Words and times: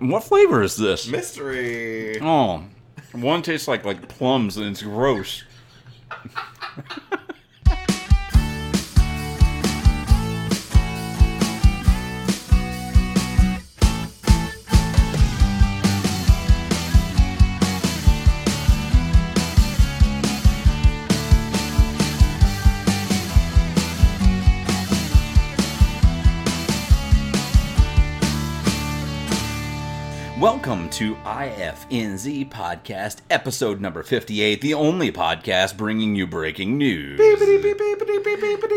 What 0.00 0.24
flavor 0.24 0.62
is 0.62 0.76
this? 0.76 1.08
Mystery. 1.08 2.20
Oh, 2.20 2.64
one 3.12 3.42
tastes 3.42 3.68
like 3.68 3.84
like 3.84 4.08
plums 4.08 4.56
and 4.56 4.66
it's 4.66 4.82
gross. 4.82 5.44
Welcome 30.64 30.90
to 30.90 31.16
IFNZ 31.16 32.48
Podcast, 32.48 33.22
episode 33.28 33.80
number 33.80 34.04
58, 34.04 34.60
the 34.60 34.74
only 34.74 35.10
podcast 35.10 35.76
bringing 35.76 36.14
you 36.14 36.24
breaking 36.24 36.78
news. 36.78 37.18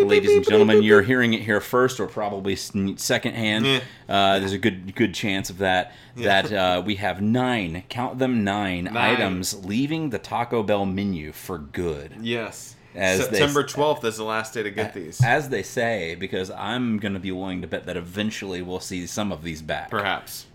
Ladies 0.02 0.32
and 0.32 0.44
gentlemen, 0.44 0.82
you're 0.82 1.04
hearing 1.04 1.36
it 1.36 1.42
here 1.42 1.62
first 1.62 2.00
or 2.00 2.08
probably 2.08 2.56
secondhand. 2.56 3.68
Yeah. 3.68 3.82
Uh, 4.10 4.40
there's 4.40 4.54
a 4.54 4.58
good 4.58 4.96
good 4.96 5.14
chance 5.14 5.52
of 5.52 5.60
that. 5.60 5.94
That 6.16 6.52
uh, 6.52 6.82
we 6.84 6.96
have 6.96 7.22
nine, 7.22 7.84
count 7.88 8.18
them 8.18 8.44
nine, 8.44 8.88
items 8.88 9.64
leaving 9.64 10.10
the 10.10 10.18
Taco 10.18 10.64
Bell 10.64 10.88
menu 10.88 11.34
for 11.34 11.60
good. 11.60 12.16
Yes. 12.20 12.76
As 12.96 13.30
they- 13.30 13.38
September 13.38 13.64
12th 13.64 14.04
is 14.06 14.18
the 14.18 14.24
last 14.24 14.56
day 14.56 14.64
to 14.64 14.72
get 14.72 14.96
these. 14.96 15.24
As 15.24 15.50
they 15.50 15.62
say, 15.62 16.16
because 16.16 16.50
I'm 16.50 16.98
going 16.98 17.14
to 17.14 17.20
be 17.20 17.32
willing 17.32 17.62
to 17.62 17.68
bet 17.68 17.86
that 17.86 17.96
eventually 17.96 18.64
we'll 18.64 18.80
see 18.80 19.06
some 19.06 19.32
of 19.32 19.44
these 19.44 19.62
back. 19.62 19.92
Perhaps. 19.92 20.48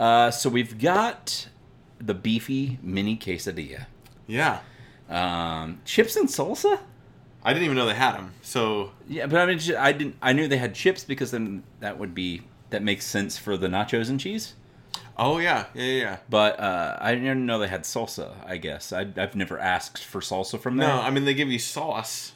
Uh, 0.00 0.30
so 0.30 0.48
we've 0.48 0.78
got 0.78 1.48
the 2.00 2.14
beefy 2.14 2.78
mini 2.82 3.16
quesadilla. 3.16 3.84
Yeah. 4.26 4.60
Um, 5.08 5.80
chips 5.84 6.16
and 6.16 6.26
salsa. 6.28 6.80
I 7.44 7.52
didn't 7.52 7.66
even 7.66 7.76
know 7.76 7.86
they 7.86 7.94
had 7.94 8.12
them. 8.16 8.32
So, 8.42 8.92
Yeah, 9.08 9.26
but 9.26 9.38
I 9.40 9.46
mean, 9.46 9.60
I 9.78 9.92
didn't. 9.92 10.16
I 10.22 10.32
knew 10.32 10.48
they 10.48 10.56
had 10.56 10.74
chips 10.74 11.04
because 11.04 11.30
then 11.30 11.62
that 11.80 11.98
would 11.98 12.14
be 12.14 12.42
that 12.70 12.82
makes 12.82 13.04
sense 13.06 13.36
for 13.36 13.56
the 13.56 13.66
nachos 13.68 14.08
and 14.08 14.18
cheese. 14.18 14.54
oh 15.18 15.38
yeah, 15.38 15.66
yeah, 15.74 15.84
yeah, 15.84 16.00
yeah. 16.02 16.16
But 16.30 16.58
uh, 16.60 16.96
I 17.00 17.14
didn't 17.14 17.44
know 17.44 17.58
they 17.58 17.68
had 17.68 17.82
salsa. 17.82 18.32
I 18.46 18.56
guess 18.56 18.92
I, 18.92 19.06
I've 19.16 19.34
never 19.36 19.58
asked 19.58 20.02
for 20.04 20.20
salsa 20.20 20.58
from 20.58 20.76
there. 20.78 20.88
No, 20.88 21.00
I 21.00 21.10
mean 21.10 21.24
they 21.26 21.34
give 21.34 21.50
you 21.50 21.58
sauce. 21.58 22.32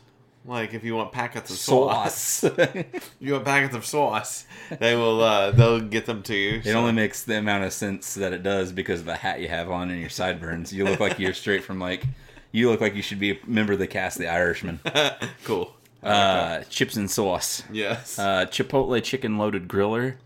Like 0.47 0.75
if 0.75 0.85
you 0.85 0.95
want 0.95 1.11
packets 1.13 1.51
of 1.51 1.57
sauce, 1.57 2.15
sauce. 2.21 2.51
you 3.21 3.33
want 3.33 3.45
packets 3.47 3.75
of 3.75 3.87
sauce, 3.87 4.47
they 4.79 4.95
will. 4.95 5.23
uh 5.23 5.51
They'll 5.53 5.81
get 5.81 6.05
them 6.07 6.23
to 6.25 6.35
you. 6.35 6.59
It 6.59 6.65
so- 6.65 6.73
only 6.79 6.93
makes 6.93 7.25
the 7.25 7.39
amount 7.39 7.65
of 7.65 7.73
sense 7.73 8.15
that 8.15 8.33
it 8.35 8.43
does 8.43 8.71
because 8.73 9.01
of 9.01 9.07
the 9.07 9.17
hat 9.17 9.41
you 9.41 9.49
have 9.49 9.71
on 9.71 9.91
and 9.91 9.99
your 10.01 10.11
sideburns. 10.11 10.73
You 10.73 10.85
look 10.85 11.01
like 11.01 11.19
you're 11.19 11.33
straight 11.35 11.65
from 11.65 11.79
like, 11.81 12.05
you 12.53 12.69
look 12.71 12.81
like 12.83 12.95
you 12.95 13.03
should 13.03 13.19
be 13.21 13.31
a 13.33 13.39
member 13.47 13.73
of 13.73 13.79
the 13.79 13.87
cast, 13.87 14.19
The 14.19 14.29
Irishman. 14.29 14.81
cool. 15.45 15.75
Uh, 16.03 16.61
chips 16.69 16.97
and 16.97 17.11
sauce. 17.11 17.63
yes. 17.73 18.19
Uh, 18.19 18.45
Chipotle 18.47 19.03
chicken 19.03 19.39
loaded 19.39 19.67
griller. 19.67 20.17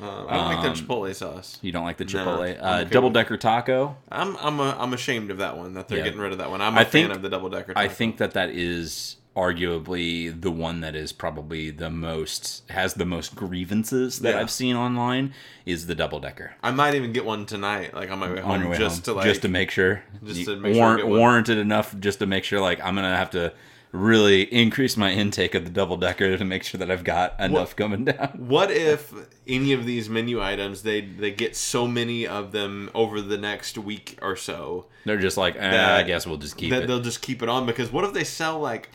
Uh, 0.00 0.26
I 0.26 0.36
don't 0.36 0.54
like 0.62 0.76
the 0.76 0.82
chipotle 0.82 1.14
sauce. 1.14 1.58
You 1.62 1.72
don't 1.72 1.84
like 1.84 1.96
the 1.96 2.04
Chipotle. 2.04 2.56
I'm 2.60 2.64
uh, 2.64 2.80
okay 2.82 2.90
double 2.90 3.10
decker 3.10 3.36
taco. 3.36 3.96
I'm 4.10 4.36
I'm 4.36 4.60
a, 4.60 4.76
I'm 4.78 4.92
ashamed 4.92 5.30
of 5.32 5.38
that 5.38 5.56
one 5.56 5.74
that 5.74 5.88
they're 5.88 5.98
Yeah. 5.98 6.04
getting 6.04 6.20
rid 6.20 6.32
of 6.32 6.38
that 6.38 6.50
one. 6.50 6.60
I'm 6.60 6.76
a 6.76 6.80
I 6.80 6.84
fan 6.84 6.90
think- 7.06 7.14
of 7.14 7.22
the 7.22 7.28
double 7.28 7.48
decker. 7.48 7.72
I 7.76 7.88
think 7.88 8.18
that 8.18 8.32
that 8.34 8.50
is 8.50 9.16
arguably 9.36 10.40
the 10.40 10.50
one 10.50 10.80
that 10.80 10.94
is 10.94 11.12
probably 11.12 11.70
the 11.70 11.90
most 11.90 12.62
has 12.70 12.94
the 12.94 13.04
most 13.04 13.34
grievances 13.34 14.20
that 14.20 14.34
Yeah. 14.34 14.40
I've 14.40 14.50
seen 14.50 14.76
online 14.76 15.34
is 15.66 15.86
the 15.86 15.94
double 15.94 16.20
decker 16.20 16.54
I 16.62 16.70
might 16.70 16.94
even 16.94 17.12
get 17.12 17.24
one 17.24 17.46
tonight. 17.46 17.94
Like 17.94 18.10
on 18.10 18.18
my 18.18 18.30
way 18.32 18.40
home, 18.40 18.50
on 18.62 18.68
way 18.70 18.78
just 18.78 19.06
home, 19.06 19.14
to 19.14 19.18
like 19.18 19.26
just 19.26 19.42
to 19.42 19.48
make 19.48 19.70
sure 19.70 20.02
just 20.24 20.44
to 20.46 20.56
make 20.56 20.74
sure 20.74 20.82
warrant, 20.82 21.00
get 21.02 21.08
warranted 21.08 21.58
enough 21.58 21.98
just 21.98 22.18
to 22.20 22.26
make 22.26 22.44
sure 22.44 22.60
like 22.60 22.80
I'm 22.84 22.94
gonna 22.94 23.16
have 23.16 23.30
to 23.30 23.52
really 23.92 24.42
increase 24.52 24.96
my 24.96 25.12
intake 25.12 25.54
of 25.54 25.62
the 25.64 25.70
double 25.70 25.96
decker 25.96 26.36
to 26.36 26.44
make 26.44 26.64
sure 26.64 26.80
that 26.80 26.90
I've 26.90 27.04
got 27.04 27.38
enough 27.38 27.76
coming 27.76 28.04
down. 28.06 28.28
What 28.38 28.72
if 28.72 29.12
any 29.46 29.72
of 29.72 29.86
these 29.86 30.08
menu 30.08 30.42
items 30.42 30.82
they 30.82 31.00
they 31.00 31.30
get 31.30 31.54
so 31.56 31.86
many 31.86 32.26
of 32.26 32.52
them 32.52 32.90
over 32.94 33.20
the 33.20 33.38
next 33.38 33.78
week 33.78 34.18
or 34.22 34.36
so 34.36 34.86
They're 35.04 35.16
just 35.18 35.36
like, 35.36 35.54
eh, 35.56 35.96
I 35.96 36.02
guess 36.02 36.26
we'll 36.26 36.38
just 36.38 36.56
keep 36.56 36.70
that 36.70 36.84
it. 36.84 36.86
they'll 36.86 37.00
just 37.00 37.20
keep 37.22 37.42
it 37.42 37.48
on 37.48 37.66
because 37.66 37.90
what 37.92 38.04
if 38.04 38.12
they 38.12 38.24
sell 38.24 38.58
like 38.58 38.90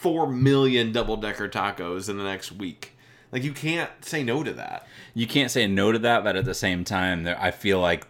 four 0.00 0.26
million 0.26 0.92
double 0.92 1.16
decker 1.16 1.48
tacos 1.48 2.08
in 2.08 2.16
the 2.18 2.24
next 2.24 2.52
week? 2.52 2.96
Like 3.32 3.44
you 3.44 3.52
can't 3.52 3.90
say 4.04 4.22
no 4.22 4.42
to 4.42 4.52
that. 4.54 4.86
you 5.14 5.26
can't 5.26 5.50
say 5.50 5.66
no 5.66 5.92
to 5.92 5.98
that, 6.00 6.24
but 6.24 6.36
at 6.36 6.44
the 6.44 6.54
same 6.54 6.84
time, 6.84 7.28
I 7.38 7.50
feel 7.52 7.78
like 7.80 8.06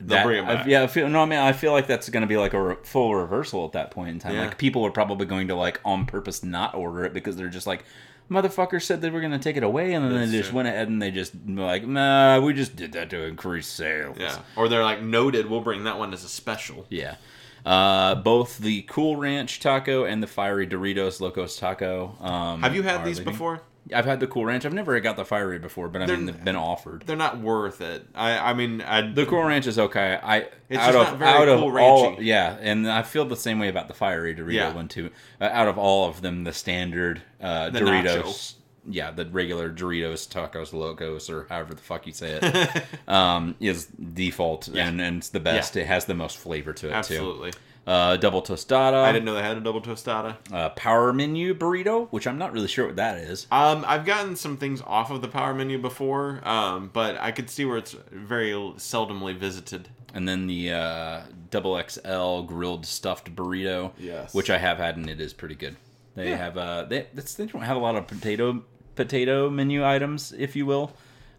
that, 0.00 0.26
I- 0.26 0.64
yeah, 0.66 0.82
I 0.82 0.86
feel 0.86 1.08
no. 1.08 1.20
I 1.22 1.26
mean, 1.26 1.38
I 1.38 1.52
feel 1.52 1.72
like 1.72 1.86
that's 1.86 2.08
going 2.08 2.22
to 2.22 2.26
be 2.26 2.36
like 2.36 2.52
a 2.54 2.62
re- 2.62 2.76
full 2.84 3.14
reversal 3.14 3.64
at 3.66 3.72
that 3.72 3.90
point 3.90 4.10
in 4.10 4.18
time. 4.18 4.34
Yeah. 4.34 4.42
Like 4.44 4.58
people 4.58 4.84
are 4.86 4.90
probably 4.90 5.26
going 5.26 5.48
to 5.48 5.54
like 5.54 5.80
on 5.84 6.06
purpose 6.06 6.42
not 6.44 6.74
order 6.74 7.04
it 7.04 7.12
because 7.12 7.36
they're 7.36 7.48
just 7.48 7.66
like, 7.66 7.84
motherfucker 8.30 8.80
said 8.80 9.02
they 9.02 9.10
were 9.10 9.20
going 9.20 9.32
to 9.32 9.38
take 9.38 9.56
it 9.56 9.62
away, 9.62 9.92
and 9.92 10.04
then 10.04 10.14
That's 10.14 10.30
they 10.30 10.38
just 10.38 10.50
true. 10.50 10.56
went 10.56 10.68
ahead 10.68 10.88
and 10.88 11.02
they 11.02 11.10
just 11.10 11.34
like, 11.46 11.86
nah, 11.86 12.38
we 12.40 12.54
just 12.54 12.76
did 12.76 12.92
that 12.92 13.10
to 13.10 13.24
increase 13.24 13.66
sales. 13.66 14.16
Yeah. 14.18 14.38
Or 14.56 14.68
they're 14.68 14.84
like 14.84 15.02
noted. 15.02 15.50
We'll 15.50 15.60
bring 15.60 15.84
that 15.84 15.98
one 15.98 16.12
as 16.14 16.22
a 16.24 16.28
special. 16.28 16.86
Yeah. 16.88 17.16
Uh, 17.64 18.14
both 18.16 18.58
the 18.58 18.82
Cool 18.82 19.16
Ranch 19.16 19.60
taco 19.60 20.04
and 20.04 20.22
the 20.22 20.26
fiery 20.26 20.66
Doritos 20.66 21.20
Locos 21.20 21.56
taco. 21.56 22.16
Um, 22.20 22.62
Have 22.62 22.74
you 22.74 22.82
had 22.82 23.04
these 23.04 23.18
leaving. 23.18 23.32
before? 23.34 23.62
I've 23.94 24.04
had 24.04 24.20
the 24.20 24.26
Cool 24.26 24.44
Ranch. 24.44 24.64
I've 24.64 24.74
never 24.74 24.98
got 25.00 25.16
the 25.16 25.24
fiery 25.24 25.58
before, 25.58 25.88
but 25.88 26.02
I 26.02 26.06
They're- 26.06 26.16
mean 26.16 26.26
they've 26.26 26.44
been 26.44 26.54
offered. 26.54 27.02
They're 27.06 27.16
not 27.16 27.38
worth 27.38 27.80
it. 27.80 28.06
I 28.14 28.50
I 28.50 28.54
mean 28.54 28.82
I 28.82 29.00
The 29.10 29.26
Cool 29.26 29.42
Ranch 29.42 29.66
is 29.66 29.78
okay. 29.78 30.18
I 30.22 30.46
It's 30.68 30.78
out 30.78 30.92
just 30.92 31.12
of 31.14 31.22
out 31.22 31.48
of 31.48 31.60
Cool 31.60 31.78
all 31.78 32.16
yeah, 32.22 32.56
and 32.60 32.88
I 32.90 33.02
feel 33.02 33.24
the 33.24 33.36
same 33.36 33.58
way 33.58 33.68
about 33.68 33.88
the 33.88 33.94
fiery 33.94 34.34
Dorito 34.34 34.52
Yeah. 34.52 34.72
one 34.74 34.86
too. 34.88 35.10
Uh, 35.40 35.44
out 35.52 35.66
of 35.66 35.76
all 35.78 36.08
of 36.08 36.20
them, 36.22 36.44
the 36.44 36.52
standard 36.52 37.22
uh, 37.42 37.70
The 37.70 37.80
Doritos, 37.80 38.22
nacho. 38.22 38.54
Yeah, 38.92 39.10
the 39.10 39.26
regular 39.26 39.70
Doritos 39.70 40.28
Tacos 40.28 40.72
Locos 40.72 41.28
or 41.30 41.46
however 41.48 41.74
the 41.74 41.80
fuck 41.82 42.06
you 42.06 42.12
say 42.12 42.38
it, 42.40 42.84
um, 43.08 43.54
is 43.60 43.86
default 43.86 44.68
Yeah. 44.68 44.88
and, 44.88 45.00
and 45.00 45.18
it's 45.18 45.28
the 45.30 45.40
best. 45.40 45.76
Yeah. 45.76 45.82
It 45.82 45.86
has 45.88 46.04
the 46.06 46.14
most 46.14 46.36
flavor 46.38 46.72
to 46.74 46.88
it 46.88 46.92
absolutely. 46.92 47.52
too. 47.52 47.58
Uh, 47.86 48.16
double 48.18 48.42
tostada, 48.42 49.02
I 49.02 49.10
didn't 49.10 49.24
know 49.24 49.34
they 49.34 49.42
had 49.42 49.56
a 49.56 49.60
double 49.60 49.80
tostada. 49.80 50.36
uh, 50.52 50.68
power 50.70 51.12
menu 51.14 51.54
burrito, 51.54 52.08
which 52.10 52.26
I'm 52.26 52.36
not 52.38 52.52
really 52.52 52.68
sure 52.68 52.86
what 52.86 52.96
that 52.96 53.16
is. 53.18 53.46
Um, 53.50 53.84
I've 53.88 54.04
gotten 54.04 54.36
some 54.36 54.58
things 54.58 54.82
off 54.82 55.10
of 55.10 55.22
the 55.22 55.28
power 55.28 55.54
menu 55.54 55.78
before, 55.78 56.46
um, 56.46 56.90
but 56.92 57.16
I 57.18 57.32
could 57.32 57.48
see 57.48 57.64
where 57.64 57.78
it's 57.78 57.96
very 58.12 58.52
seldomly 58.76 59.34
visited. 59.36 59.88
and 60.14 60.28
then 60.28 60.46
the 60.46 60.72
uh, 60.72 61.20
double 61.50 61.80
XL 61.82 62.42
grilled 62.42 62.84
stuffed 62.84 63.34
burrito, 63.34 63.92
Yes. 63.98 64.34
which 64.34 64.50
I 64.50 64.58
have 64.58 64.76
had 64.78 64.96
and 64.96 65.08
it 65.08 65.20
is 65.20 65.32
pretty 65.32 65.54
good. 65.54 65.74
They 66.14 66.28
Yeah. 66.30 66.36
have 66.36 66.58
uh, 66.58 66.84
they 66.84 67.06
they 67.14 67.46
don't 67.46 67.62
have 67.62 67.76
a 67.76 67.80
lot 67.80 67.96
of 67.96 68.06
potato 68.06 68.62
potato 69.04 69.48
menu 69.50 69.84
items, 69.84 70.32
if 70.32 70.54
you 70.56 70.66
will. 70.66 70.92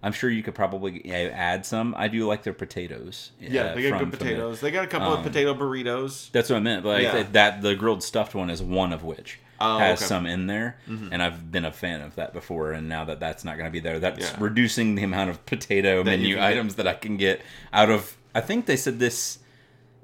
I'm 0.03 0.13
sure 0.13 0.31
you 0.31 0.41
could 0.41 0.55
probably 0.55 1.05
add 1.11 1.63
some. 1.65 1.93
I 1.95 2.07
do 2.07 2.25
like 2.25 2.41
their 2.41 2.53
potatoes. 2.53 3.31
Yeah, 3.39 3.65
uh, 3.65 3.75
they 3.75 3.83
got 3.83 3.99
from- 3.99 4.09
good 4.09 4.19
potatoes. 4.19 4.59
They 4.59 4.71
got 4.71 4.83
a 4.83 4.87
couple 4.87 5.09
um, 5.09 5.19
of 5.19 5.23
potato 5.23 5.53
burritos. 5.53 6.31
that's 6.31 6.49
what 6.49 6.55
I 6.57 6.59
meant. 6.59 6.81
But 6.83 7.03
like, 7.03 7.03
Yeah. 7.03 7.23
that, 7.33 7.61
the 7.61 7.75
grilled 7.75 8.01
stuffed 8.01 8.33
one 8.33 8.49
is 8.49 8.63
one 8.63 8.93
of 8.93 9.03
which 9.03 9.39
Oh, 9.59 9.77
has 9.77 9.99
okay. 9.99 10.05
Mm-hmm. 10.05 10.07
some 10.07 10.25
in 10.25 10.47
there, 10.47 10.77
and 11.11 11.21
I've 11.21 11.51
been 11.51 11.65
a 11.65 11.71
fan 11.71 12.01
of 12.01 12.15
that 12.15 12.33
before. 12.33 12.71
And 12.71 12.89
now 12.89 13.05
that 13.05 13.19
that's 13.19 13.45
not 13.45 13.57
going 13.57 13.67
to 13.67 13.71
be 13.71 13.79
there, 13.79 13.99
that's 13.99 14.31
Yeah. 14.31 14.35
reducing 14.39 14.95
the 14.95 15.03
amount 15.03 15.29
of 15.29 15.45
potato 15.45 15.97
That 16.01 16.05
menu 16.17 16.41
items 16.41 16.75
that 16.75 16.87
I 16.87 16.95
can 16.95 17.15
get 17.17 17.41
out 17.71 17.91
of. 17.91 18.17
I 18.33 18.41
think 18.41 18.65
they 18.65 18.77
said 18.77 18.97
this, 18.97 19.37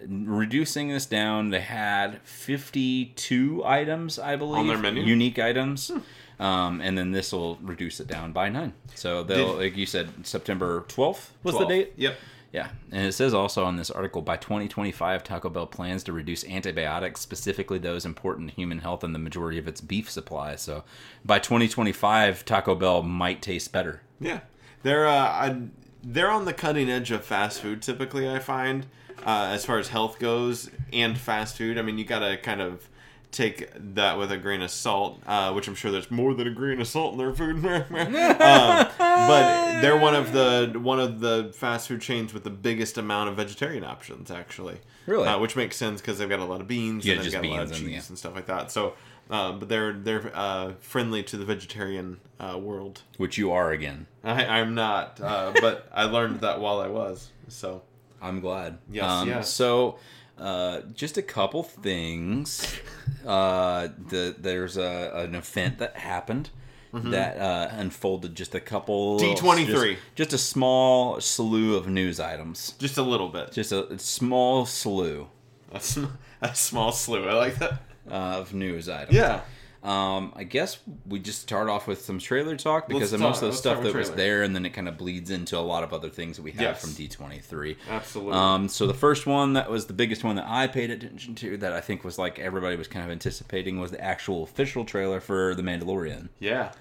reducing 0.07 0.89
this 0.89 1.07
down. 1.07 1.49
They 1.49 1.61
had 1.61 2.21
fifty-two 2.21 3.63
items, 3.65 4.19
I 4.19 4.35
believe, 4.35 4.59
on 4.59 4.67
their 4.67 4.77
menu? 4.77 5.01
unique 5.03 5.39
items. 5.39 5.91
Um, 6.39 6.81
and 6.81 6.97
then 6.97 7.11
this 7.11 7.31
will 7.31 7.57
reduce 7.61 7.99
it 7.99 8.07
down 8.07 8.31
by 8.31 8.49
nine. 8.49 8.73
So 8.95 9.23
they'll, 9.23 9.53
Did- 9.53 9.63
like 9.63 9.77
you 9.77 9.85
said, 9.85 10.09
September 10.25 10.85
twelfth 10.87 11.33
was 11.43 11.55
12. 11.55 11.67
the 11.67 11.75
date. 11.75 11.93
Yep. 11.97 12.15
Yeah, 12.53 12.69
and 12.93 13.05
it 13.05 13.11
says 13.11 13.33
also 13.33 13.65
on 13.65 13.75
this 13.75 13.91
article 13.91 14.21
by 14.21 14.37
2025, 14.37 15.21
Taco 15.23 15.49
Bell 15.49 15.67
plans 15.67 16.01
to 16.05 16.13
reduce 16.13 16.45
antibiotics, 16.45 17.19
specifically 17.19 17.77
those 17.77 18.05
important 18.05 18.49
to 18.49 18.55
human 18.55 18.79
health 18.79 19.03
and 19.03 19.13
the 19.13 19.19
majority 19.19 19.57
of 19.57 19.67
its 19.67 19.81
beef 19.81 20.09
supply. 20.09 20.55
So 20.55 20.85
by 21.25 21.39
2025, 21.39 22.45
Taco 22.45 22.73
Bell 22.73 23.03
might 23.03 23.41
taste 23.41 23.73
better. 23.73 24.01
Yeah, 24.19 24.39
they're 24.83 25.05
uh, 25.07 25.11
I, 25.11 25.61
they're 26.03 26.31
on 26.31 26.45
the 26.45 26.53
cutting 26.53 26.89
edge 26.89 27.11
of 27.11 27.25
fast 27.25 27.61
food. 27.61 27.81
Typically, 27.81 28.29
I 28.29 28.39
find 28.39 28.85
uh, 29.25 29.49
as 29.51 29.65
far 29.65 29.77
as 29.77 29.89
health 29.89 30.17
goes 30.17 30.69
and 30.93 31.17
fast 31.17 31.57
food. 31.57 31.77
I 31.77 31.81
mean, 31.81 31.97
you 31.97 32.05
gotta 32.05 32.37
kind 32.37 32.61
of 32.61 32.87
take 33.31 33.69
that 33.95 34.17
with 34.17 34.31
a 34.31 34.37
grain 34.37 34.61
of 34.61 34.71
salt, 34.71 35.19
uh, 35.27 35.51
which 35.53 35.67
I'm 35.67 35.75
sure 35.75 35.91
there's 35.91 36.09
more 36.09 36.33
than 36.33 36.47
a 36.47 36.51
grain 36.51 36.79
of 36.81 36.87
salt 36.87 37.11
in 37.13 37.17
their 37.17 37.33
food. 37.33 37.63
um, 37.65 38.87
but 38.97 39.81
they're 39.81 39.97
one 39.97 40.15
of 40.15 40.33
the 40.33 40.77
one 40.81 40.99
of 40.99 41.19
the 41.19 41.51
fast 41.53 41.87
food 41.87 42.01
chains 42.01 42.33
with 42.33 42.43
the 42.43 42.49
biggest 42.49 42.97
amount 42.97 43.29
of 43.29 43.35
vegetarian 43.35 43.83
options, 43.83 44.31
actually. 44.31 44.79
Really? 45.05 45.27
uh, 45.27 45.39
which 45.39 45.55
makes 45.55 45.77
sense 45.77 46.01
because 46.01 46.17
they've 46.17 46.27
got 46.29 46.39
a 46.39 46.45
lot 46.45 46.59
of 46.61 46.67
beans 46.67 47.05
Yeah, 47.05 47.15
and 47.15 47.23
they've 47.23 47.31
got 47.31 47.45
a 47.45 47.49
lot 47.49 47.59
of 47.63 47.69
beans 47.69 47.79
cheese 47.81 47.95
and- 47.95 48.09
and, 48.09 48.17
stuff 48.19 48.35
like 48.35 48.47
that. 48.47 48.71
So. 48.71 48.93
uh, 49.29 49.51
but 49.53 49.67
they're 49.69 49.93
they're 49.93 50.31
uh, 50.33 50.71
friendly 50.79 51.21
to 51.23 51.37
the 51.37 51.45
vegetarian 51.45 52.17
uh, 52.39 52.57
world. 52.57 53.01
which 53.17 53.37
you 53.37 53.51
are 53.51 53.71
again. 53.71 54.07
I, 54.23 54.45
I'm 54.45 54.73
not, 54.75 55.19
uh, 55.21 55.53
but 55.61 55.89
I 55.93 56.03
learned 56.05 56.41
that 56.41 56.59
while 56.61 56.79
I 56.79 56.87
was. 56.87 57.29
So 57.49 57.81
I'm 58.21 58.39
glad. 58.39 58.77
Yes, 58.91 59.03
Um, 59.05 59.27
yes. 59.27 59.49
So, 59.49 59.99
uh, 60.39 60.81
just 60.93 61.17
a 61.17 61.21
couple 61.21 61.63
things. 61.63 62.75
Uh, 63.25 63.89
the 64.09 64.33
there's 64.39 64.77
a 64.77 65.11
an 65.15 65.35
event 65.35 65.79
that 65.79 65.97
happened 65.97 66.49
that 66.93 67.37
uh, 67.37 67.67
unfolded 67.71 68.35
just 68.35 68.55
a 68.55 68.59
couple 68.61 69.19
D23. 69.19 69.65
just, 69.67 70.15
just 70.15 70.33
a 70.33 70.37
small 70.37 71.19
slew 71.19 71.75
of 71.75 71.87
news 71.89 72.19
items. 72.21 72.73
just 72.79 72.97
a 72.97 73.01
little 73.01 73.27
bit, 73.27 73.51
Just 73.51 73.73
a 73.73 73.99
small 73.99 74.65
slew 74.65 75.27
a, 75.73 75.79
sm- 75.81 76.05
a 76.41 76.55
small 76.55 76.91
slew. 76.93 77.27
I 77.27 77.33
like 77.33 77.55
that. 77.55 77.73
uh, 78.09 78.13
of 78.39 78.53
news 78.53 78.87
items. 78.87 79.13
Yeah. 79.15 79.41
Um, 79.83 80.33
I 80.35 80.43
guess 80.43 80.79
we 81.07 81.19
just 81.19 81.41
start 81.41 81.69
off 81.69 81.87
with 81.87 82.01
some 82.01 82.19
trailer 82.19 82.55
talk 82.57 82.87
because 82.87 83.13
of 83.13 83.19
most 83.21 83.41
of 83.43 83.51
the 83.51 83.55
stuff 83.57 83.83
that 83.83 83.93
was 83.93 84.11
there, 84.11 84.43
and 84.43 84.55
then 84.55 84.65
it 84.65 84.71
kind 84.71 84.87
of 84.87 84.97
bleeds 84.97 85.29
into 85.31 85.57
a 85.57 85.61
lot 85.61 85.83
of 85.83 85.93
other 85.93 86.09
things 86.09 86.35
that 86.37 86.43
we 86.43 86.51
have 86.51 86.61
Yes. 86.61 86.81
from 86.81 86.89
D23. 86.91 87.77
Absolutely. 87.89 88.33
Um, 88.33 88.67
so 88.67 88.87
the 88.87 88.93
first 88.93 89.25
one 89.27 89.53
that 89.53 89.69
was 89.69 89.85
the 89.85 89.93
biggest 89.93 90.23
one 90.23 90.35
that 90.37 90.45
I 90.47 90.67
paid 90.67 90.89
attention 90.91 91.35
to, 91.35 91.57
that 91.57 91.73
I 91.73 91.79
think 91.81 92.03
was 92.03 92.17
like 92.17 92.39
everybody 92.39 92.75
was 92.75 92.87
kind 92.87 93.05
of 93.05 93.11
anticipating, 93.11 93.79
was 93.79 93.91
the 93.91 94.03
actual 94.03 94.43
official 94.43 94.83
trailer 94.83 95.19
for 95.21 95.53
The 95.55 95.61
Mandalorian. 95.63 96.29
yeah. 96.39 96.71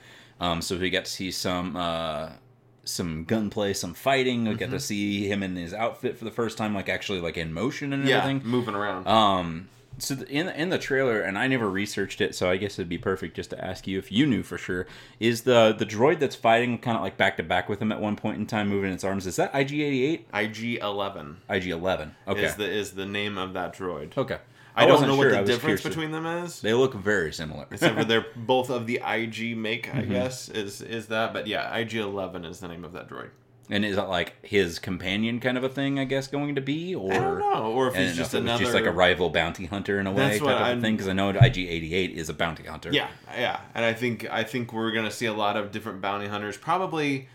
Um, 0.40 0.60
so 0.60 0.76
we 0.76 0.90
got 0.90 1.04
to 1.06 1.10
see 1.10 1.30
some 1.30 1.76
uh, 1.76 2.30
some 2.84 3.24
gunplay, 3.24 3.72
some 3.72 3.94
fighting. 3.94 4.44
We 4.44 4.50
Mm-hmm. 4.50 4.58
got 4.58 4.70
to 4.70 4.80
see 4.80 5.26
him 5.30 5.42
in 5.42 5.56
his 5.56 5.72
outfit 5.74 6.18
for 6.18 6.24
the 6.24 6.30
first 6.30 6.56
time, 6.58 6.74
like 6.74 6.88
actually 6.88 7.20
like 7.20 7.36
in 7.36 7.52
motion 7.52 7.92
and 7.92 8.06
Yeah. 8.06 8.18
everything. 8.18 8.42
Moving 8.48 8.74
around. 8.74 9.06
Um, 9.08 9.68
so 9.98 10.14
in 10.28 10.48
in 10.48 10.68
the 10.68 10.78
trailer, 10.78 11.20
and 11.20 11.38
I 11.38 11.46
never 11.46 11.70
researched 11.70 12.20
it, 12.20 12.34
so 12.34 12.50
I 12.50 12.56
guess 12.56 12.78
it'd 12.78 12.88
be 12.88 12.98
perfect 12.98 13.36
just 13.36 13.50
to 13.50 13.64
ask 13.64 13.86
you 13.86 13.98
if 13.98 14.12
you 14.12 14.26
knew 14.26 14.42
for 14.42 14.58
sure. 14.58 14.86
Is 15.20 15.42
the 15.42 15.74
the 15.76 15.86
droid 15.86 16.18
that's 16.18 16.36
fighting 16.36 16.78
kind 16.78 16.96
of 16.96 17.02
like 17.02 17.16
back 17.16 17.36
to 17.38 17.42
back 17.42 17.68
with 17.68 17.80
him 17.80 17.92
at 17.92 18.00
one 18.00 18.16
point 18.16 18.38
in 18.38 18.46
time, 18.46 18.68
moving 18.68 18.92
its 18.92 19.04
arms? 19.04 19.26
Is 19.26 19.36
that 19.36 19.52
IG88? 19.52 20.24
IG 20.34 20.82
Eleven 20.82 21.38
IG11. 21.48 22.10
Okay. 22.28 22.44
is 22.44 22.56
the 22.56 22.70
is 22.70 22.92
the 22.92 23.06
name 23.06 23.38
of 23.38 23.54
that 23.54 23.74
droid. 23.74 24.16
okay. 24.16 24.38
I, 24.78 24.84
don't 24.84 25.00
know 25.06 25.16
sure. 25.16 25.34
what 25.34 25.46
the 25.46 25.52
difference 25.52 25.82
between 25.82 26.10
them 26.10 26.26
is. 26.26 26.60
They 26.60 26.74
look 26.74 26.92
very 26.92 27.32
similar. 27.32 27.66
Except 27.70 27.96
for 27.96 28.04
they're 28.04 28.26
both 28.36 28.68
of 28.68 28.86
the 28.86 29.00
IG 29.02 29.56
make, 29.56 29.86
Mm-hmm. 29.86 29.98
I 29.98 30.02
guess, 30.02 30.50
is 30.50 30.82
is 30.82 31.06
that. 31.06 31.32
But 31.32 31.46
yeah, 31.46 31.74
IG 31.74 31.94
Eleven 31.94 32.44
is 32.44 32.60
the 32.60 32.68
name 32.68 32.84
of 32.84 32.92
that 32.92 33.08
droid. 33.08 33.30
And 33.70 33.84
is 33.84 33.96
that 33.96 34.08
like 34.08 34.34
his 34.44 34.78
companion 34.78 35.40
kind 35.40 35.56
of 35.58 35.64
a 35.64 35.68
thing? 35.68 35.98
I 35.98 36.04
guess 36.04 36.26
going 36.28 36.54
to 36.54 36.60
be, 36.60 36.94
or 36.94 37.12
I 37.12 37.18
don't 37.18 37.38
know, 37.38 37.72
or 37.72 37.88
if 37.88 37.94
he's 37.94 38.16
just 38.16 38.34
if 38.34 38.40
another 38.40 38.62
just 38.64 38.74
like 38.74 38.84
a 38.86 38.92
rival 38.92 39.30
bounty 39.30 39.66
hunter 39.66 39.98
in 40.00 40.06
a 40.06 40.12
way 40.12 40.38
type 40.38 40.42
of 40.42 40.48
I'm- 40.48 40.80
thing. 40.80 40.94
Because 40.96 41.08
I 41.08 41.12
know 41.12 41.32
IG88 41.32 42.12
is 42.14 42.28
a 42.28 42.34
bounty 42.34 42.64
hunter. 42.64 42.90
Yeah, 42.92 43.08
yeah, 43.36 43.60
and 43.74 43.84
I 43.84 43.92
think 43.92 44.28
I 44.30 44.44
think 44.44 44.72
we're 44.72 44.92
gonna 44.92 45.10
see 45.10 45.26
a 45.26 45.32
lot 45.34 45.56
of 45.56 45.72
different 45.72 46.00
bounty 46.00 46.26
hunters, 46.28 46.56
probably 46.56 47.28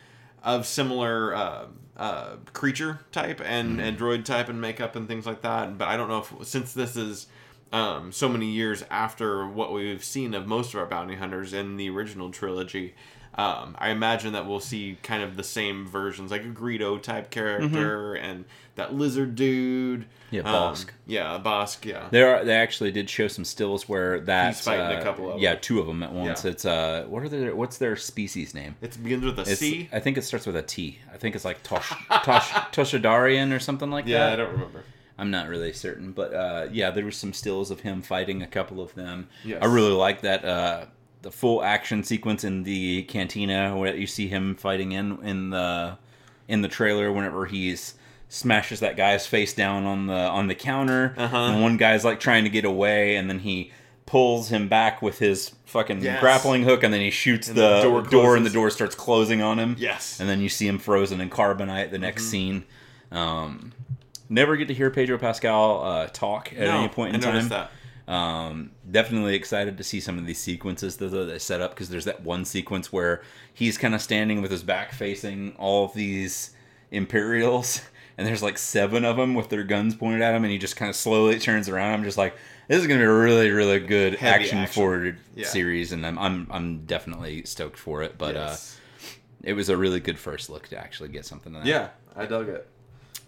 of 0.43 0.65
similar 0.65 1.35
uh, 1.35 1.65
uh, 1.97 2.35
creature 2.53 2.99
type 3.11 3.41
and 3.45 3.71
Mm-hmm. 3.71 3.79
and 3.79 3.97
droid 3.99 4.25
type 4.25 4.49
and 4.49 4.59
makeup 4.59 4.95
and 4.95 5.07
things 5.07 5.25
like 5.25 5.41
that. 5.43 5.77
But 5.77 5.87
I 5.87 5.97
don't 5.97 6.07
know 6.07 6.19
if 6.39 6.47
since 6.47 6.73
this 6.73 6.95
is 6.95 7.27
um, 7.71 8.11
so 8.11 8.27
many 8.29 8.47
years 8.51 8.83
after 8.89 9.47
what 9.47 9.71
we've 9.73 10.03
seen 10.03 10.33
of 10.33 10.47
most 10.47 10.73
of 10.73 10.79
our 10.79 10.85
bounty 10.85 11.15
hunters 11.15 11.53
in 11.53 11.77
the 11.77 11.89
original 11.89 12.29
trilogy. 12.31 12.93
Um, 13.33 13.77
I 13.79 13.91
imagine 13.91 14.33
that 14.33 14.45
we'll 14.45 14.59
see 14.59 14.97
kind 15.03 15.23
of 15.23 15.37
the 15.37 15.43
same 15.43 15.87
versions, 15.87 16.31
like 16.31 16.43
a 16.43 16.49
Greedo 16.49 17.01
type 17.01 17.29
character 17.29 18.13
and 18.13 18.43
that 18.75 18.93
lizard 18.93 19.35
dude. 19.35 20.01
Mm-hmm. 20.01 20.35
Yeah, 20.35 20.41
Um, 20.41 20.73
Bossk. 20.75 20.89
yeah, 21.07 21.41
Bossk. 21.43 21.85
Yeah. 21.85 22.07
There, 22.11 22.35
are, 22.35 22.43
they 22.43 22.55
actually 22.55 22.91
did 22.91 23.09
show 23.09 23.29
some 23.29 23.45
stills 23.45 23.87
where 23.87 24.19
that 24.21 24.47
He's 24.55 24.61
fighting 24.61 24.97
a 24.97 24.99
uh, 24.99 25.03
couple 25.03 25.31
of 25.31 25.39
yeah, 25.41 25.53
them. 25.53 25.61
two 25.61 25.79
of 25.79 25.87
them 25.87 26.03
at 26.03 26.11
once. 26.11 26.43
Yeah. 26.43 26.51
It's 26.51 26.65
uh, 26.65 27.05
what 27.07 27.23
are 27.23 27.29
their 27.29 27.55
what's 27.55 27.77
their 27.77 27.95
species 27.95 28.53
name? 28.53 28.75
It 28.81 29.01
begins 29.01 29.23
with 29.23 29.39
a 29.39 29.43
It's, 29.43 29.59
C. 29.59 29.87
I 29.93 29.99
think 30.01 30.17
it 30.17 30.23
starts 30.23 30.45
with 30.45 30.57
a 30.57 30.61
T. 30.61 30.99
I 31.13 31.17
think 31.17 31.35
it's 31.35 31.45
like 31.45 31.63
Tosh, 31.63 31.89
Tosh, 32.23 32.49
Toshadarian 32.73 33.55
or 33.55 33.59
something 33.59 33.89
like 33.91 34.05
that. 34.05 34.11
Yeah, 34.11 34.33
I 34.33 34.35
don't 34.35 34.51
remember. 34.51 34.83
I'm 35.21 35.29
not 35.31 35.47
really 35.47 35.71
certain, 35.71 36.11
but 36.13 36.33
uh, 36.33 36.67
yeah, 36.71 36.89
there 36.91 37.05
was 37.05 37.15
some 37.15 37.31
stills 37.31 37.69
of 37.69 37.79
him 37.81 38.01
fighting 38.01 38.41
a 38.41 38.47
couple 38.47 38.81
of 38.81 38.93
them. 38.95 39.27
Yes. 39.45 39.59
I 39.61 39.67
really 39.67 39.91
like 39.91 40.21
that 40.21 40.43
uh, 40.43 40.85
the 41.21 41.31
full 41.31 41.63
action 41.63 42.03
sequence 42.03 42.43
in 42.43 42.63
the 42.63 43.03
cantina 43.03 43.77
where 43.77 43.95
you 43.95 44.07
see 44.07 44.27
him 44.27 44.55
fighting 44.55 44.91
in 44.93 45.23
in 45.23 45.51
the 45.51 45.97
in 46.47 46.61
the 46.63 46.67
trailer 46.67 47.11
whenever 47.13 47.45
he's 47.45 47.93
smashes 48.29 48.79
that 48.79 48.97
guy's 48.97 49.27
face 49.27 49.53
down 49.53 49.85
on 49.85 50.07
the 50.07 50.13
on 50.15 50.47
the 50.47 50.55
counter 50.55 51.13
Uh-huh. 51.17 51.37
and 51.37 51.61
one 51.61 51.77
guy's 51.77 52.03
like 52.03 52.19
trying 52.19 52.45
to 52.45 52.49
get 52.49 52.65
away 52.65 53.15
and 53.17 53.29
then 53.29 53.39
he 53.39 53.71
pulls 54.07 54.49
him 54.49 54.67
back 54.69 55.01
with 55.01 55.19
his 55.19 55.51
fucking 55.65 56.01
Yes. 56.01 56.19
grappling 56.19 56.63
hook 56.63 56.81
and 56.83 56.91
then 56.93 57.01
he 57.01 57.11
shoots 57.11 57.47
And 57.49 57.57
the, 57.57 57.75
the 57.77 57.81
door 57.83 58.01
door, 58.01 58.35
and 58.37 58.45
the 58.45 58.49
door 58.49 58.69
starts 58.71 58.95
closing 58.95 59.41
on 59.41 59.59
him 59.59 59.75
Yes. 59.77 60.19
and 60.19 60.27
then 60.27 60.41
you 60.41 60.49
see 60.49 60.67
him 60.67 60.79
frozen 60.79 61.21
in 61.21 61.29
carbonite 61.29 61.91
the 61.91 61.99
next 61.99 62.23
scene 62.29 62.63
um, 63.11 63.73
never 64.31 64.55
get 64.55 64.67
to 64.69 64.73
hear 64.73 64.89
pedro 64.89 65.17
pascal 65.19 65.83
uh, 65.83 66.07
talk 66.07 66.51
at 66.53 66.59
No, 66.59 66.79
any 66.79 66.87
point 66.87 67.13
in 67.15 67.23
I 67.23 67.27
noticed 67.27 67.49
time 67.49 67.67
that. 68.07 68.11
um, 68.11 68.71
definitely 68.89 69.35
excited 69.35 69.77
to 69.77 69.83
see 69.83 69.99
some 69.99 70.17
of 70.17 70.25
these 70.25 70.39
sequences 70.39 70.97
that 70.97 71.09
they 71.09 71.37
set 71.37 71.61
up 71.61 71.71
because 71.71 71.89
there's 71.89 72.05
that 72.05 72.23
one 72.23 72.45
sequence 72.45 72.91
where 72.91 73.21
he's 73.53 73.77
kind 73.77 73.93
of 73.93 74.01
standing 74.01 74.41
with 74.41 74.49
his 74.49 74.63
back 74.63 74.93
facing 74.93 75.53
all 75.59 75.85
of 75.85 75.93
these 75.93 76.51
Imperials, 76.93 77.81
and 78.17 78.27
there's 78.27 78.43
like 78.43 78.57
seven 78.57 79.05
of 79.05 79.15
them 79.17 79.33
with 79.33 79.49
their 79.49 79.63
guns 79.63 79.95
pointed 79.95 80.21
at 80.21 80.35
him, 80.35 80.43
and 80.43 80.51
he 80.51 80.57
just 80.57 80.75
kind 80.75 80.89
of 80.89 80.95
slowly 80.95 81.39
turns 81.39 81.69
around. 81.69 81.93
I'm 81.93 82.03
just 82.03 82.17
like, 82.17 82.35
this 82.67 82.79
is 82.81 82.87
gonna 82.87 82.99
be 82.99 83.05
a 83.05 83.13
really, 83.13 83.49
really 83.49 83.79
good 83.79 84.15
Heavy 84.15 84.43
action 84.43 84.57
action. 84.59 84.73
forward 84.73 85.17
Yeah. 85.35 85.47
series, 85.47 85.91
and 85.93 86.05
I'm, 86.05 86.17
I'm 86.19 86.47
I'm 86.51 86.85
definitely 86.85 87.43
stoked 87.45 87.77
for 87.79 88.03
it. 88.03 88.17
But 88.17 88.35
Yes. 88.35 88.77
uh, 88.77 89.07
it 89.43 89.53
was 89.53 89.69
a 89.69 89.77
really 89.77 89.99
good 90.01 90.19
first 90.19 90.49
look 90.49 90.67
to 90.67 90.77
actually 90.77 91.09
get 91.09 91.25
something. 91.25 91.53
Like 91.53 91.63
that. 91.63 91.69
yeah, 91.69 91.89
I 92.15 92.25
dug 92.25 92.49
it. 92.49 92.67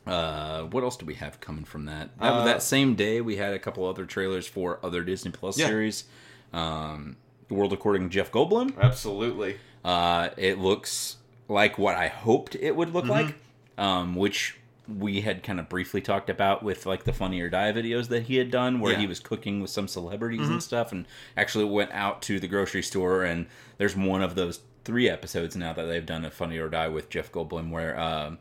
Uh, 0.06 0.64
what 0.64 0.84
else 0.84 0.98
do 0.98 1.06
we 1.06 1.14
have 1.16 1.40
coming 1.40 1.64
from 1.64 1.86
that? 1.86 2.10
That, 2.20 2.34
Uh, 2.34 2.44
that 2.46 2.62
same 2.64 2.96
day, 2.96 3.22
we 3.22 3.38
had 3.38 3.54
a 3.54 3.60
couple 3.60 3.86
other 3.86 4.06
trailers 4.06 4.46
for 4.48 4.80
other 4.84 5.04
Disney 5.04 5.32
Plus 5.32 5.58
Yeah. 5.58 5.68
series. 5.68 6.04
Um, 6.52 7.16
the 7.48 7.54
World 7.54 7.74
According 7.74 8.04
to 8.04 8.10
Jeff 8.10 8.32
Goldblum. 8.32 8.78
Absolutely. 8.80 9.58
Uh, 9.84 10.30
it 10.38 10.60
looks 10.60 11.18
like 11.48 11.78
what 11.78 11.96
I 11.96 12.08
hoped 12.08 12.56
it 12.56 12.76
would 12.76 12.90
Mm-hmm. 12.90 12.98
look 12.98 13.06
like, 13.08 13.36
um, 13.78 14.16
which 14.16 14.58
we 14.88 15.22
had 15.22 15.44
kind 15.44 15.60
of 15.62 15.70
briefly 15.70 16.02
talked 16.02 16.30
about 16.30 16.62
with 16.64 16.86
like 16.86 17.06
the 17.06 17.14
Funny 17.14 17.40
or 17.40 17.50
Die 17.50 17.72
videos 17.72 18.10
that 18.10 18.24
he 18.24 18.36
had 18.36 18.52
done, 18.52 18.80
where 18.82 18.92
Yeah. 18.92 18.96
Mm-hmm. 18.98 19.02
he 19.04 19.08
was 19.08 19.20
cooking 19.22 19.62
with 19.62 19.70
some 19.72 19.88
celebrities 19.88 20.50
and 20.50 20.62
stuff, 20.62 20.92
and 20.92 21.06
actually 21.38 21.64
went 21.66 21.92
out 21.94 22.22
to 22.24 22.40
the 22.40 22.48
grocery 22.50 22.82
store. 22.84 23.24
And 23.24 23.46
there's 23.78 23.96
one 23.96 24.22
of 24.22 24.36
those 24.36 24.60
three 24.84 25.08
episodes 25.10 25.56
now 25.56 25.72
that 25.72 25.86
they've 25.86 26.06
done 26.06 26.26
of 26.26 26.34
Funny 26.34 26.58
or 26.58 26.68
Die 26.68 26.90
with 26.90 27.10
Jeff 27.10 27.32
Goldblum, 27.32 27.70
where 27.72 27.98
um, 27.98 28.40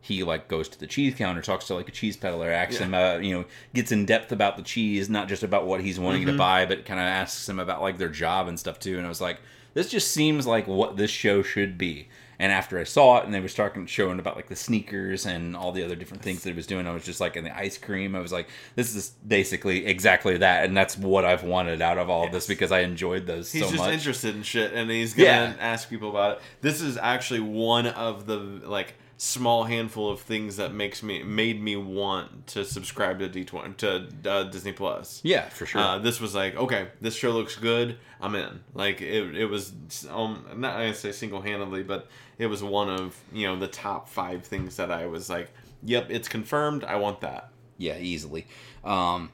he 0.00 0.22
like 0.22 0.48
goes 0.48 0.68
to 0.70 0.78
the 0.80 0.86
cheese 0.86 1.14
counter, 1.14 1.42
talks 1.42 1.66
to 1.66 1.74
like 1.74 1.88
a 1.88 1.92
cheese 1.92 2.16
peddler, 2.16 2.50
asks 2.50 2.74
Yeah. 2.80 2.86
him, 2.86 2.94
uh, 2.94 3.16
you 3.18 3.34
know, 3.34 3.44
gets 3.74 3.92
in 3.92 4.06
depth 4.06 4.32
about 4.32 4.56
the 4.56 4.62
cheese, 4.62 5.10
not 5.10 5.28
just 5.28 5.42
about 5.42 5.66
what 5.66 5.80
he's 5.82 6.00
wanting 6.00 6.22
Mm-hmm. 6.22 6.32
to 6.32 6.38
buy, 6.38 6.66
but 6.66 6.84
kind 6.84 6.98
of 7.00 7.04
asks 7.06 7.48
him 7.48 7.58
about 7.58 7.82
like 7.82 7.98
their 7.98 8.08
job 8.08 8.48
and 8.48 8.58
stuff 8.58 8.78
too. 8.78 8.96
And 8.96 9.06
I 9.06 9.08
was 9.08 9.20
like, 9.20 9.40
this 9.74 9.88
just 9.90 10.10
seems 10.12 10.46
like 10.46 10.66
what 10.66 10.96
this 10.96 11.10
show 11.10 11.42
should 11.42 11.76
be. 11.78 12.08
And 12.40 12.50
after 12.50 12.78
I 12.78 12.84
saw 12.84 13.18
it, 13.18 13.26
and 13.26 13.34
they 13.34 13.40
were 13.40 13.50
talking, 13.50 13.84
showing 13.84 14.18
about 14.18 14.34
like 14.34 14.48
the 14.48 14.56
sneakers 14.56 15.26
and 15.26 15.54
all 15.54 15.72
the 15.72 15.84
other 15.84 15.94
different 15.94 16.22
things 16.22 16.42
that 16.42 16.48
he 16.48 16.56
was 16.56 16.66
doing, 16.66 16.86
I 16.86 16.92
was 16.94 17.04
just 17.04 17.20
like, 17.20 17.36
in 17.36 17.44
the 17.44 17.54
ice 17.54 17.76
cream, 17.76 18.16
I 18.16 18.20
was 18.20 18.32
like, 18.32 18.48
this 18.76 18.96
is 18.96 19.10
basically 19.28 19.84
exactly 19.84 20.38
that, 20.38 20.64
and 20.64 20.74
that's 20.74 20.96
what 20.96 21.26
I've 21.26 21.42
wanted 21.44 21.82
out 21.82 21.98
of 21.98 22.08
all 22.08 22.24
of 22.24 22.32
this 22.32 22.46
because 22.46 22.72
I 22.72 22.80
enjoyed 22.80 23.26
those 23.26 23.50
so 23.50 23.58
much. 23.58 23.62
He's 23.64 23.70
so 23.70 23.76
just 23.76 23.84
much. 23.86 23.92
interested 23.92 24.34
in 24.34 24.42
shit, 24.42 24.72
and 24.72 24.90
he's 24.90 25.12
gonna 25.12 25.28
Yeah. 25.28 25.54
ask 25.60 25.90
people 25.90 26.08
about 26.08 26.38
it. 26.38 26.42
This 26.62 26.80
is 26.80 26.96
actually 26.96 27.40
one 27.40 27.86
of 27.88 28.24
the 28.24 28.36
like 28.38 28.94
small 29.22 29.64
handful 29.64 30.10
of 30.10 30.18
things 30.18 30.56
that 30.56 30.72
makes 30.72 31.02
me 31.02 31.22
made 31.22 31.62
me 31.62 31.76
want 31.76 32.46
to 32.46 32.64
subscribe 32.64 33.18
to 33.18 33.28
D 33.28 33.44
twenty 33.44 33.74
to 33.74 34.08
uh, 34.24 34.44
Disney 34.44 34.72
Plus. 34.72 35.20
yeah, 35.22 35.46
for 35.50 35.66
sure. 35.66 35.78
Uh, 35.78 35.98
this 35.98 36.22
was 36.22 36.34
like, 36.34 36.56
okay, 36.56 36.88
this 37.02 37.14
show 37.14 37.30
looks 37.32 37.54
good. 37.54 37.98
I'm 38.18 38.34
in. 38.34 38.60
Like 38.72 39.02
it, 39.02 39.36
it 39.36 39.44
was 39.44 39.74
um, 40.08 40.46
not 40.56 40.76
I 40.76 40.92
say 40.92 41.12
single 41.12 41.42
handedly, 41.42 41.82
but 41.82 42.08
it 42.38 42.46
was 42.46 42.62
one 42.62 42.88
of 42.88 43.14
you 43.30 43.46
know 43.46 43.58
the 43.58 43.68
top 43.68 44.08
five 44.08 44.42
things 44.44 44.76
that 44.76 44.90
I 44.90 45.04
was 45.04 45.28
like, 45.28 45.52
yep, 45.82 46.06
it's 46.08 46.26
confirmed. 46.28 46.82
I 46.84 46.96
want 46.96 47.20
that. 47.20 47.50
Yeah, 47.76 47.98
easily. 47.98 48.46
Um, 48.84 49.32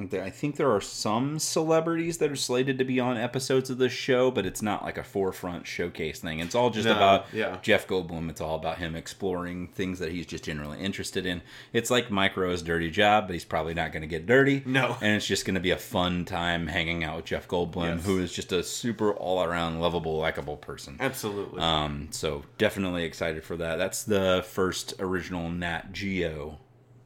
I 0.00 0.30
think 0.30 0.56
there 0.56 0.70
are 0.70 0.80
some 0.80 1.38
celebrities 1.38 2.18
that 2.18 2.30
are 2.30 2.36
slated 2.36 2.78
to 2.78 2.84
be 2.84 2.98
on 3.00 3.16
episodes 3.16 3.70
of 3.70 3.78
this 3.78 3.92
show, 3.92 4.30
but 4.30 4.46
it's 4.46 4.62
not 4.62 4.82
like 4.82 4.96
a 4.98 5.04
forefront 5.04 5.66
showcase 5.66 6.20
thing. 6.20 6.40
It's 6.40 6.54
all 6.54 6.70
just 6.70 6.86
No, 6.86 6.96
about 6.96 7.26
yeah. 7.32 7.58
Jeff 7.62 7.86
Goldblum. 7.86 8.30
It's 8.30 8.40
all 8.40 8.56
about 8.56 8.78
him 8.78 8.96
exploring 8.96 9.68
things 9.68 9.98
that 9.98 10.12
he's 10.12 10.26
just 10.26 10.44
generally 10.44 10.78
interested 10.80 11.26
in. 11.26 11.42
It's 11.72 11.90
like 11.90 12.10
Mike 12.10 12.36
Rowe's 12.36 12.62
dirty 12.62 12.90
job, 12.90 13.26
but 13.26 13.34
he's 13.34 13.44
probably 13.44 13.74
not 13.74 13.92
going 13.92 14.02
to 14.02 14.06
get 14.08 14.26
dirty. 14.26 14.62
No. 14.64 14.96
and 15.00 15.16
it's 15.16 15.26
just 15.26 15.44
going 15.44 15.54
to 15.54 15.60
be 15.60 15.70
a 15.72 15.76
fun 15.76 16.24
time 16.24 16.66
hanging 16.66 17.04
out 17.04 17.16
with 17.16 17.24
Jeff 17.26 17.46
Goldblum, 17.48 17.96
Yes. 17.96 18.06
who 18.06 18.18
is 18.18 18.32
just 18.32 18.52
a 18.52 18.62
super 18.62 19.12
all 19.12 19.42
around 19.42 19.80
lovable, 19.80 20.16
likable 20.18 20.56
person. 20.56 20.96
Absolutely. 21.00 21.60
Um, 21.60 22.08
so 22.10 22.42
definitely 22.58 23.04
excited 23.04 23.44
for 23.44 23.56
that. 23.56 23.76
That's 23.76 24.02
the 24.02 24.44
first 24.48 24.94
original 24.98 25.50
Nat 25.50 25.92
Geo 25.92 26.58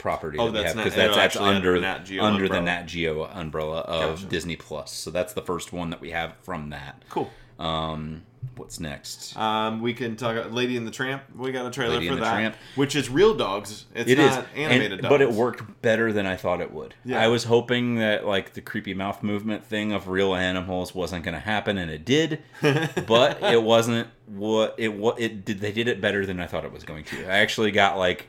property 0.05 0.37
Oh, 0.39 0.51
that 0.51 0.53
we 0.53 0.65
have 0.67 0.77
because 0.77 0.95
that's, 0.95 1.13
oh, 1.13 1.17
that's 1.17 1.35
actually 1.37 1.49
under 1.57 1.77
under 1.77 1.81
Nat 1.81 2.05
Geo 2.05 2.23
under 2.25 2.47
the. 2.47 2.61
Nat 2.61 2.83
Geo 2.83 3.25
umbrella 3.25 3.79
of 3.81 4.17
Gotcha. 4.17 4.27
Disney 4.27 4.55
Plus. 4.55 4.93
So 4.93 5.11
that's 5.11 5.33
the 5.33 5.41
first 5.41 5.73
one 5.73 5.89
that 5.89 6.01
we 6.03 6.11
have 6.11 6.35
from 6.43 6.69
that. 6.69 7.03
Cool. 7.09 7.31
Um, 7.59 8.25
what's 8.57 8.79
next? 8.79 9.35
Um, 9.35 9.81
we 9.81 9.95
can 9.95 10.17
talk. 10.17 10.53
Lady 10.53 10.77
and 10.77 10.87
the 10.87 10.91
Tramp. 10.91 11.23
We 11.35 11.53
got 11.53 11.65
a 11.65 11.71
trailer 11.71 11.95
Lady 11.95 12.09
for 12.09 12.13
and 12.13 12.21
the 12.21 12.27
that, 12.27 12.35
Tramp. 12.35 12.57
which 12.75 12.95
is 12.95 13.09
real 13.09 13.33
dogs. 13.33 13.87
It's 13.95 14.11
It 14.11 14.19
is 14.19 14.31
not 14.37 14.47
animated 14.55 14.93
and- 14.93 15.01
dogs, 15.03 15.11
but 15.11 15.23
it 15.23 15.33
worked 15.33 15.81
better 15.81 16.13
than 16.13 16.27
I 16.27 16.37
thought 16.37 16.61
it 16.61 16.71
would. 16.71 16.95
Yeah. 17.03 17.23
I 17.25 17.29
was 17.29 17.45
hoping 17.45 17.95
that 17.95 18.27
like 18.27 18.53
the 18.53 18.61
creepy 18.61 18.93
mouth 18.93 19.23
movement 19.23 19.65
thing 19.65 19.91
of 19.93 20.09
real 20.09 20.35
animals 20.35 20.95
wasn't 20.95 21.25
going 21.25 21.33
to 21.35 21.41
happen, 21.41 21.79
and 21.79 21.91
it 21.91 22.05
did. 22.05 22.43
but 23.07 23.43
it 23.43 23.63
wasn't 23.63 24.09
what 24.27 24.75
it 24.77 24.93
what 24.93 25.19
it 25.19 25.47
did. 25.47 25.61
They 25.61 25.73
did 25.73 25.89
it 25.89 26.03
better 26.03 26.27
than 26.27 26.41
I 26.41 26.47
thought 26.47 26.67
it 26.67 26.73
was 26.73 26.85
going 26.85 27.05
to. 27.05 27.25
I 27.27 27.39
actually 27.39 27.71
got 27.71 27.97
like 27.97 28.27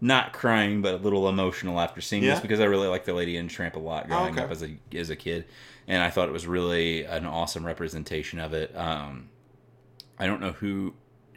not 0.00 0.32
crying, 0.32 0.82
but 0.82 0.94
a 0.94 0.96
little 0.98 1.28
emotional 1.28 1.80
after 1.80 2.00
seeing 2.00 2.22
Yeah? 2.22 2.32
this 2.32 2.40
because 2.40 2.60
I 2.60 2.64
really 2.64 2.88
liked 2.88 3.06
the 3.06 3.14
Lady 3.14 3.36
and 3.36 3.48
Tramp 3.48 3.76
a 3.76 3.78
lot 3.78 4.08
growing 4.08 4.34
okay. 4.34 4.42
up 4.44 4.50
as 4.50 4.62
a 4.62 4.76
as 4.94 5.10
a 5.10 5.16
kid, 5.16 5.44
and 5.88 6.02
I 6.02 6.10
thought 6.10 6.28
it 6.28 6.32
was 6.32 6.46
really 6.46 7.04
an 7.04 7.26
awesome 7.26 7.64
representation 7.64 8.38
of 8.38 8.52
it. 8.52 8.74
Um, 8.76 9.28
I 10.18 10.26
don't 10.26 10.40
know 10.40 10.52
who 10.52 10.94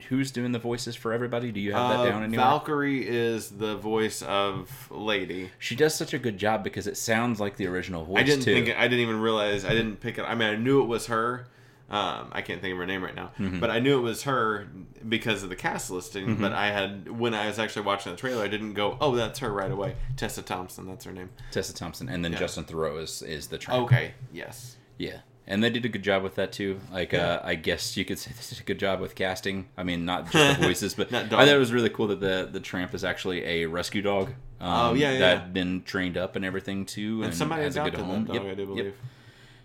who's 0.09 0.31
doing 0.31 0.51
the 0.53 0.59
voices 0.59 0.95
for 0.95 1.11
everybody. 1.11 1.51
Do 1.51 1.59
you 1.59 1.73
have 1.73 1.89
that 1.89 1.99
Uh, 2.01 2.05
down 2.09 2.23
anywhere? 2.23 2.45
Valkyrie 2.45 3.05
is 3.07 3.49
the 3.49 3.75
voice 3.75 4.21
of 4.21 4.87
Lady. 4.89 5.49
She 5.59 5.75
does 5.75 5.95
such 5.95 6.13
a 6.13 6.19
good 6.19 6.37
job 6.37 6.63
because 6.63 6.87
it 6.87 6.95
sounds 6.95 7.39
like 7.41 7.57
the 7.57 7.67
original 7.67 8.05
voice 8.05 8.19
I 8.19 8.23
didn't 8.23 8.43
too. 8.45 8.53
think. 8.53 8.77
I 8.77 8.83
didn't 8.83 8.99
even 9.01 9.19
realize. 9.19 9.65
I 9.65 9.69
didn't 9.71 9.97
pick 9.97 10.17
it. 10.17 10.21
I 10.23 10.33
mean, 10.35 10.47
I 10.49 10.55
knew 10.55 10.81
it 10.81 10.85
was 10.85 11.07
her. 11.07 11.47
Um, 11.89 12.29
I 12.33 12.41
can't 12.41 12.59
think 12.59 12.73
of 12.73 12.77
her 12.79 12.85
name 12.85 13.01
right 13.01 13.15
now, 13.15 13.31
Mm-hmm. 13.39 13.59
but 13.61 13.69
I 13.69 13.79
knew 13.79 13.97
it 13.97 14.01
was 14.01 14.23
her 14.23 14.67
because 15.07 15.41
of 15.43 15.47
the 15.49 15.55
cast 15.55 15.89
listing. 15.89 16.35
But 16.35 16.51
I 16.51 16.67
had 16.71 17.09
when 17.17 17.33
I 17.33 17.47
was 17.47 17.59
actually 17.59 17.85
watching 17.85 18.11
the 18.11 18.17
trailer, 18.17 18.43
I 18.43 18.49
didn't 18.49 18.73
go, 18.73 18.97
"Oh, 18.99 19.15
that's 19.15 19.39
her" 19.39 19.51
right 19.53 19.71
away. 19.71 19.95
Tessa 20.17 20.41
Thompson, 20.41 20.85
that's 20.85 21.05
her 21.05 21.13
name. 21.13 21.29
Tessa 21.51 21.73
Thompson, 21.73 22.09
and 22.09 22.25
then 22.25 22.33
Yeah. 22.33 22.39
Justin 22.39 22.65
Theroux 22.65 23.01
is 23.01 23.21
is 23.21 23.47
the 23.47 23.57
tramp. 23.57 23.83
Okay, 23.85 24.15
yes. 24.33 24.75
Yeah, 24.97 25.19
and 25.47 25.63
they 25.63 25.69
did 25.69 25.85
a 25.85 25.89
good 25.89 26.03
job 26.03 26.23
with 26.23 26.35
that 26.35 26.51
too. 26.51 26.81
Like, 26.91 27.13
Yeah. 27.13 27.35
uh, 27.35 27.41
I 27.45 27.55
guess 27.55 27.95
you 27.95 28.03
could 28.03 28.19
say 28.19 28.31
they 28.31 28.49
did 28.49 28.59
a 28.59 28.63
good 28.63 28.79
job 28.79 28.99
with 28.99 29.15
casting. 29.15 29.69
I 29.77 29.83
mean, 29.83 30.03
not 30.03 30.29
just 30.29 30.59
the 30.59 30.65
voices, 30.67 30.93
but 30.93 31.13
I 31.13 31.25
thought 31.27 31.47
it 31.47 31.57
was 31.57 31.71
really 31.71 31.89
cool 31.89 32.07
that 32.07 32.19
the 32.19 32.49
the 32.51 32.59
tramp 32.59 32.95
is 32.95 33.05
actually 33.05 33.45
a 33.45 33.65
rescue 33.65 34.01
dog. 34.01 34.31
Um, 34.59 34.69
Oh, 34.69 34.93
yeah, 34.93 35.11
yeah, 35.13 35.19
that 35.19 35.33
yeah. 35.35 35.39
had 35.41 35.53
been 35.53 35.83
trained 35.83 36.17
up 36.17 36.35
and 36.35 36.43
everything 36.43 36.85
too, 36.85 37.21
And 37.23 37.33
somebody 37.33 37.61
has 37.63 37.77
a 37.77 37.83
good 37.83 37.93
home. 37.93 38.25
that 38.25 38.33
dog, 38.33 38.43
Yep, 38.43 38.51
I 38.51 38.55
do 38.55 38.73
yep. 38.75 38.95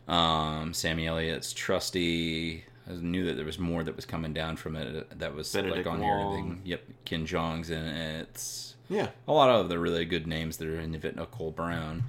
Um, 0.09 0.75
Sam 0.75 0.99
Elliott's 0.99 1.53
trusty. 1.53 2.65
I 2.89 2.95
knew 2.95 3.25
that 3.27 3.35
there 3.35 3.45
was 3.45 3.59
more 3.59 3.85
that 3.85 3.95
was 3.95 4.05
coming 4.05 4.33
down 4.33 4.57
from 4.57 4.77
it. 4.77 5.19
That 5.19 5.35
was 5.35 5.53
Benedict 5.53 5.87
like 5.87 5.95
on 5.95 6.03
here 6.03 6.13
and 6.13 6.23
everything. 6.29 6.61
Yep, 6.65 6.83
Ken 7.05 7.27
Jeong's 7.27 7.71
in 7.71 7.83
it. 7.85 8.21
It's 8.31 8.75
Yeah. 8.89 9.09
a 9.29 9.33
lot 9.33 9.51
of 9.51 9.69
the 9.69 9.79
really 9.79 10.05
good 10.05 10.27
names 10.27 10.57
that 10.57 10.67
are 10.69 10.79
in 10.81 10.95
it. 10.95 11.17
Nicole 11.17 11.53
Brown. 11.53 12.05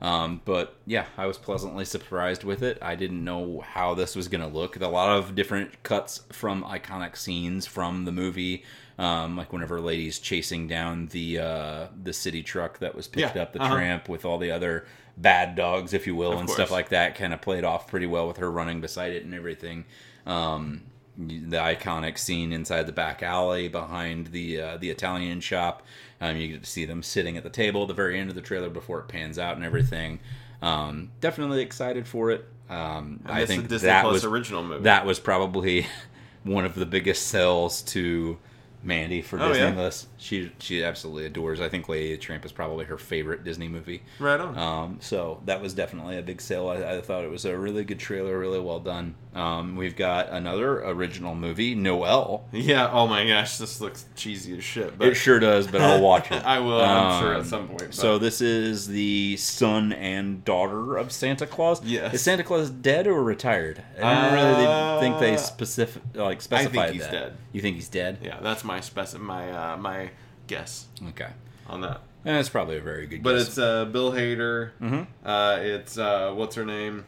Um, 0.00 0.42
but 0.44 0.76
yeah, 0.86 1.06
I 1.16 1.26
was 1.26 1.38
pleasantly 1.38 1.84
surprised 1.84 2.44
with 2.44 2.62
it. 2.62 2.78
I 2.82 2.94
didn't 2.94 3.24
know 3.24 3.60
how 3.66 3.94
this 3.94 4.16
was 4.16 4.28
going 4.28 4.40
to 4.42 4.46
look. 4.46 4.78
A 4.80 4.86
lot 4.88 5.16
of 5.16 5.34
different 5.34 5.82
cuts 5.82 6.22
from 6.30 6.62
iconic 6.64 7.16
scenes 7.16 7.66
from 7.66 8.04
the 8.04 8.12
movie, 8.12 8.64
um, 8.98 9.36
like 9.36 9.52
whenever 9.52 9.80
ladies 9.80 10.18
chasing 10.18 10.68
down 10.68 11.06
the 11.08 11.38
uh, 11.38 11.86
the 12.02 12.12
city 12.12 12.42
truck 12.42 12.78
that 12.80 12.94
was 12.94 13.08
picked 13.08 13.34
Yeah, 13.36 13.42
up 13.42 13.52
the 13.54 13.62
uh-huh. 13.62 13.74
tramp 13.74 14.08
with 14.08 14.24
all 14.26 14.36
the 14.38 14.50
other 14.50 14.86
bad 15.16 15.54
dogs, 15.56 15.92
if 15.92 16.06
you 16.06 16.14
will, 16.16 16.32
Of 16.32 16.38
and 16.40 16.48
course. 16.48 16.56
stuff 16.56 16.70
like 16.70 16.88
that. 16.90 17.14
Kind 17.14 17.32
of 17.32 17.40
played 17.40 17.64
off 17.64 17.86
pretty 17.88 18.06
well 18.06 18.26
with 18.26 18.38
her 18.38 18.50
running 18.50 18.80
beside 18.80 19.12
it 19.12 19.24
and 19.24 19.34
everything. 19.34 19.84
Um, 20.26 20.82
the 21.16 21.58
iconic 21.58 22.18
scene 22.18 22.52
inside 22.52 22.84
the 22.86 22.92
back 22.92 23.22
alley 23.22 23.68
behind 23.68 24.28
the 24.28 24.60
uh, 24.60 24.76
the 24.78 24.90
Italian 24.90 25.40
shop. 25.40 25.82
Um, 26.20 26.36
you 26.36 26.48
get 26.48 26.64
to 26.64 26.70
see 26.70 26.84
them 26.84 27.02
sitting 27.02 27.36
at 27.36 27.42
the 27.44 27.50
table 27.50 27.82
at 27.82 27.88
the 27.88 27.94
very 27.94 28.18
end 28.18 28.30
of 28.30 28.34
the 28.34 28.40
trailer 28.42 28.70
before 28.70 28.98
it 29.00 29.08
pans 29.08 29.38
out 29.38 29.56
and 29.56 29.64
everything. 29.64 30.18
Um, 30.62 31.10
definitely 31.20 31.60
excited 31.60 32.08
for 32.08 32.30
it. 32.30 32.46
Um, 32.70 33.20
I 33.26 33.44
think 33.44 33.68
Disney 33.68 33.86
that 33.88 34.02
Plus 34.02 34.14
was 34.14 34.24
original 34.24 34.62
movie. 34.64 34.84
that 34.84 35.04
was 35.06 35.20
probably 35.20 35.86
one 36.44 36.64
of 36.64 36.74
the 36.74 36.86
biggest 36.86 37.26
sells 37.28 37.82
to 37.82 38.38
Mandy 38.84 39.22
for 39.22 39.40
Oh, 39.40 39.48
Disney 39.48 39.64
yeah? 39.64 39.72
Plus. 39.72 40.06
She 40.18 40.52
she 40.58 40.84
absolutely 40.84 41.24
adores. 41.26 41.60
I 41.60 41.68
think 41.68 41.88
Lady 41.88 42.16
Tramp 42.18 42.44
is 42.44 42.52
probably 42.52 42.84
her 42.84 42.98
favorite 42.98 43.42
Disney 43.42 43.66
movie. 43.68 44.02
right 44.18 44.38
on. 44.38 44.58
Um, 44.58 44.98
so 45.00 45.40
that 45.46 45.62
was 45.62 45.72
definitely 45.74 46.18
a 46.18 46.22
big 46.22 46.40
sale. 46.40 46.68
I, 46.68 46.96
I 46.96 47.00
thought 47.00 47.24
it 47.24 47.30
was 47.30 47.44
a 47.46 47.56
really 47.56 47.84
good 47.84 47.98
trailer, 47.98 48.38
really 48.38 48.60
well 48.60 48.80
done. 48.80 49.14
Um, 49.34 49.74
we've 49.76 49.96
got 49.96 50.28
another 50.28 50.84
original 50.84 51.34
movie, 51.34 51.74
Noelle. 51.74 52.44
yeah. 52.52 52.88
Oh 52.92 53.06
my 53.08 53.26
gosh, 53.26 53.56
this 53.58 53.80
looks 53.80 54.04
cheesy 54.14 54.56
as 54.56 54.62
shit. 54.62 54.96
But 54.96 55.08
It 55.08 55.14
sure 55.14 55.40
does, 55.40 55.66
but 55.66 55.80
I'll 55.80 56.00
watch 56.02 56.30
it. 56.30 56.42
I 56.46 56.60
will. 56.60 56.80
I'm 56.80 57.20
sure 57.22 57.34
Um, 57.34 57.40
at 57.40 57.46
some 57.46 57.66
point. 57.68 57.78
but- 57.80 57.94
So 57.94 58.18
this 58.18 58.40
is 58.40 58.86
the 58.86 59.36
son 59.38 59.92
and 59.92 60.44
daughter 60.44 60.96
of 60.96 61.10
Santa 61.10 61.46
Claus. 61.46 61.82
Yes. 61.82 62.14
Is 62.14 62.22
Santa 62.22 62.44
Claus 62.44 62.70
dead 62.70 63.06
or 63.06 63.22
retired? 63.24 63.82
I 64.00 64.14
don't 64.30 64.34
really 64.34 64.66
Uh, 64.66 65.00
think 65.00 65.18
they 65.18 65.36
specific 65.36 66.02
like 66.14 66.40
specified 66.42 66.92
he's 66.92 67.02
that. 67.02 67.10
dead. 67.12 67.36
You 67.54 67.60
think 67.62 67.76
he's 67.76 67.88
dead? 67.88 68.18
yeah, 68.22 68.40
that's 68.42 68.64
my 68.64 68.80
spec- 68.80 69.18
my 69.18 69.50
uh, 69.50 69.76
my 69.78 70.10
guess 70.46 70.86
Okay. 71.10 71.30
on 71.68 71.80
that. 71.80 72.02
And 72.26 72.36
that's 72.36 72.48
probably 72.48 72.76
a 72.76 72.80
very 72.80 73.06
good 73.06 73.16
guess. 73.18 73.22
But 73.24 73.38
guess. 73.38 73.48
it's 73.48 73.58
uh, 73.58 73.84
Bill 73.86 74.12
Hader. 74.12 74.70
Mhm. 74.82 75.06
Uh, 75.24 75.58
it's 75.60 75.96
uh, 75.96 76.32
what's 76.34 76.56
her 76.56 76.64
name? 76.66 77.04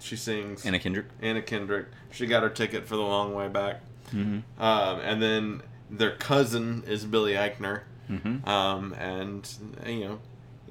She 0.00 0.16
sings 0.16 0.64
Anna 0.64 0.78
Kendrick. 0.78 1.06
Anna 1.20 1.42
Kendrick. 1.42 1.86
She 2.10 2.26
got 2.26 2.42
her 2.42 2.48
ticket 2.48 2.86
for 2.86 2.96
the 2.96 3.02
long 3.02 3.34
way 3.34 3.48
back. 3.48 3.80
Mm-hmm. 4.12 4.62
Um, 4.62 5.00
and 5.00 5.22
then 5.22 5.62
their 5.90 6.12
cousin 6.16 6.82
is 6.86 7.04
Billy 7.04 7.32
Eichner. 7.34 7.80
Mm-hmm. 8.10 8.48
Um, 8.48 8.92
and 8.94 9.48
you 9.86 10.00
know, 10.04 10.18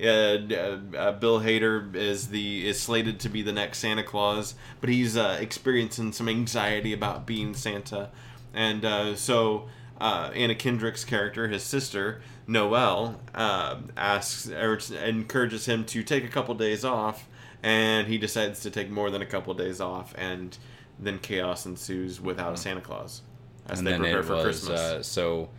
uh, 0.04 0.54
uh, 0.54 0.98
uh, 0.98 1.12
Bill 1.14 1.40
Hader 1.40 1.96
is 1.96 2.28
the 2.30 2.68
is 2.68 2.80
slated 2.80 3.20
to 3.22 3.30
be 3.30 3.42
the 3.42 3.52
next 3.54 3.80
Santa 3.80 4.04
Claus, 4.04 4.56
but 4.80 4.90
he's 4.90 5.16
uh, 5.18 5.38
experiencing 5.40 6.12
some 6.12 6.28
anxiety 6.30 6.94
about 6.94 7.26
being 7.26 7.54
Santa, 7.54 8.10
and 8.54 8.84
uh, 8.86 9.16
so 9.16 9.68
uh, 10.00 10.32
Anna 10.34 10.56
Kendrick's 10.56 11.04
character, 11.06 11.48
his 11.48 11.64
sister 11.64 12.22
Noelle, 12.48 13.20
uh, 13.36 13.78
asks 13.96 14.50
or 14.50 14.80
encourages 15.04 15.66
him 15.66 15.86
to 15.86 16.04
take 16.04 16.24
a 16.24 16.28
couple 16.28 16.54
days 16.56 16.84
off, 16.84 17.28
and 17.64 18.08
he 18.08 18.18
decides 18.18 18.62
to 18.62 18.72
take 18.72 18.90
more 18.90 19.10
than 19.10 19.22
a 19.22 19.26
couple 19.26 19.54
days 19.54 19.80
off, 19.80 20.14
and 20.18 20.58
then 21.00 21.20
chaos 21.20 21.66
ensues 21.66 22.20
without 22.20 22.54
a 22.54 22.58
Santa 22.58 22.82
Claus 22.82 23.22
as 23.70 23.80
and 23.80 23.88
they 23.88 23.92
then 23.92 24.02
prepare 24.02 24.24
for 24.24 24.36
was 24.36 24.44
Christmas. 24.44 24.80
uh, 24.80 25.04
so. 25.04 25.50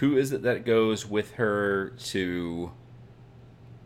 Who 0.00 0.16
is 0.16 0.32
it 0.32 0.42
that 0.42 0.64
goes 0.64 1.06
with 1.06 1.32
her 1.32 1.94
to? 2.10 2.70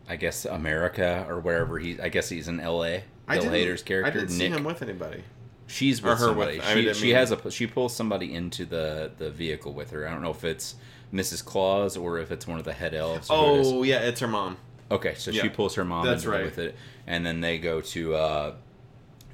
I 0.07 0.17
guess 0.17 0.45
America 0.45 1.25
or 1.27 1.39
wherever 1.39 1.79
he. 1.79 1.99
I 1.99 2.09
guess 2.09 2.29
he's 2.29 2.47
in 2.49 2.59
L.A. 2.59 3.05
I 3.27 3.39
Bill 3.39 3.49
Hader's 3.49 3.81
character 3.81 4.11
I 4.11 4.13
didn't 4.13 4.37
Nick. 4.37 4.51
see 4.51 4.57
him 4.57 4.63
with 4.65 4.81
anybody. 4.81 5.23
She's 5.67 6.01
with 6.01 6.13
her 6.19 6.25
somebody. 6.25 6.57
with- 6.57 6.67
she 6.69 6.81
didn't 6.83 6.95
she 6.97 7.09
has 7.11 7.31
a 7.31 7.51
she 7.51 7.67
pulls 7.67 7.95
somebody 7.95 8.33
into 8.33 8.65
the 8.65 9.11
the 9.17 9.29
vehicle 9.31 9.73
with 9.73 9.91
her. 9.91 10.07
I 10.07 10.11
don't 10.11 10.21
know 10.21 10.31
if 10.31 10.43
it's 10.43 10.75
Mrs. 11.13 11.43
Claus 11.45 11.95
or 11.95 12.19
if 12.19 12.31
it's 12.31 12.47
one 12.47 12.59
of 12.59 12.65
the 12.65 12.73
head 12.73 12.93
elves. 12.93 13.27
who 13.29 13.33
it. 13.35 13.37
Oh 13.39 13.83
yeah, 13.83 13.99
it's 13.99 14.19
her 14.19 14.27
mom. 14.27 14.57
okay. 14.91 15.13
So 15.15 15.31
she 15.31 15.49
pulls 15.49 15.75
her 15.75 15.85
mom 15.85 16.05
That's 16.05 16.23
into 16.23 16.35
right. 16.35 16.45
with 16.45 16.57
it, 16.59 16.75
and 17.07 17.25
then 17.25 17.41
they 17.41 17.57
go 17.59 17.81
to 17.81 18.15
uh, 18.15 18.53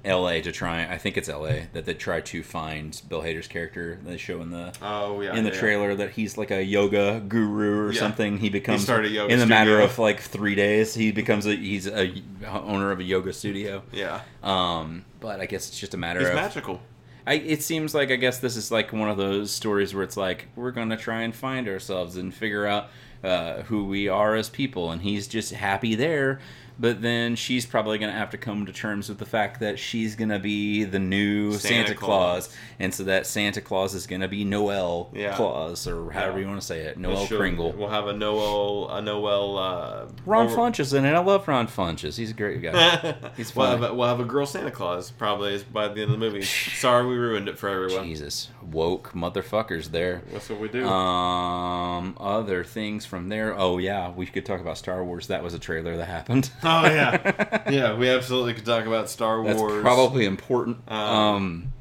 L.A. 0.05 0.41
to 0.41 0.51
try. 0.51 0.85
I 0.85 0.97
think 0.97 1.17
it's 1.17 1.27
L.A. 1.27 1.67
that 1.73 1.85
they 1.85 1.93
try 1.93 2.21
to 2.21 2.41
find 2.43 3.01
Bill 3.09 3.21
Hader's 3.21 3.47
character. 3.47 3.99
They 4.03 4.17
show 4.17 4.41
in 4.41 4.49
the 4.51 4.73
Oh 4.81 5.19
yeah, 5.21 5.35
in 5.35 5.43
the 5.43 5.49
yeah, 5.49 5.55
yeah. 5.55 5.59
trailer 5.59 5.95
that 5.95 6.11
he's 6.11 6.37
like 6.37 6.51
a 6.51 6.63
yoga 6.63 7.21
guru 7.27 7.87
or 7.87 7.91
Yeah. 7.91 7.99
something. 7.99 8.37
He 8.37 8.49
becomes 8.49 8.87
yoga 8.87 9.27
in 9.27 9.39
the 9.39 9.45
matter 9.45 9.79
of 9.79 9.99
like 9.99 10.19
three 10.21 10.55
days. 10.55 10.93
He 10.95 11.11
becomes 11.11 11.45
a 11.45 11.55
he's 11.55 11.87
a 11.87 12.13
owner 12.47 12.91
of 12.91 12.99
a 12.99 13.03
yoga 13.03 13.33
studio. 13.33 13.83
Yeah, 13.91 14.21
Um, 14.43 15.05
but 15.19 15.39
I 15.41 15.45
guess 15.45 15.67
it's 15.67 15.79
just 15.79 15.93
a 15.93 15.97
matter 15.97 16.19
he's 16.21 16.29
of 16.29 16.35
magical. 16.35 16.81
I, 17.27 17.33
it 17.33 17.61
seems 17.61 17.93
like 17.93 18.09
I 18.09 18.15
guess 18.15 18.39
this 18.39 18.55
is 18.55 18.71
like 18.71 18.91
one 18.93 19.09
of 19.09 19.17
those 19.17 19.51
stories 19.51 19.93
where 19.93 20.03
it's 20.03 20.17
like 20.17 20.47
we're 20.55 20.71
gonna 20.71 20.97
try 20.97 21.21
and 21.21 21.35
find 21.35 21.67
ourselves 21.67 22.15
and 22.17 22.33
figure 22.33 22.65
out 22.65 22.87
uh, 23.23 23.63
who 23.63 23.85
we 23.85 24.07
are 24.07 24.33
as 24.35 24.49
people, 24.49 24.91
and 24.91 25.01
he's 25.01 25.27
just 25.27 25.51
happy 25.53 25.93
there. 25.93 26.39
But 26.79 27.01
then 27.01 27.35
she's 27.35 27.65
probably 27.65 27.97
gonna 27.97 28.13
have 28.13 28.29
to 28.29 28.37
come 28.37 28.65
to 28.65 28.71
terms 28.71 29.09
with 29.09 29.17
the 29.17 29.25
fact 29.25 29.59
that 29.59 29.77
she's 29.77 30.15
gonna 30.15 30.39
be 30.39 30.85
the 30.85 30.97
new 30.99 31.51
Santa, 31.51 31.87
Santa 31.87 31.95
Claus. 31.95 32.47
Claus. 32.47 32.57
and 32.79 32.93
so 32.93 33.03
that 33.03 33.27
Santa 33.27 33.59
Claus 33.59 33.93
is 33.93 34.07
gonna 34.07 34.29
be 34.29 34.45
Noelle 34.45 35.11
Yeah. 35.13 35.35
Claus 35.35 35.85
or 35.87 36.09
however 36.11 36.37
Yeah. 36.39 36.43
you 36.43 36.47
want 36.49 36.61
to 36.61 36.65
say 36.65 36.79
it, 36.81 36.97
Noelle 36.97 37.25
She'll- 37.25 37.37
Kringle. 37.37 37.73
We'll 37.73 37.89
have 37.89 38.07
a 38.07 38.13
Noel, 38.13 38.89
a 38.89 39.01
Noel. 39.01 39.57
Uh, 39.57 40.05
Ron 40.25 40.45
over- 40.45 40.55
Funches 40.55 40.97
in 40.97 41.03
it. 41.03 41.11
I 41.13 41.19
love 41.19 41.47
Ron 41.47 41.67
Funches. 41.67 42.17
He's 42.17 42.31
a 42.31 42.33
great 42.33 42.61
guy. 42.61 43.13
He's 43.37 43.53
we'll, 43.55 43.67
have 43.67 43.83
a, 43.83 43.93
we'll 43.93 44.07
have 44.07 44.19
a 44.21 44.25
girl 44.25 44.45
Santa 44.45 44.71
Claus 44.71 45.11
probably 45.11 45.61
by 45.73 45.87
the 45.89 45.95
end 46.01 46.03
of 46.03 46.11
the 46.11 46.17
movie. 46.17 46.41
Sorry, 46.43 47.05
we 47.05 47.15
ruined 47.17 47.49
it 47.49 47.57
for 47.59 47.67
everyone. 47.67 48.05
Jesus, 48.05 48.49
woke 48.71 49.11
motherfuckers 49.13 49.91
there. 49.91 50.21
That's 50.31 50.49
what 50.49 50.59
we 50.61 50.69
do. 50.69 50.87
Um, 50.87 52.15
other 52.19 52.63
things 52.63 53.05
from 53.05 53.27
there. 53.29 53.53
Oh 53.59 53.77
yeah, 53.79 54.11
we 54.11 54.25
could 54.25 54.45
talk 54.45 54.61
about 54.61 54.77
Star 54.77 55.03
Wars. 55.03 55.27
That 55.27 55.43
was 55.43 55.53
a 55.53 55.59
trailer 55.59 55.97
that 55.97 56.05
happened. 56.07 56.49
oh 56.69 56.85
yeah, 56.85 57.63
yeah. 57.71 57.95
We 57.97 58.09
absolutely 58.09 58.53
could 58.53 58.65
talk 58.65 58.85
about 58.85 59.09
Star 59.09 59.43
That's 59.43 59.59
Wars. 59.59 59.81
probably 59.81 60.25
important. 60.25 60.77
Um, 60.87 60.97
Um, 60.97 61.73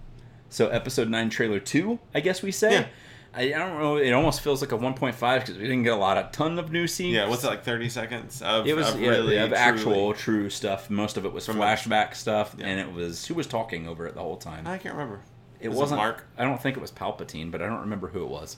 so 0.50 0.68
episode 0.68 1.09
nine, 1.09 1.28
trailer 1.30 1.61
two, 1.61 1.99
I 2.14 2.21
guess 2.21 2.42
we 2.42 2.50
say. 2.52 2.87
I, 3.35 3.42
I 3.42 3.59
don't 3.59 3.78
know. 3.78 3.97
It 3.99 4.12
almost 4.12 4.40
feels 4.40 4.62
like 4.62 4.73
a 4.73 4.78
1.5 4.78 5.12
because 5.40 5.57
we 5.59 5.64
didn't 5.64 5.83
get 5.83 5.92
a 5.92 5.97
lot, 5.97 6.16
a 6.16 6.30
ton 6.33 6.59
of 6.59 6.73
new 6.73 6.87
scenes. 6.87 7.14
Yeah, 7.14 7.28
what's 7.28 7.45
it 7.45 7.49
like? 7.49 7.62
Thirty 7.62 7.90
seconds 7.90 8.40
of 8.40 8.66
It 8.66 8.75
was 8.75 8.95
of 8.95 9.00
yeah, 9.00 9.11
really 9.11 9.37
of 9.37 9.52
actual 9.52 10.14
true 10.14 10.49
stuff. 10.49 10.88
Most 10.88 11.18
of 11.18 11.26
it 11.26 11.33
was 11.33 11.47
flashback 11.47 12.14
stuff, 12.14 12.57
Yeah. 12.59 12.66
and 12.66 12.80
it 12.80 12.90
was 12.92 13.26
who 13.26 13.35
was 13.35 13.47
talking 13.47 13.87
over 13.87 14.07
it 14.07 14.14
the 14.14 14.23
whole 14.23 14.38
time. 14.38 14.66
I 14.66 14.78
can't 14.78 14.95
remember. 14.95 15.21
It 15.61 15.68
Was 15.68 15.76
it 15.76 15.80
wasn't 15.80 15.99
Mark? 16.00 16.26
I 16.38 16.45
don't 16.45 16.61
think 16.61 16.76
it 16.78 16.80
was 16.80 16.90
Palpatine, 16.90 17.50
but 17.50 17.61
I 17.61 17.66
don't 17.66 17.80
remember 17.80 18.09
who 18.09 18.23
it 18.23 18.28
was. 18.30 18.57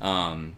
Um, 0.00 0.56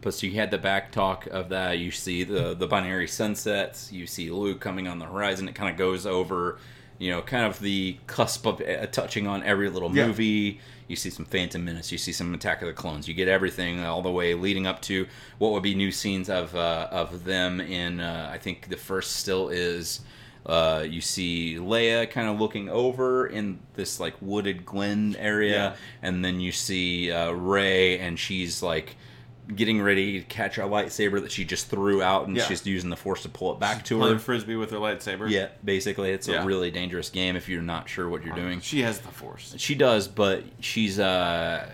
but 0.00 0.14
so 0.14 0.26
you 0.26 0.34
had 0.34 0.50
the 0.50 0.58
back 0.58 0.92
talk 0.92 1.26
of 1.26 1.48
that. 1.50 1.78
You 1.78 1.90
see 1.90 2.24
the 2.24 2.54
the 2.54 2.66
binary 2.66 3.08
sunsets. 3.08 3.92
You 3.92 4.06
see 4.06 4.30
Luke 4.30 4.60
coming 4.60 4.88
on 4.88 4.98
the 4.98 5.06
horizon. 5.06 5.48
It 5.48 5.54
kind 5.54 5.70
of 5.70 5.76
goes 5.76 6.06
over, 6.06 6.58
you 6.98 7.10
know, 7.10 7.22
kind 7.22 7.44
of 7.44 7.58
the 7.60 7.96
cusp 8.06 8.46
of 8.46 8.60
uh, 8.60 8.86
touching 8.86 9.26
on 9.26 9.42
every 9.42 9.68
little 9.70 9.94
Yeah. 9.94 10.06
movie. 10.06 10.60
You 10.88 10.96
see 10.96 11.10
some 11.10 11.24
Phantom 11.24 11.64
Menace. 11.64 11.92
You 11.92 11.98
see 11.98 12.10
some 12.12 12.34
Attack 12.34 12.62
of 12.62 12.66
the 12.66 12.72
Clones. 12.74 13.06
You 13.06 13.14
get 13.14 13.28
everything 13.28 13.78
all 13.84 14.02
the 14.02 14.10
way 14.10 14.34
leading 14.34 14.66
up 14.66 14.82
to 14.82 15.06
what 15.38 15.52
would 15.52 15.62
be 15.62 15.74
new 15.74 15.92
scenes 15.92 16.28
of 16.28 16.54
uh, 16.56 16.88
of 16.90 17.24
them 17.24 17.60
in. 17.60 18.00
Uh, 18.00 18.28
I 18.32 18.38
think 18.38 18.68
the 18.68 18.76
first 18.76 19.16
still 19.16 19.48
is. 19.50 20.00
Uh, 20.46 20.86
you 20.88 21.02
see 21.02 21.56
Leia 21.56 22.10
kind 22.10 22.26
of 22.26 22.40
looking 22.40 22.70
over 22.70 23.26
in 23.26 23.58
this 23.74 24.00
like 24.00 24.14
wooded 24.22 24.64
glen 24.64 25.14
area, 25.18 25.52
Yeah. 25.52 25.76
and 26.02 26.24
then 26.24 26.40
you 26.40 26.50
see 26.50 27.12
uh, 27.12 27.30
Rey, 27.32 27.98
and 27.98 28.18
she's 28.18 28.62
like 28.62 28.96
getting 29.54 29.80
ready 29.82 30.20
to 30.20 30.26
catch 30.26 30.58
a 30.58 30.62
lightsaber 30.62 31.20
that 31.22 31.30
she 31.32 31.44
just 31.44 31.68
threw 31.68 32.02
out, 32.02 32.26
and 32.28 32.36
Yeah. 32.36 32.44
she's 32.44 32.64
using 32.66 32.90
the 32.90 32.96
Force 32.96 33.22
to 33.22 33.28
pull 33.28 33.52
it 33.52 33.58
back 33.60 33.84
to 33.86 33.98
Playing 33.98 34.14
her. 34.14 34.18
frisbee 34.20 34.56
with 34.56 34.70
her 34.70 34.78
lightsaber. 34.78 35.28
Yeah, 35.28 35.48
basically, 35.64 36.10
it's 36.10 36.28
Yeah. 36.28 36.42
a 36.42 36.46
really 36.46 36.70
dangerous 36.70 37.10
game 37.10 37.36
if 37.36 37.48
you're 37.48 37.62
not 37.62 37.88
sure 37.88 38.08
what 38.08 38.24
you're 38.24 38.34
doing. 38.34 38.60
She 38.60 38.82
has 38.82 38.98
the 39.00 39.08
force. 39.08 39.54
She 39.58 39.74
does, 39.74 40.08
but 40.08 40.44
she's 40.60 40.98
uh, 40.98 41.68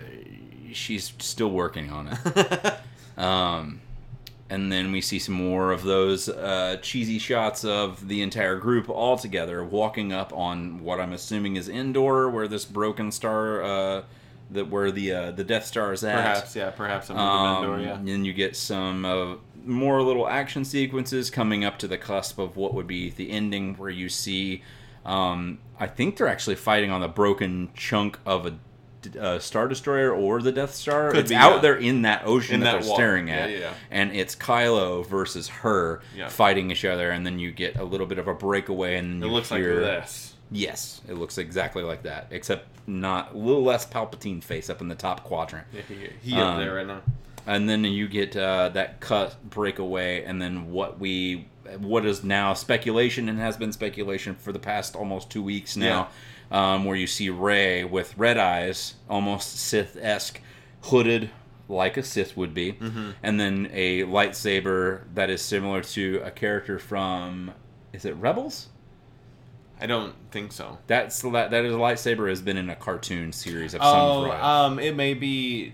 she's 0.73 1.13
still 1.19 1.51
working 1.51 1.91
on 1.91 2.09
it. 2.09 2.75
Um, 3.17 3.81
and 4.51 4.71
then 4.71 4.93
we 4.93 5.01
see 5.01 5.19
some 5.19 5.35
more 5.35 5.73
of 5.73 5.83
those 5.85 6.29
uh, 6.29 6.77
cheesy 6.83 7.19
shots 7.19 7.65
of 7.65 8.09
the 8.09 8.21
entire 8.21 8.57
group 8.57 8.91
all 8.91 9.17
together 9.17 9.65
walking 9.65 10.13
up 10.13 10.35
on 10.35 10.85
what 10.85 11.01
I'm 11.01 11.15
assuming 11.15 11.57
is 11.57 11.67
Endor, 11.67 12.29
where 12.29 12.47
this 12.47 12.67
broken 12.67 13.11
star, 13.11 13.63
uh, 13.63 14.03
that 14.51 14.71
where 14.71 14.91
the 14.91 15.13
uh, 15.13 15.31
the 15.33 15.45
Death 15.45 15.67
Star 15.67 15.93
is 15.93 16.05
at. 16.05 16.15
Perhaps, 16.17 16.57
yeah, 16.57 16.71
perhaps 16.71 17.11
I'm 17.11 17.19
Um, 17.19 17.81
yeah. 17.81 17.95
And 17.97 18.07
then 18.07 18.25
you 18.25 18.33
get 18.33 18.57
some 18.57 19.05
uh, 19.05 19.35
more 19.65 20.03
little 20.03 20.29
action 20.29 20.65
sequences 20.65 21.31
coming 21.31 21.65
up 21.65 21.79
to 21.79 21.89
the 21.89 21.99
cusp 21.99 22.39
of 22.39 22.57
what 22.57 22.75
would 22.75 22.87
be 22.87 23.11
the 23.11 23.31
ending, 23.31 23.75
where 23.75 23.91
you 23.91 24.09
see. 24.09 24.63
Um, 25.05 25.59
I 25.79 25.87
think 25.87 26.17
they're 26.17 26.27
actually 26.27 26.57
fighting 26.57 26.91
on 26.91 27.01
the 27.01 27.09
broken 27.09 27.69
chunk 27.75 28.19
of 28.27 28.47
a, 28.47 28.55
a 29.21 29.39
star 29.41 29.69
destroyer 29.69 30.13
or 30.13 30.43
the 30.43 30.51
Death 30.51 30.75
Star. 30.75 31.11
Could 31.11 31.21
it's 31.21 31.31
be, 31.31 31.37
out 31.37 31.57
yeah. 31.57 31.61
there 31.61 31.77
in 31.77 32.03
that 32.03 32.23
ocean 32.27 32.57
In 32.57 32.61
that, 32.63 32.73
that 32.73 32.81
they're 32.83 32.91
water. 32.91 33.03
staring 33.03 33.31
at, 33.31 33.51
yeah, 33.51 33.59
yeah. 33.59 33.73
and 33.93 34.11
it's 34.13 34.35
Kylo 34.35 35.07
versus 35.07 35.47
her 35.49 36.01
fighting 36.29 36.73
each 36.73 36.85
other, 36.85 37.11
and 37.11 37.25
then 37.25 37.39
you 37.39 37.53
get 37.53 37.77
a 37.77 37.85
little 37.85 38.07
bit 38.07 38.19
of 38.19 38.27
a 38.27 38.35
breakaway, 38.35 38.97
and 38.97 39.23
It 39.23 39.29
looks 39.29 39.53
like 39.53 39.61
hear, 39.61 39.79
this. 39.79 40.26
Yes, 40.51 41.01
it 41.09 41.15
looks 41.15 41.39
exactly 41.39 41.83
like 41.83 42.03
that, 42.05 42.29
except 42.31 42.67
not 42.89 43.35
a 43.35 43.37
little 43.39 43.63
less 43.65 43.85
Palpatine 43.87 44.43
face 44.43 44.71
up 44.71 44.81
in 44.81 44.89
the 44.89 44.95
top 44.95 45.25
quadrant 45.25 45.67
Yeah, 45.73 45.83
he, 45.89 46.09
he 46.31 46.37
up 46.37 46.53
Um, 46.55 46.59
there 46.61 46.75
right 46.75 46.87
now. 46.87 47.03
and 47.47 47.69
then 47.69 47.83
you 47.85 48.07
get 48.09 48.37
uh, 48.37 48.69
that 48.71 49.01
cut 49.01 49.37
breakaway, 49.51 50.23
and 50.25 50.41
then 50.41 50.71
what 50.71 50.99
we 51.01 51.47
what 51.81 52.07
is 52.07 52.23
now 52.23 52.55
speculation 52.55 53.29
and 53.29 53.41
has 53.41 53.57
been 53.57 53.73
speculation 53.73 54.37
for 54.37 54.53
the 54.53 54.59
past 54.61 54.95
almost 54.95 55.31
two 55.31 55.43
weeks 55.43 55.77
now, 55.77 56.09
um, 56.53 56.85
where 56.85 56.95
you 56.97 57.09
see 57.09 57.29
Rey 57.29 57.83
with 57.83 58.17
red 58.17 58.39
eyes, 58.39 58.95
almost 59.11 59.57
Sith 59.59 59.97
esque, 60.01 60.41
hooded 60.83 61.29
like 61.69 61.97
a 61.97 62.05
Sith 62.05 62.37
would 62.37 62.55
be, 62.55 62.75
Mm-hmm. 62.75 63.11
and 63.25 63.41
then 63.41 63.69
a 63.73 64.05
lightsaber 64.05 65.01
that 65.15 65.29
is 65.29 65.43
similar 65.43 65.83
to 65.83 66.21
a 66.25 66.31
character 66.31 66.79
from 66.79 67.51
is 67.93 68.05
it 68.05 68.15
Rebels? 68.15 68.69
I 69.81 69.87
don't 69.87 70.15
think 70.31 70.53
so. 70.53 70.79
That's 70.87 71.21
that 71.23 71.51
that 71.51 71.65
is 71.65 71.75
a 71.75 71.79
lightsaber 71.79 72.29
has 72.29 72.41
been 72.41 72.57
in 72.57 72.71
a 72.71 72.77
cartoon 72.77 73.33
series 73.33 73.75
of 73.75 73.83
some 73.83 73.95
Oh, 73.99 74.23
variety. 74.25 74.43
um, 74.43 74.79
it 74.79 74.97
may 74.97 75.15
be 75.15 75.73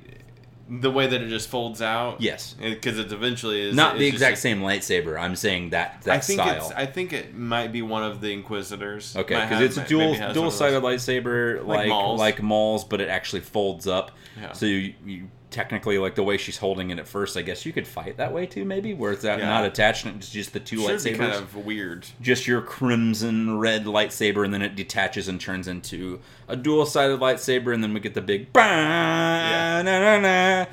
the 0.68 0.90
way 0.90 1.06
that 1.06 1.20
it 1.20 1.28
just 1.28 1.48
folds 1.48 1.82
out. 1.82 2.20
Yes. 2.20 2.54
because 2.60 2.98
it 2.98 3.12
eventually 3.12 3.60
is 3.60 3.74
Not 3.76 3.94
the 3.98 4.00
just 4.10 4.14
exact 4.14 4.38
same 4.38 4.60
lightsaber. 4.60 5.20
I'm 5.20 5.36
saying 5.36 5.70
that 5.70 6.00
that 6.02 6.14
I 6.16 6.18
think 6.20 6.40
style. 6.40 6.56
it's. 6.56 6.70
I 6.72 6.86
think 6.86 7.12
it 7.12 7.34
might 7.34 7.72
be 7.72 7.82
one 7.82 8.02
of 8.02 8.20
the 8.20 8.32
Inquisitors. 8.32 9.14
Okay, 9.16 9.34
Might 9.34 9.44
because 9.50 9.58
have- 9.58 9.62
it's 9.66 9.76
a 9.76 9.84
dual 9.86 10.12
has 10.14 10.20
one 10.20 10.28
of 10.30 10.34
dual 10.34 10.44
those. 10.44 10.56
sided 10.56 10.82
lightsaber 10.82 11.64
like 11.66 11.88
Maul's. 11.88 12.18
like 12.20 12.42
Maul's, 12.42 12.84
but 12.84 13.00
it 13.00 13.08
actually 13.08 13.40
folds 13.42 13.86
up. 13.86 14.12
Yeah. 14.40 14.52
So 14.52 14.66
you, 14.66 14.94
you 15.04 15.28
technically 15.52 15.98
like 15.98 16.14
the 16.16 16.22
way 16.24 16.36
she's 16.36 16.56
holding 16.56 16.90
it 16.90 16.98
at 16.98 17.06
first. 17.06 17.36
I 17.36 17.42
guess 17.42 17.64
you 17.64 17.72
could 17.72 17.86
fight 17.86 18.16
that 18.16 18.32
way 18.32 18.46
too, 18.46 18.64
maybe 18.64 18.94
where 18.94 19.12
it's 19.12 19.22
that 19.22 19.38
Yeah. 19.38 19.48
not 19.48 19.64
attached 19.64 20.04
and 20.06 20.16
it's 20.16 20.30
just 20.30 20.52
the 20.52 20.60
two 20.60 20.78
Should 20.80 20.90
lightsabers. 20.98 21.18
kind 21.18 21.32
of 21.34 21.54
weird. 21.56 22.06
Just 22.20 22.46
your 22.48 22.60
crimson 22.62 23.58
red 23.58 23.84
lightsaber, 23.84 24.44
and 24.44 24.52
then 24.52 24.62
it 24.62 24.74
detaches 24.74 25.28
and 25.28 25.40
turns 25.40 25.68
into 25.68 26.20
a 26.48 26.56
dual 26.56 26.86
sided 26.86 27.20
lightsaber, 27.20 27.72
and 27.72 27.82
then 27.82 27.94
we 27.94 28.00
get 28.00 28.14
the 28.14 28.20
big. 28.22 28.48
Yeah. 28.56 29.82
Na, 29.84 30.18
na, 30.18 30.64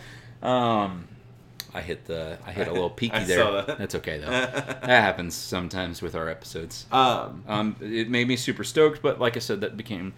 na. 0.42 0.48
Um, 0.48 1.08
I 1.74 1.82
hit 1.82 2.06
the 2.06 2.38
I 2.48 2.52
hit 2.52 2.68
a 2.68 2.72
little 2.74 2.90
peaky 3.02 3.24
there. 3.26 3.44
that. 3.52 3.78
That's 3.78 3.96
okay 3.96 4.18
though. 4.20 4.30
that 4.30 4.84
happens 4.86 5.36
sometimes 5.36 6.02
with 6.02 6.16
our 6.16 6.28
episodes. 6.30 6.86
Um, 6.92 7.44
Um, 7.48 7.76
it 7.82 8.10
made 8.10 8.28
me 8.28 8.36
super 8.36 8.64
stoked, 8.64 9.02
but 9.02 9.20
like 9.20 9.36
I 9.36 9.40
said, 9.40 9.62
that 9.62 9.78
became 9.78 10.14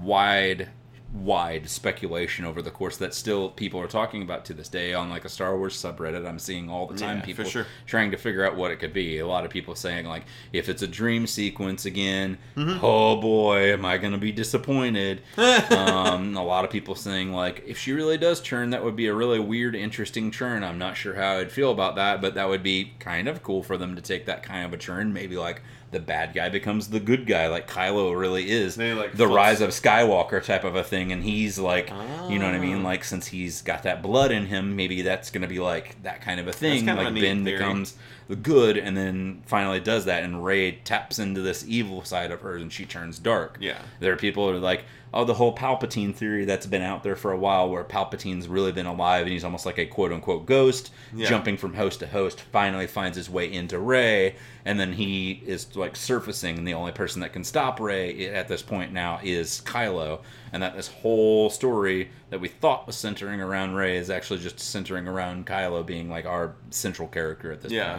wide, 0.00 0.68
wide 1.14 1.68
speculation 1.70 2.44
over 2.44 2.60
the 2.60 2.70
course 2.70 2.96
that 2.98 3.14
still 3.14 3.48
people 3.50 3.80
are 3.80 3.86
talking 3.86 4.22
about 4.22 4.44
to 4.44 4.52
this 4.52 4.68
day 4.68 4.92
on 4.92 5.08
like 5.08 5.24
a 5.24 5.28
Star 5.28 5.56
Wars 5.56 5.74
subreddit. 5.80 6.26
I'm 6.26 6.38
seeing 6.38 6.68
all 6.68 6.86
the 6.86 6.96
time 6.98 7.18
Yeah, 7.18 7.24
people 7.24 7.44
sure. 7.44 7.66
trying 7.86 8.10
to 8.10 8.16
figure 8.16 8.44
out 8.44 8.56
what 8.56 8.70
it 8.70 8.76
could 8.80 8.92
be. 8.92 9.18
A 9.18 9.26
lot 9.26 9.44
of 9.44 9.50
people 9.50 9.74
saying 9.74 10.06
like, 10.06 10.24
if 10.52 10.68
it's 10.68 10.82
a 10.82 10.86
dream 10.88 11.26
sequence 11.26 11.86
again, 11.86 12.38
Mm-hmm. 12.56 12.84
oh 12.84 13.20
boy, 13.20 13.72
am 13.72 13.84
I 13.84 13.98
going 13.98 14.12
to 14.12 14.18
be 14.18 14.32
disappointed. 14.32 15.22
um, 15.70 16.36
a 16.36 16.44
lot 16.44 16.64
of 16.64 16.70
people 16.70 16.94
saying 16.94 17.32
like, 17.32 17.62
if 17.66 17.78
she 17.78 17.92
really 17.92 18.18
does 18.18 18.40
churn, 18.40 18.70
that 18.70 18.84
would 18.84 18.96
be 18.96 19.06
a 19.06 19.14
really 19.14 19.38
weird, 19.40 19.74
interesting 19.74 20.30
churn. 20.30 20.62
I'm 20.64 20.78
not 20.78 20.96
sure 20.96 21.14
how 21.14 21.38
I'd 21.38 21.52
feel 21.52 21.70
about 21.70 21.96
that, 21.96 22.20
but 22.20 22.34
that 22.34 22.48
would 22.48 22.62
be 22.62 22.92
kind 22.98 23.28
of 23.28 23.42
cool 23.42 23.62
for 23.62 23.76
them 23.76 23.96
to 23.96 24.02
take 24.02 24.26
that 24.26 24.42
kind 24.42 24.64
of 24.66 24.72
a 24.72 24.76
churn. 24.76 25.12
Maybe 25.12 25.36
like 25.36 25.62
the 25.90 26.00
bad 26.00 26.34
guy 26.34 26.48
becomes 26.48 26.88
the 26.88 27.00
good 27.00 27.26
guy, 27.26 27.48
like 27.48 27.68
Kylo 27.68 28.18
really 28.18 28.50
is. 28.50 28.76
Like, 28.76 29.14
the 29.14 29.26
rise 29.26 29.60
of 29.60 29.70
Skywalker 29.70 30.42
type 30.42 30.64
of 30.64 30.74
a 30.74 30.82
thing, 30.82 31.12
and 31.12 31.22
he's 31.22 31.58
like, 31.58 31.90
you 32.28 32.38
know 32.38 32.46
what 32.46 32.54
I 32.54 32.58
mean? 32.58 32.80
Ah. 32.80 32.84
Like 32.84 33.04
since 33.04 33.28
he's 33.28 33.62
got 33.62 33.84
that 33.84 34.02
blood 34.02 34.32
in 34.32 34.46
him, 34.46 34.76
maybe 34.76 35.02
that's 35.02 35.30
gonna 35.30 35.48
be 35.48 35.60
like 35.60 36.02
that 36.02 36.20
kind 36.20 36.40
of 36.40 36.48
a 36.48 36.52
thing. 36.52 36.86
like 36.86 37.14
Ben 37.14 37.44
theory. 37.44 37.58
becomes 37.58 37.94
the 38.28 38.36
good, 38.36 38.76
and 38.76 38.96
then 38.96 39.42
finally 39.46 39.80
does 39.80 40.04
that, 40.06 40.24
and 40.24 40.44
Rey 40.44 40.72
taps 40.84 41.18
into 41.18 41.40
this 41.42 41.64
evil 41.66 42.04
side 42.04 42.30
of 42.32 42.40
hers, 42.40 42.62
and 42.62 42.72
she 42.72 42.84
turns 42.84 43.18
dark. 43.18 43.58
Yeah. 43.60 43.78
There 44.00 44.12
are 44.12 44.16
people 44.16 44.48
who 44.48 44.56
are 44.56 44.60
like, 44.60 44.84
oh, 45.14 45.24
the 45.24 45.34
whole 45.34 45.54
Palpatine 45.54 46.14
theory 46.14 46.44
that's 46.44 46.66
been 46.66 46.82
out 46.82 47.02
there 47.02 47.16
for 47.16 47.32
a 47.32 47.38
while, 47.38 47.70
where 47.70 47.84
Palpatine's 47.84 48.48
really 48.48 48.72
been 48.72 48.84
alive 48.86 49.22
and 49.22 49.32
he's 49.32 49.44
almost 49.44 49.64
like 49.64 49.78
a 49.78 49.86
quote 49.86 50.12
unquote 50.12 50.44
ghost, 50.44 50.90
Yeah. 51.14 51.28
jumping 51.28 51.56
from 51.56 51.74
host 51.74 52.00
to 52.00 52.06
host, 52.08 52.40
finally 52.52 52.86
finds 52.86 53.16
his 53.16 53.30
way 53.30 53.50
into 53.50 53.78
Rey, 53.78 54.34
and 54.64 54.78
then 54.78 54.92
he 54.94 55.42
is 55.46 55.74
like 55.76 55.94
surfacing, 55.96 56.58
and 56.58 56.66
the 56.68 56.74
only 56.74 56.92
person 56.92 57.20
that 57.22 57.32
can 57.32 57.44
stop 57.44 57.78
Rey 57.80 58.26
at 58.28 58.48
this 58.48 58.62
point 58.62 58.92
now 58.92 59.20
is 59.22 59.62
Kylo, 59.64 60.20
and 60.56 60.62
that 60.62 60.74
this 60.74 60.88
whole 60.88 61.50
story 61.50 62.08
that 62.30 62.40
we 62.40 62.48
thought 62.48 62.86
was 62.86 62.96
centering 62.96 63.42
around 63.42 63.74
Rey 63.74 63.98
is 63.98 64.08
actually 64.08 64.38
just 64.40 64.58
centering 64.58 65.06
around 65.06 65.44
Kylo 65.44 65.84
being 65.84 66.08
like 66.08 66.24
our 66.24 66.54
central 66.70 67.08
character 67.08 67.52
at 67.52 67.60
this 67.60 67.70
Yeah. 67.70 67.98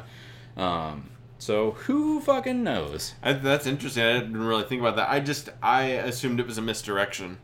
point. 0.56 0.66
Um, 0.68 1.10
so 1.38 1.74
who 1.86 2.20
fucking 2.20 2.64
knows? 2.64 3.14
I, 3.22 3.34
that's 3.34 3.68
interesting. 3.68 4.02
I 4.04 4.14
didn't 4.14 4.38
really 4.44 4.64
think 4.64 4.82
about 4.82 4.96
that. 4.96 5.08
I 5.08 5.20
just 5.20 5.50
I 5.62 5.84
assumed 5.84 6.40
it 6.40 6.48
was 6.48 6.58
a 6.58 6.64
misdirection. 6.64 7.38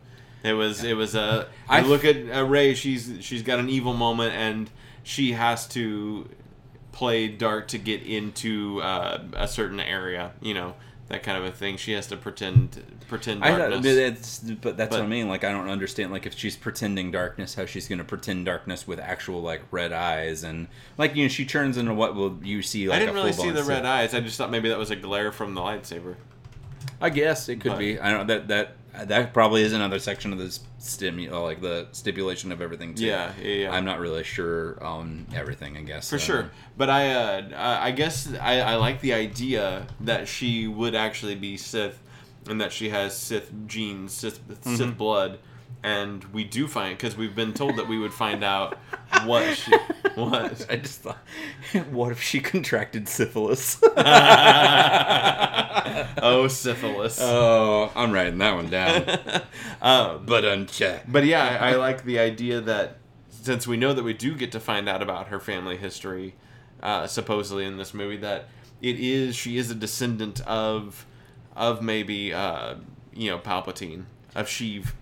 It 0.43 0.53
was 0.53 0.83
it 0.83 0.97
was 0.97 1.13
a. 1.13 1.47
I 1.69 1.81
look 1.81 2.03
at 2.03 2.35
uh, 2.35 2.43
Rey. 2.45 2.73
She's 2.73 3.17
she's 3.21 3.43
got 3.43 3.59
an 3.59 3.69
evil 3.69 3.93
moment, 3.93 4.33
and 4.33 4.67
she 5.03 5.33
has 5.33 5.67
to 5.67 6.27
play 6.91 7.27
dark 7.27 7.67
to 7.67 7.77
get 7.77 8.01
into 8.01 8.81
uh, 8.81 9.21
a 9.33 9.47
certain 9.47 9.79
area. 9.79 10.31
You 10.41 10.55
know 10.55 10.73
that 11.09 11.21
kind 11.23 11.37
of 11.37 11.43
a 11.45 11.51
thing. 11.51 11.77
She 11.77 11.91
has 11.93 12.07
to 12.07 12.17
pretend 12.17 12.81
pretend 13.07 13.41
darkness. 13.41 13.83
thought, 13.83 13.83
but 13.83 13.95
that's, 13.95 14.39
but 14.39 14.77
that's 14.77 14.89
But- 14.91 14.99
what 15.01 15.05
I 15.05 15.09
mean. 15.09 15.27
Like, 15.27 15.43
I 15.43 15.51
don't 15.51 15.69
understand. 15.69 16.11
Like, 16.11 16.25
if 16.25 16.37
she's 16.37 16.55
pretending 16.55 17.11
darkness, 17.11 17.55
how 17.55 17.65
she's 17.65 17.87
going 17.87 17.99
to 17.99 18.05
pretend 18.05 18.45
darkness 18.45 18.87
with 18.87 18.99
actual 18.99 19.41
like 19.41 19.61
red 19.71 19.91
eyes 19.91 20.43
and 20.43 20.67
like 20.97 21.15
you 21.15 21.23
know 21.23 21.29
she 21.29 21.45
turns 21.45 21.77
into 21.77 21.93
what 21.93 22.15
will 22.15 22.39
you 22.43 22.61
see 22.61 22.87
like 22.87 22.97
I 22.97 22.99
didn't 22.99 23.15
really 23.15 23.33
see 23.33 23.49
the 23.49 23.63
red 23.63 23.85
eyes. 23.85 24.13
I 24.13 24.19
just 24.21 24.37
thought 24.37 24.49
maybe 24.51 24.69
that 24.69 24.77
was 24.79 24.91
a 24.91 24.95
glare 24.95 25.31
from 25.31 25.53
the 25.55 25.61
lightsaber. 25.61 26.15
I 27.01 27.09
guess 27.09 27.49
it 27.49 27.57
could 27.59 27.73
But- 27.73 27.79
be. 27.79 27.99
I 27.99 28.09
don't 28.11 28.27
know 28.27 28.33
that 28.35 28.47
that 28.47 28.75
that 29.05 29.33
probably 29.33 29.63
is 29.63 29.73
another 29.73 29.99
section 29.99 30.31
of 30.33 30.39
this 30.39 30.59
stimu 30.79 31.31
like 31.41 31.61
the 31.61 31.87
stipulation 31.91 32.51
of 32.51 32.61
everything. 32.61 32.93
Too. 32.95 33.05
Yeah, 33.05 33.31
yeah, 33.41 33.47
yeah. 33.55 33.71
I'm 33.71 33.85
not 33.85 33.99
really 33.99 34.23
sure 34.23 34.81
on 34.83 35.25
everything. 35.33 35.77
I 35.77 35.81
guess 35.81 36.09
For 36.09 36.15
Uh, 36.17 36.19
sure, 36.19 36.51
but 36.77 36.89
I, 36.89 37.11
uh, 37.13 37.41
I 37.55 37.87
I 37.87 37.91
guess 37.91 38.31
I, 38.39 38.59
I 38.61 38.75
like 38.75 39.01
the 39.01 39.13
idea 39.13 39.87
that 40.01 40.27
she 40.27 40.67
would 40.67 40.95
actually 40.95 41.35
be 41.35 41.57
Sith, 41.57 41.99
and 42.47 42.59
that 42.61 42.71
she 42.71 42.89
has 42.89 43.15
Sith 43.17 43.51
genes, 43.67 44.11
Sith, 44.13 44.39
Mm-hmm. 44.47 44.75
Sith 44.75 44.97
blood, 44.97 45.39
and 45.83 46.23
we 46.25 46.43
do 46.43 46.67
find 46.67 46.97
because 46.97 47.15
we've 47.17 47.35
been 47.35 47.53
told 47.53 47.75
that 47.77 47.87
we 47.87 47.99
would 47.99 48.13
find 48.13 48.43
out 48.43 48.77
what 49.25 49.55
she 49.55 49.71
what. 50.15 50.65
I 50.69 50.77
just 50.77 51.01
thought, 51.01 51.17
what 51.91 52.11
if 52.11 52.21
she 52.21 52.39
contracted 52.39 53.07
syphilis? 53.09 53.79
oh, 56.21 56.47
syphilis. 56.47 57.19
oh, 57.21 57.91
I'm 57.95 58.11
writing 58.11 58.37
that 58.39 58.55
one 58.55 58.69
down. 58.69 59.03
Uh, 59.81 60.17
But 60.17 60.45
unchecked. 60.45 61.11
But 61.11 61.25
yeah, 61.25 61.57
I, 61.61 61.71
I 61.71 61.75
like 61.75 62.03
the 62.05 62.19
idea 62.19 62.61
that 62.61 62.97
since 63.29 63.67
we 63.67 63.75
know 63.77 63.93
that 63.93 64.03
we 64.03 64.13
do 64.13 64.35
get 64.35 64.51
to 64.53 64.59
find 64.59 64.87
out 64.87 65.01
about 65.01 65.27
her 65.27 65.39
family 65.39 65.77
history, 65.77 66.35
uh, 66.81 67.07
supposedly 67.07 67.65
in 67.65 67.77
this 67.77 67.93
movie, 67.93 68.17
that 68.17 68.47
it 68.81 68.99
is 68.99 69.35
she 69.35 69.57
is 69.57 69.69
a 69.71 69.75
descendant 69.75 70.41
of 70.41 71.05
of 71.55 71.81
maybe 71.81 72.33
uh, 72.33 72.75
you 73.13 73.29
know 73.29 73.37
Palpatine 73.39 74.03
of 74.35 74.47
Sheev, 74.47 74.93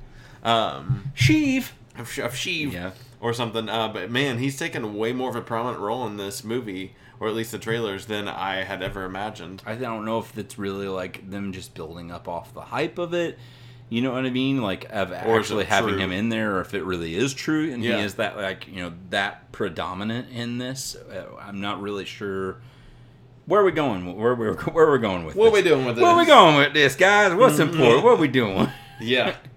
um, 0.43 1.11
Sheev. 1.15 1.69
of, 1.97 2.07
of 2.19 2.33
Sheev 2.33 2.71
Yeah. 2.73 2.91
or 3.19 3.33
something. 3.33 3.69
Uh, 3.69 3.87
but 3.89 4.09
man, 4.11 4.37
he's 4.39 4.57
taken 4.57 4.95
way 4.95 5.13
more 5.13 5.29
of 5.29 5.35
a 5.35 5.41
prominent 5.41 5.79
role 5.79 6.05
in 6.07 6.17
this 6.17 6.43
movie, 6.43 6.95
or 7.19 7.27
at 7.27 7.33
least 7.33 7.51
the 7.51 7.59
trailers, 7.59 8.05
than 8.07 8.27
I 8.27 8.63
had 8.63 8.81
ever 8.81 9.03
imagined. 9.05 9.61
I 9.65 9.75
don't 9.75 10.05
know 10.05 10.19
if 10.19 10.37
it's 10.37 10.57
really 10.57 10.87
like 10.87 11.29
them 11.29 11.51
just 11.53 11.73
building 11.73 12.11
up 12.11 12.27
off 12.27 12.53
the 12.53 12.61
hype 12.61 12.97
of 12.97 13.13
it. 13.13 13.37
You 13.89 14.01
know 14.01 14.13
what 14.13 14.25
I 14.25 14.29
mean? 14.29 14.61
Like 14.61 14.85
of 14.89 15.11
Or 15.11 15.37
actually 15.37 15.65
having 15.65 15.95
true? 15.95 15.99
him 15.99 16.11
in 16.13 16.29
there, 16.29 16.55
or 16.55 16.61
if 16.61 16.73
it 16.73 16.83
really 16.85 17.13
is 17.13 17.33
true, 17.33 17.73
and 17.73 17.83
Yeah. 17.83 17.97
he 17.97 18.03
is 18.03 18.13
that 18.15 18.37
like 18.37 18.65
you 18.69 18.77
know 18.81 18.93
that 19.09 19.51
predominant 19.51 20.29
in 20.31 20.59
this. 20.59 20.95
Uh, 20.95 21.25
I'm 21.41 21.59
not 21.59 21.81
really 21.81 22.05
sure. 22.05 22.55
Where 23.47 23.59
are 23.59 23.65
we 23.65 23.73
going? 23.73 24.15
Where 24.15 24.33
we 24.33 24.47
where 24.71 24.85
are 24.87 24.93
we 24.93 24.99
going 24.99 25.25
with 25.25 25.35
What 25.35 25.47
are 25.47 25.51
this? 25.51 25.63
we 25.65 25.69
doing 25.69 25.85
with 25.85 25.95
this? 25.97 26.03
Where 26.03 26.11
are 26.13 26.17
we 26.17 26.25
going 26.25 26.55
with 26.55 26.73
this, 26.73 26.95
guys? 26.95 27.33
What's 27.35 27.59
important? 27.59 28.01
What 28.05 28.13
are 28.13 28.15
we 28.21 28.29
doing? 28.29 28.69
Yeah, 29.01 29.35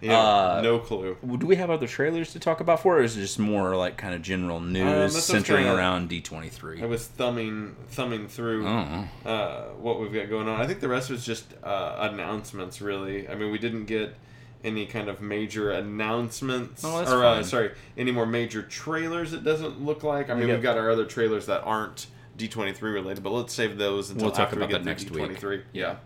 yeah, 0.00 0.18
Uh, 0.18 0.60
no 0.62 0.78
clue. 0.78 1.16
Do 1.38 1.46
we 1.46 1.56
have 1.56 1.70
other 1.70 1.86
trailers 1.86 2.32
to 2.32 2.38
talk 2.38 2.60
about 2.60 2.80
for, 2.80 2.96
it, 2.98 3.00
or 3.00 3.04
is 3.04 3.16
it 3.16 3.20
just 3.20 3.38
more 3.38 3.76
like 3.76 3.96
kind 3.96 4.14
of 4.14 4.22
general 4.22 4.60
news 4.60 5.14
Um, 5.14 5.20
centering 5.20 5.66
around 5.66 6.08
D 6.08 6.20
twenty 6.20 6.48
three? 6.48 6.82
I 6.82 6.86
was 6.86 7.06
thumbing 7.06 7.76
thumbing 7.90 8.28
through. 8.28 8.66
Oh, 8.66 9.04
uh, 9.28 9.62
what 9.80 10.00
we've 10.00 10.12
got 10.12 10.28
going 10.30 10.48
on. 10.48 10.60
I 10.60 10.66
think 10.66 10.80
the 10.80 10.88
rest 10.88 11.10
was 11.10 11.24
just 11.24 11.52
uh, 11.62 12.08
announcements, 12.12 12.80
really. 12.80 13.28
I 13.28 13.34
mean, 13.34 13.50
we 13.52 13.58
didn't 13.58 13.84
get 13.86 14.14
any 14.62 14.84
kind 14.86 15.08
of 15.08 15.20
major 15.22 15.70
announcements, 15.70 16.82
Oh, 16.84 17.02
or 17.02 17.24
uh, 17.24 17.42
sorry, 17.42 17.70
any 17.96 18.10
more 18.12 18.26
major 18.26 18.62
trailers. 18.62 19.32
It 19.32 19.42
doesn't 19.42 19.82
look 19.82 20.02
like. 20.02 20.28
I 20.30 20.34
mean, 20.34 20.46
got- 20.48 20.52
we've 20.54 20.62
got 20.62 20.76
our 20.78 20.90
other 20.90 21.04
trailers 21.06 21.46
that 21.46 21.62
aren't 21.64 22.06
D 22.36 22.46
twenty 22.48 22.72
three 22.72 22.90
related, 22.92 23.22
but 23.22 23.30
let's 23.30 23.52
save 23.54 23.76
those 23.78 24.10
until 24.10 24.26
We'll 24.26 24.32
talk 24.34 24.44
after 24.48 24.56
about 24.56 24.68
we 24.68 24.72
get 24.74 24.84
that 24.84 24.88
next 24.90 25.04
to 25.04 25.12
week. 25.12 25.18
D 25.20 25.24
twenty 25.26 25.40
three. 25.40 25.62
Yeah. 25.72 25.96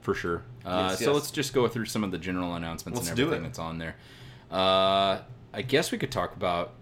for 0.00 0.14
sure. 0.14 0.42
Uh, 0.66 0.88
Yes, 0.90 0.98
so 0.98 1.04
yes. 1.06 1.14
let's 1.14 1.30
just 1.30 1.54
go 1.54 1.68
through 1.68 1.84
some 1.86 2.02
of 2.04 2.10
the 2.10 2.18
general 2.18 2.54
announcements 2.54 2.98
Let's 2.98 3.10
and 3.10 3.20
everything 3.20 3.44
that's 3.44 3.58
on 3.58 3.78
there. 3.78 3.94
Uh, 4.50 5.20
I 5.54 5.62
guess 5.66 5.92
we 5.92 5.98
could 5.98 6.10
talk 6.10 6.34
about 6.36 6.72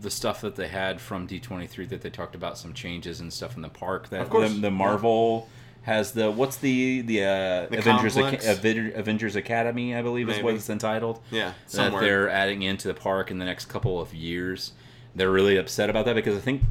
the 0.00 0.10
stuff 0.10 0.40
that 0.40 0.56
they 0.56 0.68
had 0.68 1.00
from 1.00 1.28
D23 1.28 1.88
that 1.90 2.00
they 2.02 2.10
talked 2.10 2.34
about 2.34 2.56
some 2.58 2.72
changes 2.72 3.20
and 3.20 3.32
stuff 3.32 3.56
in 3.56 3.62
the 3.62 3.68
park. 3.68 4.08
That 4.10 4.22
Of 4.22 4.30
course. 4.30 4.52
the, 4.52 4.60
the 4.60 4.70
Marvel 4.70 5.48
has 5.82 6.12
the 6.12 6.30
what's 6.30 6.56
the 6.56 7.02
the, 7.02 7.22
uh, 7.22 7.66
The 7.70 7.78
Avengers? 7.78 8.16
Aca- 8.16 8.98
Avengers 8.98 9.36
Academy, 9.36 9.94
I 9.94 10.02
believe 10.02 10.28
is 10.28 10.42
what 10.42 10.54
it's 10.54 10.68
entitled. 10.70 11.20
Yeah, 11.30 11.50
that 11.50 11.54
somewhere. 11.70 12.02
they're 12.02 12.28
adding 12.30 12.62
into 12.62 12.88
the 12.88 12.94
park 12.94 13.30
in 13.30 13.38
the 13.38 13.44
next 13.44 13.66
couple 13.66 14.00
of 14.00 14.12
years. 14.14 14.72
They're 15.14 15.30
really 15.30 15.56
upset 15.56 15.88
about 15.88 16.04
that 16.06 16.14
because 16.14 16.36
I 16.36 16.40
think 16.40 16.62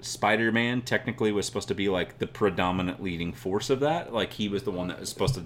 Spider 0.00 0.50
Man 0.50 0.82
technically 0.82 1.30
was 1.30 1.46
supposed 1.46 1.68
to 1.68 1.74
be 1.74 1.88
like 1.88 2.18
the 2.18 2.26
predominant 2.26 3.00
leading 3.02 3.32
force 3.32 3.70
of 3.70 3.78
that. 3.80 4.12
Like 4.12 4.32
he 4.32 4.48
was 4.48 4.64
the 4.64 4.72
one 4.72 4.88
that 4.88 4.98
was 5.00 5.08
supposed 5.08 5.34
to 5.34 5.44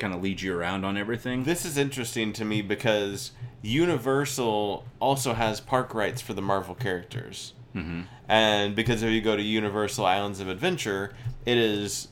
kind 0.00 0.12
of 0.14 0.22
lead 0.22 0.40
you 0.40 0.56
around 0.56 0.84
on 0.84 0.96
everything. 0.96 1.44
This 1.44 1.64
is 1.64 1.76
interesting 1.76 2.32
to 2.32 2.44
me 2.44 2.62
because 2.62 3.30
Universal 3.62 4.84
also 4.98 5.34
has 5.34 5.60
park 5.60 5.94
rights 5.94 6.20
for 6.20 6.32
the 6.32 6.42
Marvel 6.42 6.74
characters. 6.74 7.52
Mhm. 7.76 8.06
And 8.28 8.74
because 8.74 9.02
if 9.02 9.10
you 9.10 9.20
go 9.20 9.36
to 9.36 9.42
Universal 9.42 10.04
Islands 10.06 10.40
of 10.40 10.48
Adventure, 10.48 11.12
it 11.46 11.56
is 11.58 12.08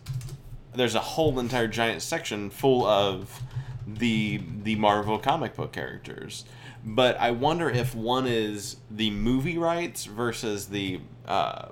there's 0.74 0.94
a 0.94 1.00
whole 1.00 1.38
entire 1.40 1.66
giant 1.66 2.02
section 2.02 2.50
full 2.50 2.86
of 2.86 3.42
the 3.86 4.40
the 4.62 4.76
Marvel 4.76 5.18
comic 5.18 5.56
book 5.56 5.72
characters. 5.72 6.44
But 6.84 7.18
I 7.18 7.32
wonder 7.32 7.68
if 7.68 7.94
one 7.94 8.26
is 8.26 8.76
the 8.90 9.10
movie 9.10 9.58
rights 9.58 10.04
versus 10.04 10.66
the 10.66 11.00
uh, 11.26 11.68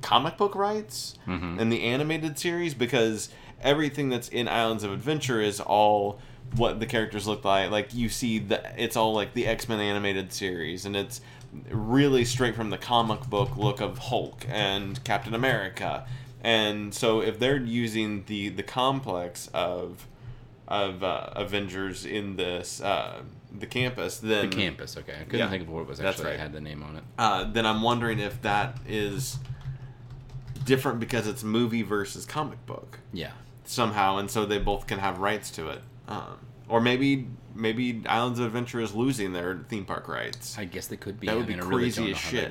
comic 0.00 0.36
book 0.36 0.54
rights 0.54 1.18
Mhm. 1.26 1.60
and 1.60 1.70
the 1.72 1.82
animated 1.82 2.38
series 2.38 2.72
because 2.74 3.28
everything 3.62 4.08
that's 4.08 4.28
in 4.28 4.48
Islands 4.48 4.84
of 4.84 4.92
Adventure 4.92 5.40
is 5.40 5.60
all 5.60 6.18
what 6.56 6.78
the 6.80 6.86
characters 6.86 7.26
look 7.26 7.44
like. 7.44 7.70
Like 7.70 7.92
you 7.94 8.08
see 8.08 8.38
the 8.38 8.62
it's 8.80 8.96
all 8.96 9.12
like 9.14 9.34
the 9.34 9.46
X 9.46 9.68
Men 9.68 9.80
animated 9.80 10.32
series 10.32 10.84
and 10.86 10.94
it's 10.96 11.20
really 11.70 12.24
straight 12.24 12.54
from 12.54 12.70
the 12.70 12.78
comic 12.78 13.26
book 13.28 13.56
look 13.56 13.80
of 13.80 13.98
Hulk 13.98 14.44
and 14.48 15.02
Captain 15.04 15.34
America. 15.34 16.06
And 16.42 16.94
so 16.94 17.20
if 17.20 17.38
they're 17.38 17.56
using 17.56 18.24
the 18.26 18.50
the 18.50 18.62
complex 18.62 19.48
of 19.52 20.06
of 20.68 21.02
uh, 21.02 21.30
Avengers 21.34 22.04
in 22.04 22.36
this 22.36 22.80
uh, 22.80 23.22
the 23.56 23.66
campus, 23.66 24.18
then 24.18 24.50
The 24.50 24.56
campus, 24.56 24.96
okay. 24.96 25.12
I 25.20 25.24
couldn't 25.24 25.38
Yeah, 25.38 25.48
think 25.48 25.62
of 25.62 25.68
what 25.70 25.82
it 25.82 25.88
was 25.88 25.98
that's 25.98 26.18
actually 26.18 26.32
right. 26.32 26.40
had 26.40 26.52
the 26.52 26.60
name 26.60 26.82
on 26.82 26.96
it. 26.96 27.04
uh, 27.18 27.44
then 27.44 27.64
I'm 27.64 27.82
wondering 27.82 28.18
if 28.18 28.42
that 28.42 28.76
is 28.86 29.38
different 30.64 30.98
because 31.00 31.26
it's 31.26 31.42
movie 31.44 31.82
versus 31.82 32.24
comic 32.26 32.64
book 32.66 32.98
Yeah. 33.12 33.30
Somehow, 33.68 34.18
and 34.18 34.30
so 34.30 34.46
they 34.46 34.58
both 34.58 34.86
can 34.86 34.98
have 34.98 35.18
rights 35.18 35.50
to 35.52 35.68
it. 35.68 35.82
Um, 36.08 36.38
or 36.68 36.80
maybe 36.80 37.28
maybe 37.54 38.02
Islands 38.06 38.38
of 38.38 38.46
Adventure 38.46 38.80
is 38.80 38.94
losing 38.94 39.32
their 39.32 39.64
theme 39.68 39.84
park 39.84 40.08
rights. 40.08 40.58
I 40.58 40.64
guess 40.64 40.86
they 40.86 40.96
could 40.96 41.20
be. 41.20 41.26
That 41.26 41.36
would 41.36 41.44
I 41.44 41.46
be 41.46 41.54
mean, 41.54 41.62
I 41.62 41.68
really 41.68 41.82
crazy 41.84 42.04
know 42.04 42.10
as 42.10 42.18
shit. 42.18 42.50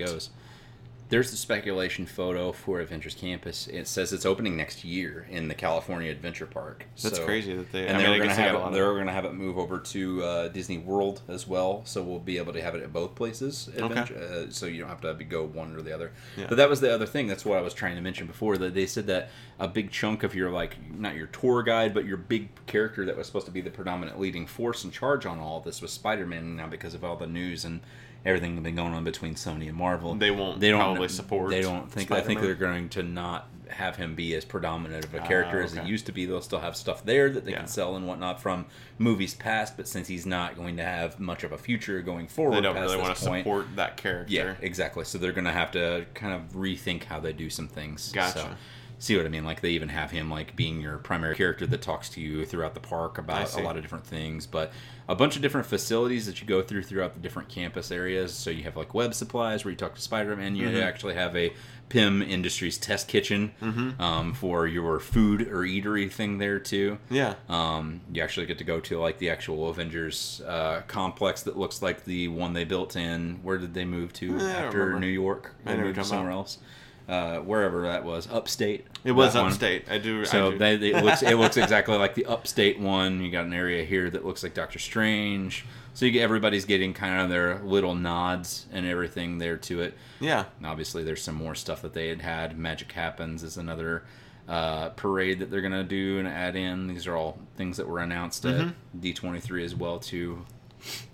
There's 1.09 1.29
the 1.29 1.37
speculation 1.37 2.07
photo 2.07 2.51
for 2.51 2.79
Avengers 2.79 3.13
Campus. 3.13 3.67
It 3.67 3.87
says 3.87 4.11
it's 4.11 4.25
opening 4.25 4.57
next 4.57 4.83
year 4.83 5.27
in 5.29 5.47
the 5.47 5.53
California 5.53 6.09
Adventure 6.11 6.47
Park. 6.47 6.87
That's 7.01 7.17
So- 7.17 7.25
crazy 7.25 7.53
that 7.55 7.71
they. 7.71 7.85
And 7.87 7.97
I 7.97 8.01
they're 8.01 8.17
going 8.17 8.21
to 8.29 8.35
they 8.35 8.41
have 8.41 8.51
got 8.53 8.55
a 8.59 8.63
lot 8.63 8.71
it, 8.71 8.73
they're 8.73 8.93
going 8.93 9.05
to 9.05 9.11
have 9.13 9.25
it 9.25 9.33
move 9.33 9.59
over 9.59 9.79
to 9.79 10.23
uh, 10.23 10.47
Disney 10.47 10.79
World 10.79 11.21
as 11.27 11.47
well, 11.47 11.83
so 11.85 12.01
we'll 12.01 12.17
be 12.17 12.37
able 12.37 12.53
to 12.53 12.61
have 12.61 12.73
it 12.73 12.81
at 12.81 12.91
both 12.91 13.13
places. 13.13 13.67
Adventure, 13.77 14.17
uh, 14.47 14.51
so 14.51 14.65
you 14.65 14.79
don't 14.79 14.89
have 14.89 15.01
to 15.01 15.13
go 15.23 15.43
one 15.45 15.75
or 15.75 15.81
the 15.83 15.93
other. 15.93 16.11
Yeah. 16.37 16.47
But 16.49 16.57
that 16.57 16.69
was 16.69 16.81
the 16.81 16.91
other 16.91 17.05
thing. 17.05 17.27
That's 17.27 17.45
what 17.45 17.59
I 17.59 17.61
was 17.61 17.75
trying 17.75 17.95
to 17.95 18.01
mention 18.01 18.25
before. 18.25 18.57
That 18.57 18.73
they 18.73 18.87
said 18.87 19.05
that 19.05 19.29
a 19.59 19.67
big 19.67 19.91
chunk 19.91 20.23
of 20.23 20.33
your 20.33 20.49
like 20.49 20.77
not 20.91 21.15
your 21.15 21.27
tour 21.27 21.61
guide, 21.61 21.93
but 21.93 22.05
your 22.05 22.17
big 22.17 22.49
character 22.65 23.05
that 23.05 23.15
was 23.15 23.27
supposed 23.27 23.45
to 23.45 23.51
be 23.51 23.61
the 23.61 23.69
predominant 23.69 24.19
leading 24.19 24.47
force 24.47 24.83
in 24.83 24.89
charge 24.89 25.27
on 25.27 25.37
all 25.39 25.59
this 25.59 25.83
was 25.83 25.91
Spider-Man. 25.91 26.55
Now 26.55 26.67
because 26.67 26.95
of 26.95 27.03
all 27.03 27.15
the 27.15 27.27
news 27.27 27.63
and 27.63 27.81
everything 28.25 28.55
that's 28.55 28.63
been 28.63 28.75
going 28.75 28.93
on 28.93 29.03
between 29.03 29.35
Sony 29.35 29.67
and 29.67 29.77
Marvel, 29.77 30.15
They 30.15 30.31
won't 30.31 30.59
They 30.59 30.71
don't 30.71 30.79
probably 30.79 31.07
support 31.07 31.51
They 31.51 31.61
don't 31.61 31.91
think. 31.91 32.11
I 32.11 32.21
think 32.21 32.41
they're 32.41 32.55
going 32.55 32.89
to 32.89 33.03
not 33.03 33.47
have 33.69 33.95
him 33.95 34.15
be 34.15 34.33
as 34.35 34.45
predominant 34.45 35.05
of 35.05 35.13
a 35.13 35.21
ah, 35.21 35.25
character 35.25 35.61
as 35.61 35.73
he 35.73 35.81
used 35.81 36.05
to 36.05 36.11
be. 36.11 36.25
They'll 36.25 36.41
still 36.41 36.59
have 36.59 36.75
stuff 36.75 37.03
there 37.03 37.29
that 37.29 37.45
they 37.45 37.51
Yeah. 37.51 37.59
can 37.59 37.67
sell 37.67 37.95
and 37.95 38.07
whatnot 38.07 38.41
from 38.41 38.65
movies 38.97 39.33
past, 39.33 39.75
but 39.75 39.87
since 39.87 40.07
he's 40.07 40.25
not 40.25 40.55
going 40.55 40.77
to 40.77 40.83
have 40.83 41.19
much 41.19 41.43
of 41.43 41.51
a 41.51 41.57
future 41.57 42.01
going 42.01 42.27
forward, 42.27 42.57
They 42.57 42.61
don't 42.61 42.75
really 42.75 42.97
want 42.97 43.15
to 43.15 43.25
point, 43.25 43.43
support 43.43 43.75
that 43.75 43.97
character. 43.97 44.33
Yeah, 44.33 44.53
exactly. 44.61 45.03
So 45.05 45.17
they're 45.17 45.31
going 45.31 45.45
to 45.45 45.51
have 45.51 45.71
to 45.71 46.05
kind 46.13 46.33
of 46.33 46.53
rethink 46.53 47.05
how 47.05 47.19
they 47.19 47.33
do 47.33 47.49
some 47.49 47.67
things. 47.67 48.11
Gotcha. 48.11 48.39
So, 48.39 48.49
see 48.97 49.17
what 49.17 49.25
I 49.25 49.29
mean? 49.29 49.43
Like 49.45 49.61
they 49.61 49.71
even 49.71 49.89
have 49.89 50.11
him 50.11 50.29
like 50.29 50.55
being 50.55 50.79
your 50.81 50.97
primary 50.97 51.35
character 51.35 51.65
that 51.67 51.81
talks 51.81 52.09
to 52.09 52.21
you 52.21 52.45
throughout 52.45 52.73
the 52.73 52.79
park 52.79 53.17
about 53.17 53.53
a 53.57 53.61
lot 53.61 53.75
of 53.77 53.81
different 53.83 54.05
things, 54.07 54.45
but 54.47 54.71
a 55.07 55.15
bunch 55.15 55.35
of 55.35 55.41
different 55.41 55.67
facilities 55.67 56.25
that 56.25 56.41
you 56.41 56.47
go 56.47 56.61
through 56.63 56.81
throughout 56.83 57.13
the 57.13 57.19
different 57.19 57.47
campus 57.49 57.91
areas. 57.91 58.33
So 58.33 58.49
you 58.49 58.63
have 58.63 58.75
like 58.75 58.93
web 58.93 59.13
supplies 59.13 59.63
where 59.63 59.71
you 59.71 59.77
talk 59.77 59.95
to 59.95 60.01
Spider-Man. 60.01 60.55
You 60.55 60.67
Mhm. 60.69 60.81
actually 60.83 61.13
have 61.13 61.35
a 61.35 61.53
Pym 61.89 62.23
Industries 62.23 62.79
test 62.79 63.07
kitchen 63.07 63.51
Mhm. 63.61 63.99
um, 63.99 64.33
for 64.33 64.65
your 64.65 64.99
food 64.99 65.43
or 65.43 65.59
eatery 65.59 66.09
thing 66.11 66.39
there 66.39 66.57
too. 66.57 66.97
Yeah. 67.11 67.35
Um, 67.47 68.01
you 68.11 68.23
actually 68.23 68.47
get 68.47 68.57
to 68.57 68.63
go 68.63 68.79
to 68.79 68.97
like 68.97 69.19
the 69.19 69.29
actual 69.29 69.69
Avengers 69.69 70.41
uh, 70.47 70.81
complex 70.87 71.43
that 71.43 71.55
looks 71.57 71.83
like 71.83 72.05
the 72.05 72.27
one 72.29 72.53
they 72.53 72.63
built 72.63 72.95
in. 72.95 73.39
Where 73.43 73.59
did 73.59 73.75
they 73.75 73.85
move 73.85 74.13
to 74.13 74.39
Eh, 74.39 74.43
I 74.43 74.51
after. 74.65 74.99
New 74.99 75.05
York? 75.05 75.53
They 75.63 75.77
moved 75.77 76.03
somewhere 76.03 76.31
else, 76.31 76.57
uh, 77.07 77.37
wherever 77.37 77.83
that 77.83 78.03
was, 78.03 78.27
upstate. 78.31 78.85
It 79.03 79.11
was 79.11 79.33
that 79.33 79.41
one. 79.43 79.51
upstate. 79.51 79.89
I 79.89 79.97
do. 79.97 80.25
So 80.25 80.47
I 80.47 80.51
do. 80.51 80.57
they, 80.57 80.75
it 80.91 81.03
looks 81.03 81.21
it 81.23 81.35
looks 81.35 81.57
exactly 81.65 81.97
like 81.97 82.15
the 82.15 82.25
upstate 82.25 82.79
one. 82.79 83.21
You 83.21 83.31
got 83.31 83.45
an 83.45 83.53
area 83.53 83.83
here 83.83 84.09
that 84.09 84.25
looks 84.25 84.43
like 84.43 84.53
Doctor 84.53 84.79
Strange. 84.79 85.65
So 85.93 86.05
you 86.05 86.11
get 86.11 86.23
everybody's 86.23 86.65
getting 86.65 86.93
kind 86.93 87.21
of 87.21 87.29
their 87.29 87.59
little 87.59 87.95
nods 87.95 88.65
and 88.73 88.85
everything 88.85 89.37
there 89.37 89.55
to 89.57 89.81
it. 89.81 89.93
yeah. 90.19 90.43
And 90.57 90.67
obviously, 90.67 91.03
there's 91.05 91.21
some 91.23 91.35
more 91.35 91.55
stuff 91.55 91.81
that 91.83 91.93
they 91.93 92.09
had 92.09 92.21
had. 92.21 92.57
Magic 92.59 92.91
Happens 92.91 93.43
is 93.43 93.55
another 93.55 94.03
uh, 94.49 94.89
parade 94.89 95.39
that 95.39 95.49
they're 95.49 95.61
gonna 95.61 95.83
do 95.83 96.19
and 96.19 96.27
add 96.27 96.55
in. 96.55 96.87
These 96.87 97.07
are 97.07 97.15
all 97.15 97.39
things 97.55 97.77
that 97.77 97.87
were 97.87 97.99
announced 97.99 98.43
Mhm. 98.43 98.69
at 98.69 99.01
D23 99.01 99.63
as 99.63 99.73
well 99.73 99.97
too. 99.99 100.45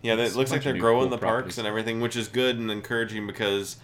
Yeah, 0.01 0.15
it 0.15 0.35
looks 0.35 0.51
like 0.51 0.63
they're 0.63 0.73
growing 0.77 1.03
cool 1.03 1.09
the 1.11 1.17
properties. 1.17 1.43
parks 1.43 1.57
and 1.59 1.67
everything, 1.67 2.01
which 2.01 2.15
is 2.17 2.27
good 2.27 2.57
and 2.57 2.69
encouraging 2.71 3.27
because 3.27 3.77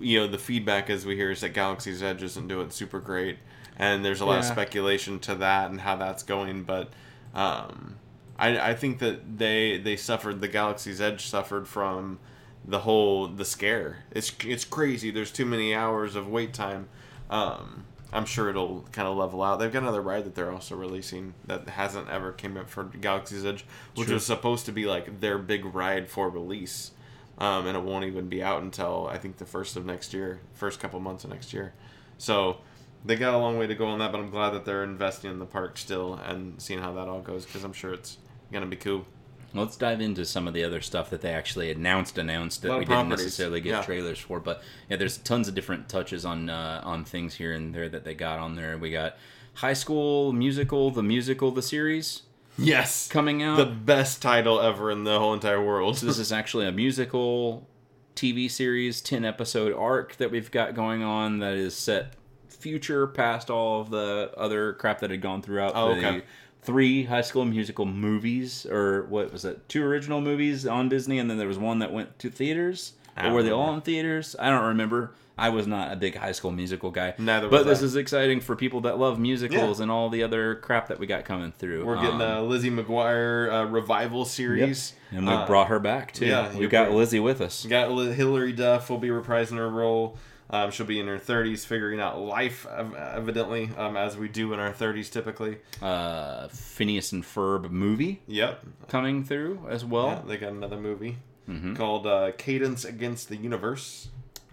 you 0.00 0.20
know 0.20 0.26
the 0.26 0.38
feedback 0.38 0.90
as 0.90 1.06
we 1.06 1.16
hear 1.16 1.30
is 1.30 1.40
that 1.40 1.50
Galaxy's 1.50 2.02
Edge 2.02 2.22
isn't 2.22 2.48
doing 2.48 2.70
super 2.70 3.00
great, 3.00 3.38
and 3.76 4.04
there's 4.04 4.20
a 4.20 4.26
lot 4.26 4.38
of 4.38 4.44
speculation 4.44 5.18
to 5.20 5.34
that 5.36 5.70
and 5.70 5.80
how 5.80 5.96
that's 5.96 6.22
going. 6.22 6.64
But 6.64 6.90
um, 7.34 7.96
I, 8.38 8.70
I 8.70 8.74
think 8.74 8.98
that 8.98 9.38
they 9.38 9.78
they 9.78 9.96
suffered 9.96 10.40
the 10.40 10.48
Galaxy's 10.48 11.00
Edge 11.00 11.26
suffered 11.26 11.66
from 11.68 12.18
the 12.64 12.80
whole 12.80 13.28
the 13.28 13.44
scare. 13.44 14.04
It's 14.10 14.32
it's 14.44 14.64
crazy. 14.64 15.10
There's 15.10 15.32
too 15.32 15.46
many 15.46 15.74
hours 15.74 16.16
of 16.16 16.28
wait 16.28 16.52
time. 16.52 16.88
Um, 17.30 17.84
I'm 18.12 18.24
sure 18.24 18.48
it'll 18.48 18.84
kind 18.92 19.08
of 19.08 19.16
level 19.16 19.42
out. 19.42 19.58
They've 19.58 19.72
got 19.72 19.82
another 19.82 20.00
ride 20.00 20.24
that 20.24 20.34
they're 20.34 20.52
also 20.52 20.76
releasing 20.76 21.34
that 21.46 21.68
hasn't 21.68 22.08
ever 22.08 22.32
came 22.32 22.56
up 22.56 22.68
for 22.68 22.84
Galaxy's 22.84 23.44
Edge, 23.44 23.64
which 23.94 24.06
True. 24.06 24.14
was 24.14 24.24
supposed 24.24 24.66
to 24.66 24.72
be 24.72 24.86
like 24.86 25.20
their 25.20 25.38
big 25.38 25.64
ride 25.64 26.08
for 26.08 26.30
release, 26.30 26.92
um, 27.38 27.66
and 27.66 27.76
it 27.76 27.82
won't 27.82 28.04
even 28.04 28.28
be 28.28 28.42
out 28.42 28.62
until 28.62 29.08
I 29.10 29.18
think 29.18 29.36
the 29.36 29.44
first 29.44 29.76
of 29.76 29.84
next 29.84 30.14
year, 30.14 30.40
first 30.54 30.80
couple 30.80 31.00
months 31.00 31.24
of 31.24 31.30
next 31.30 31.52
year. 31.52 31.74
So 32.18 32.58
they 33.04 33.16
got 33.16 33.34
a 33.34 33.38
long 33.38 33.58
way 33.58 33.66
to 33.66 33.74
go 33.74 33.86
on 33.86 33.98
that, 33.98 34.12
but 34.12 34.18
I'm 34.18 34.30
glad 34.30 34.50
that 34.50 34.64
they're 34.64 34.84
investing 34.84 35.30
in 35.30 35.38
the 35.38 35.46
park 35.46 35.76
still 35.76 36.14
and 36.14 36.60
seeing 36.60 36.80
how 36.80 36.92
that 36.94 37.08
all 37.08 37.20
goes 37.20 37.44
because 37.44 37.64
I'm 37.64 37.72
sure 37.72 37.92
it's 37.92 38.18
gonna 38.52 38.66
be 38.66 38.76
cool. 38.76 39.06
Let's 39.54 39.76
dive 39.76 40.00
into 40.00 40.24
some 40.26 40.48
of 40.48 40.54
the 40.54 40.64
other 40.64 40.80
stuff 40.80 41.08
that 41.10 41.22
they 41.22 41.32
actually 41.32 41.70
announced 41.70 42.18
announced 42.18 42.62
that 42.62 42.72
we 42.72 42.80
didn't 42.80 42.88
properties, 42.88 43.24
necessarily 43.24 43.60
get 43.60 43.70
yeah. 43.70 43.82
trailers 43.82 44.18
for. 44.18 44.40
But 44.40 44.62
yeah, 44.90 44.96
there's 44.96 45.18
tons 45.18 45.48
of 45.48 45.54
different 45.54 45.88
touches 45.88 46.24
on 46.24 46.50
uh, 46.50 46.82
on 46.84 47.04
things 47.04 47.34
here 47.34 47.52
and 47.52 47.74
there 47.74 47.88
that 47.88 48.04
they 48.04 48.14
got 48.14 48.38
on 48.38 48.54
there. 48.56 48.76
We 48.76 48.90
got 48.90 49.16
High 49.54 49.72
School 49.72 50.32
Musical, 50.32 50.90
the 50.90 51.02
musical, 51.02 51.52
the 51.52 51.62
series 51.62 52.22
Yes, 52.58 53.08
coming 53.08 53.42
out. 53.42 53.56
the 53.56 53.66
best 53.66 54.22
title 54.22 54.60
ever 54.60 54.90
in 54.90 55.04
the 55.04 55.18
whole 55.18 55.34
entire 55.34 55.62
world. 55.62 55.98
So 55.98 56.06
this 56.06 56.18
is 56.18 56.32
actually 56.40 56.66
a 56.66 56.72
musical 56.72 57.66
TV 58.14 58.50
series, 58.50 59.00
10 59.00 59.24
episode 59.24 59.74
arc 59.74 60.16
that 60.16 60.30
we've 60.30 60.50
got 60.50 60.74
going 60.74 61.02
on 61.02 61.38
that 61.40 61.54
is 61.54 61.76
set 61.76 62.14
future 62.48 63.06
past 63.06 63.50
all 63.50 63.80
of 63.82 63.90
the 63.90 64.32
other 64.36 64.72
crap 64.74 65.00
that 65.00 65.10
had 65.10 65.20
gone 65.20 65.42
throughout 65.42 65.72
Oh, 65.74 65.94
the 65.94 65.98
okay. 66.06 66.22
three 66.62 67.04
high 67.04 67.20
school 67.20 67.44
musical 67.44 67.84
movies 67.84 68.64
or 68.66 69.04
what 69.04 69.32
was 69.32 69.44
it? 69.44 69.68
Two 69.68 69.84
original 69.84 70.20
movies 70.22 70.66
on 70.66 70.88
Disney 70.88 71.18
and 71.18 71.30
then 71.30 71.36
there 71.38 71.46
was 71.46 71.58
one 71.58 71.78
that 71.80 71.92
went 71.92 72.18
to 72.20 72.30
theaters. 72.30 72.94
Or 73.22 73.30
were 73.32 73.42
they 73.42 73.50
all 73.50 73.72
in 73.74 73.80
theaters? 73.82 74.34
I 74.38 74.50
don't 74.50 74.64
remember. 74.64 75.12
I 75.38 75.50
was 75.50 75.66
not 75.66 75.92
a 75.92 75.96
big 75.96 76.14
high 76.16 76.32
school 76.32 76.50
musical 76.50 76.90
guy. 76.90 77.14
Neither 77.18 77.48
But 77.48 77.66
this 77.66 77.82
I. 77.82 77.84
is 77.84 77.96
exciting 77.96 78.40
for 78.40 78.56
people 78.56 78.80
that 78.82 78.98
love 78.98 79.18
musicals 79.18 79.78
Yeah. 79.78 79.82
and 79.82 79.90
all 79.92 80.08
the 80.08 80.22
other 80.22 80.54
crap 80.54 80.88
that 80.88 80.98
we 80.98 81.06
got 81.06 81.24
coming 81.26 81.52
through. 81.58 81.84
We're 81.84 81.96
getting 82.00 82.22
Um, 82.22 82.38
a 82.38 82.42
Lizzie 82.42 82.70
McGuire 82.70 83.52
uh, 83.52 83.66
revival 83.66 84.24
series. 84.24 84.94
and 85.10 85.26
we 85.26 85.32
Uh, 85.32 85.46
brought 85.46 85.68
her 85.68 85.78
back 85.78 86.12
too. 86.12 86.26
yeah, 86.26 86.56
we 86.56 86.66
got 86.68 86.90
Lizzie 86.90 87.20
with 87.20 87.40
us. 87.42 87.64
We 87.64 87.70
got 87.70 87.88
Hilary 87.90 88.52
Duff 88.52 88.88
will 88.88 88.98
be 88.98 89.08
reprising 89.08 89.56
her 89.58 89.68
role. 89.68 90.16
Um, 90.48 90.70
she'll 90.70 90.86
be 90.86 91.00
in 91.00 91.08
her 91.08 91.18
30s, 91.18 91.66
figuring 91.66 91.98
out 92.00 92.20
life, 92.20 92.66
evidently, 92.68 93.70
um, 93.76 93.96
as 93.96 94.16
we 94.16 94.28
do 94.28 94.52
in 94.52 94.60
our 94.60 94.72
30s 94.72 95.10
typically. 95.10 95.58
uh, 95.82 96.48
Phineas 96.48 97.12
and 97.12 97.24
Ferb 97.24 97.68
movie 97.70 98.22
Yep. 98.28 98.64
coming 98.88 99.24
through 99.24 99.66
as 99.68 99.82
Yeah, 99.82 99.88
well. 99.88 100.24
they 100.26 100.36
got 100.36 100.52
another 100.52 100.76
movie 100.78 101.18
Mm-hmm. 101.50 101.74
called 101.74 102.06
uh, 102.06 102.32
Candace 102.38 102.84
Against 102.84 103.28
the 103.28 103.36
Universe. 103.36 104.08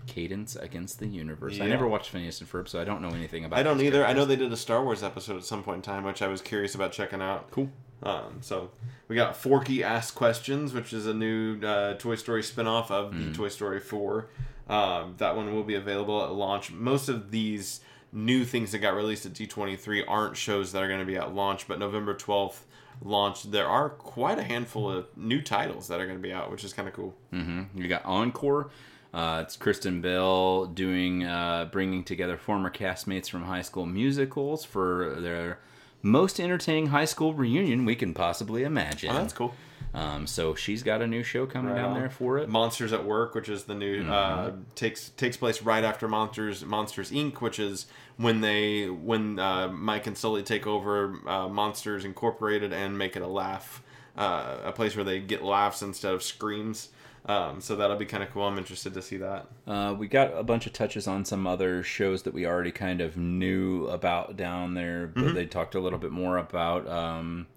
Candace 0.07 0.55
Against 0.55 0.99
the 0.99 1.07
Universe. 1.07 1.59
I 1.59 1.67
never 1.67 1.87
watched 1.87 2.09
Phineas 2.09 2.39
and 2.41 2.49
Ferb, 2.51 2.67
so 2.67 2.79
I 2.79 2.83
don't 2.83 3.01
know 3.01 3.09
anything 3.09 3.45
about. 3.45 3.57
It. 3.57 3.59
I 3.59 3.63
don't 3.63 3.81
either. 3.81 4.05
I 4.05 4.13
know 4.13 4.25
they 4.25 4.35
did 4.35 4.51
a 4.51 4.57
Star 4.57 4.83
Wars 4.83 5.03
episode 5.03 5.37
at 5.37 5.43
some 5.45 5.63
point 5.63 5.77
in 5.77 5.81
time, 5.81 6.03
which 6.03 6.21
I 6.21 6.27
was 6.27 6.41
curious 6.41 6.75
about 6.75 6.91
checking 6.91 7.21
out. 7.21 7.49
Cool. 7.51 7.69
Um, 8.03 8.37
so 8.41 8.71
we 9.07 9.15
got 9.15 9.35
Forky 9.37 9.83
Ask 9.83 10.13
Questions, 10.15 10.73
which 10.73 10.91
is 10.91 11.07
a 11.07 11.13
new 11.13 11.59
uh, 11.61 11.93
Toy 11.95 12.15
Story 12.15 12.41
spinoff 12.41 12.91
of 12.91 13.13
Mm. 13.13 13.29
the 13.31 13.37
Toy 13.37 13.47
Story 13.47 13.79
4. 13.79 14.27
Um, 14.69 15.15
that 15.17 15.35
one 15.35 15.53
will 15.53 15.63
be 15.63 15.75
available 15.75 16.23
at 16.23 16.31
launch. 16.33 16.71
Most 16.71 17.07
of 17.09 17.31
these 17.31 17.79
new 18.11 18.45
things 18.45 18.71
that 18.71 18.79
got 18.79 18.93
released 18.95 19.25
at 19.25 19.33
D23 19.33 20.03
aren't 20.07 20.37
shows 20.37 20.71
that 20.71 20.83
are 20.83 20.87
going 20.87 20.99
to 20.99 21.05
be 21.05 21.15
at 21.17 21.33
launch, 21.33 21.67
but 21.67 21.79
November 21.79 22.13
12th 22.13 22.59
launch, 23.01 23.43
there 23.43 23.67
are 23.67 23.89
quite 23.89 24.37
a 24.37 24.43
handful 24.43 24.89
of 24.89 25.07
new 25.17 25.41
titles 25.41 25.87
that 25.87 25.99
are 25.99 26.05
going 26.05 26.17
to 26.17 26.21
be 26.21 26.31
out, 26.31 26.51
which 26.51 26.63
is 26.63 26.73
kind 26.73 26.87
of 26.87 26.93
cool. 26.93 27.15
hmm 27.31 27.63
You 27.75 27.87
got 27.87 28.05
Encore. 28.05 28.69
Uh, 29.13 29.41
it's 29.45 29.55
Kristen 29.55 30.01
Bell 30.01 30.65
doing, 30.65 31.23
uh, 31.23 31.65
bringing 31.71 32.03
together 32.03 32.35
former 32.37 32.71
castmates 32.71 33.29
from 33.29 33.43
high 33.43 33.61
school 33.61 33.85
musicals 33.85 34.65
for 34.65 35.17
their 35.19 35.59
most 36.01 36.39
entertaining 36.39 36.87
high 36.87 37.05
school 37.05 37.33
reunion 37.33 37.85
we 37.85 37.95
can 37.95 38.13
possibly 38.13 38.63
imagine. 38.63 39.11
Oh, 39.11 39.13
that's 39.13 39.33
cool. 39.33 39.53
Um, 39.93 40.25
so 40.25 40.55
she's 40.55 40.81
got 40.81 41.03
a 41.03 41.07
new 41.07 41.21
show 41.21 41.45
coming 41.45 41.71
Right 41.71 41.77
down 41.81 41.91
on. 41.93 41.99
there 41.99 42.09
for 42.09 42.39
it. 42.39 42.49
Monsters 42.49 42.91
at 42.91 43.05
Work, 43.05 43.35
which 43.35 43.47
is 43.47 43.65
the 43.65 43.75
new 43.75 44.01
uh, 44.09 44.49
Mm-hmm. 44.49 44.61
takes 44.73 45.09
takes 45.09 45.37
place 45.37 45.61
right 45.61 45.83
after 45.83 46.07
Monsters 46.07 46.65
Monsters 46.65 47.11
Inc., 47.11 47.41
which 47.41 47.59
is 47.59 47.85
when 48.17 48.41
they 48.41 48.89
when 48.89 49.37
uh, 49.37 49.67
Mike 49.67 50.07
and 50.07 50.17
Sully 50.17 50.41
take 50.41 50.65
over 50.65 51.19
uh, 51.27 51.47
Monsters 51.47 52.05
Incorporated 52.05 52.73
and 52.73 52.97
make 52.97 53.15
it 53.15 53.21
a 53.21 53.27
laugh, 53.27 53.83
uh, 54.17 54.57
a 54.63 54.71
place 54.71 54.95
where 54.95 55.05
they 55.05 55.19
get 55.19 55.43
laughs 55.43 55.83
instead 55.83 56.15
of 56.15 56.23
screams. 56.23 56.89
Um, 57.25 57.61
so 57.61 57.75
that'll 57.77 57.95
be 57.95 58.05
kind 58.05 58.21
of 58.21 58.31
cool. 58.31 58.43
I'm 58.43 58.57
interested 58.57 58.93
to 58.95 59.01
see 59.01 59.17
that. 59.17 59.47
Uh, 59.65 59.95
we 59.97 60.07
got 60.09 60.37
a 60.37 60.43
bunch 60.43 60.65
of 60.67 60.73
touches 60.73 61.07
on 61.07 61.23
some 61.23 61.47
other 61.47 61.81
shows 61.81 62.23
that 62.23 62.33
we 62.33 62.45
already 62.45 62.71
kind 62.71 62.99
of 62.99 63.15
knew 63.15 63.87
about 63.87 64.35
down 64.35 64.73
there, 64.73 65.07
but 65.07 65.23
Mm-hmm. 65.23 65.35
they 65.35 65.45
talked 65.45 65.73
a 65.75 65.79
little 65.79 65.99
bit 65.99 66.11
more 66.11 66.37
about 66.37 66.85
um, 66.89 67.47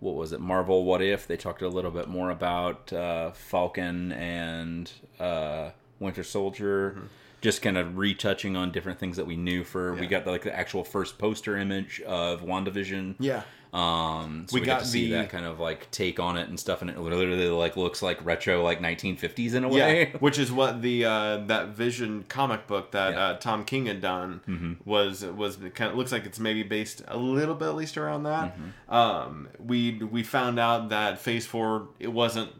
what 0.00 0.14
was 0.14 0.32
it, 0.32 0.40
Marvel 0.40 0.84
What 0.84 1.02
If? 1.02 1.26
They 1.26 1.36
talked 1.36 1.60
a 1.62 1.68
little 1.68 1.90
bit 1.90 2.08
more 2.08 2.30
about 2.30 2.90
uh, 2.92 3.32
Falcon 3.32 4.12
and 4.12 4.90
uh, 5.20 5.70
Winter 6.00 6.22
Soldier. 6.24 6.92
Mm-hmm. 6.96 7.06
Just 7.42 7.60
kind 7.60 7.76
of 7.76 7.98
retouching 7.98 8.56
on 8.56 8.70
different 8.70 8.98
things 9.00 9.16
that 9.16 9.26
we 9.26 9.36
knew 9.36 9.62
for. 9.64 9.92
We 9.94 10.02
Yeah. 10.02 10.06
got 10.20 10.26
like 10.26 10.42
the 10.44 10.56
actual 10.56 10.84
first 10.84 11.18
poster 11.18 11.56
image 11.58 12.00
of 12.02 12.40
WandaVision. 12.42 13.16
Yeah. 13.18 13.42
Um, 13.72 14.44
so 14.48 14.54
We 14.54 14.60
we, 14.60 14.66
got, 14.66 14.74
got 14.78 14.80
to 14.80 14.86
see 14.86 15.06
the- 15.06 15.12
that 15.16 15.30
kind 15.30 15.46
of 15.46 15.58
like 15.58 15.90
take 15.90 16.20
on 16.20 16.36
it 16.36 16.48
and 16.48 16.60
stuff, 16.60 16.82
and 16.82 16.90
it 16.90 16.98
literally 16.98 17.48
like 17.48 17.76
looks 17.76 18.02
like 18.02 18.22
retro, 18.24 18.62
like 18.62 18.80
1950s 18.80 19.54
in 19.54 19.64
a 19.64 19.68
Yeah, 19.72 19.86
way. 19.86 20.12
which 20.20 20.38
is 20.38 20.52
what 20.52 20.82
the 20.82 21.06
uh, 21.06 21.36
that 21.46 21.68
Vision 21.68 22.24
comic 22.28 22.66
book 22.66 22.90
that 22.90 23.14
Yeah. 23.14 23.20
uh, 23.28 23.36
Tom 23.38 23.64
King 23.64 23.86
had 23.86 24.00
done 24.02 24.76
was 24.84 25.24
was 25.24 25.56
kind 25.74 25.90
of 25.90 25.96
looks 25.96 26.12
like 26.12 26.26
it's 26.26 26.38
maybe 26.38 26.62
based 26.62 27.02
a 27.08 27.16
little 27.16 27.54
bit 27.54 27.68
at 27.68 27.74
least 27.76 27.96
around 27.96 28.24
that. 28.24 28.56
Um, 28.90 29.48
we 29.58 29.94
we 30.02 30.22
found 30.22 30.58
out 30.58 30.90
that 30.90 31.18
Phase 31.18 31.46
Four 31.46 31.88
it 31.98 32.12
wasn't 32.12 32.50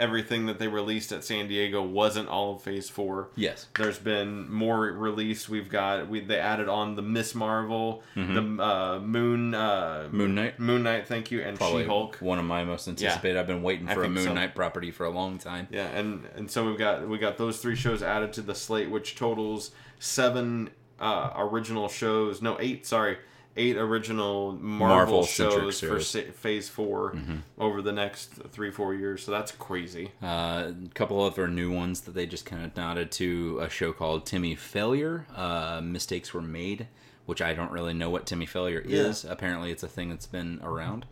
everything 0.00 0.46
that 0.46 0.58
they 0.58 0.66
released 0.66 1.12
at 1.12 1.22
San 1.22 1.46
Diego 1.46 1.82
wasn't 1.82 2.28
all 2.28 2.54
of 2.56 2.62
Phase 2.62 2.88
Four. 2.88 3.28
yes. 3.36 3.66
There's 3.76 3.98
been 3.98 4.50
more 4.50 4.80
released. 4.80 5.48
We've 5.48 5.68
got 5.68 6.08
we 6.08 6.20
they 6.20 6.38
added 6.40 6.68
on 6.68 6.96
the 6.96 7.02
Miss 7.02 7.34
Marvel, 7.34 8.02
the 8.16 8.40
uh, 8.60 8.98
Moon 9.00 9.54
uh, 9.54 10.08
Moon 10.10 10.34
Knight. 10.34 10.58
Moon 10.58 10.82
Knight, 10.82 11.06
thank 11.06 11.30
you, 11.30 11.42
and 11.42 11.58
She 11.58 11.84
Hulk. 11.84 12.16
one 12.16 12.38
of 12.38 12.44
my 12.44 12.64
most 12.64 12.88
anticipated. 12.88 13.36
I've 13.38 13.46
been 13.46 13.62
waiting 13.62 13.86
for 13.86 14.02
a 14.04 14.08
Moon 14.08 14.24
so. 14.24 14.32
Knight 14.34 14.54
property 14.54 14.90
for 14.90 15.04
a 15.04 15.10
long 15.10 15.38
time. 15.38 15.68
Yeah, 15.70 15.86
and 15.88 16.26
and 16.34 16.50
so 16.50 16.66
we've 16.66 16.78
got 16.78 17.06
we 17.08 17.18
got 17.18 17.36
those 17.38 17.58
three 17.58 17.76
shows 17.76 18.02
added 18.02 18.32
to 18.34 18.42
the 18.42 18.54
slate, 18.54 18.90
which 18.90 19.14
totals 19.16 19.70
seven 19.98 20.70
uh, 20.98 21.30
original 21.36 21.88
shows. 21.88 22.40
No, 22.42 22.56
eight. 22.60 22.86
Sorry, 22.86 23.18
eight 23.56 23.76
original 23.76 24.52
Marvel, 24.52 25.18
Marvel-centric 25.22 25.74
shows 25.74 25.80
for 25.80 26.00
Phase 26.32 26.68
4 26.68 27.18
over 27.58 27.82
the 27.82 27.92
next 27.92 28.32
three 28.50 28.70
four 28.70 28.94
years. 28.94 29.22
So 29.24 29.32
that's 29.32 29.52
crazy. 29.52 30.12
Uh, 30.22 30.72
a 30.86 30.88
couple 30.94 31.20
other 31.20 31.48
new 31.48 31.72
ones 31.72 32.02
that 32.02 32.12
they 32.12 32.26
just 32.26 32.46
kind 32.46 32.64
of 32.64 32.76
nodded 32.76 33.10
to 33.12 33.58
a 33.60 33.68
show 33.68 33.92
called 33.92 34.26
Timmy 34.26 34.54
Failure. 34.54 35.26
Uh, 35.34 35.80
Mistakes 35.82 36.32
were 36.32 36.42
made, 36.42 36.86
which 37.26 37.42
I 37.42 37.54
don't 37.54 37.72
really 37.72 37.94
know 37.94 38.10
what 38.10 38.26
Timmy 38.26 38.46
Failure 38.46 38.82
is. 38.84 39.24
Apparently, 39.24 39.70
it's 39.70 39.82
a 39.82 39.88
thing 39.88 40.08
that's 40.10 40.26
been 40.26 40.60
around 40.62 41.06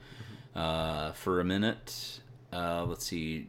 uh, 0.55 1.13
for 1.13 1.41
a 1.41 1.45
minute. 1.45 2.21
Uh, 2.53 2.85
let's 2.85 3.05
see. 3.05 3.49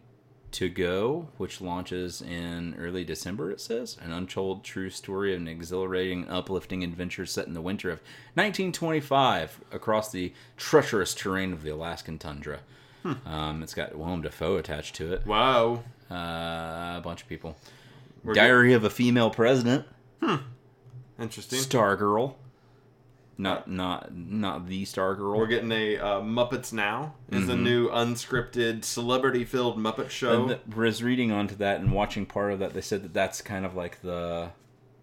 Togo, 0.52 1.30
which 1.38 1.62
launches 1.62 2.22
in 2.22 2.76
early 2.80 3.04
December, 3.04 3.52
it 3.52 3.62
says. 3.62 3.98
An 4.02 4.12
untold 4.12 4.64
true 4.64 4.90
story 4.90 5.34
of 5.34 5.42
an 5.42 5.48
exhilarating, 5.48 6.28
uplifting 6.30 6.84
adventure 6.84 7.26
set 7.26 7.48
in 7.48 7.54
the 7.54 7.62
winter 7.62 7.90
of 7.90 8.00
1925 8.34 9.62
across 9.72 10.12
the 10.12 10.34
treacherous 10.58 11.14
terrain 11.14 11.54
of 11.54 11.64
the 11.64 11.70
Alaskan 11.70 12.18
tundra. 12.18 12.60
Um, 13.26 13.64
it's 13.64 13.74
got 13.74 13.98
Willem 13.98 14.22
Dafoe 14.22 14.58
attached 14.58 14.96
to 14.96 15.14
it. 15.14 15.26
Wow. 15.26 15.84
Uh, 16.12 16.98
a 16.98 17.02
bunch 17.04 17.22
of 17.22 17.30
people. 17.30 17.56
We're 18.24 18.34
Diary 18.34 18.74
of 18.74 18.84
a 18.84 18.90
Female 18.90 19.30
President. 19.30 19.86
Interesting. 21.20 21.60
Stargirl. 21.60 22.36
Not 23.40 23.70
not 23.70 24.14
not 24.14 24.68
the 24.68 24.84
Stargirl. 24.84 25.38
We're 25.38 25.48
getting 25.48 25.72
a 25.72 25.98
uh, 25.98 26.20
Muppets 26.20 26.74
Now 26.74 27.14
is 27.32 27.48
a 27.48 27.56
new 27.56 27.88
unscripted 27.90 28.84
celebrity 28.84 29.46
filled 29.46 29.78
Muppet 29.78 30.10
show. 30.10 30.42
And 30.42 30.50
the, 30.50 30.76
was 30.76 31.02
reading 31.02 31.32
onto 31.32 31.56
that 31.56 31.80
and 31.80 31.94
watching 31.94 32.26
part 32.26 32.52
of 32.52 32.60
that. 32.60 32.74
They 32.74 32.82
said 32.82 33.02
that 33.04 33.14
that's 33.14 33.42
kind 33.42 33.66
of 33.66 33.76
like 33.76 34.02
the 34.02 34.50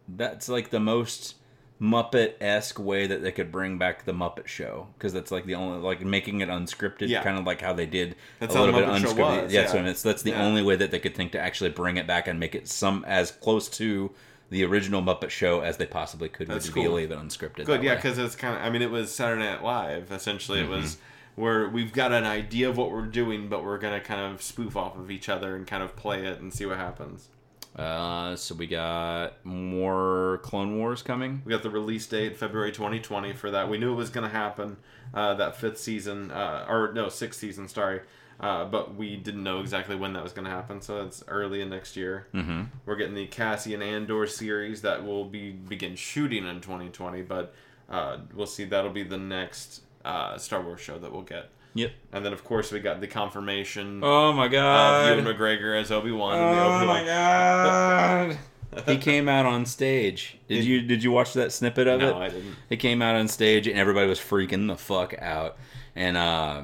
that's 0.07 0.51
like 0.51 0.69
the 0.69 0.81
most 0.81 1.37
Muppet 1.81 2.35
esque 2.41 2.79
way 2.79 3.07
that 3.07 3.23
they 3.23 3.33
could 3.33 3.51
bring 3.51 3.79
back 3.79 4.05
the 4.05 4.13
Muppet 4.13 4.47
Show 4.47 4.89
because 4.99 5.15
that's 5.15 5.31
like 5.31 5.47
the 5.47 5.55
only 5.55 5.79
like 5.81 6.03
making 6.03 6.43
it 6.43 6.51
unscripted, 6.51 7.09
Yeah. 7.09 7.23
kind 7.23 7.39
of 7.39 7.47
like 7.47 7.63
how 7.63 7.73
they 7.73 7.87
did 7.87 8.17
That's 8.39 8.55
a 8.55 8.61
little 8.61 8.79
bit 8.79 8.87
unscripted. 8.87 9.45
was, 9.45 9.53
yeah, 9.53 9.63
yeah. 9.63 9.67
so 9.69 9.79
it's 9.85 10.03
that's 10.03 10.23
the 10.23 10.31
Yeah. 10.33 10.45
only 10.45 10.63
way 10.63 10.77
that 10.77 10.91
they 10.91 10.99
could 10.99 11.15
think 11.15 11.33
to 11.33 11.41
actually 11.41 11.71
bring 11.71 11.97
it 11.97 12.07
back 12.07 12.29
and 12.29 12.39
make 12.39 12.55
it 12.55 12.69
some 12.69 13.03
as 13.07 13.31
close 13.31 13.69
to 13.71 14.11
the 14.51 14.65
original 14.65 15.03
Muppet 15.03 15.31
Show 15.31 15.61
as 15.61 15.77
they 15.77 15.87
possibly 15.87 16.29
could 16.29 16.47
That's 16.47 16.67
would 16.67 16.75
be 16.75 16.85
cool. 16.85 16.95
leave 16.95 17.11
it 17.11 17.19
unscripted. 17.19 17.65
Good, 17.65 17.83
yeah, 17.83 17.97
because 17.97 18.19
it's 18.19 18.37
kind 18.37 18.57
of. 18.57 18.63
I 18.63 18.71
mean, 18.71 18.83
it 18.83 18.91
was 18.91 19.13
Saturday 19.13 19.43
Night 19.43 19.63
Live. 19.63 20.13
Essentially, 20.13 20.61
it 20.61 20.69
was 20.69 20.99
we're 21.37 21.69
we've 21.69 21.93
got 21.93 22.13
an 22.13 22.25
idea 22.25 22.69
of 22.69 22.77
what 22.77 22.91
we're 22.91 23.07
doing, 23.07 23.49
but 23.49 23.65
we're 23.65 23.79
gonna 23.79 24.01
kind 24.01 24.33
of 24.33 24.43
spoof 24.43 24.77
off 24.77 24.97
of 24.97 25.11
each 25.11 25.29
other 25.29 25.55
and 25.57 25.67
kind 25.67 25.83
of 25.83 25.97
play 25.97 26.25
it 26.25 26.41
and 26.41 26.53
see 26.53 26.67
what 26.67 26.77
happens. 26.79 27.29
Uh, 27.75 28.35
so 28.37 28.55
we 28.55 28.67
got 28.67 29.45
more 29.45 30.41
Clone 30.43 30.79
Wars 30.79 31.03
coming. 31.03 31.43
We 31.45 31.51
got 31.51 31.63
the 31.63 31.69
release 31.69 32.07
date 32.07 32.39
February 32.39 32.73
2020 32.73 33.35
for 33.35 33.51
that. 33.51 33.69
We 33.69 33.77
knew 33.77 33.93
it 33.93 33.97
was 33.97 34.09
gonna 34.11 34.31
happen. 34.31 34.79
Uh, 35.13 35.35
that 35.35 35.57
fifth 35.57 35.79
season, 35.79 36.31
uh, 36.31 36.67
or 36.69 36.93
no, 36.95 37.09
sixth 37.09 37.39
season, 37.41 37.69
sorry. 37.69 38.01
Uh, 38.39 38.65
but 38.67 38.95
we 38.95 39.17
didn't 39.17 39.43
know 39.43 39.61
exactly 39.61 39.97
when 39.97 40.13
that 40.13 40.23
was 40.23 40.33
going 40.33 40.45
to 40.45 40.51
happen, 40.51 40.83
so 40.83 41.03
it's 41.05 41.25
early 41.27 41.63
in 41.63 41.71
next 41.71 41.97
year. 41.97 42.27
Mm-hmm. 42.35 42.65
We're 42.85 42.97
getting 42.97 43.15
the 43.15 43.27
Cassian 43.27 43.81
Andor 43.81 44.27
series 44.27 44.83
that 44.83 45.05
will 45.07 45.25
be 45.25 45.53
begin 45.53 45.97
shooting 45.97 46.47
in 46.47 46.61
2020, 46.61 47.23
but 47.23 47.55
uh, 47.89 48.19
we'll 48.35 48.47
see. 48.47 48.65
That'll 48.65 48.91
be 48.91 49.05
the 49.05 49.17
next 49.17 49.83
uh, 50.05 50.37
Star 50.37 50.61
Wars 50.61 50.81
show 50.81 50.99
that 50.99 51.11
we'll 51.11 51.23
get. 51.23 51.49
Yep. 51.75 51.93
And 52.13 52.25
then, 52.25 52.33
of 52.33 52.43
course, 52.45 52.73
we 52.73 52.81
got 52.81 53.01
the 53.01 53.07
confirmation 53.07 54.01
Oh 54.03 54.33
my 54.33 54.47
of 54.47 54.53
god. 54.53 55.19
Ewan 55.19 55.25
McGregor 55.35 55.79
as 55.79 55.91
Obi 55.93 56.11
Wan. 56.11 56.39
Oh 56.39 56.87
my 56.87 57.05
god. 57.05 58.39
he 58.87 58.97
came 58.99 59.29
out 59.29 59.45
on 59.47 59.67
stage. 59.67 60.39
Did 60.49 60.65
you 60.65 60.83
did 60.83 61.03
you 61.03 61.11
watch 61.11 61.35
that 61.35 61.53
snippet 61.53 61.87
of 61.87 62.01
it? 62.03 62.07
No, 62.07 62.19
I 62.19 62.29
didn't. 62.31 62.57
He 62.71 62.77
came 62.77 63.03
out 63.03 63.17
on 63.17 63.29
stage 63.29 63.67
and 63.67 63.79
everybody 63.79 64.09
was 64.09 64.19
freaking 64.19 64.69
the 64.69 64.77
fuck 64.77 65.15
out. 65.19 65.59
And 65.95 66.17
uh, 66.17 66.63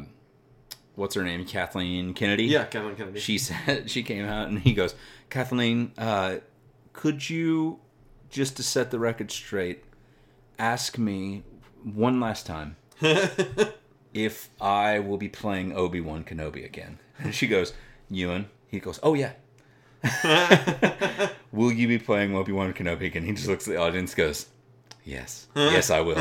what's 0.95 1.15
her 1.15 1.23
name? 1.23 1.45
Kathleen 1.45 2.15
Kennedy. 2.15 2.45
Yeah, 2.45 2.65
Kathleen 2.65 2.97
Kennedy. 2.97 3.21
She 3.21 3.39
said 3.39 3.91
she 3.91 4.03
came 4.03 4.25
out 4.25 4.49
and 4.49 4.59
he 4.59 4.73
goes, 4.73 4.95
Kathleen, 5.31 5.93
uh, 5.99 6.37
could 6.93 7.29
you 7.29 7.81
just 8.31 8.57
to 8.57 8.63
set 8.63 8.91
the 8.91 8.99
record 8.99 9.31
straight, 9.31 9.85
ask 10.59 10.99
me 10.99 11.43
one 11.83 12.21
last 12.21 12.47
time 12.47 12.77
if 14.15 14.49
I 14.61 14.99
will 14.99 15.19
be 15.19 15.29
playing 15.29 15.75
Obi 15.75 16.01
Wan 16.01 16.25
Kenobi 16.25 16.65
again? 16.65 16.99
And 17.19 17.33
she 17.35 17.47
goes, 17.47 17.73
Ewan. 18.11 18.49
He 18.67 18.81
goes, 18.81 18.99
Oh 19.03 19.15
yeah. 19.15 19.33
will 21.53 21.71
you 21.71 21.87
be 21.87 21.99
playing 21.99 22.35
Obi 22.35 22.51
Wan 22.51 22.73
Kenobi 22.73 23.03
again? 23.07 23.23
He 23.25 23.33
just 23.33 23.47
looks 23.47 23.69
at 23.69 23.75
the 23.75 23.81
audience, 23.81 24.15
goes, 24.15 24.47
Yes, 25.05 25.47
yes, 25.57 25.91
I 25.91 26.01
will. 26.01 26.17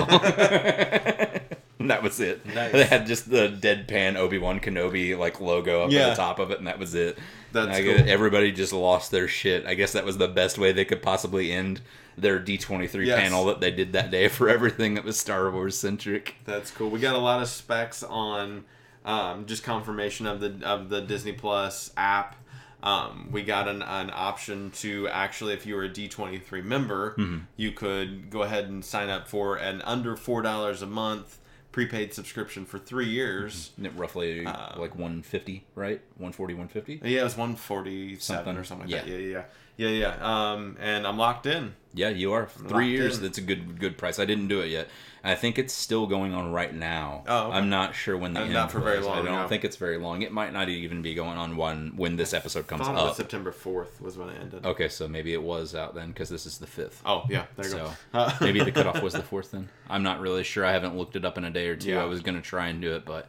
And 1.80 1.90
that 1.90 2.02
was 2.04 2.20
it. 2.20 2.46
Nice. 2.46 2.72
They 2.72 2.84
had 2.86 3.06
just 3.08 3.30
the 3.30 3.48
deadpan 3.50 4.16
Obi 4.16 4.38
Wan 4.38 4.60
Kenobi 4.60 5.18
like 5.18 5.40
logo 5.40 5.84
up 5.86 5.92
at 5.92 6.10
the 6.10 6.16
top 6.16 6.40
of 6.40 6.52
it, 6.52 6.58
and 6.60 6.68
that 6.68 6.80
was 6.80 6.96
it. 6.96 7.18
That's 7.52 7.78
cool. 7.80 8.10
everybody 8.10 8.52
just 8.52 8.74
lost 8.74 9.12
their 9.12 9.28
shit. 9.28 9.66
I 9.66 9.74
guess 9.74 9.94
that 9.94 10.06
was 10.06 10.18
the 10.18 10.28
best 10.28 10.58
way 10.58 10.72
they 10.72 10.86
could 10.86 11.02
possibly 11.02 11.52
end 11.52 11.82
their 12.18 12.40
D 12.40 12.58
twenty 12.58 12.88
three 12.88 13.08
panel 13.10 13.46
that 13.46 13.60
they 13.62 13.72
did 13.72 13.94
that 13.94 14.10
day 14.12 14.28
for 14.28 14.50
everything 14.50 14.96
that 14.96 15.04
was 15.04 15.20
Star 15.20 15.50
Wars 15.52 15.78
centric. 15.78 16.36
That's 16.46 16.72
cool. 16.72 16.90
We 16.90 17.00
got 17.00 17.16
a 17.16 17.20
lot 17.20 17.42
of 17.42 17.50
specs 17.50 18.04
on 18.04 18.66
um, 19.06 19.46
just 19.46 19.64
confirmation 19.64 20.28
of 20.28 20.40
the 20.40 20.66
of 20.66 20.90
the 20.90 21.02
Disney 21.02 21.34
Plus 21.34 21.92
app. 21.98 22.36
Um, 22.84 23.30
we 23.32 23.44
got 23.44 23.68
an, 23.68 23.82
an 23.84 24.10
option 24.14 24.72
to 24.78 25.08
actually, 25.10 25.54
if 25.54 25.66
you 25.66 25.76
were 25.76 25.84
a 25.84 25.90
D23 25.90 26.64
member, 26.64 27.16
you 27.56 27.72
could 27.72 28.30
go 28.30 28.42
ahead 28.44 28.66
and 28.66 28.84
sign 28.84 29.10
up 29.10 29.28
for 29.28 29.56
an 29.56 29.82
under 29.84 30.16
four 30.16 30.42
dollars 30.42 30.82
a 30.82 30.88
month 30.88 31.38
prepaid 31.72 32.14
subscription 32.14 32.66
for 32.66 32.78
three 32.80 33.08
years. 33.08 33.72
Roughly 33.96 34.46
Uh, 34.46 34.78
like 34.80 34.96
one 34.96 35.22
fifty, 35.22 35.66
right? 35.76 36.02
140, 36.18 36.54
150? 36.56 37.02
Yeah, 37.10 37.22
it 37.22 37.24
was 37.24 37.38
one 37.38 37.56
forty 37.56 38.18
seven 38.20 38.44
Something. 38.46 38.58
or 38.58 38.64
something 38.66 38.88
like 38.90 39.06
Yeah. 39.06 39.12
that. 39.14 39.22
Yeah, 39.22 39.28
yeah, 39.28 39.44
yeah, 39.78 39.88
yeah, 39.90 40.16
yeah. 40.20 40.52
Um, 40.52 40.76
and 40.82 41.08
I'm 41.08 41.18
locked 41.18 41.46
in. 41.46 41.76
Yeah, 41.94 42.10
you 42.10 42.32
are. 42.34 42.46
Three 42.48 42.90
years. 42.90 43.18
in. 43.18 43.24
That's 43.24 43.38
a 43.38 43.42
good 43.42 43.80
good 43.80 43.98
price. 43.98 44.18
I 44.20 44.26
didn't 44.26 44.48
do 44.48 44.62
it 44.62 44.68
yet. 44.68 44.88
I 45.24 45.36
think 45.36 45.60
it's 45.60 45.74
still 45.74 46.08
going 46.08 46.34
on 46.34 46.52
right 46.52 46.74
now. 46.74 47.24
Oh, 47.28 47.48
okay. 47.50 47.58
I'm 47.58 47.70
not 47.70 47.94
sure 47.94 48.18
when 48.18 48.34
the 48.34 48.40
Uh, 48.40 48.44
end 48.46 48.54
not 48.54 48.72
for 48.72 48.80
very 48.80 49.00
long. 49.02 49.20
I 49.20 49.22
don't 49.22 49.42
no. 49.44 49.48
think 49.48 49.64
it's 49.64 49.76
very 49.76 49.98
long. 50.00 50.24
It 50.24 50.32
might 50.32 50.52
not 50.52 50.68
even 50.68 51.02
be 51.04 51.14
going 51.14 51.38
on 51.38 51.58
one 51.58 51.94
when 51.96 52.16
this 52.16 52.34
episode 52.34 52.66
comes 52.66 52.88
up. 52.88 53.16
September 53.16 53.52
fourth 53.52 54.02
was 54.02 54.18
when 54.18 54.30
it 54.30 54.38
ended. 54.42 54.66
Okay, 54.66 54.88
so 54.90 55.08
maybe 55.08 55.34
it 55.34 55.44
was 55.44 55.76
out 55.76 55.94
then 55.94 56.08
because 56.08 56.30
this 56.30 56.46
is 56.48 56.58
the 56.58 56.66
fifth. 56.66 57.02
Oh 57.06 57.26
yeah, 57.30 57.46
there 57.56 57.66
you 57.66 57.72
So 57.72 57.78
go. 57.78 57.92
Uh, 58.20 58.34
maybe 58.42 58.64
the 58.64 58.72
cutoff 58.72 59.02
was 59.04 59.14
the 59.14 59.22
fourth 59.22 59.52
then. 59.52 59.70
I'm 59.90 60.02
not 60.02 60.22
really 60.22 60.44
sure. 60.44 60.66
I 60.66 60.72
haven't 60.72 60.98
looked 60.98 61.16
it 61.16 61.24
up 61.26 61.38
in 61.38 61.44
a 61.46 61.52
day 61.52 61.68
or 61.68 61.76
two. 61.76 61.92
Yeah. 61.92 62.02
I 62.02 62.06
was 62.06 62.22
gonna 62.22 62.42
try 62.42 62.68
and 62.68 62.82
do 62.82 62.94
it, 62.96 63.06
but 63.06 63.28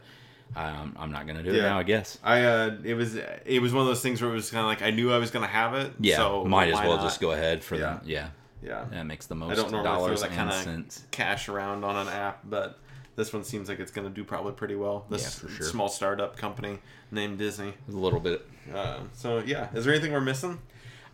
um, 0.55 0.95
I'm 0.99 1.11
not 1.11 1.27
gonna 1.27 1.43
do 1.43 1.51
it 1.53 1.61
now. 1.61 1.77
I 1.79 1.83
guess. 1.83 2.17
I 2.23 2.43
uh, 2.43 2.77
it 2.83 2.93
was 2.95 3.15
it 3.45 3.61
was 3.61 3.71
one 3.73 3.81
of 3.81 3.87
those 3.87 4.01
things 4.01 4.19
where 4.21 4.31
it 4.31 4.35
was 4.35 4.49
kind 4.49 4.61
of 4.61 4.67
like 4.67 4.81
I 4.81 4.89
knew 4.89 5.11
I 5.13 5.17
was 5.19 5.29
gonna 5.31 5.45
have 5.47 5.75
it. 5.75 5.91
Yeah, 5.99 6.15
so 6.17 6.43
might 6.45 6.69
as 6.69 6.79
well 6.79 6.95
not? 6.97 7.03
just 7.03 7.19
go 7.21 7.33
ahead 7.33 7.63
for 7.63 7.75
Yeah. 7.75 7.99
the 8.03 8.09
yeah. 8.09 8.27
Yeah, 8.63 8.85
That 8.91 9.05
makes 9.05 9.25
the 9.27 9.35
I 9.35 9.37
most 9.39 9.55
don't 9.57 9.71
normally 9.71 9.89
throw 9.89 9.95
dollars 9.99 10.21
that 10.21 10.31
and 10.31 10.53
cents. 10.53 11.03
cash 11.11 11.49
around 11.49 11.83
on 11.83 11.95
an 11.95 12.07
app, 12.13 12.39
but 12.43 12.79
this 13.15 13.33
one 13.33 13.43
seems 13.43 13.67
like 13.69 13.79
it's 13.79 13.91
gonna 13.91 14.09
do 14.09 14.23
probably 14.23 14.53
pretty 14.53 14.75
well. 14.75 15.05
This 15.09 15.23
Yeah, 15.23 15.29
for 15.47 15.53
sure. 15.53 15.65
small 15.67 15.89
startup 15.89 16.37
company 16.37 16.79
named 17.11 17.37
Disney. 17.39 17.73
A 17.89 17.91
little 17.91 18.19
bit. 18.19 18.47
Uh, 18.73 18.99
so 19.13 19.39
yeah, 19.45 19.67
is 19.73 19.85
there 19.85 19.93
anything 19.93 20.13
we're 20.13 20.21
missing? 20.21 20.59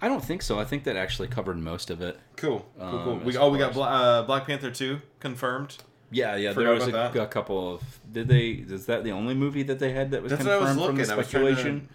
I 0.02 0.08
don't 0.08 0.24
think 0.24 0.42
so. 0.42 0.58
I 0.60 0.64
think 0.64 0.86
that 0.86 0.96
actually 0.96 1.28
covered 1.28 1.58
most 1.58 1.90
of 1.90 2.02
it. 2.02 2.18
Cool, 2.38 2.66
cool, 2.80 2.90
cool. 3.04 3.14
Um, 3.14 3.26
We 3.26 3.36
oh 3.38 3.50
we 3.50 3.58
got 3.58 3.74
Bla- 3.74 3.88
uh, 3.88 4.24
Black 4.24 4.46
Panther 4.46 4.72
two 4.72 5.02
confirmed. 5.20 5.78
Yeah, 6.12 6.36
yeah. 6.38 6.54
Forgot 6.54 6.80
there 6.80 6.94
was 6.94 7.16
a, 7.16 7.22
a 7.24 7.28
couple 7.28 7.76
of. 7.76 8.00
Did 8.12 8.28
they? 8.30 8.48
Is 8.50 8.86
that 8.86 9.04
the 9.04 9.12
only 9.12 9.34
movie 9.36 9.64
that 9.64 9.78
they 9.80 9.92
had 9.92 10.12
that 10.12 10.24
was 10.24 10.32
That's 10.32 10.44
what 10.46 10.54
I 10.54 10.58
confirmed 10.74 10.86
from 10.88 10.96
the. 10.96 11.02
I 11.02 11.06
speculation? 11.24 11.90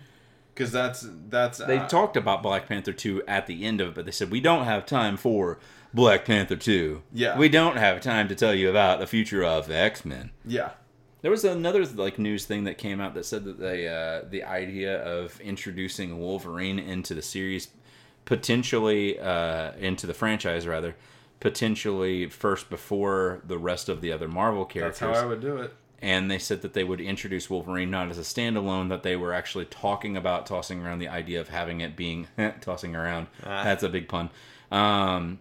Because 0.54 0.70
that's 0.70 1.06
that's 1.28 1.58
They 1.58 1.78
uh, 1.78 1.88
talked 1.88 2.16
about 2.16 2.42
Black 2.42 2.68
Panther 2.68 2.92
2 2.92 3.24
at 3.26 3.46
the 3.46 3.64
end 3.64 3.80
of 3.80 3.88
it, 3.88 3.94
but 3.94 4.04
they 4.04 4.12
said, 4.12 4.30
we 4.30 4.40
don't 4.40 4.64
have 4.64 4.86
time 4.86 5.16
for 5.16 5.58
Black 5.92 6.24
Panther 6.24 6.56
2. 6.56 7.02
Yeah. 7.12 7.36
We 7.36 7.48
don't 7.48 7.76
have 7.76 8.00
time 8.00 8.28
to 8.28 8.34
tell 8.34 8.54
you 8.54 8.70
about 8.70 9.00
the 9.00 9.06
future 9.06 9.44
of 9.44 9.70
X 9.70 10.04
Men. 10.04 10.30
Yeah, 10.44 10.70
There 11.22 11.30
was 11.30 11.44
another 11.44 11.84
like 11.86 12.18
news 12.18 12.44
thing 12.44 12.64
that 12.64 12.78
came 12.78 13.00
out 13.00 13.14
that 13.14 13.24
said 13.26 13.44
that 13.44 13.58
they, 13.58 13.88
uh, 13.88 14.22
the 14.28 14.44
idea 14.44 15.02
of 15.02 15.40
introducing 15.40 16.18
Wolverine 16.18 16.78
into 16.78 17.14
the 17.14 17.22
series, 17.22 17.68
potentially 18.24 19.18
uh, 19.18 19.72
into 19.78 20.06
the 20.06 20.14
franchise 20.14 20.66
rather, 20.66 20.96
potentially 21.40 22.28
first 22.28 22.70
before 22.70 23.42
the 23.46 23.58
rest 23.58 23.88
of 23.88 24.00
the 24.00 24.12
other 24.12 24.28
Marvel 24.28 24.64
characters. 24.64 25.00
that's 25.00 25.18
how 25.18 25.24
I 25.24 25.26
would 25.26 25.40
do 25.40 25.56
it. 25.58 25.74
And 26.04 26.30
they 26.30 26.38
said 26.38 26.60
that 26.60 26.74
they 26.74 26.84
would 26.84 27.00
introduce 27.00 27.48
Wolverine 27.48 27.90
not 27.90 28.10
as 28.10 28.18
a 28.18 28.20
standalone, 28.20 28.90
that 28.90 29.02
they 29.02 29.16
were 29.16 29.32
actually 29.32 29.64
talking 29.64 30.18
about 30.18 30.44
tossing 30.44 30.84
around 30.84 30.98
the 30.98 31.08
idea 31.08 31.40
of 31.40 31.48
having 31.48 31.80
it 31.80 31.96
being 31.96 32.28
tossing 32.60 32.94
around. 32.94 33.26
Ah. 33.42 33.64
That's 33.64 33.82
a 33.82 33.88
big 33.88 34.06
pun. 34.06 34.28
Um, 34.70 35.38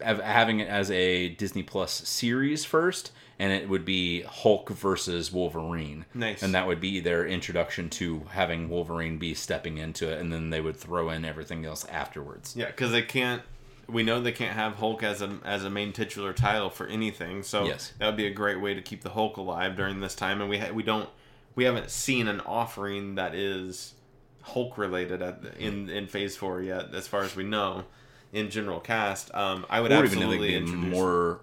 having 0.00 0.58
it 0.58 0.66
as 0.66 0.90
a 0.90 1.28
Disney 1.28 1.62
Plus 1.62 1.92
series 2.08 2.64
first, 2.64 3.12
and 3.38 3.52
it 3.52 3.68
would 3.68 3.84
be 3.84 4.22
Hulk 4.22 4.68
versus 4.70 5.32
Wolverine. 5.32 6.06
Nice. 6.12 6.42
And 6.42 6.56
that 6.56 6.66
would 6.66 6.80
be 6.80 6.98
their 6.98 7.24
introduction 7.24 7.88
to 7.90 8.22
having 8.30 8.68
Wolverine 8.68 9.18
be 9.18 9.32
stepping 9.32 9.78
into 9.78 10.10
it, 10.10 10.18
and 10.18 10.32
then 10.32 10.50
they 10.50 10.60
would 10.60 10.76
throw 10.76 11.08
in 11.10 11.24
everything 11.24 11.64
else 11.64 11.84
afterwards. 11.84 12.56
Yeah, 12.56 12.66
because 12.66 12.90
they 12.90 13.02
can't. 13.02 13.42
We 13.88 14.02
know 14.02 14.20
they 14.20 14.32
can't 14.32 14.54
have 14.54 14.74
Hulk 14.76 15.02
as 15.02 15.20
a 15.22 15.38
as 15.44 15.64
a 15.64 15.70
main 15.70 15.92
titular 15.92 16.32
title 16.32 16.70
for 16.70 16.86
anything. 16.86 17.42
So 17.42 17.64
Yes. 17.66 17.92
that 17.98 18.06
would 18.06 18.16
be 18.16 18.26
a 18.26 18.30
great 18.32 18.60
way 18.60 18.74
to 18.74 18.82
keep 18.82 19.02
the 19.02 19.10
Hulk 19.10 19.36
alive 19.36 19.76
during 19.76 20.00
this 20.00 20.14
time. 20.14 20.40
And 20.40 20.48
we 20.50 20.58
ha- 20.58 20.72
we 20.72 20.82
don't 20.82 21.08
we 21.54 21.64
haven't 21.64 21.90
seen 21.90 22.26
an 22.28 22.40
offering 22.40 23.14
that 23.16 23.34
is 23.34 23.94
Hulk 24.42 24.76
related 24.78 25.22
at 25.22 25.42
the, 25.42 25.56
in 25.58 25.88
in 25.90 26.06
Phase 26.06 26.36
Four 26.36 26.60
yet, 26.62 26.94
as 26.94 27.06
far 27.08 27.22
as 27.22 27.34
we 27.36 27.44
know. 27.44 27.84
In 28.32 28.50
general 28.50 28.80
cast, 28.80 29.32
um, 29.32 29.64
I 29.70 29.80
would 29.80 29.92
Or 29.92 30.04
even 30.04 30.06
absolutely 30.18 30.48
be 30.48 30.56
introduce 30.56 30.90
more. 30.92 31.40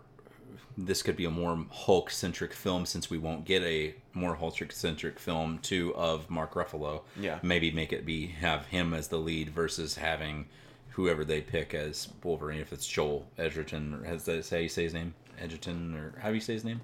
This 0.78 1.02
could 1.04 1.16
be 1.16 1.24
a 1.26 1.30
more 1.32 1.66
Hulk 1.70 2.10
centric 2.10 2.54
film 2.54 2.86
since 2.86 3.10
we 3.10 3.18
won't 3.18 3.46
get 3.46 3.62
a 3.64 3.96
more 4.14 4.36
Hulk 4.36 4.72
centric 4.72 5.18
film 5.20 5.60
too 5.60 5.94
of 5.96 6.30
Mark 6.30 6.54
Ruffalo. 6.54 7.02
Yeah. 7.18 7.40
maybe 7.44 7.72
make 7.72 7.94
it 7.94 8.06
be 8.06 8.28
have 8.28 8.66
him 8.68 8.94
as 8.94 9.08
the 9.10 9.18
lead 9.18 9.50
versus 9.50 9.96
having 9.96 10.48
whoever 10.92 11.24
they 11.26 11.42
pick 11.42 11.74
as 11.74 12.10
Wolverine. 12.24 12.60
If 12.60 12.72
it's 12.74 12.88
Joel 12.88 13.26
Edgerton, 13.38 13.94
or 13.94 14.04
has 14.06 14.26
that 14.26 14.48
how 14.50 14.58
you 14.58 14.70
say 14.70 14.84
his 14.84 14.94
name? 14.94 15.14
Edgerton, 15.40 15.96
or 15.96 16.14
how 16.20 16.30
do 16.30 16.36
you 16.36 16.42
say 16.42 16.54
his 16.54 16.64
name? 16.66 16.82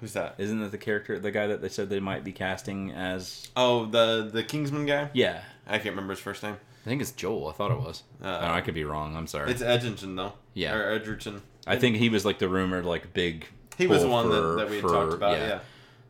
Who's 0.00 0.12
that? 0.12 0.34
Isn't 0.38 0.60
that 0.60 0.70
the 0.72 0.78
character, 0.78 1.18
the 1.18 1.30
guy 1.30 1.46
that 1.46 1.62
they 1.62 1.68
said 1.68 1.88
they 1.88 2.00
might 2.00 2.24
be 2.24 2.32
casting 2.32 2.90
as? 2.92 3.48
Oh, 3.56 3.86
the 3.86 4.28
the 4.32 4.42
Kingsman 4.42 4.86
guy. 4.86 5.10
Yeah, 5.14 5.42
I 5.66 5.78
can't 5.78 5.90
remember 5.94 6.12
his 6.12 6.20
first 6.20 6.42
name. 6.42 6.56
I 6.84 6.88
think 6.88 7.00
it's 7.00 7.12
Joel. 7.12 7.48
I 7.48 7.52
thought 7.52 7.70
it 7.70 7.78
was. 7.78 8.02
Uh, 8.22 8.26
I, 8.28 8.48
know, 8.48 8.54
I 8.54 8.60
could 8.60 8.74
be 8.74 8.84
wrong. 8.84 9.16
I'm 9.16 9.26
sorry. 9.26 9.50
It's 9.50 9.62
Edgerton 9.62 10.16
though. 10.16 10.34
Yeah. 10.52 10.74
or 10.74 10.90
Edgerton. 10.92 11.40
I 11.66 11.76
think 11.76 11.96
he 11.96 12.10
was 12.10 12.26
like 12.26 12.38
the 12.38 12.48
rumored 12.48 12.84
like 12.84 13.14
big. 13.14 13.46
He 13.78 13.86
was 13.86 14.02
the 14.02 14.08
one 14.08 14.26
for- 14.28 14.34
that, 14.34 14.56
that 14.58 14.68
we 14.68 14.76
had 14.76 14.82
for- 14.82 14.88
talked 14.90 15.14
about. 15.14 15.38
Yeah. 15.38 15.60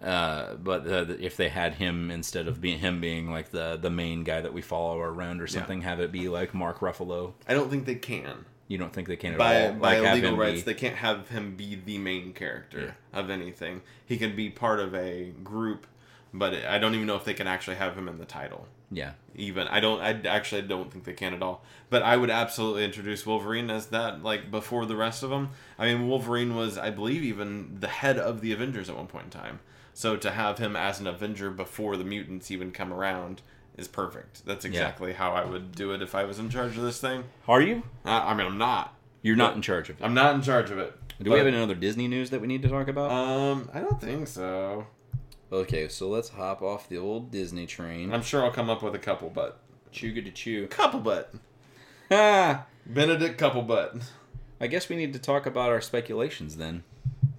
Uh, 0.04 0.56
but 0.56 0.86
uh, 0.86 1.06
if 1.18 1.36
they 1.38 1.48
had 1.48 1.74
him 1.74 2.10
instead 2.10 2.46
of 2.46 2.60
being 2.60 2.78
him 2.78 3.00
being 3.00 3.30
like 3.30 3.50
the 3.50 3.78
the 3.80 3.88
main 3.90 4.22
guy 4.22 4.40
that 4.42 4.52
we 4.52 4.60
follow 4.60 5.00
around 5.00 5.40
or 5.40 5.46
something, 5.46 5.80
have 5.82 5.98
it 5.98 6.12
be 6.12 6.28
like 6.28 6.52
Mark 6.52 6.80
Ruffalo. 6.80 7.32
I 7.48 7.54
don't 7.54 7.70
think 7.70 7.86
they 7.86 7.94
can. 7.94 8.44
You 8.68 8.78
don't 8.78 8.92
think 8.92 9.08
they 9.08 9.16
can 9.16 9.32
at 9.32 9.38
by 9.38 9.66
all? 9.68 9.72
by 9.74 9.98
like 10.00 10.14
legal 10.14 10.36
rights, 10.36 10.62
be- 10.62 10.72
they 10.72 10.74
can't 10.74 10.96
have 10.96 11.28
him 11.28 11.56
be 11.56 11.74
the 11.74 11.98
main 11.98 12.32
character 12.34 12.94
of 13.12 13.30
anything. 13.30 13.80
He 14.04 14.16
can 14.18 14.36
be 14.36 14.50
part 14.50 14.78
of 14.80 14.94
a 14.94 15.30
group, 15.42 15.86
but 16.34 16.52
I 16.54 16.78
don't 16.78 16.94
even 16.94 17.06
know 17.06 17.16
if 17.16 17.24
they 17.24 17.34
can 17.34 17.46
actually 17.46 17.76
have 17.76 17.96
him 17.96 18.06
in 18.08 18.18
the 18.18 18.24
title. 18.26 18.66
yeah, 18.90 19.12
Even 19.34 19.68
I 19.68 19.80
don't. 19.80 20.00
I 20.00 20.20
actually 20.28 20.62
don't 20.62 20.90
think 20.92 21.04
they 21.04 21.12
can 21.14 21.32
at 21.34 21.42
all. 21.42 21.62
But 21.88 22.02
I 22.02 22.16
would 22.16 22.30
absolutely 22.30 22.84
introduce 22.84 23.24
Wolverine 23.24 23.70
as 23.70 23.86
that, 23.86 24.22
like 24.22 24.50
before 24.50 24.84
the 24.86 24.96
rest 24.96 25.22
of 25.22 25.30
them. 25.30 25.50
I 25.78 25.86
mean, 25.92 26.08
Wolverine 26.08 26.54
was, 26.56 26.76
I 26.76 26.90
believe, 26.90 27.22
even 27.22 27.76
the 27.80 27.88
head 27.88 28.18
of 28.18 28.40
the 28.42 28.52
Avengers 28.52 28.88
at 28.90 28.96
one 28.96 29.06
point 29.06 29.24
in 29.26 29.30
time. 29.30 29.60
So 29.94 30.16
to 30.16 30.30
have 30.32 30.58
him 30.58 30.74
as 30.76 31.00
an 31.00 31.06
Avenger 31.06 31.50
before 31.50 31.96
the 31.96 32.04
mutants 32.04 32.50
even 32.50 32.72
come 32.72 32.92
around 32.92 33.40
is 33.78 33.88
perfect. 33.88 34.44
That's 34.44 34.64
exactly 34.64 35.12
how 35.14 35.32
I 35.32 35.44
would 35.44 35.72
do 35.72 35.92
it 35.92 36.02
if 36.02 36.14
I 36.14 36.24
was 36.24 36.38
in 36.38 36.50
charge 36.50 36.76
of 36.76 36.82
this 36.82 37.00
thing. 37.00 37.24
Are 37.48 37.60
you? 37.62 37.84
Uh, 38.04 38.10
I 38.24 38.34
mean, 38.34 38.46
I'm 38.46 38.58
not. 38.58 38.94
You're 39.22 39.36
not 39.36 39.54
in 39.56 39.62
charge 39.62 39.88
of 39.90 40.00
it. 40.00 40.04
I'm 40.04 40.12
not 40.14 40.34
in 40.34 40.42
charge 40.42 40.70
of 40.70 40.78
it. 40.78 40.92
Do 41.22 41.30
we 41.30 41.38
have 41.38 41.46
any 41.46 41.56
other 41.58 41.74
Disney 41.76 42.08
news 42.08 42.30
that 42.30 42.40
we 42.40 42.46
need 42.48 42.62
to 42.62 42.68
talk 42.68 42.88
about? 42.88 43.10
Um, 43.10 43.70
I 43.72 43.80
don't 43.80 44.00
think 44.00 44.26
so. 44.26 44.86
okay, 45.52 45.88
so 45.88 46.08
let's 46.08 46.28
hop 46.30 46.60
off 46.60 46.88
the 46.88 46.98
old 46.98 47.30
Disney 47.30 47.66
train. 47.66 48.12
I'm 48.12 48.22
sure 48.22 48.44
I'll 48.44 48.50
come 48.50 48.68
up 48.68 48.82
with 48.82 48.94
a 48.96 48.98
couple, 48.98 49.30
but 49.30 49.60
chew 49.92 50.12
good 50.12 50.24
to 50.24 50.32
chew. 50.32 50.66
couple 50.66 51.00
butt. 51.00 51.32
Ah, 52.10 52.66
Benedict 52.86 53.38
couple 53.38 53.62
butt. 53.62 53.96
I 54.60 54.66
guess 54.66 54.88
we 54.88 54.96
need 54.96 55.12
to 55.12 55.18
talk 55.18 55.46
about 55.46 55.70
our 55.70 55.80
speculations 55.80 56.56
then. 56.56 56.82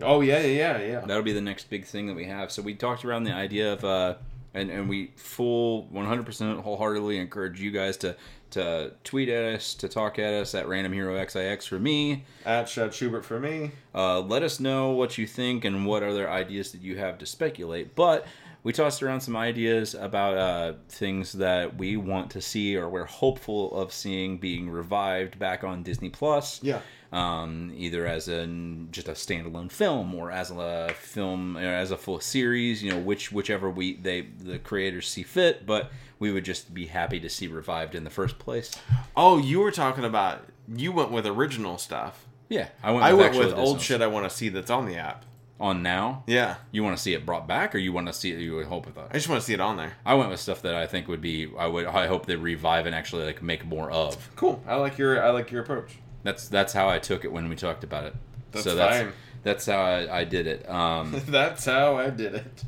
Oh 0.02 0.22
yeah, 0.22 0.40
yeah, 0.40 0.78
yeah, 0.78 0.86
yeah. 0.86 1.00
That'll 1.02 1.24
be 1.24 1.34
the 1.34 1.42
next 1.42 1.70
big 1.70 1.86
thing 1.86 2.08
that 2.08 2.16
we 2.16 2.26
have. 2.26 2.52
So 2.52 2.62
we 2.62 2.74
talked 2.76 3.06
around 3.06 3.24
the 3.24 3.34
idea 3.34 3.74
of, 3.74 3.84
uh, 3.86 4.16
and, 4.54 4.70
and 4.70 4.90
we 4.90 5.12
full 5.16 5.88
100% 5.94 6.62
wholeheartedly 6.62 7.18
encourage 7.18 7.62
you 7.62 7.72
guys 7.72 7.98
to 7.98 8.16
to 8.52 8.94
tweet 9.04 9.28
at 9.28 9.56
us, 9.56 9.74
to 9.76 9.90
talk 9.90 10.18
at 10.18 10.34
us 10.34 10.56
at 10.56 10.66
Random 10.68 10.94
Hero 10.94 11.26
XIX 11.28 11.66
for 11.66 11.78
me. 11.78 12.24
At 12.46 12.70
Shad 12.70 12.94
Schubert 12.94 13.26
for 13.26 13.38
me. 13.38 13.72
Uh, 13.94 14.22
let 14.22 14.44
us 14.44 14.62
know 14.62 14.92
what 14.92 15.18
you 15.18 15.28
think 15.28 15.66
and 15.66 15.86
what 15.86 16.04
other 16.04 16.30
ideas 16.30 16.72
that 16.72 16.82
you 16.82 16.98
have 16.98 17.18
to 17.18 17.26
speculate. 17.26 17.96
But 17.96 18.26
we 18.64 18.72
tossed 18.72 19.04
around 19.04 19.22
some 19.22 19.36
ideas 19.36 19.94
about 19.94 20.38
uh, 20.38 20.74
things 20.90 21.34
that 21.34 21.78
we 21.78 21.98
want 21.98 22.32
to 22.32 22.42
see 22.42 22.78
or 22.78 22.90
we're 22.90 23.06
hopeful 23.06 23.74
of 23.76 23.92
seeing 23.92 24.38
being 24.38 24.70
revived 24.70 25.38
back 25.38 25.64
on 25.64 25.84
Disney 25.84 26.10
Plus. 26.10 26.64
Yeah. 26.64 26.80
Um, 27.16 27.72
either 27.78 28.06
as 28.06 28.28
a 28.28 28.46
just 28.92 29.08
a 29.08 29.14
standalone 29.14 29.72
film 29.72 30.14
or 30.14 30.32
as 30.32 30.52
a 30.52 30.90
film 31.00 31.56
or 31.56 31.62
as 31.62 31.92
a 31.92 31.98
full 31.98 32.20
series, 32.20 32.84
you 32.84 32.92
know, 32.92 33.00
which 33.00 33.32
whichever 33.32 33.70
we 33.70 33.96
they 33.96 34.22
the 34.22 34.60
creators 34.60 35.08
see 35.08 35.24
fit. 35.24 35.66
But 35.66 35.92
we 36.20 36.32
would 36.34 36.44
just 36.44 36.74
be 36.74 36.88
happy 36.88 37.22
to 37.22 37.30
see 37.30 37.48
revived 37.48 37.96
in 37.96 38.04
the 38.04 38.10
first 38.10 38.38
place. 38.38 38.72
Oh, 39.16 39.38
you 39.38 39.62
were 39.62 39.72
talking 39.72 40.04
about 40.04 40.46
you 40.68 40.92
went 40.92 41.12
with 41.12 41.26
original 41.26 41.78
stuff. 41.78 42.26
Yeah, 42.50 42.68
I 42.84 42.92
went. 42.92 43.06
I 43.06 43.14
went 43.14 43.38
with 43.38 43.54
old 43.54 43.80
shit 43.80 44.02
I 44.02 44.08
want 44.08 44.30
to 44.30 44.36
see 44.36 44.50
that's 44.50 44.70
on 44.70 44.86
the 44.86 44.98
app. 44.98 45.24
on 45.58 45.82
now. 45.82 46.24
Yeah. 46.28 46.56
You 46.72 46.84
want 46.84 46.98
to 46.98 47.02
see 47.02 47.14
it 47.14 47.26
brought 47.26 47.48
back, 47.48 47.74
or 47.74 47.78
you 47.78 47.94
want 47.94 48.08
to 48.08 48.14
see 48.14 48.32
it? 48.34 48.40
You 48.40 48.56
would 48.58 48.68
hope 48.68 48.86
with 48.88 48.98
us. 48.98 49.08
I 49.12 49.14
just 49.14 49.30
want 49.30 49.40
to 49.40 49.46
see 49.46 49.54
it 49.54 49.62
on 49.62 49.78
there. 49.78 49.94
I 50.06 50.16
went 50.16 50.30
with 50.30 50.40
stuff 50.42 50.62
that 50.64 50.76
I 50.76 50.86
think 50.86 51.08
would 51.08 51.22
be. 51.22 51.50
I 51.58 51.68
would. 51.68 51.86
I 51.86 52.08
hope 52.08 52.26
they 52.26 52.36
revive 52.36 52.86
and 52.86 52.94
actually 52.94 53.26
like 53.26 53.42
make 53.42 53.66
more 53.66 53.90
of. 53.90 54.30
Cool. 54.36 54.62
I 54.68 54.76
like 54.76 54.98
your 54.98 55.24
I 55.24 55.30
like 55.30 55.50
your 55.50 55.62
approach. 55.62 55.98
That's 56.26 56.48
that's 56.48 56.74
how 56.74 56.90
I 56.90 56.98
took 56.98 57.24
it 57.24 57.32
when 57.32 57.50
we 57.50 57.56
talked 57.56 57.84
about 57.84 58.06
it. 58.06 58.16
That's 58.52 58.64
so 58.64 58.74
that's 58.74 58.98
fine. 58.98 59.14
that's 59.44 59.68
how 59.68 59.80
I, 59.80 60.22
I 60.22 60.24
did 60.24 60.48
it. 60.48 60.68
Um, 60.68 61.22
That's 61.28 61.66
how 61.66 61.98
I 61.98 62.10
did 62.10 62.34
it. 62.34 62.64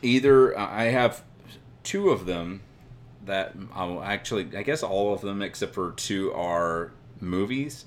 either 0.00 0.58
I 0.58 0.84
have 0.84 1.22
two 1.82 2.08
of 2.08 2.24
them 2.24 2.62
that 3.26 3.52
I'll 3.74 4.02
actually 4.02 4.48
I 4.56 4.62
guess 4.62 4.82
all 4.82 5.12
of 5.12 5.20
them 5.20 5.42
except 5.42 5.74
for 5.74 5.92
two 5.92 6.32
are 6.32 6.92
movies. 7.20 7.84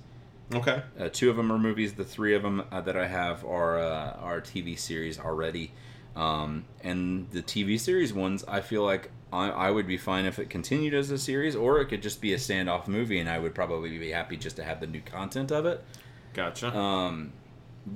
Okay. 0.53 0.83
Uh, 0.99 1.09
two 1.11 1.31
of 1.31 1.37
them 1.37 1.51
are 1.51 1.57
movies. 1.57 1.93
The 1.93 2.05
three 2.05 2.35
of 2.35 2.43
them 2.43 2.63
uh, 2.71 2.81
that 2.81 2.95
I 2.95 3.07
have 3.07 3.43
are 3.43 3.79
uh, 3.79 4.11
are 4.21 4.41
TV 4.41 4.77
series 4.77 5.19
already. 5.19 5.71
Um, 6.15 6.65
and 6.83 7.29
the 7.31 7.41
TV 7.41 7.79
series 7.79 8.13
ones, 8.13 8.43
I 8.47 8.61
feel 8.61 8.83
like 8.83 9.09
I, 9.31 9.49
I 9.49 9.71
would 9.71 9.87
be 9.87 9.97
fine 9.97 10.25
if 10.25 10.39
it 10.39 10.49
continued 10.49 10.93
as 10.93 11.11
a 11.11 11.17
series, 11.17 11.55
or 11.55 11.81
it 11.81 11.87
could 11.87 12.01
just 12.01 12.21
be 12.21 12.33
a 12.33 12.37
standoff 12.37 12.87
movie, 12.87 13.19
and 13.19 13.29
I 13.29 13.39
would 13.39 13.53
probably 13.53 13.97
be 13.97 14.11
happy 14.11 14.37
just 14.37 14.55
to 14.55 14.63
have 14.63 14.79
the 14.79 14.87
new 14.87 15.01
content 15.01 15.51
of 15.51 15.65
it. 15.65 15.83
Gotcha. 16.33 16.75
Um, 16.75 17.33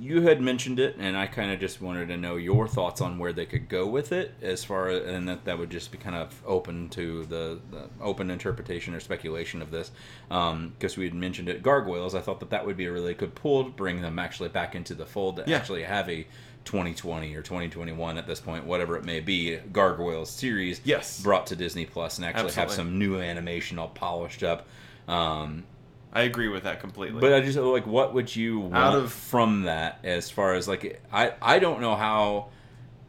you 0.00 0.22
had 0.22 0.40
mentioned 0.40 0.78
it, 0.78 0.96
and 0.98 1.16
I 1.16 1.26
kind 1.26 1.50
of 1.50 1.60
just 1.60 1.82
wanted 1.82 2.08
to 2.08 2.16
know 2.16 2.36
your 2.36 2.66
thoughts 2.66 3.00
on 3.02 3.18
where 3.18 3.32
they 3.32 3.44
could 3.44 3.68
go 3.68 3.86
with 3.86 4.10
it, 4.12 4.32
as 4.40 4.64
far 4.64 4.88
as, 4.88 5.06
and 5.06 5.28
that 5.28 5.44
that 5.44 5.58
would 5.58 5.70
just 5.70 5.92
be 5.92 5.98
kind 5.98 6.16
of 6.16 6.42
open 6.46 6.88
to 6.90 7.24
the, 7.26 7.60
the 7.70 7.88
open 8.00 8.30
interpretation 8.30 8.94
or 8.94 9.00
speculation 9.00 9.60
of 9.60 9.70
this, 9.70 9.90
because 10.28 10.96
we 10.96 11.04
had 11.04 11.14
mentioned 11.14 11.48
it. 11.48 11.62
Gargoyles, 11.62 12.14
I 12.14 12.20
thought 12.20 12.40
that 12.40 12.50
that 12.50 12.64
would 12.66 12.76
be 12.76 12.86
a 12.86 12.92
really 12.92 13.14
good 13.14 13.34
pull 13.34 13.64
to 13.64 13.70
bring 13.70 14.00
them 14.00 14.18
actually 14.18 14.48
back 14.48 14.74
into 14.74 14.94
the 14.94 15.06
fold 15.06 15.36
to 15.36 15.44
Yeah. 15.46 15.56
actually 15.56 15.82
have 15.82 16.08
a 16.08 16.26
2020 16.64 17.34
or 17.34 17.42
2021 17.42 18.18
at 18.18 18.26
this 18.26 18.40
point, 18.40 18.64
whatever 18.64 18.96
it 18.96 19.04
may 19.04 19.20
be, 19.20 19.56
Gargoyles 19.72 20.30
series 20.30 20.80
Yes. 20.84 21.22
brought 21.22 21.46
to 21.48 21.56
Disney 21.56 21.86
Plus 21.86 22.18
and 22.18 22.24
actually 22.26 22.52
have 22.52 22.70
some 22.70 22.98
new 22.98 23.18
animation 23.20 23.78
all 23.78 23.88
polished 23.88 24.42
up. 24.42 24.66
Um, 25.08 25.64
I 26.12 26.22
agree 26.22 26.48
with 26.48 26.64
that 26.64 26.80
completely. 26.80 27.20
but 27.20 27.32
I 27.32 27.40
just 27.40 27.58
like, 27.58 27.86
what 27.86 28.12
would 28.14 28.34
you 28.34 28.60
want 28.60 28.74
Out 28.76 28.94
of- 28.94 29.12
from 29.12 29.62
that? 29.62 29.98
As 30.04 30.30
far 30.30 30.54
as 30.54 30.68
like, 30.68 31.00
I 31.12 31.32
I 31.40 31.58
don't 31.58 31.80
know 31.80 31.96
how, 31.96 32.48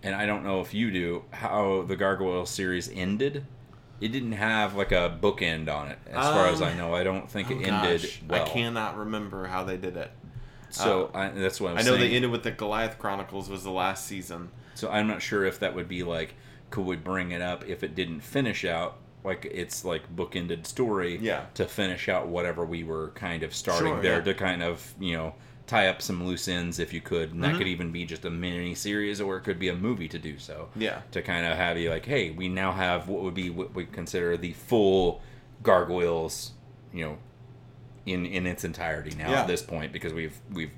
and 0.01 0.15
I 0.15 0.25
don't 0.25 0.43
know 0.43 0.61
if 0.61 0.73
you 0.73 0.89
do 0.91 1.23
how 1.31 1.83
the 1.87 1.95
Gargoyle 1.95 2.45
series 2.45 2.89
ended. 2.93 3.45
It 4.01 4.11
didn't 4.11 4.33
have 4.33 4.75
like 4.75 4.91
a 4.91 5.17
bookend 5.21 5.73
on 5.73 5.89
it, 5.89 5.99
as 6.07 6.25
far 6.25 6.47
as 6.47 6.61
Um, 6.61 6.69
I 6.69 6.73
know. 6.75 6.93
I 6.95 7.03
don't 7.03 7.29
think 7.29 7.49
Oh, 7.51 7.59
it 7.59 7.67
ended 7.67 8.01
gosh, 8.01 8.21
well. 8.27 8.43
I 8.43 8.47
cannot 8.49 8.97
remember 8.97 9.47
how 9.47 9.63
they 9.63 9.77
did 9.77 9.95
it. 9.97 10.11
So 10.73 11.11
I, 11.13 11.29
that's 11.29 11.61
what 11.61 11.71
I'm 11.71 11.77
I 11.77 11.81
know 11.81 11.95
saying. 11.97 11.99
they 12.09 12.15
ended 12.15 12.31
with 12.31 12.43
the 12.43 12.51
Goliath 12.51 12.97
Chronicles 12.99 13.49
was 13.49 13.63
the 13.63 13.71
last 13.71 14.05
season. 14.07 14.49
So 14.75 14.89
I'm 14.89 15.07
not 15.07 15.21
sure 15.21 15.45
if 15.45 15.59
that 15.59 15.75
would 15.75 15.87
be 15.87 16.03
like, 16.03 16.35
could 16.71 16.85
we 16.85 16.95
bring 16.95 17.31
it 17.31 17.41
up 17.41 17.63
if 17.67 17.83
it 17.83 17.93
didn't 17.95 18.21
finish 18.21 18.65
out? 18.65 18.97
Like 19.23 19.47
it's 19.51 19.85
like 19.85 20.13
bookended 20.15 20.65
story 20.65 21.17
Yeah. 21.21 21.45
to 21.53 21.65
finish 21.65 22.09
out 22.09 22.27
whatever 22.27 22.65
we 22.65 22.83
were 22.83 23.09
kind 23.15 23.43
of 23.43 23.53
starting 23.55 23.93
Sure, 23.93 24.01
there 24.01 24.17
yeah. 24.17 24.23
to 24.23 24.33
kind 24.33 24.61
of 24.63 24.93
you 24.99 25.15
know 25.15 25.35
tie 25.65 25.87
up 25.87 26.01
some 26.01 26.25
loose 26.27 26.47
ends 26.49 26.77
if 26.79 26.91
you 26.91 26.99
could, 26.99 27.31
and 27.31 27.41
that 27.43 27.53
Mhm. 27.53 27.57
could 27.59 27.67
even 27.67 27.91
be 27.91 28.03
just 28.05 28.25
a 28.25 28.29
mini 28.29 28.75
series 28.75 29.21
or 29.21 29.37
it 29.37 29.41
could 29.43 29.59
be 29.59 29.69
a 29.69 29.75
movie 29.75 30.09
to 30.09 30.19
do 30.19 30.37
so. 30.37 30.67
Yeah. 30.75 31.01
To 31.11 31.21
kind 31.21 31.45
of 31.45 31.55
have 31.55 31.77
you 31.77 31.89
like, 31.89 32.05
hey, 32.05 32.31
we 32.31 32.49
now 32.49 32.73
have 32.73 33.07
what 33.07 33.21
would 33.21 33.33
be 33.35 33.49
what 33.49 33.73
we 33.73 33.85
consider 33.85 34.35
the 34.35 34.51
full 34.53 35.21
gargoyles, 35.61 36.51
you 36.93 37.05
know, 37.05 37.17
in 38.05 38.25
in 38.25 38.45
its 38.45 38.63
entirety 38.63 39.15
now 39.17 39.29
Yeah. 39.31 39.41
at 39.41 39.47
this 39.47 39.61
point 39.61 39.91
because 39.93 40.13
we've 40.13 40.37
we've 40.51 40.71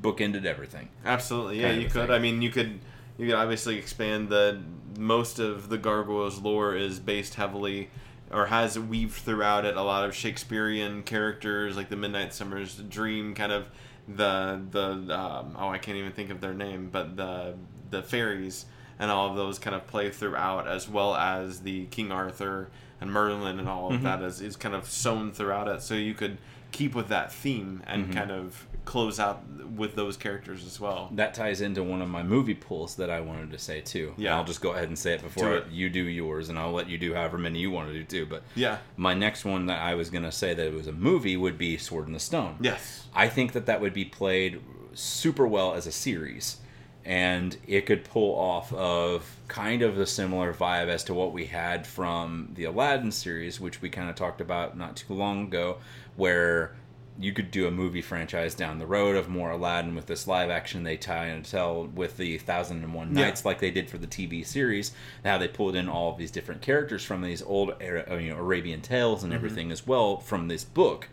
bookended 0.00 0.44
everything. 0.44 0.88
Absolutely, 1.04 1.60
yeah, 1.60 1.70
you 1.72 1.84
could. 1.88 2.06
thing. 2.08 2.10
I 2.10 2.18
mean, 2.18 2.42
you 2.42 2.50
could. 2.50 2.80
You 3.18 3.26
could 3.26 3.36
obviously 3.36 3.76
expand 3.76 4.30
the 4.30 4.60
most 4.98 5.38
of 5.38 5.68
the 5.68 5.76
gargoyles 5.78 6.38
lore 6.40 6.74
is 6.74 6.98
based 6.98 7.34
heavily, 7.34 7.90
or 8.30 8.46
has 8.46 8.78
weaved 8.78 9.12
throughout 9.14 9.64
it 9.64 9.76
a 9.76 9.82
lot 9.82 10.04
of 10.06 10.14
Shakespearean 10.14 11.02
characters 11.02 11.76
like 11.76 11.88
the 11.90 11.96
Midnight 11.96 12.32
Summer's 12.34 12.74
Dream, 12.76 13.34
kind 13.34 13.52
of 13.52 13.68
the 14.08 14.60
the 14.70 15.14
um, 15.16 15.56
oh 15.58 15.68
I 15.68 15.78
can't 15.78 15.98
even 15.98 16.12
think 16.12 16.30
of 16.30 16.40
their 16.40 16.54
name, 16.54 16.88
but 16.90 17.16
the 17.16 17.54
the 17.90 18.02
fairies 18.02 18.64
and 18.98 19.10
all 19.10 19.28
of 19.30 19.36
those 19.36 19.58
kind 19.58 19.76
of 19.76 19.86
play 19.86 20.10
throughout, 20.10 20.66
as 20.66 20.88
well 20.88 21.14
as 21.14 21.60
the 21.60 21.84
King 21.86 22.10
Arthur 22.10 22.70
and 23.00 23.12
Merlin 23.12 23.58
and 23.58 23.68
all 23.68 23.92
of 23.92 24.00
Mhm. 24.00 24.04
that 24.04 24.22
is 24.22 24.40
is 24.40 24.56
kind 24.56 24.74
of 24.74 24.86
sewn 24.86 25.32
throughout 25.32 25.68
it. 25.68 25.82
So 25.82 25.94
you 25.94 26.14
could 26.14 26.38
keep 26.72 26.94
with 26.94 27.08
that 27.08 27.32
theme 27.32 27.82
and 27.86 28.06
Mhm. 28.08 28.14
kind 28.14 28.30
of 28.32 28.66
close 28.84 29.20
out 29.20 29.44
with 29.76 29.94
those 29.94 30.16
characters 30.16 30.66
as 30.66 30.80
well. 30.80 31.08
that 31.14 31.34
ties 31.34 31.60
into 31.60 31.82
one 31.84 32.02
of 32.02 32.08
my 32.08 32.22
movie 32.22 32.54
pulls 32.54 32.96
that 32.96 33.08
I 33.10 33.20
wanted 33.20 33.52
to 33.52 33.58
say 33.58 33.80
too. 33.80 34.12
Yeah. 34.16 34.34
I'll 34.36 34.44
just 34.44 34.60
go 34.60 34.72
ahead 34.72 34.88
and 34.88 34.98
say 34.98 35.14
it 35.14 35.22
before 35.22 35.44
Do 35.50 35.54
it. 35.58 35.66
you 35.70 35.88
do 35.88 36.02
yours, 36.02 36.48
and 36.48 36.58
I'll 36.58 36.72
let 36.72 36.88
you 36.88 36.98
do 36.98 37.14
however 37.14 37.38
many 37.38 37.60
you 37.60 37.70
want 37.70 37.88
to 37.88 37.94
do 37.94 38.02
too. 38.04 38.26
But 38.26 38.42
Yeah. 38.56 38.78
my 38.96 39.14
next 39.14 39.44
one 39.44 39.66
that 39.66 39.80
I 39.80 39.94
was 39.94 40.10
gonna 40.10 40.32
say 40.32 40.52
that 40.54 40.66
it 40.66 40.74
was 40.74 40.88
a 40.88 40.92
movie 40.92 41.36
would 41.36 41.56
be 41.56 41.76
Sword 41.76 42.08
in 42.08 42.12
the 42.12 42.18
Stone. 42.20 42.56
Yes. 42.60 43.06
I 43.14 43.28
think 43.28 43.52
that 43.52 43.66
that 43.66 43.80
would 43.80 43.92
be 43.94 44.04
played 44.04 44.60
super 44.94 45.46
well 45.46 45.74
as 45.74 45.86
a 45.86 45.92
series, 45.92 46.56
and 47.04 47.56
it 47.66 47.86
could 47.86 48.04
pull 48.04 48.34
off 48.38 48.72
of 48.72 49.38
kind 49.48 49.82
of 49.82 49.98
a 49.98 50.06
similar 50.06 50.52
vibe 50.52 50.88
as 50.88 51.04
to 51.04 51.14
what 51.14 51.32
we 51.32 51.46
had 51.46 51.86
from 51.86 52.50
the 52.54 52.64
Aladdin 52.64 53.10
series, 53.12 53.60
which 53.60 53.80
we 53.80 53.88
kind 53.88 54.08
of 54.10 54.16
talked 54.16 54.40
about 54.40 54.76
not 54.76 54.96
too 54.96 55.14
long 55.14 55.44
ago, 55.44 55.78
where 56.16 56.74
you 57.20 57.32
could 57.32 57.50
do 57.50 57.66
a 57.66 57.70
movie 57.70 58.00
franchise 58.00 58.54
down 58.54 58.78
the 58.78 58.86
road 58.86 59.16
of 59.16 59.28
more 59.28 59.50
Aladdin 59.50 59.94
with 59.94 60.06
this 60.06 60.26
live 60.26 60.48
action 60.48 60.82
they 60.82 60.96
tie 60.96 61.26
and 61.26 61.44
tell 61.44 61.84
with 61.94 62.16
the 62.16 62.38
Thousand 62.38 62.82
and 62.82 62.94
One 62.94 63.14
Yeah. 63.14 63.24
Nights 63.24 63.44
like 63.44 63.60
they 63.60 63.70
did 63.70 63.90
for 63.90 63.98
the 63.98 64.06
TV 64.06 64.44
series. 64.46 64.92
Now 65.24 65.36
they 65.36 65.46
pulled 65.48 65.76
in 65.76 65.88
all 65.90 66.10
of 66.10 66.16
these 66.16 66.30
different 66.30 66.62
characters 66.62 67.04
from 67.04 67.20
these 67.20 67.42
old 67.42 67.70
uh, 67.82 68.16
you 68.16 68.30
know 68.30 68.38
Arabian 68.38 68.80
tales 68.80 69.22
and 69.24 69.32
everything 69.32 69.70
as 69.70 69.86
well 69.86 70.16
from 70.18 70.48
this 70.48 70.64
book, 70.64 71.08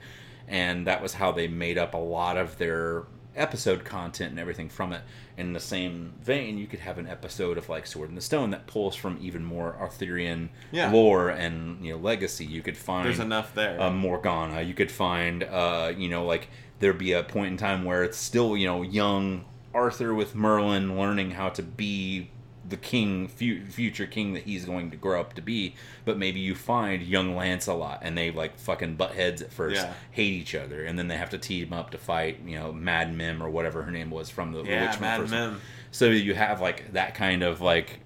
and 0.47 0.87
that 0.87 1.01
was 1.01 1.15
how 1.15 1.31
they 1.33 1.47
made 1.49 1.77
up 1.77 1.93
a 1.93 1.97
lot 1.97 2.37
of 2.37 2.57
their 2.57 3.03
episode 3.39 3.83
content 3.85 4.31
and 4.31 4.39
everything 4.39 4.69
from 4.69 4.93
it. 4.93 5.01
In 5.37 5.53
the 5.53 5.59
same 5.59 6.13
vein, 6.21 6.57
you 6.57 6.67
could 6.67 6.79
have 6.79 6.97
an 6.97 7.07
episode 7.07 7.57
of 7.57 7.69
like 7.69 7.87
Sword 7.87 8.09
in 8.09 8.15
the 8.15 8.21
Stone 8.21 8.49
that 8.51 8.67
pulls 8.67 8.95
from 8.95 9.17
even 9.21 9.43
more 9.43 9.75
Arthurian 9.79 10.49
Yeah. 10.71 10.91
lore 10.91 11.29
and 11.29 11.83
you 11.85 11.93
know 11.93 11.99
legacy. 11.99 12.45
You 12.45 12.61
could 12.61 12.77
find 12.77 13.05
There's 13.05 13.19
enough 13.19 13.55
there. 13.55 13.79
uh, 13.81 13.89
Morgana. 13.91 14.61
You 14.61 14.73
could 14.73 14.91
find, 14.91 15.43
uh, 15.43 15.93
you 15.97 16.09
know, 16.09 16.25
like 16.25 16.49
there'd 16.79 16.97
be 16.97 17.13
a 17.13 17.23
point 17.23 17.51
in 17.51 17.57
time 17.57 17.83
where 17.85 18.03
it's 18.03 18.17
still, 18.17 18.55
you 18.57 18.67
know, 18.67 18.81
young 18.81 19.45
Arthur 19.73 20.13
with 20.13 20.35
Merlin 20.35 20.97
learning 20.97 21.31
how 21.31 21.49
to 21.49 21.61
be 21.63 22.29
the 22.69 22.77
king, 22.77 23.27
fu- 23.27 23.65
future 23.65 24.05
king 24.05 24.33
that 24.33 24.43
he's 24.43 24.63
going 24.65 24.91
to 24.91 24.97
grow 24.97 25.19
up 25.19 25.33
to 25.33 25.41
be. 25.41 25.75
But 26.05 26.17
maybe 26.17 26.39
you 26.39 26.55
find 26.55 27.01
young 27.01 27.35
Lancelot, 27.35 27.99
and 28.03 28.17
they 28.17 28.31
like 28.31 28.57
fucking 28.59 28.95
butt 28.95 29.11
heads 29.13 29.41
at 29.41 29.51
first, 29.51 29.81
Yeah. 29.81 29.93
hate 30.11 30.33
each 30.33 30.55
other, 30.55 30.83
and 30.85 30.97
then 30.97 31.07
they 31.07 31.17
have 31.17 31.29
to 31.31 31.37
team 31.37 31.73
up 31.73 31.89
to 31.91 31.97
fight, 31.97 32.39
you 32.45 32.57
know, 32.57 32.71
Madam 32.71 33.17
Mim 33.17 33.41
or 33.43 33.49
whatever 33.49 33.83
her 33.83 33.91
name 33.91 34.11
was 34.11 34.29
from 34.29 34.51
the 34.53 34.61
the 34.63 34.69
Yeah, 34.69 34.89
Witch 34.91 34.99
Mad 34.99 35.19
first. 35.21 35.31
Mim. 35.31 35.61
So 35.91 36.05
you 36.05 36.35
have 36.35 36.61
like 36.61 36.93
that 36.93 37.15
kind 37.15 37.43
of 37.43 37.61
like 37.61 37.99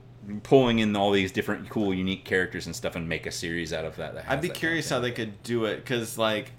pulling 0.44 0.80
in 0.80 0.96
all 0.96 1.12
these 1.12 1.32
different 1.34 1.70
cool, 1.70 1.94
unique 1.94 2.24
characters 2.24 2.66
and 2.66 2.76
stuff, 2.76 2.96
and 2.96 3.10
make 3.10 3.26
a 3.26 3.32
series 3.32 3.74
out 3.74 3.86
of 3.86 3.98
that. 3.98 4.14
that 4.16 4.26
I'd 4.30 4.42
be 4.42 4.48
that 4.48 4.56
curious 4.58 4.90
how 4.90 5.00
they 5.00 5.12
could 5.12 5.44
do 5.44 5.66
it 5.66 5.78
because 5.78 6.18
like 6.18 6.52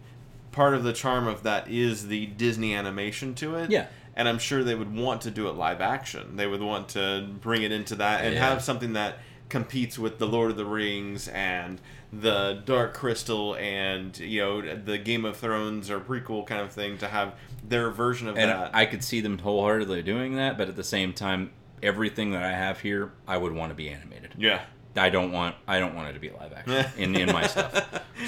part 0.53 0.75
of 0.75 0.85
the 0.85 0.93
charm 0.93 1.27
of 1.27 1.43
that 1.45 1.69
is 1.71 2.07
the 2.09 2.27
Disney 2.27 2.75
animation 2.75 3.35
to 3.37 3.57
it. 3.57 3.71
Yeah. 3.71 3.87
And 4.17 4.29
I'm 4.29 4.39
sure 4.39 4.63
they 4.63 4.75
would 4.77 4.95
want 4.95 5.23
to 5.23 5.31
do 5.31 5.49
it 5.49 5.53
live 5.57 5.81
action. 5.81 6.37
They 6.37 6.47
would 6.47 6.61
want 6.63 6.89
to 6.91 7.29
bring 7.41 7.63
it 7.63 7.73
into 7.73 7.97
that 7.97 8.25
and 8.25 8.35
Yeah. 8.35 8.49
have 8.49 8.63
something 8.63 8.93
that 8.95 9.19
competes 9.49 9.99
with 9.99 10.19
the 10.19 10.27
Lord 10.27 10.51
of 10.51 10.57
the 10.57 10.65
Rings 10.65 11.29
and 11.29 11.81
the 12.13 12.63
Dark 12.65 12.95
Crystal 12.95 13.57
and 13.57 14.17
you 14.19 14.41
know 14.41 14.75
the 14.77 14.99
Game 14.99 15.25
of 15.25 15.37
Thrones 15.37 15.91
or 15.91 15.99
prequel 16.01 16.47
kind 16.47 16.61
of 16.61 16.73
thing 16.73 16.97
to 16.99 17.09
have 17.09 17.35
their 17.67 17.91
version 17.91 18.29
of 18.29 18.37
that. 18.37 18.41
And 18.43 18.51
that. 18.51 18.71
I 18.75 18.87
could 18.87 19.03
see 19.03 19.21
them 19.21 19.39
wholeheartedly 19.39 20.03
doing 20.03 20.37
that, 20.37 20.57
but 20.57 20.69
at 20.69 20.77
the 20.77 20.85
same 20.85 21.13
time, 21.13 21.51
everything 21.83 22.31
that 22.31 22.43
I 22.43 22.53
have 22.53 22.81
here, 22.81 23.13
I 23.27 23.37
would 23.37 23.53
want 23.53 23.71
to 23.71 23.75
be 23.75 23.89
animated. 23.91 24.35
yeah. 24.39 24.63
I 24.97 25.11
don't 25.11 25.33
want 25.33 25.57
I 25.67 25.79
don't 25.79 25.95
want 25.95 26.09
it 26.09 26.13
to 26.15 26.21
be 26.21 26.31
live 26.31 26.53
action 26.53 26.87
in, 27.03 27.17
in 27.17 27.33
my 27.33 27.47
stuff. 27.47 27.73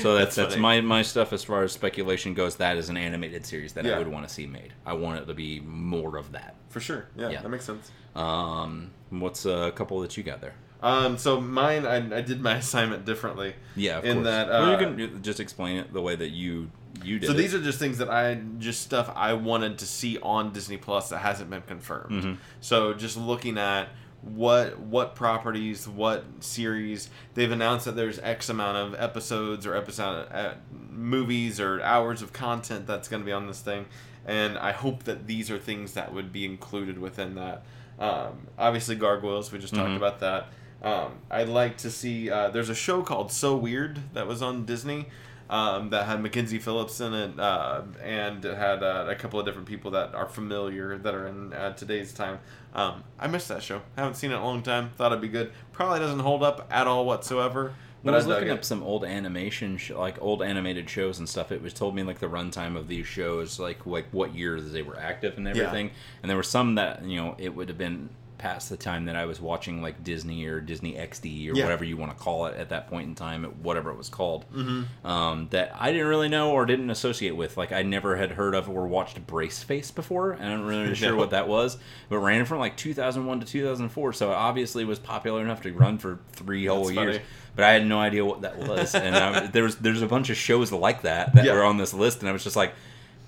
So 0.01 0.15
that's 0.15 0.35
That's 0.35 0.55
that's, 0.55 0.57
my 0.57 0.81
my 0.81 1.03
stuff 1.03 1.33
as 1.33 1.45
far 1.45 1.63
as 1.63 1.73
speculation 1.73 2.35
goes. 2.35 2.57
That 2.57 2.77
is 2.77 2.89
an 2.89 2.97
animated 2.97 3.47
series 3.47 3.73
that 3.75 3.85
Yeah. 3.85 3.97
I 3.97 3.99
would 3.99 4.09
want 4.09 4.27
to 4.27 4.33
see 4.33 4.47
made. 4.47 4.73
I 4.85 4.95
want 4.95 5.21
it 5.21 5.27
to 5.27 5.35
be 5.35 5.61
more 5.61 6.17
of 6.17 6.33
that. 6.33 6.57
For 6.69 6.81
sure. 6.81 7.07
Yeah, 7.17 7.31
Yeah. 7.31 7.43
that 7.43 7.49
makes 7.49 7.65
sense. 7.65 7.91
Um, 8.15 8.91
what's 9.11 9.47
a 9.47 9.73
couple 9.75 10.01
that 10.01 10.17
you 10.17 10.23
got 10.23 10.41
there? 10.41 10.55
Um, 10.83 11.19
so 11.19 11.41
mine, 11.41 11.87
I, 11.87 11.97
I 11.97 12.21
did 12.21 12.41
my 12.41 12.57
assignment 12.59 13.05
differently. 13.05 13.55
Yeah, 13.75 13.99
of 13.99 14.05
in 14.05 14.15
course. 14.17 14.27
that. 14.27 14.49
well, 14.49 14.69
you 14.69 14.75
uh, 14.75 14.79
can 14.79 15.23
just 15.23 15.41
explain 15.41 15.79
it 15.79 15.93
the 15.93 16.03
way 16.03 16.17
that 16.17 16.31
you 16.31 16.71
you 17.03 17.19
did. 17.19 17.27
So 17.27 17.33
it. 17.33 17.37
these 17.37 17.55
are 17.55 17.61
just 17.63 17.79
things 17.79 17.99
that 17.99 18.11
I 18.11 18.41
just 18.59 18.83
stuff 18.83 19.11
I 19.15 19.35
wanted 19.35 19.79
to 19.79 19.87
see 19.87 20.19
on 20.19 20.53
Disney 20.53 20.77
Plus 20.77 21.11
that 21.11 21.19
hasn't 21.19 21.51
been 21.51 21.63
confirmed. 21.63 22.11
Mm-hmm. 22.23 22.35
So 22.61 22.95
just 22.95 23.17
looking 23.17 23.59
at 23.59 23.89
what 24.35 24.79
what 24.81 25.15
properties, 25.15 25.87
what 25.89 26.25
series 26.41 27.09
they've 27.35 27.51
announced 27.51 27.85
that 27.85 27.97
there's 27.97 28.19
X 28.19 28.49
amount 28.49 28.77
of 28.77 29.01
episodes 29.01 29.67
or 29.67 29.77
episode 29.77 30.27
uh, 30.33 30.55
movies 30.91 31.61
or 31.61 31.81
hours 31.83 32.23
of 32.23 32.33
content 32.33 32.87
that's 32.87 33.09
going 33.09 33.23
to 33.23 33.27
be 33.27 33.33
on 33.33 33.47
this 33.47 33.61
thing, 33.61 33.87
and 34.27 34.59
I 34.59 34.73
hope 34.73 35.05
that 35.05 35.27
these 35.27 35.51
are 35.51 35.59
things 35.59 35.93
that 35.93 36.13
would 36.13 36.33
be 36.33 36.45
included 36.45 36.99
within 36.99 37.35
that. 37.37 37.65
Um, 37.99 38.49
obviously, 38.59 38.97
gargoyles. 38.97 39.51
We 39.53 39.59
just 39.59 39.75
talked 39.75 39.91
Mhm. 39.91 39.97
about 39.97 40.21
that. 40.21 40.49
Um, 40.83 41.13
I'd 41.31 41.49
like 41.49 41.79
to 41.79 41.91
see. 41.91 42.31
Uh, 42.31 42.51
there's 42.51 42.69
a 42.69 42.75
show 42.75 43.03
called 43.03 43.33
So 43.33 43.57
Weird 43.57 44.01
that 44.13 44.27
was 44.27 44.43
on 44.43 44.65
Disney 44.67 45.07
um, 45.49 45.91
that 45.91 46.07
had 46.07 46.21
Mackenzie 46.23 46.59
Phillips 46.59 47.01
in 47.01 47.15
it, 47.15 47.39
uh, 47.39 47.83
and 48.03 48.45
it 48.45 48.57
had 48.57 48.83
uh, 48.83 49.07
a 49.09 49.15
couple 49.15 49.39
of 49.39 49.47
different 49.47 49.69
people 49.69 49.91
that 49.93 50.15
are 50.15 50.27
familiar 50.27 50.99
that 50.99 51.15
are 51.15 51.27
in 51.27 51.53
uh, 51.53 51.73
today's 51.75 52.13
time. 52.13 52.39
Um, 52.75 53.05
I 53.19 53.27
missed 53.29 53.49
that 53.49 53.63
show. 53.63 53.83
Haven't 53.97 54.15
seen 54.15 54.31
it 54.31 54.35
in 54.35 54.41
a 54.41 54.45
long 54.45 54.63
time. 54.63 54.91
Thought 54.97 55.13
it'd 55.13 55.23
be 55.23 55.29
good. 55.29 55.53
Probably 55.73 55.99
doesn't 56.01 56.19
hold 56.21 56.43
up 56.43 56.67
at 56.71 56.87
all 56.87 57.07
whatsoever. 57.07 57.75
When 58.03 58.13
But 58.13 58.15
I 58.15 58.19
was 58.19 58.27
looking 58.27 58.49
it. 58.49 58.53
up 58.53 58.65
some 58.65 58.83
old 58.83 59.05
animation, 59.05 59.79
sh- 59.79 59.91
like 59.91 60.21
old 60.21 60.43
animated 60.43 60.89
shows 60.89 61.19
and 61.19 61.29
stuff, 61.29 61.51
it 61.51 61.63
was 61.63 61.73
told 61.73 61.95
me 61.95 62.03
like 62.03 62.19
the 62.19 62.29
runtime 62.29 62.77
of 62.77 62.87
these 62.89 63.07
shows, 63.07 63.59
like 63.59 63.85
like 63.87 64.07
what 64.13 64.35
years 64.35 64.71
they 64.73 64.83
were 64.83 64.99
active 64.99 65.39
and 65.39 65.49
everything. 65.49 65.91
And 66.23 66.31
there 66.31 66.37
were 66.37 66.43
some 66.45 66.75
that 66.77 67.05
you 67.05 67.17
know 67.17 67.35
it 67.39 67.55
would 67.55 67.69
have 67.69 67.79
been 67.79 68.11
past 68.39 68.69
the 68.71 68.77
time 68.77 69.07
that 69.07 69.17
I 69.17 69.25
was 69.27 69.41
watching 69.41 69.81
like 69.83 70.05
Disney 70.05 70.45
or 70.47 70.61
Disney 70.61 70.95
XD 70.95 71.51
or 71.51 71.55
Yeah. 71.57 71.65
whatever 71.65 71.85
you 71.85 71.97
want 71.97 72.17
to 72.17 72.23
call 72.23 72.47
it 72.47 72.57
at 72.57 72.69
that 72.71 72.89
point 72.89 73.09
in 73.09 73.15
time, 73.15 73.45
whatever 73.63 73.91
it 73.91 73.97
was 73.97 74.09
called. 74.09 74.45
Mm-hmm. 74.55 75.07
Um, 75.07 75.49
that 75.51 75.73
I 75.79 75.93
didn't 75.93 76.07
really 76.09 76.29
know 76.29 76.53
or 76.53 76.67
didn't 76.67 76.91
associate 76.91 77.37
with. 77.37 77.57
Like 77.57 77.73
I 77.73 77.83
never 77.83 78.17
had 78.17 78.33
heard 78.33 78.55
of 78.55 78.69
or 78.69 78.87
watched 78.87 79.27
Brace 79.27 79.63
Face 79.63 79.91
before, 79.91 80.33
and 80.33 80.45
I'm 80.45 80.61
not 80.63 80.69
really 80.69 80.95
sure 80.97 81.11
No. 81.13 81.17
what 81.17 81.31
that 81.31 81.49
was. 81.49 81.79
But 82.09 82.19
ran 82.19 82.45
from 82.45 82.59
like 82.59 82.77
2001 82.77 83.41
to 83.41 83.47
2004, 83.47 84.13
so 84.13 84.31
it 84.31 84.35
obviously 84.35 84.85
was 84.85 84.99
popular 84.99 85.41
enough 85.43 85.63
to 85.63 85.73
run 85.73 85.99
for 85.99 86.19
three 86.33 86.67
whole 86.67 86.85
That's 86.87 86.97
years 86.97 87.17
funny. 87.17 87.25
but 87.55 87.65
I 87.65 87.73
had 87.73 87.87
no 87.87 87.99
idea 87.99 88.25
what 88.25 88.43
that 88.43 88.59
was. 88.59 88.95
And 88.95 89.17
I, 89.17 89.47
there 89.47 89.63
was 89.65 89.77
there's 89.77 90.03
a 90.03 90.07
bunch 90.07 90.31
of 90.31 90.37
shows 90.37 90.73
like 90.73 91.03
that 91.03 91.35
that 91.35 91.45
Yeah. 91.45 91.53
were 91.55 91.65
on 91.65 91.77
this 91.79 91.95
list, 91.95 92.21
and 92.21 92.29
I 92.29 92.33
was 92.33 92.45
just 92.45 92.57
like, 92.57 92.75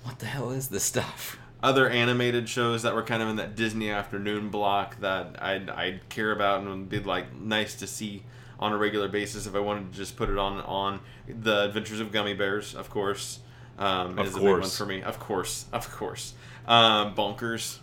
what 0.03 0.19
the 0.19 0.25
hell 0.27 0.51
is 0.51 0.67
this 0.69 0.83
stuff? 0.83 1.37
Other 1.61 1.89
animated 1.89 2.47
shows 2.47 2.83
that 2.83 2.95
were 2.95 3.03
kind 3.03 3.21
of 3.21 3.29
in 3.29 3.35
that 3.35 3.55
Disney 3.55 3.89
afternoon 3.89 4.49
block 4.49 4.99
that 5.01 5.35
I'd, 5.41 5.69
I'd 5.69 6.07
care 6.09 6.31
about 6.31 6.61
and 6.61 6.69
would 6.69 6.89
be 6.89 6.99
like 6.99 7.35
nice 7.35 7.75
to 7.75 7.87
see 7.87 8.23
on 8.59 8.71
a 8.71 8.77
regular 8.77 9.07
basis 9.07 9.45
if 9.45 9.55
I 9.55 9.59
wanted 9.59 9.91
to 9.91 9.97
just 9.97 10.15
put 10.15 10.29
it 10.29 10.37
on 10.37 10.61
on 10.61 10.99
the 11.27 11.65
Adventures 11.65 11.99
of 11.99 12.11
Gummi 12.11 12.37
Bears, 12.37 12.75
of 12.75 12.89
course. 12.89 13.39
Um, 13.77 14.19
Of 14.19 14.27
is 14.27 14.35
a 14.35 14.39
big 14.39 14.49
one 14.49 14.69
for 14.69 14.85
me. 14.85 15.01
Of 15.01 15.19
course, 15.19 15.65
of 15.71 15.89
course. 15.91 16.33
Um, 16.67 17.15
Bonkers, 17.15 17.79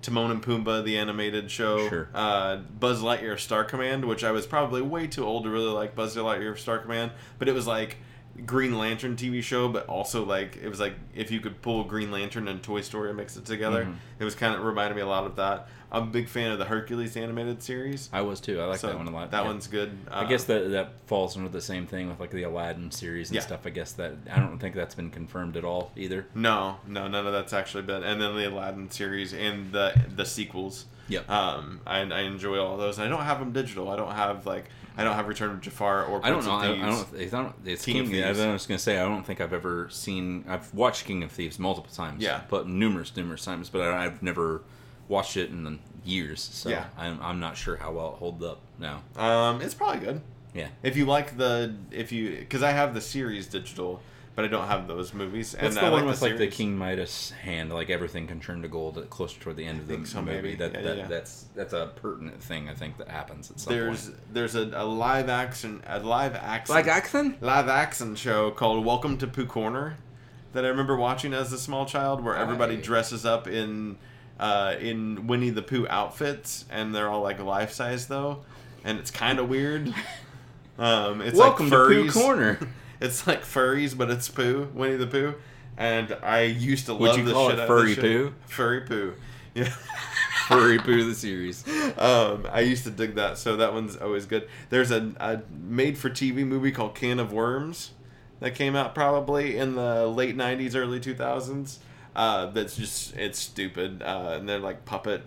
Timon 0.00 0.30
and 0.30 0.42
Pumbaa, 0.42 0.84
the 0.84 0.98
animated 0.98 1.50
show. 1.50 1.88
Sure. 1.88 2.08
Uh, 2.14 2.56
Buzz 2.56 3.02
Lightyear 3.02 3.38
Star 3.38 3.64
Command, 3.64 4.04
which 4.04 4.24
I 4.24 4.30
was 4.30 4.46
probably 4.46 4.82
way 4.82 5.06
too 5.06 5.24
old 5.24 5.44
to 5.44 5.50
really 5.50 5.66
like 5.70 5.94
Buzz 5.94 6.16
Lightyear 6.16 6.56
Star 6.58 6.78
Command, 6.78 7.12
but 7.38 7.48
it 7.48 7.54
was 7.54 7.66
like 7.66 7.98
Green 8.46 8.78
Lantern 8.78 9.14
TV 9.16 9.42
show, 9.42 9.68
but 9.68 9.86
also 9.86 10.24
like 10.24 10.56
it 10.62 10.68
was 10.68 10.80
like 10.80 10.94
if 11.14 11.30
you 11.30 11.40
could 11.40 11.60
pull 11.62 11.84
Green 11.84 12.10
Lantern 12.10 12.48
and 12.48 12.62
Toy 12.62 12.80
Story 12.80 13.08
and 13.10 13.16
mix 13.16 13.36
it 13.36 13.44
together. 13.44 13.84
Mhm. 13.84 13.94
It 14.18 14.24
was 14.24 14.34
kind 14.34 14.54
of 14.54 14.62
reminded 14.64 14.94
me 14.94 15.02
a 15.02 15.06
lot 15.06 15.24
of 15.26 15.36
that. 15.36 15.68
I'm 15.94 16.04
a 16.04 16.06
big 16.06 16.26
fan 16.28 16.50
of 16.50 16.58
the 16.58 16.64
Hercules 16.64 17.14
animated 17.18 17.62
series. 17.62 18.08
I 18.14 18.22
was 18.22 18.40
too. 18.40 18.58
I 18.58 18.64
like 18.64 18.78
so 18.78 18.86
that 18.86 18.96
one 18.96 19.06
a 19.06 19.10
lot. 19.10 19.30
That 19.32 19.42
yeah. 19.42 19.46
one's 19.48 19.66
good. 19.66 19.92
I 20.10 20.22
Uh, 20.22 20.28
guess 20.28 20.44
that 20.44 20.70
that 20.70 20.92
falls 21.06 21.36
under 21.36 21.50
the 21.50 21.60
same 21.60 21.86
thing 21.86 22.08
with 22.08 22.18
like 22.18 22.30
the 22.30 22.44
Aladdin 22.44 22.90
series 22.90 23.28
and 23.28 23.34
Yeah. 23.36 23.42
stuff. 23.42 23.66
I 23.66 23.70
guess 23.70 23.92
that 23.92 24.14
I 24.32 24.38
don't 24.40 24.58
think 24.58 24.74
that's 24.74 24.94
been 24.94 25.10
confirmed 25.10 25.56
at 25.58 25.64
all 25.64 25.92
either. 25.94 26.26
no, 26.34 26.78
no, 26.86 27.08
none 27.08 27.26
of 27.26 27.32
that's 27.34 27.52
actually 27.52 27.82
been. 27.82 28.02
And 28.02 28.20
then 28.22 28.34
the 28.34 28.48
Aladdin 28.48 28.90
series 28.90 29.34
and 29.34 29.72
the 29.72 29.92
the 30.16 30.24
sequels. 30.24 30.86
Yep. 31.08 31.28
Um, 31.28 31.80
I, 31.86 31.98
I 32.00 32.20
enjoy 32.20 32.58
all 32.58 32.78
those. 32.78 32.98
I 32.98 33.08
don't 33.08 33.24
have 33.24 33.38
them 33.40 33.52
digital. 33.52 33.90
I 33.90 33.96
don't 33.96 34.12
have 34.12 34.46
like 34.46 34.70
I 34.96 35.04
don't 35.04 35.14
have 35.14 35.26
Return 35.28 35.50
of 35.50 35.60
Jafar 35.60 36.04
or 36.04 36.20
I 36.24 36.30
don't 36.30 36.44
know. 36.44 36.52
I, 36.52 36.72
I 36.72 36.76
don't. 36.76 37.06
It's, 37.14 37.32
not, 37.32 37.54
it's 37.64 37.84
King 37.84 38.08
King. 38.08 38.20
of 38.22 38.38
I 38.40 38.52
was 38.52 38.66
going 38.66 38.78
to 38.78 38.82
say 38.82 38.98
I 38.98 39.04
don't 39.04 39.24
think 39.24 39.40
I've 39.40 39.52
ever 39.52 39.88
seen. 39.90 40.44
I've 40.48 40.72
watched 40.74 41.06
King 41.06 41.22
of 41.22 41.32
Thieves 41.32 41.58
multiple 41.58 41.90
times. 41.92 42.22
Yeah. 42.22 42.42
but 42.48 42.68
numerous, 42.68 43.16
numerous 43.16 43.44
times. 43.44 43.68
But 43.68 43.82
I, 43.82 44.04
I've 44.04 44.22
never 44.22 44.62
watched 45.08 45.36
it 45.36 45.50
in 45.50 45.78
years. 46.04 46.40
So 46.40 46.68
Yeah. 46.70 46.86
I'm, 46.96 47.18
I'm 47.22 47.40
not 47.40 47.56
sure 47.56 47.76
how 47.76 47.92
well 47.92 48.12
it 48.14 48.16
holds 48.18 48.44
up 48.44 48.60
now. 48.78 49.02
Um, 49.16 49.60
it's 49.60 49.74
probably 49.74 50.00
good. 50.04 50.20
Yeah. 50.54 50.68
If 50.82 50.96
you 50.96 51.06
like 51.06 51.36
the 51.38 51.74
if 51.90 52.12
you 52.12 52.36
because 52.38 52.62
I 52.62 52.72
have 52.72 52.92
the 52.94 53.00
series 53.00 53.46
digital, 53.46 54.00
but 54.34 54.44
I 54.44 54.48
don't 54.48 54.66
have 54.68 54.88
those 54.88 55.12
movies. 55.12 55.52
What's 55.54 55.64
and 55.64 55.74
the 55.76 55.80
I 55.82 55.90
one 55.90 56.04
like 56.04 56.10
with 56.12 56.22
like 56.22 56.38
the. 56.38 56.46
King 56.48 56.76
Midas 56.78 57.30
hand, 57.30 57.72
like 57.72 57.90
everything 57.90 58.26
can 58.26 58.40
turn 58.40 58.62
to 58.62 58.68
gold 58.68 59.04
closer 59.10 59.38
toward 59.40 59.56
the 59.56 59.64
end 59.66 59.80
of 59.80 59.86
the 59.88 59.94
think 59.94 60.06
so, 60.06 60.20
movie? 60.22 60.36
maybe. 60.36 60.54
That, 60.56 60.72
Yeah, 60.74 60.80
that 60.82 60.96
yeah. 60.96 61.06
that's 61.06 61.46
that's 61.54 61.72
a 61.72 61.92
pertinent 61.96 62.42
thing 62.42 62.68
I 62.68 62.74
think 62.74 62.96
that 62.98 63.08
happens 63.08 63.50
at 63.50 63.60
some 63.60 63.72
There's 63.72 64.06
point. 64.08 64.20
there's 64.32 64.54
a, 64.54 64.70
a 64.74 64.84
live 64.84 65.28
action 65.28 65.82
a 65.86 66.00
live 66.00 66.34
action 66.34 66.76
action? 66.88 67.36
live 67.40 67.68
action 67.68 68.14
show 68.14 68.50
called 68.50 68.84
Welcome 68.84 69.18
to 69.18 69.26
Pooh 69.26 69.46
Corner 69.46 69.98
that 70.52 70.64
I 70.64 70.68
remember 70.68 70.96
watching 70.96 71.32
as 71.32 71.52
a 71.52 71.58
small 71.58 71.86
child, 71.86 72.22
where 72.24 72.36
everybody 72.36 72.76
I- 72.76 72.80
dresses 72.80 73.24
up 73.26 73.46
in 73.48 73.96
uh, 74.40 74.74
in 74.80 75.26
Winnie 75.26 75.50
the 75.50 75.62
Pooh 75.62 75.86
outfits, 75.88 76.64
and 76.70 76.94
they're 76.94 77.08
all 77.08 77.22
like 77.22 77.38
life 77.40 77.72
size 77.72 78.06
though, 78.08 78.44
and 78.84 78.98
it's 78.98 79.10
kind 79.10 79.38
of 79.38 79.48
weird. 79.48 79.94
Um, 80.78 81.20
it's 81.20 81.38
Welcome 81.38 81.68
like 81.68 81.88
to 81.90 82.04
Pooh. 82.04 82.10
Corner. 82.10 82.58
It's 83.02 83.26
like 83.26 83.42
furries, 83.42 83.96
but 83.96 84.10
it's 84.10 84.28
Pooh, 84.28 84.68
Winnie 84.72 84.96
the 84.96 85.06
Pooh, 85.06 85.34
and 85.76 86.16
I 86.22 86.42
used 86.42 86.86
to 86.86 86.92
love 86.92 87.00
Would 87.00 87.16
you 87.16 87.24
the 87.24 87.32
call 87.32 87.50
shit 87.50 87.58
it 87.58 87.66
Furry 87.66 87.80
of 87.92 87.96
this 87.96 87.96
show. 87.96 88.02
Pooh? 88.30 88.34
Furry 88.46 88.80
Pooh, 88.82 89.14
yeah. 89.54 89.64
Furry 90.48 90.78
Pooh 90.78 91.04
the 91.08 91.14
series. 91.14 91.64
um, 91.98 92.46
I 92.50 92.60
used 92.60 92.84
to 92.84 92.90
dig 92.90 93.14
that, 93.16 93.38
so 93.38 93.56
that 93.56 93.72
one's 93.72 93.96
always 93.96 94.26
good. 94.26 94.48
There's 94.70 94.90
a, 94.90 95.12
a 95.20 95.42
made-for-TV 95.52 96.46
movie 96.46 96.72
called 96.72 96.94
Can 96.94 97.18
of 97.20 97.32
Worms 97.32 97.90
that 98.40 98.54
came 98.54 98.74
out 98.76 98.94
probably 98.94 99.56
in 99.56 99.74
the 99.76 100.06
late 100.06 100.36
'90s, 100.36 100.74
early 100.74 100.98
2000s. 101.00 101.78
Uh, 102.14 102.46
that's 102.46 102.76
just 102.76 103.16
it's 103.16 103.38
stupid, 103.38 104.02
uh, 104.02 104.34
and 104.38 104.48
they're 104.48 104.58
like 104.58 104.84
puppet 104.84 105.22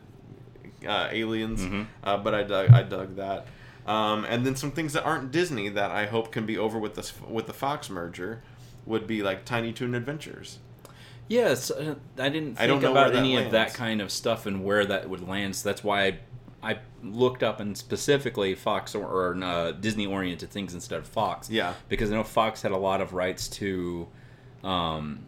uh, 0.88 1.08
aliens. 1.12 1.62
Mhm. 1.62 1.88
Uh, 2.04 2.18
but 2.18 2.36
I 2.36 2.44
dug 2.44 2.70
I 2.72 2.84
dug 2.84 3.16
that. 3.16 3.48
Um, 3.86 4.26
and 4.26 4.46
then 4.46 4.56
some 4.56 4.72
things 4.72 4.94
that 4.94 5.04
aren't 5.04 5.32
Disney 5.32 5.70
that 5.70 5.92
I 5.92 6.08
hope 6.08 6.32
can 6.32 6.46
be 6.46 6.58
over 6.58 6.80
with 6.80 6.96
this 6.96 7.14
with 7.28 7.46
the 7.48 7.54
Fox 7.54 7.90
merger 7.90 8.42
would 8.86 9.06
be 9.08 9.22
like 9.22 9.46
Tiny 9.46 9.72
Toon 9.74 9.94
Adventures. 9.94 10.60
Yes, 11.28 11.72
uh, 11.72 11.96
I 12.20 12.30
didn't 12.30 12.56
think 12.56 12.60
I 12.60 12.68
don't 12.68 12.82
know 12.82 12.92
about 12.92 13.16
any 13.16 13.36
of 13.36 13.52
that 13.52 13.74
kind 13.74 14.02
of 14.02 14.12
stuff 14.12 14.46
and 14.46 14.64
where 14.64 14.86
that 14.86 15.10
would 15.10 15.28
land. 15.28 15.56
So 15.56 15.70
that's 15.70 15.84
why 15.84 16.06
I, 16.06 16.20
I 16.72 16.80
looked 17.04 17.42
up 17.42 17.60
and 17.60 17.76
specifically 17.76 18.54
Fox 18.54 18.94
or, 18.94 19.06
or 19.06 19.44
uh, 19.44 19.72
Disney 19.72 20.06
oriented 20.06 20.52
things 20.52 20.74
instead 20.74 21.00
of 21.00 21.08
Fox. 21.08 21.50
Yeah. 21.50 21.74
because 21.90 22.12
I 22.12 22.16
know 22.16 22.24
Fox 22.24 22.62
had 22.62 22.72
a 22.72 22.78
lot 22.78 23.02
of 23.02 23.14
rights 23.14 23.48
to, 23.50 24.08
um, 24.64 25.26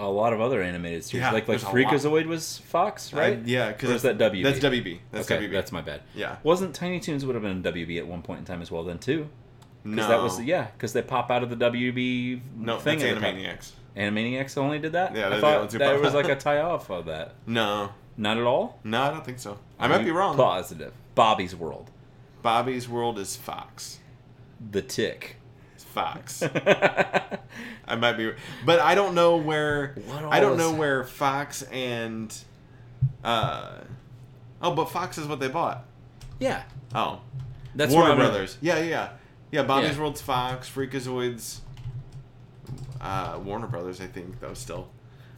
a 0.00 0.10
lot 0.10 0.32
of 0.32 0.40
other 0.40 0.62
animated 0.62 1.04
series. 1.04 1.22
Yeah, 1.22 1.30
like 1.30 1.46
like 1.46 1.60
there's 1.60 1.62
a 1.62 1.66
lot. 1.66 1.74
Freakazoid 1.76 2.26
was 2.26 2.58
Fox, 2.58 3.12
right? 3.12 3.38
I- 3.38 3.42
yeah, 3.44 3.72
because 3.72 4.02
that 4.02 4.18
WB? 4.18 4.42
That's 4.42 4.58
WB. 4.58 4.98
That's 5.12 5.30
okay, 5.30 5.46
WB. 5.46 5.52
that's 5.52 5.72
my 5.72 5.80
bad. 5.82 6.02
yeah. 6.14 6.36
Wasn't 6.42 6.74
Tiny 6.74 7.00
Toons 7.00 7.24
would 7.26 7.34
have 7.34 7.42
been 7.42 7.62
WB 7.62 7.98
at 7.98 8.06
one 8.06 8.22
point 8.22 8.40
in 8.40 8.44
time 8.44 8.62
as 8.62 8.70
well 8.70 8.82
then 8.84 8.98
too? 8.98 9.28
No, 9.84 9.94
Because 9.96 10.08
that 10.08 10.22
was 10.22 10.40
yeah, 10.42 10.68
because 10.76 10.92
they 10.92 11.02
pop 11.02 11.30
out 11.30 11.42
of 11.42 11.50
the 11.50 11.56
WB 11.56 12.40
no. 12.56 12.78
thing. 12.78 12.98
that's 12.98 13.10
at 13.10 13.14
the 13.14 13.20
top. 13.20 13.34
Animaniacs. 13.34 13.72
Animaniacs 13.96 14.56
only 14.58 14.78
did 14.78 14.92
that. 14.92 15.14
Yeah, 15.14 15.34
I 15.34 15.40
thought 15.40 15.70
that 15.70 16.00
was 16.00 16.14
like 16.14 16.28
a 16.28 16.36
tie 16.36 16.60
off 16.60 16.90
of 16.90 17.06
that. 17.06 17.34
No, 17.46 17.90
Not 18.16 18.36
at 18.38 18.44
all. 18.44 18.78
no, 18.84 19.02
I 19.02 19.10
don't 19.10 19.24
think 19.24 19.38
so. 19.38 19.58
I 19.78 19.88
might 19.88 20.04
be 20.04 20.10
wrong. 20.10 20.36
Positive. 20.36 20.92
Bobby's 21.14 21.56
World. 21.56 21.90
Bobby's 22.42 22.88
World 22.88 23.18
is 23.18 23.36
Fox. 23.36 23.98
The 24.70 24.82
Tick. 24.82 25.36
Fox. 25.90 26.42
I 27.86 27.96
might 27.96 28.14
be, 28.14 28.32
but 28.64 28.80
I 28.80 28.94
don't 28.94 29.14
know 29.14 29.36
where. 29.36 29.96
I 30.28 30.40
don't 30.40 30.56
know 30.56 30.72
where 30.72 31.04
Fox 31.04 31.62
and. 31.62 32.36
uh 33.24 33.78
Oh, 34.62 34.74
but 34.74 34.86
Fox 34.90 35.16
is 35.16 35.26
what 35.26 35.40
they 35.40 35.48
bought. 35.48 35.84
yeah, 36.38 36.62
Oh, 36.94 37.20
that's 37.74 37.92
Warner 37.94 38.14
Brothers. 38.16 38.58
Yeah, 38.60 38.76
yeah, 38.78 38.84
yeah. 38.84 39.08
Yeah, 39.52 39.62
Bobby's 39.62 39.92
Yeah. 39.96 40.00
World's 40.00 40.20
Fox, 40.20 40.68
Freakazoids, 40.68 41.60
uh, 43.00 43.38
Warner 43.42 43.66
Brothers, 43.66 44.00
I 44.00 44.06
think, 44.06 44.38
though, 44.40 44.52
still. 44.54 44.88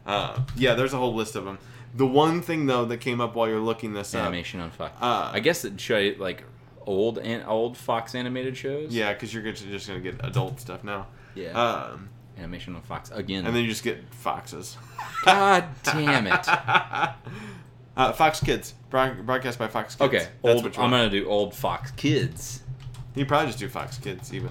Uh, 0.05 0.41
yeah, 0.57 0.75
there's 0.75 0.93
a 0.93 0.97
whole 0.99 1.15
list 1.15 1.37
of 1.37 1.45
them. 1.45 1.59
The 1.95 2.07
one 2.07 2.43
thing, 2.43 2.67
though, 2.67 2.85
that 2.87 2.99
came 2.99 3.21
up 3.21 3.35
while 3.37 3.49
you're 3.49 3.61
looking 3.61 3.93
this 3.95 4.15
up. 4.15 4.23
Animation 4.23 4.59
on 4.61 4.71
Fox. 4.71 4.93
Uh, 5.01 5.31
I 5.33 5.41
guess 5.41 5.65
it 5.65 5.81
show 5.81 5.99
you, 5.99 6.17
like 6.19 6.43
old 6.87 7.19
and 7.19 7.45
old 7.47 7.77
Fox 7.77 8.15
animated 8.15 8.57
shows. 8.57 8.95
Yeah, 8.95 9.13
because 9.13 9.33
you're 9.33 9.51
just 9.53 9.87
to 9.87 10.01
get 10.01 10.17
adult 10.25 10.61
stuff 10.61 10.85
now. 10.85 11.07
Yeah. 11.35 11.51
Um, 11.51 12.09
Animation 12.39 12.75
on 12.75 12.83
Fox 12.83 13.11
again. 13.11 13.47
and 13.47 13.55
then 13.55 13.63
you 13.63 13.69
just 13.69 13.85
get 13.85 14.03
Foxes. 14.15 14.77
God 15.25 15.65
damn 15.83 16.27
it. 16.27 16.49
uh, 17.97 18.13
Fox 18.13 18.41
Kids. 18.41 18.75
Broadcast 18.91 19.59
by 19.59 19.69
Fox 19.69 19.95
Kids. 19.95 20.09
Okay, 20.09 20.29
That's 20.43 20.63
old, 20.63 20.67
I'm 20.79 20.91
gonna 20.91 21.11
do 21.11 21.29
old 21.29 21.55
Fox 21.55 21.91
Kids. 21.93 22.63
You 23.15 23.27
probably 23.27 23.49
just 23.49 23.59
do 23.59 23.69
Fox 23.69 23.99
Kids, 23.99 24.33
even. 24.33 24.51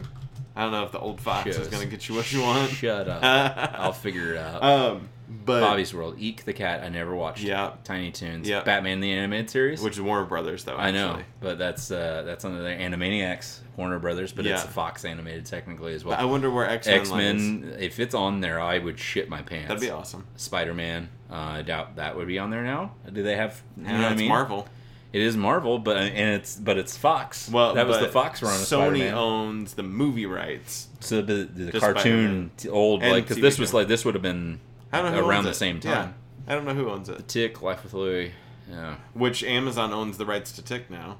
I 0.55 0.63
don't 0.63 0.71
know 0.71 0.83
if 0.83 0.91
the 0.91 0.99
old 0.99 1.21
Fox 1.21 1.47
is 1.47 1.67
going 1.69 1.81
to 1.81 1.87
get 1.87 2.07
you 2.09 2.15
what 2.15 2.31
you 2.31 2.41
want. 2.41 2.69
Shut 2.71 3.07
up. 3.07 3.23
I'll 3.79 3.93
figure 3.93 4.33
it 4.33 4.37
out. 4.37 4.61
Um, 4.61 5.09
but 5.45 5.61
Bobby's 5.61 5.93
World, 5.93 6.15
Eek 6.19 6.43
the 6.45 6.53
Cat. 6.53 6.83
I 6.83 6.89
never 6.89 7.15
watched. 7.15 7.43
Yeah. 7.43 7.71
Tiny 7.83 8.11
Toons. 8.11 8.47
Yeah. 8.47 8.61
Batman 8.63 8.99
the 8.99 9.11
animated 9.11 9.49
series. 9.49 9.81
which 9.81 9.93
is 9.95 10.01
Warner 10.01 10.25
Brothers, 10.25 10.63
though. 10.65 10.75
I 10.77 10.91
know, 10.91 11.19
but 11.39 11.57
that's 11.57 11.89
uh, 11.89 12.23
that's 12.25 12.43
under 12.45 12.61
their 12.61 12.77
Animaniacs, 12.77 13.59
Warner 13.77 13.99
Brothers, 13.99 14.31
but 14.31 14.45
it's 14.45 14.63
Yeah. 14.63 14.69
Fox 14.69 15.05
animated 15.05 15.45
technically 15.45 15.93
as 15.93 16.03
But 16.03 16.19
I 16.19 16.25
wonder 16.25 16.51
where 16.51 16.69
X 16.69 16.87
Men. 16.87 16.99
X 16.99 17.09
Men, 17.11 17.75
if 17.79 17.99
it's 17.99 18.13
on 18.13 18.41
there, 18.41 18.59
I 18.59 18.77
would 18.77 18.99
shit 18.99 19.29
my 19.29 19.41
pants. 19.41 19.67
That'd 19.69 19.81
be 19.81 19.89
awesome. 19.89 20.25
Spider 20.35 20.73
Man, 20.73 21.09
uh, 21.31 21.35
I 21.35 21.61
doubt 21.61 21.95
that 21.95 22.15
would 22.17 22.27
be 22.27 22.37
on 22.39 22.49
there 22.49 22.63
now. 22.63 22.91
Do 23.11 23.23
they 23.23 23.35
have? 23.35 23.61
You 23.77 23.83
know 23.83 23.89
Yeah, 23.89 23.97
what 23.99 24.05
I 24.07 24.11
it's 24.11 24.19
mean? 24.19 24.29
Marvel. 24.29 24.67
It 25.13 25.21
is 25.21 25.35
Marvel, 25.35 25.77
but 25.77 25.97
and 25.97 26.35
it's 26.35 26.55
but 26.55 26.77
it's 26.77 26.95
Fox. 26.95 27.49
Well, 27.49 27.73
that 27.73 27.85
was 27.85 27.99
the 27.99 28.07
Fox 28.07 28.41
run 28.41 28.53
of 28.55 28.61
Sony 28.61 28.65
Spider-Man. 28.99 29.13
owns 29.13 29.73
the 29.73 29.83
movie 29.83 30.25
rights. 30.25 30.87
So 31.01 31.21
the, 31.21 31.43
the 31.53 31.71
to 31.73 31.79
cartoon 31.81 32.51
t- 32.55 32.69
old 32.69 33.03
And 33.03 33.11
like 33.11 33.23
because 33.27 33.41
this 33.41 33.59
was 33.59 33.73
like 33.73 33.89
this 33.89 34.05
would 34.05 34.13
have 34.15 34.21
been 34.21 34.61
I 34.91 35.01
don't 35.01 35.11
know 35.13 35.21
who 35.23 35.29
around 35.29 35.43
the 35.45 35.51
it. 35.51 35.55
same 35.55 35.79
Yeah. 35.83 35.93
time. 35.93 36.15
I 36.47 36.55
don't 36.55 36.65
know 36.65 36.73
who 36.73 36.89
owns 36.89 37.07
it. 37.09 37.17
The. 37.17 37.23
Tick, 37.23 37.61
Life 37.61 37.83
with 37.83 37.93
Louie. 37.93 38.31
Yeah, 38.69 38.95
Which 39.13 39.43
Amazon 39.43 39.91
owns 39.93 40.17
the 40.17 40.25
rights 40.25 40.51
to 40.53 40.61
Tick 40.61 40.89
now. 40.89 41.17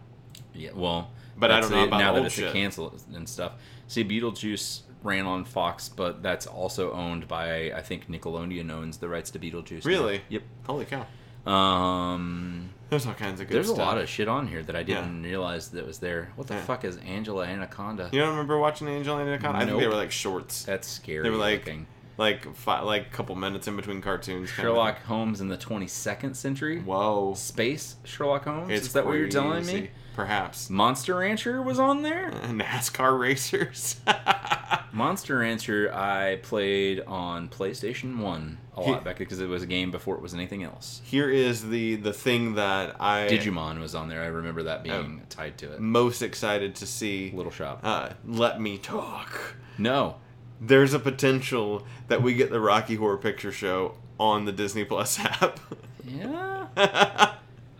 yeah. 0.54 0.72
Well, 0.74 1.10
But 1.38 1.52
I 1.52 1.60
don't 1.62 1.72
know 1.72 1.84
it, 1.84 1.88
about 1.88 2.00
now 2.00 2.14
the 2.14 2.20
that 2.22 2.26
it's 2.28 2.36
shit. 2.36 2.50
a 2.50 2.52
cancel 2.52 2.94
and 3.14 3.28
stuff. 3.28 3.54
See, 3.88 4.04
Beetlejuice 4.04 4.82
ran 5.04 5.26
on 5.26 5.44
Fox, 5.46 5.90
but 5.90 6.22
that's 6.24 6.46
also 6.48 6.92
owned 6.94 7.28
by 7.28 7.72
I 7.72 7.82
think 7.82 8.08
Nickelodeon 8.10 8.72
owns 8.72 8.98
the 8.98 9.10
rights 9.10 9.32
to 9.32 9.40
Beetlejuice. 9.40 9.84
now. 9.86 9.90
Really? 9.90 10.22
Yep. 10.30 10.44
Holy 10.68 10.86
cow! 10.86 11.06
Um, 11.52 12.70
There's 12.90 13.06
all 13.08 13.14
kinds 13.14 13.42
of 13.42 13.48
good 13.48 13.56
there's 13.56 13.68
stuff. 13.68 13.80
a 13.80 13.82
lot 13.82 13.98
of 13.98 14.08
shit 14.08 14.28
on 14.28 14.48
here 14.48 14.62
that 14.64 14.76
I 14.76 14.84
didn't 14.84 15.24
realize 15.24 15.70
that 15.70 15.86
was 15.88 16.00
there. 16.00 16.32
What 16.36 16.48
the 16.48 16.54
Yeah. 16.56 16.62
fuck 16.62 16.84
is 16.86 16.98
Angela 16.98 17.46
Anaconda? 17.48 18.10
You 18.12 18.20
don't 18.20 18.30
remember 18.30 18.58
watching 18.60 18.88
Angela 18.88 19.22
Anaconda? 19.22 19.58
I 19.60 19.66
think 19.66 19.80
they 19.80 19.88
were 19.88 19.96
like 19.96 20.12
shorts, 20.12 20.64
That's 20.64 20.88
scary. 20.88 21.24
They 21.24 21.30
were 21.30 21.38
like- 21.38 21.66
looking. 21.66 21.88
Like 22.18 22.53
fi- 22.55 22.82
like 22.82 23.07
a 23.07 23.09
couple 23.09 23.36
minutes 23.36 23.68
in 23.68 23.76
between 23.76 24.01
cartoons. 24.01 24.51
kind 24.51 24.68
of 24.68 24.74
Sherlock 24.74 24.99
Holmes 25.03 25.41
in 25.41 25.47
the 25.47 25.57
22nd 25.57 26.36
century. 26.36 26.80
Whoa! 26.82 27.34
Space 27.36 27.95
Sherlock 28.03 28.45
Holmes. 28.45 28.72
It's 28.72 28.88
is 28.88 28.93
that 28.93 29.05
what 29.05 29.14
you're 29.14 29.28
telling 29.30 29.66
me? 29.66 29.89
Perhaps. 30.16 30.70
Monster 30.70 31.16
Rancher 31.16 31.62
was 31.62 31.80
on 31.80 32.01
there. 32.01 32.32
NASCAR 32.43 33.18
racers. 33.18 33.95
Monster 34.93 35.38
Rancher 35.38 35.93
I 35.93 36.38
played 36.43 36.99
on 37.07 37.47
PlayStation 37.47 38.18
One 38.18 38.57
a 38.76 38.82
lot 38.82 39.03
back 39.05 39.18
because 39.18 39.39
it 39.39 39.47
was 39.47 39.64
a 39.64 39.66
game 39.68 39.89
before 39.91 40.16
it 40.16 40.22
was 40.22 40.34
anything 40.34 40.64
else. 40.64 41.01
Here 41.05 41.30
is 41.30 41.70
the 41.70 41.95
the 41.95 42.12
thing 42.14 42.55
that 42.55 42.97
I 42.99 43.28
Digimon 43.30 43.80
was 43.80 43.95
on 43.95 44.09
there. 44.09 44.22
I 44.22 44.28
remember 44.28 44.64
that 44.64 44.80
Oh. 44.82 44.84
being 44.84 45.22
tied 45.30 45.57
to 45.59 45.72
it. 45.74 45.80
most 45.80 46.22
excited 46.22 46.76
to 46.76 46.86
see. 46.86 47.32
Little 47.34 47.51
Shop. 47.51 47.80
Uh, 47.84 48.09
let 48.26 48.59
me 48.59 48.78
talk. 48.78 49.55
No. 49.78 50.16
There's 50.62 50.93
a 50.93 50.99
potential 50.99 51.86
that 52.07 52.22
we 52.22 52.34
get 52.36 52.51
the 52.51 52.59
Rocky 52.62 52.95
Horror 52.95 53.18
Picture 53.18 53.51
Show 53.51 53.95
on 54.20 54.45
the 54.45 54.51
Disney 54.51 54.86
Plus 54.86 55.20
app. 55.20 55.59
Yeah. 56.05 56.68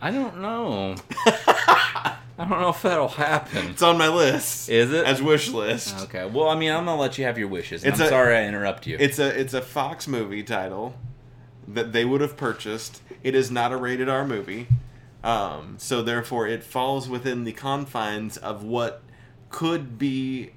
I 0.00 0.10
don't 0.10 0.40
know. 0.42 0.96
I 1.26 2.46
don't 2.48 2.60
know 2.60 2.70
if 2.70 2.82
that'll 2.82 3.06
happen. 3.08 3.68
it's 3.68 3.82
on 3.82 3.96
my 3.98 4.08
list. 4.08 4.68
Is 4.68 4.92
it? 4.92 5.04
as 5.06 5.22
wish 5.22 5.50
list? 5.50 5.96
Okay. 6.04 6.24
Well, 6.26 6.48
I 6.48 6.56
mean, 6.56 6.72
I'm 6.72 6.86
gonna 6.86 7.00
let 7.00 7.18
you 7.18 7.24
have 7.24 7.38
your 7.38 7.46
wishes. 7.46 7.84
It's 7.84 8.00
I'm 8.00 8.06
a- 8.06 8.08
sorry 8.08 8.36
I 8.36 8.46
interrupt 8.46 8.86
you. 8.86 8.96
It's 8.98 9.18
a 9.20 9.28
it's 9.38 9.54
a 9.54 9.60
Fox 9.62 10.08
movie 10.08 10.42
title 10.42 10.94
that 11.68 11.92
they 11.92 12.04
would 12.04 12.20
have 12.20 12.36
purchased. 12.36 13.00
It 13.22 13.36
is 13.36 13.50
not 13.52 13.70
a 13.70 13.76
rated 13.76 14.08
R 14.08 14.26
movie, 14.26 14.66
um, 15.22 15.76
so 15.78 16.02
therefore 16.02 16.48
it 16.48 16.64
falls 16.64 17.08
within 17.08 17.44
the 17.44 17.52
confines 17.52 18.36
of 18.38 18.64
what 18.64 19.02
could 19.50 19.98
be 19.98 20.50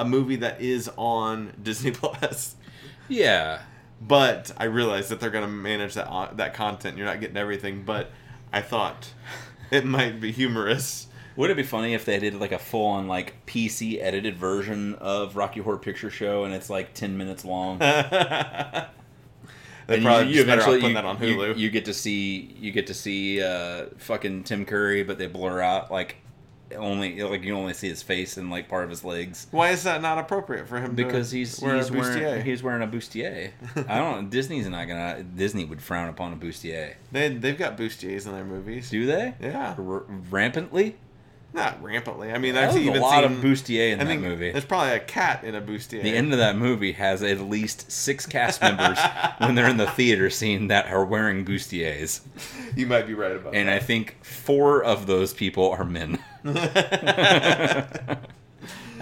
a 0.00 0.04
movie 0.04 0.36
that 0.36 0.60
is 0.60 0.90
on 0.96 1.52
Disney 1.62 1.90
Plus. 1.90 2.56
yeah. 3.08 3.62
But 4.02 4.50
I 4.56 4.64
realize 4.64 5.10
that 5.10 5.20
they're 5.20 5.28
going 5.28 5.44
to 5.44 5.50
manage 5.50 5.92
that 5.92 6.08
uh, 6.08 6.32
that 6.34 6.54
content. 6.54 6.96
You're 6.96 7.06
not 7.06 7.20
getting 7.20 7.36
everything, 7.36 7.82
but 7.82 8.10
I 8.50 8.62
thought 8.62 9.12
it 9.70 9.84
might 9.84 10.20
be 10.20 10.32
humorous. 10.32 11.06
Would 11.36 11.50
it 11.50 11.56
be 11.56 11.62
funny 11.62 11.92
if 11.94 12.06
they 12.06 12.18
did 12.18 12.34
like 12.34 12.52
a 12.52 12.58
full 12.58 12.86
on 12.86 13.08
like 13.08 13.44
PC 13.46 14.02
edited 14.02 14.36
version 14.38 14.94
of 14.96 15.36
Rocky 15.36 15.60
Horror 15.60 15.76
Picture 15.78 16.10
Show 16.10 16.44
and 16.44 16.54
it's 16.54 16.70
like 16.70 16.94
ten 16.94 17.18
minutes 17.18 17.44
long? 17.44 17.78
they 19.86 20.00
probably 20.00 20.32
just 20.32 20.46
better 20.46 20.62
off 20.62 20.66
putting 20.68 20.88
you, 20.88 20.94
that 20.94 21.04
on 21.04 21.22
you- 21.22 21.36
Hulu. 21.36 21.58
You, 21.58 21.70
get 21.70 21.84
to 21.84 21.94
see 21.94 22.56
you 22.58 22.72
get 22.72 22.86
to 22.86 22.94
see 22.94 23.42
uh, 23.42 23.86
fucking 23.98 24.44
Tim 24.44 24.64
Curry, 24.64 25.02
but 25.02 25.18
they 25.18 25.26
blur 25.26 25.60
out 25.60 25.90
like 25.90 26.16
only 26.76 27.20
like 27.22 27.42
you 27.42 27.54
only 27.54 27.74
see 27.74 27.88
his 27.88 28.02
face 28.02 28.36
and 28.36 28.50
like 28.50 28.68
part 28.68 28.84
of 28.84 28.90
his 28.90 29.04
legs 29.04 29.46
Why 29.50 29.70
is 29.70 29.82
that 29.84 30.00
not 30.02 30.18
appropriate 30.18 30.68
for 30.68 30.80
him? 30.80 30.94
because 30.94 31.30
to 31.30 31.36
he's 31.38 31.60
wear 31.60 31.74
a 31.74 31.78
he's 31.78 31.90
wearing 31.90 32.44
he's 32.44 32.62
wearing 32.62 32.82
a 32.82 32.86
bustier. 32.86 33.50
I 33.88 33.98
don't. 33.98 34.30
Disney's 34.30 34.68
not 34.68 34.86
gonna. 34.86 35.22
Disney 35.22 35.64
would 35.64 35.82
frown 35.82 36.08
upon 36.08 36.32
a 36.32 36.36
bustier. 36.36 36.94
They 37.12 37.28
they've 37.34 37.58
got 37.58 37.76
bustiers 37.76 38.26
in 38.26 38.32
their 38.32 38.44
movies. 38.44 38.90
Do 38.90 39.06
they? 39.06 39.34
Yeah, 39.40 39.74
R- 39.78 40.04
rampantly. 40.30 40.96
not 41.52 41.82
rampantly. 41.82 42.30
I 42.32 42.38
mean, 42.38 42.54
That 42.54 42.70
I've 42.70 42.74
was 42.76 42.86
a 42.86 43.00
lot 43.00 43.24
seen 43.24 43.32
of 43.32 43.38
bustier 43.44 43.92
in 43.92 44.00
I 44.00 44.04
that 44.04 44.20
movie. 44.20 44.52
There's 44.52 44.64
probably 44.64 44.92
a 44.92 45.00
cat 45.00 45.42
in 45.42 45.56
a 45.56 45.60
bustier. 45.60 46.02
The 46.02 46.14
end 46.16 46.32
of 46.32 46.38
that 46.38 46.56
movie 46.56 46.92
has 46.92 47.22
at 47.24 47.40
least 47.40 47.90
six 47.90 48.24
cast 48.26 48.60
members 48.62 48.98
when 49.38 49.56
they're 49.56 49.68
in 49.68 49.76
the 49.76 49.90
theater 49.90 50.30
scene 50.30 50.68
that 50.68 50.86
are 50.86 51.04
wearing 51.04 51.44
bustiers, 51.44 52.20
you 52.76 52.86
might 52.86 53.06
be 53.08 53.14
right 53.14 53.32
about 53.32 53.54
and 53.56 53.68
I 53.68 53.80
think 53.80 54.16
four 54.22 54.82
of 54.84 55.06
those 55.06 55.34
people 55.34 55.70
are 55.72 55.84
men. 55.84 56.20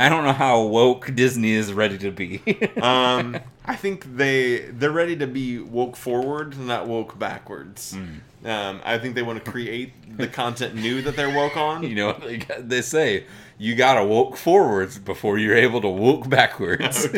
I 0.00 0.08
don't 0.08 0.24
know 0.24 0.32
how 0.32 0.62
woke 0.62 1.12
Disney 1.14 1.52
is 1.52 1.72
ready 1.72 1.98
to 1.98 2.12
be. 2.12 2.40
um, 2.82 3.36
I 3.64 3.74
think 3.74 4.16
they 4.16 4.58
they're 4.70 4.92
ready 4.92 5.16
to 5.16 5.26
be 5.26 5.58
woke 5.58 5.96
forward, 5.96 6.56
not 6.56 6.86
woke 6.86 7.18
backwards. 7.18 7.94
Hmm. 7.94 8.46
Um, 8.46 8.80
I 8.84 8.98
think 8.98 9.16
they 9.16 9.22
want 9.22 9.44
to 9.44 9.50
create 9.50 10.16
the 10.16 10.28
content 10.28 10.76
new 10.76 11.02
that 11.02 11.16
they're 11.16 11.34
woke 11.34 11.56
on. 11.56 11.82
you 11.82 11.96
know, 11.96 12.12
they, 12.12 12.36
they 12.60 12.80
say 12.82 13.26
you 13.58 13.74
gotta 13.74 14.04
woke 14.04 14.36
forwards 14.36 14.98
before 14.98 15.38
you're 15.38 15.56
able 15.56 15.80
to 15.80 15.88
woke 15.88 16.28
backwards. 16.28 17.08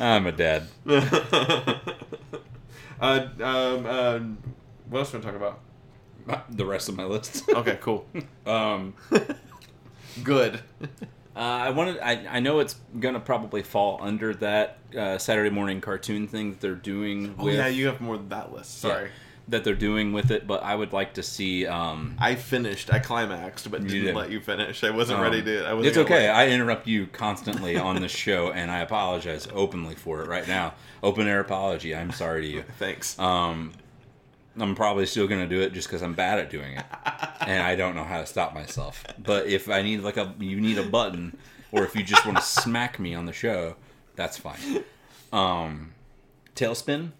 I'm 0.00 0.26
a 0.26 0.32
dad. 0.32 0.66
uh, 0.86 1.78
um, 3.00 3.86
uh, 3.86 4.18
what 4.88 4.98
else 4.98 5.12
want 5.12 5.22
to 5.22 5.22
talk 5.22 5.36
about? 5.36 5.60
The 6.50 6.66
rest 6.66 6.88
of 6.88 6.96
my 6.96 7.04
list. 7.04 7.48
Okay, 7.54 7.78
cool. 7.80 8.06
Um, 8.46 8.94
Good. 10.24 10.60
Uh, 10.80 10.88
I 11.36 11.70
wanted. 11.70 11.98
I, 12.00 12.26
I 12.28 12.40
know 12.40 12.58
it's 12.58 12.74
gonna 12.98 13.20
probably 13.20 13.62
fall 13.62 13.98
under 14.02 14.34
that 14.34 14.78
uh, 14.96 15.18
Saturday 15.18 15.50
morning 15.50 15.80
cartoon 15.80 16.26
thing 16.26 16.50
that 16.50 16.60
they're 16.60 16.74
doing. 16.74 17.34
Oh 17.38 17.44
with, 17.44 17.54
yeah, 17.54 17.68
you 17.68 17.86
have 17.86 18.00
more 18.00 18.16
than 18.16 18.28
that 18.30 18.52
list. 18.52 18.80
Sorry. 18.80 19.10
that 19.46 19.62
they're 19.62 19.74
doing 19.76 20.12
with 20.12 20.30
it, 20.32 20.46
but 20.48 20.62
I 20.64 20.74
would 20.74 20.92
like 20.92 21.14
to 21.14 21.22
see. 21.22 21.64
Um, 21.66 22.16
I 22.18 22.34
finished. 22.34 22.92
I 22.92 22.98
climaxed, 22.98 23.70
but 23.70 23.86
didn't 23.86 24.06
did. 24.06 24.14
let 24.16 24.30
you 24.32 24.40
finish. 24.40 24.82
I 24.82 24.90
wasn't 24.90 25.18
um, 25.20 25.24
ready 25.24 25.42
to. 25.42 25.64
I 25.64 25.74
wasn't 25.74 25.86
it's 25.86 25.98
okay. 25.98 26.26
let- 26.26 26.36
I 26.36 26.48
interrupt 26.48 26.88
you 26.88 27.06
constantly 27.06 27.76
on 27.76 28.02
this 28.02 28.10
show, 28.12 28.50
and 28.50 28.70
I 28.70 28.80
apologize 28.80 29.46
openly 29.52 29.94
for 29.94 30.22
it 30.22 30.28
right 30.28 30.48
now. 30.48 30.74
Open 31.04 31.28
air 31.28 31.38
apology. 31.40 31.94
I'm 31.94 32.10
sorry 32.10 32.42
to 32.42 32.48
you. 32.48 32.64
Thanks. 32.80 33.16
Um, 33.18 33.72
I'm 34.60 34.74
probably 34.74 35.06
still 35.06 35.26
gonna 35.26 35.46
do 35.46 35.60
it 35.60 35.72
just 35.72 35.88
because 35.88 36.02
I'm 36.02 36.14
bad 36.14 36.38
at 36.38 36.50
doing 36.50 36.74
it, 36.74 36.84
and 37.40 37.62
I 37.62 37.76
don't 37.76 37.94
know 37.94 38.04
how 38.04 38.20
to 38.20 38.26
stop 38.26 38.54
myself. 38.54 39.04
But 39.18 39.46
if 39.46 39.68
I 39.68 39.82
need 39.82 39.98
like 39.98 40.16
a, 40.16 40.34
you 40.38 40.60
need 40.60 40.78
a 40.78 40.84
button, 40.84 41.36
or 41.72 41.84
if 41.84 41.94
you 41.94 42.02
just 42.02 42.24
want 42.24 42.38
to 42.38 42.44
smack 42.44 42.98
me 42.98 43.14
on 43.14 43.26
the 43.26 43.32
show, 43.32 43.76
that's 44.16 44.36
fine. 44.36 44.84
Um, 45.32 45.92
TaleSpin 46.56 47.12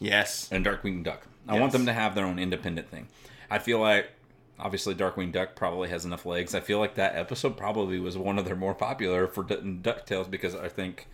yes. 0.00 0.48
and 0.50 0.64
Darkwing 0.64 1.04
Duck. 1.04 1.26
I 1.48 1.58
want 1.58 1.72
them 1.72 1.86
to 1.86 1.92
have 1.92 2.14
their 2.14 2.24
own 2.24 2.38
independent 2.38 2.90
thing. 2.90 3.08
I 3.50 3.58
feel 3.58 3.78
like 3.78 4.10
obviously 4.58 4.94
Darkwing 4.94 5.32
Duck 5.32 5.54
probably 5.54 5.88
has 5.88 6.04
enough 6.04 6.24
legs. 6.24 6.54
I 6.54 6.60
feel 6.60 6.78
like 6.78 6.94
that 6.94 7.16
episode 7.16 7.56
probably 7.56 7.98
was 7.98 8.16
one 8.16 8.38
of 8.38 8.44
their 8.44 8.56
more 8.56 8.74
popular 8.74 9.26
for 9.26 9.42
Ducktales 9.42 10.30
because 10.30 10.54
I 10.54 10.68
think 10.68 11.08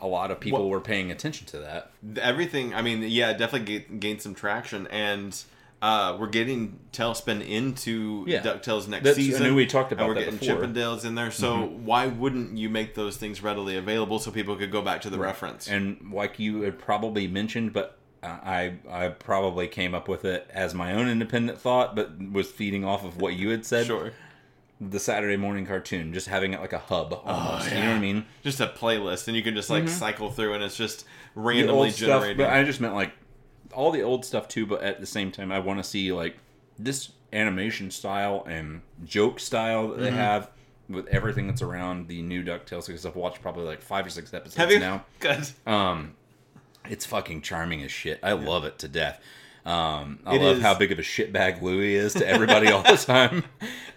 a 0.00 0.06
lot 0.06 0.30
of 0.30 0.40
people 0.40 0.60
Well- 0.60 0.68
were 0.70 0.80
paying 0.80 1.10
attention 1.10 1.46
to 1.48 1.58
that. 1.58 1.90
Everything. 2.20 2.74
I 2.74 2.82
mean, 2.82 3.02
yeah, 3.02 3.32
definitely 3.32 3.78
ga- 3.80 3.96
gained 3.98 4.22
some 4.22 4.34
traction, 4.34 4.86
and 4.88 5.40
uh, 5.82 6.16
we're 6.18 6.26
getting 6.28 6.78
TaleSpin 6.92 7.46
into 7.46 8.24
Yeah. 8.26 8.40
Ducktales 8.42 8.88
next 8.88 9.04
That's- 9.04 9.18
I 9.18 9.20
season. 9.22 9.42
knew 9.42 9.54
we 9.54 9.66
talked 9.66 9.92
about 9.92 10.04
and 10.06 10.08
we're 10.08 10.14
that 10.14 10.24
getting 10.32 10.38
before. 10.38 10.56
Mm-hmm. 10.66 10.72
Chippendales 10.78 11.04
in 11.04 11.14
there. 11.14 11.30
So 11.30 11.66
why 11.84 12.06
wouldn't 12.06 12.56
you 12.56 12.68
make 12.70 12.94
those 12.94 13.16
things 13.18 13.42
readily 13.42 13.76
available 13.76 14.18
so 14.18 14.30
people 14.30 14.56
could 14.56 14.72
go 14.72 14.80
back 14.82 15.02
to 15.02 15.10
the 15.10 15.18
reference? 15.18 15.68
And 15.68 16.10
like 16.12 16.38
you 16.38 16.62
had 16.62 16.78
probably 16.78 17.26
mentioned, 17.28 17.72
but 17.74 17.98
I 18.22 18.74
I 18.90 19.08
probably 19.08 19.68
came 19.68 19.94
up 19.94 20.08
with 20.08 20.24
it 20.24 20.48
as 20.52 20.74
my 20.74 20.94
own 20.94 21.08
independent 21.08 21.58
thought, 21.60 21.94
but 21.94 22.10
was 22.32 22.50
feeding 22.50 22.84
off 22.84 23.04
of 23.04 23.20
what 23.20 23.34
you 23.34 23.50
had 23.50 23.64
said. 23.66 23.86
sure. 23.86 24.12
The 24.80 25.00
Saturday 25.00 25.36
morning 25.38 25.64
cartoon, 25.64 26.12
just 26.12 26.28
having 26.28 26.52
it 26.52 26.60
like 26.60 26.74
a 26.74 26.78
hub 26.78 27.18
almost. 27.24 27.70
You 27.70 27.78
know 27.80 27.88
what 27.88 27.96
I 27.96 27.98
mean? 27.98 28.26
Just 28.42 28.60
a 28.60 28.66
playlist, 28.66 29.26
and 29.26 29.34
you 29.36 29.42
can 29.42 29.54
just 29.54 29.70
like 29.70 29.88
cycle 29.88 30.30
through, 30.30 30.52
and 30.52 30.62
it's 30.62 30.76
just 30.76 31.06
randomly 31.34 31.90
generated. 31.90 32.36
but 32.36 32.50
I 32.50 32.62
just 32.62 32.80
meant 32.80 32.94
like 32.94 33.12
all 33.72 33.90
the 33.90 34.02
old 34.02 34.24
stuff 34.26 34.48
too. 34.48 34.66
But 34.66 34.82
at 34.82 35.00
the 35.00 35.06
same 35.06 35.32
time, 35.32 35.50
I 35.50 35.60
want 35.60 35.78
to 35.78 35.82
see 35.84 36.12
like 36.12 36.36
this 36.78 37.10
animation 37.32 37.90
style 37.90 38.44
and 38.48 38.82
joke 39.04 39.40
style 39.40 39.88
that 39.88 39.98
they 40.00 40.08
Mm-hmm. 40.08 40.16
have 40.18 40.50
with 40.90 41.06
everything 41.08 41.46
that's 41.48 41.62
around 41.62 42.06
the 42.08 42.20
new 42.20 42.42
Ducktales. 42.44 42.86
Because 42.86 43.06
I've 43.06 43.16
watched 43.16 43.40
probably 43.40 43.64
like 43.64 43.80
five 43.80 44.04
or 44.04 44.10
six 44.10 44.34
episodes 44.34 44.78
now. 44.78 45.04
Good. 45.20 45.48
Um, 45.66 46.14
it's 46.88 47.06
fucking 47.06 47.40
charming 47.40 47.82
as 47.82 47.90
shit. 47.90 48.20
I 48.22 48.32
love 48.32 48.64
it 48.66 48.78
to 48.80 48.88
death. 48.88 49.20
Um, 49.66 50.20
I 50.24 50.36
It 50.36 50.42
love 50.42 50.56
is- 50.58 50.62
how 50.62 50.74
big 50.74 50.92
of 50.92 50.98
a 50.98 51.02
shitbag 51.02 51.60
Louis 51.60 51.94
is 51.96 52.14
to 52.14 52.26
everybody 52.26 52.68
all 52.70 52.82
the 52.82 52.96
time. 52.96 53.44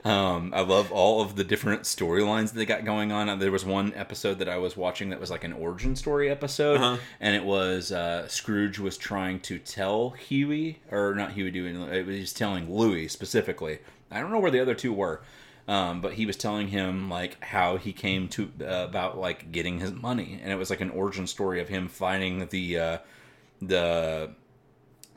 Um, 0.04 0.52
I 0.56 0.62
love 0.62 0.92
all 0.92 1.22
of 1.22 1.36
the 1.36 1.44
different 1.44 1.84
storylines 1.84 2.48
that 2.48 2.56
they 2.56 2.66
got 2.66 2.86
going 2.86 3.12
on. 3.12 3.38
There 3.38 3.52
was 3.52 3.66
one 3.66 3.94
episode 3.96 4.40
that 4.40 4.50
I 4.50 4.58
was 4.58 4.76
watching 4.76 5.10
that 5.12 5.20
was 5.20 5.30
like 5.30 5.44
an 5.44 5.54
origin 5.54 5.96
story 5.96 6.30
episode, 6.30 6.78
Uh-huh. 6.78 6.98
and 7.20 7.36
it 7.36 7.44
was 7.44 7.92
uh, 7.92 8.28
Scrooge 8.28 8.80
was 8.80 8.98
trying 8.98 9.42
to 9.42 9.60
tell 9.60 10.10
Huey, 10.12 10.80
or 10.92 11.14
not 11.14 11.34
Huey 11.34 11.52
doing 11.52 11.80
it 11.84 12.06
was 12.08 12.34
telling 12.34 12.74
Louis 12.74 13.08
specifically. 13.08 13.78
I 14.10 14.20
don't 14.22 14.32
know 14.32 14.40
where 14.40 14.52
the 14.52 14.62
other 14.62 14.74
two 14.76 14.92
were. 14.92 15.22
Um, 15.68 16.02
but 16.02 16.14
he 16.14 16.26
was 16.26 16.36
telling 16.36 16.70
him 16.70 17.12
like 17.12 17.44
how 17.44 17.78
he 17.78 17.94
came 17.94 18.28
to 18.30 18.52
uh, 18.62 18.86
about 18.90 19.20
like 19.20 19.52
getting 19.52 19.78
his 19.80 19.92
money, 19.92 20.40
and 20.42 20.52
it 20.52 20.56
was 20.56 20.72
like 20.72 20.82
an 20.82 20.90
origin 20.90 21.28
story 21.28 21.62
of 21.62 21.70
him 21.70 21.88
finding 21.88 22.48
the 22.48 22.80
uh, 22.80 22.98
the 23.62 24.32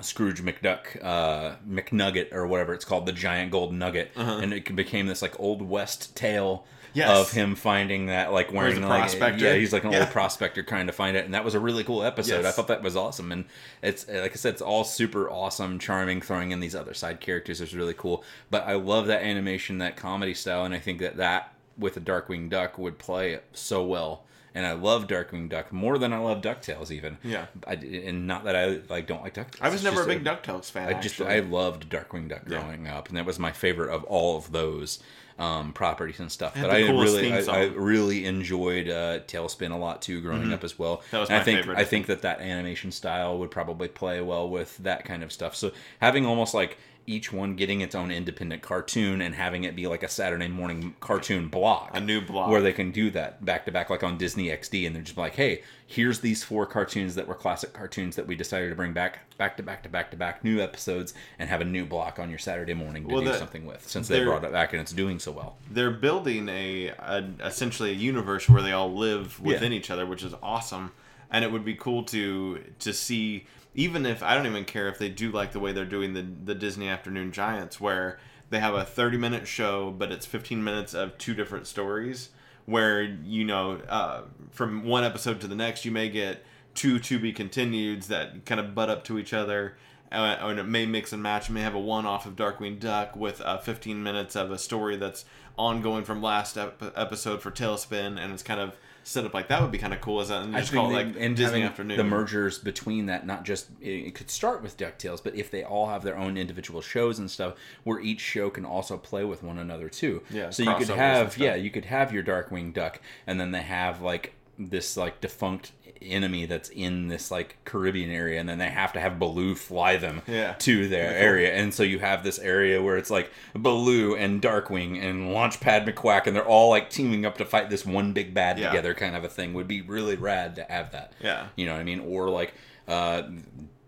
Scrooge 0.00 0.42
McDuck 0.42 1.02
uh, 1.04 1.56
McNugget 1.68 2.32
or 2.32 2.46
whatever 2.46 2.74
it's 2.74 2.84
called, 2.84 3.06
the 3.06 3.12
giant 3.12 3.52
gold 3.52 3.72
nugget, 3.72 4.10
and 4.16 4.52
it 4.52 4.74
became 4.74 5.06
this 5.06 5.22
like 5.22 5.38
old 5.38 5.62
west 5.62 6.16
tale 6.16 6.64
Yes. 6.94 7.08
of 7.18 7.32
him 7.32 7.54
finding 7.54 8.06
that 8.06 8.32
like 8.34 8.52
wearing 8.52 8.82
like 8.82 9.00
prospector. 9.00 9.42
yeah 9.46 9.54
he's 9.54 9.72
like 9.72 9.84
an 9.84 9.92
Yeah. 9.92 10.00
old 10.00 10.10
prospector 10.10 10.62
trying 10.62 10.88
to 10.88 10.92
find 10.92 11.16
it, 11.16 11.24
and 11.24 11.32
that 11.32 11.42
was 11.42 11.54
a 11.54 11.60
really 11.60 11.84
cool 11.84 12.02
episode. 12.02 12.44
I 12.44 12.50
thought 12.50 12.68
that 12.68 12.82
was 12.82 12.96
awesome, 12.96 13.32
and 13.32 13.46
it's 13.82 14.06
like 14.08 14.32
I 14.32 14.34
said, 14.34 14.52
it's 14.54 14.60
all 14.62 14.84
super 14.84 15.30
awesome, 15.30 15.78
charming. 15.78 16.20
Throwing 16.20 16.50
in 16.50 16.60
these 16.60 16.74
other 16.74 16.92
side 16.92 17.20
characters 17.20 17.62
is 17.62 17.74
really 17.74 17.94
cool, 17.94 18.22
but 18.50 18.66
I 18.66 18.74
love 18.74 19.06
that 19.06 19.22
animation, 19.22 19.78
that 19.78 19.96
comedy 19.96 20.34
style, 20.34 20.64
and 20.66 20.74
I 20.74 20.80
think 20.80 20.98
that 21.00 21.16
that 21.16 21.54
with 21.78 21.96
a 21.96 22.00
Darkwing 22.00 22.50
Duck 22.50 22.76
would 22.76 22.98
play 22.98 23.38
so 23.54 23.82
well. 23.84 24.24
And 24.54 24.66
I 24.66 24.72
love 24.72 25.06
Darkwing 25.06 25.48
Duck 25.48 25.72
more 25.72 25.96
than 25.98 26.12
I 26.12 26.18
love 26.18 26.42
Ducktales, 26.42 26.90
even. 26.90 27.16
Yeah. 27.22 27.46
I, 27.66 27.74
and 27.74 28.26
not 28.26 28.44
that 28.44 28.54
I 28.54 28.80
like 28.90 29.06
don't 29.06 29.22
like 29.22 29.34
Ducktales. 29.34 29.58
I 29.62 29.68
was 29.68 29.76
It's 29.76 29.84
never 29.84 30.02
a 30.02 30.06
big 30.06 30.24
DuckTales 30.24 30.70
fan. 30.70 30.88
I 30.88 31.00
just 31.00 31.20
actually. 31.20 31.34
I 31.34 31.40
loved 31.40 31.88
Darkwing 31.88 32.28
Duck 32.28 32.42
Yeah. 32.46 32.60
growing 32.60 32.86
up, 32.86 33.08
and 33.08 33.16
that 33.16 33.24
was 33.24 33.38
my 33.38 33.52
favorite 33.52 33.90
of 33.94 34.04
all 34.04 34.36
of 34.36 34.52
those 34.52 35.02
um, 35.38 35.72
properties 35.72 36.20
and 36.20 36.30
stuff. 36.30 36.52
But 36.54 36.70
I 36.70 36.80
really 36.90 37.32
I. 37.32 37.38
I 37.40 37.64
really 37.68 38.26
enjoyed 38.26 38.88
uh, 38.88 39.20
TaleSpin 39.20 39.70
a 39.72 39.76
lot 39.76 40.02
too 40.02 40.20
growing 40.20 40.52
up 40.52 40.62
as 40.62 40.78
well. 40.78 40.98
Mm-hmm. 40.98 41.06
That 41.12 41.20
was 41.20 41.30
And 41.30 41.36
my 41.36 41.40
I 41.40 41.44
think 41.44 41.58
favorite, 41.60 41.78
I 41.78 41.84
think 41.84 42.06
that 42.06 42.22
that 42.22 42.40
animation 42.40 42.92
style 42.92 43.38
would 43.38 43.50
probably 43.50 43.88
play 43.88 44.20
well 44.20 44.48
with 44.50 44.76
that 44.78 45.04
kind 45.06 45.22
of 45.22 45.32
stuff. 45.32 45.56
So 45.56 45.72
having 46.00 46.26
almost 46.26 46.52
like 46.52 46.76
each 47.06 47.32
one 47.32 47.56
getting 47.56 47.80
its 47.80 47.94
own 47.94 48.10
independent 48.10 48.62
cartoon 48.62 49.20
and 49.20 49.34
having 49.34 49.64
it 49.64 49.74
be 49.74 49.86
like 49.86 50.02
a 50.02 50.08
Saturday 50.08 50.46
morning 50.48 50.94
cartoon 51.00 51.48
block. 51.48 51.90
A 51.94 52.00
new 52.00 52.20
block. 52.20 52.48
Where 52.50 52.60
they 52.60 52.72
can 52.72 52.92
do 52.92 53.10
that 53.10 53.44
back 53.44 53.64
to 53.64 53.72
back, 53.72 53.90
like 53.90 54.02
on 54.04 54.16
Disney 54.18 54.46
XD, 54.48 54.86
and 54.86 54.94
they're 54.94 55.02
just 55.02 55.16
like, 55.16 55.34
hey, 55.34 55.62
here's 55.86 56.20
these 56.20 56.44
four 56.44 56.64
cartoons 56.64 57.14
that 57.16 57.26
were 57.26 57.34
classic 57.34 57.72
cartoons 57.72 58.14
that 58.16 58.26
we 58.26 58.34
decided 58.36 58.70
to 58.70 58.76
bring 58.76 58.92
back, 58.92 59.20
back 59.36 59.56
to 59.56 59.62
back 59.62 59.82
to 59.82 59.88
back 59.88 60.10
to 60.12 60.16
back, 60.16 60.44
new 60.44 60.60
episodes, 60.60 61.12
and 61.38 61.48
have 61.50 61.60
a 61.60 61.64
new 61.64 61.84
block 61.84 62.18
on 62.18 62.30
your 62.30 62.38
Saturday 62.38 62.74
morning 62.74 63.06
to 63.08 63.12
Well, 63.14 63.22
do 63.24 63.28
the- 63.32 63.38
something 63.38 63.66
with, 63.66 63.88
since 63.88 64.06
they 64.08 64.22
brought 64.24 64.44
it 64.44 64.52
back 64.52 64.72
and 64.72 64.80
it's 64.80 64.92
doing 64.92 65.18
so 65.18 65.32
well. 65.32 65.56
they're 65.70 65.90
building 65.90 66.48
a, 66.48 66.88
a 66.98 67.24
essentially 67.44 67.90
a 67.90 67.94
universe 67.94 68.48
where 68.48 68.62
they 68.62 68.72
all 68.72 68.92
live 68.94 69.40
within 69.40 69.72
Yeah. 69.72 69.78
each 69.78 69.90
other, 69.90 70.06
which 70.06 70.22
is 70.22 70.34
awesome. 70.42 70.92
And 71.30 71.44
it 71.44 71.50
would 71.50 71.64
be 71.64 71.74
cool 71.74 72.02
to 72.04 72.62
to 72.80 72.92
see, 72.92 73.46
even 73.74 74.06
if 74.06 74.22
I 74.22 74.34
don't 74.34 74.46
even 74.46 74.64
care 74.64 74.88
if 74.88 74.98
they 74.98 75.08
do 75.08 75.30
like 75.30 75.52
the 75.52 75.60
way 75.60 75.72
they're 75.72 75.84
doing 75.84 76.14
the 76.14 76.22
the 76.22 76.54
Disney 76.54 76.88
Afternoon 76.88 77.32
Giants, 77.32 77.80
where 77.80 78.18
they 78.50 78.60
have 78.60 78.74
a 78.74 78.84
thirty 78.84 79.16
minute 79.16 79.46
show, 79.46 79.90
but 79.90 80.12
it's 80.12 80.26
fifteen 80.26 80.62
minutes 80.62 80.94
of 80.94 81.18
two 81.18 81.34
different 81.34 81.66
stories. 81.66 82.30
Where 82.64 83.02
you 83.02 83.44
know, 83.44 83.80
uh, 83.88 84.22
from 84.50 84.84
one 84.84 85.04
episode 85.04 85.40
to 85.40 85.48
the 85.48 85.56
next, 85.56 85.84
you 85.84 85.90
may 85.90 86.08
get 86.08 86.44
two 86.74 86.98
to 86.98 87.18
be 87.18 87.32
continueds 87.32 88.06
that 88.06 88.46
kind 88.46 88.60
of 88.60 88.74
butt 88.74 88.88
up 88.88 89.04
to 89.04 89.18
each 89.18 89.34
other 89.34 89.76
uh, 90.12 90.36
and 90.40 90.58
it 90.58 90.64
may 90.64 90.84
mix 90.84 91.12
and 91.12 91.22
match. 91.22 91.48
You 91.48 91.54
may 91.54 91.62
have 91.62 91.74
a 91.74 91.80
one-off 91.80 92.26
of 92.26 92.36
Darkwing 92.36 92.78
Duck 92.78 93.16
with 93.16 93.40
uh, 93.40 93.58
15 93.58 94.02
minutes 94.02 94.36
of 94.36 94.50
a 94.50 94.58
story 94.58 94.96
that's 94.96 95.24
ongoing 95.56 96.04
from 96.04 96.22
last 96.22 96.58
ep- 96.58 96.92
episode 96.94 97.40
for 97.40 97.50
TaleSpin, 97.50 98.22
and 98.22 98.32
it's 98.32 98.42
kind 98.42 98.60
of 98.60 98.74
set 99.04 99.24
up 99.24 99.34
like 99.34 99.48
that. 99.48 99.62
Would 99.62 99.70
be 99.70 99.78
kind 99.78 99.92
of 99.92 100.00
cool 100.00 100.20
as 100.20 100.28
that, 100.28 100.42
and 100.42 100.56
I 100.56 100.60
just 100.60 100.72
call 100.72 100.90
it 100.90 100.94
like 100.94 101.14
and 101.18 101.36
Disney 101.36 101.62
Afternoon. 101.62 101.96
the 101.96 102.04
mergers 102.04 102.58
between 102.58 103.06
that, 103.06 103.26
not 103.26 103.44
just 103.44 103.68
it, 103.80 103.90
it 103.90 104.14
could 104.14 104.30
start 104.30 104.62
with 104.62 104.76
Ducktales, 104.76 105.22
but 105.22 105.34
if 105.34 105.50
they 105.50 105.64
all 105.64 105.88
have 105.88 106.02
their 106.02 106.16
own 106.16 106.36
individual 106.36 106.80
shows 106.80 107.18
and 107.18 107.30
stuff, 107.30 107.54
where 107.84 108.00
each 108.00 108.20
show 108.20 108.50
can 108.50 108.64
also 108.64 108.96
play 108.96 109.24
with 109.24 109.42
one 109.42 109.58
another 109.58 109.88
too. 109.88 110.22
Yeah, 110.30 110.50
so 110.50 110.62
you 110.62 110.74
could 110.76 110.88
have 110.88 111.38
yeah, 111.38 111.54
you 111.54 111.70
could 111.70 111.86
have 111.86 112.12
your 112.12 112.22
Darkwing 112.22 112.72
Duck, 112.72 113.00
and 113.26 113.40
then 113.40 113.52
they 113.52 113.62
have 113.62 114.02
like 114.02 114.34
this 114.58 114.96
like 114.96 115.20
defunct 115.20 115.72
enemy 116.10 116.46
that's 116.46 116.68
in 116.70 117.08
this 117.08 117.30
like 117.30 117.56
Caribbean 117.64 118.10
area, 118.10 118.40
and 118.40 118.48
then 118.48 118.58
they 118.58 118.68
have 118.68 118.92
to 118.94 119.00
have 119.00 119.18
Baloo 119.18 119.54
fly 119.54 119.96
them 119.96 120.22
Yeah. 120.26 120.54
to 120.60 120.88
their 120.88 121.14
area, 121.14 121.52
and 121.54 121.72
so 121.72 121.82
you 121.82 121.98
have 121.98 122.22
this 122.24 122.38
area 122.38 122.82
where 122.82 122.96
it's 122.96 123.10
like 123.10 123.30
Baloo 123.54 124.14
and 124.16 124.40
Darkwing 124.42 125.02
and 125.02 125.28
Launchpad 125.30 125.86
McQuack, 125.86 126.26
and 126.26 126.34
they're 126.36 126.44
all 126.44 126.70
like 126.70 126.90
teaming 126.90 127.24
up 127.26 127.38
to 127.38 127.44
fight 127.44 127.70
this 127.70 127.84
one 127.86 128.12
big 128.12 128.34
bad 128.34 128.58
Yeah. 128.58 128.68
together, 128.70 128.94
kind 128.94 129.14
of 129.16 129.24
a 129.24 129.28
thing. 129.28 129.54
Would 129.54 129.68
be 129.68 129.80
really 129.82 130.16
rad 130.16 130.56
to 130.56 130.64
have 130.68 130.92
that. 130.92 131.12
Yeah. 131.20 131.46
you 131.56 131.66
know 131.66 131.72
what 131.72 131.80
I 131.80 131.84
mean, 131.84 132.00
or 132.00 132.28
like. 132.30 132.54
uh 132.88 133.22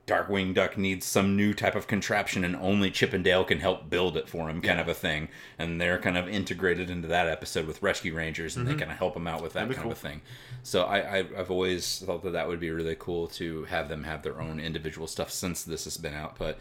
Darkwing 0.07 0.53
Duck 0.53 0.77
needs 0.77 1.07
some 1.07 1.35
new 1.35 1.55
type 1.55 1.75
of 1.75 1.87
contraption, 1.87 2.45
and 2.45 2.55
only 2.57 2.91
Chip 2.91 3.15
and 3.15 3.25
Dale 3.25 3.43
can 3.45 3.61
help 3.61 3.89
build 3.89 4.17
it 4.19 4.29
for 4.29 4.51
him, 4.51 4.61
kind 4.61 4.77
Yeah. 4.77 4.83
of 4.83 4.89
a 4.89 4.95
thing. 4.95 5.29
And 5.59 5.81
they're 5.81 5.99
kind 5.99 6.19
of 6.19 6.29
integrated 6.29 6.91
into 6.91 7.09
that 7.09 7.27
episode 7.27 7.67
with 7.67 7.83
Rescue 7.83 8.15
Rangers, 8.15 8.55
and 8.57 8.67
they 8.67 8.75
kind 8.75 8.91
of 8.93 8.99
help 8.99 9.17
him 9.17 9.27
out 9.27 9.43
with 9.43 9.55
that 9.55 9.65
Mm-hmm. 9.65 9.73
Kind 9.73 9.85
be 9.89 9.93
of 9.93 9.97
a 9.97 10.01
thing. 10.01 10.21
So 10.63 10.83
I, 10.85 10.99
I, 10.99 11.19
I've 11.39 11.51
always 11.51 12.01
thought 12.05 12.23
that 12.25 12.33
that 12.33 12.49
would 12.49 12.61
be 12.61 12.71
really 12.71 12.97
cool 12.99 13.29
to 13.29 13.65
have 13.65 13.89
them 13.89 14.05
have 14.05 14.23
their 14.23 14.41
own 14.43 14.61
individual 14.61 15.07
stuff 15.07 15.31
since 15.31 15.63
this 15.65 15.85
has 15.85 15.97
been 15.97 16.15
out. 16.15 16.37
But 16.39 16.59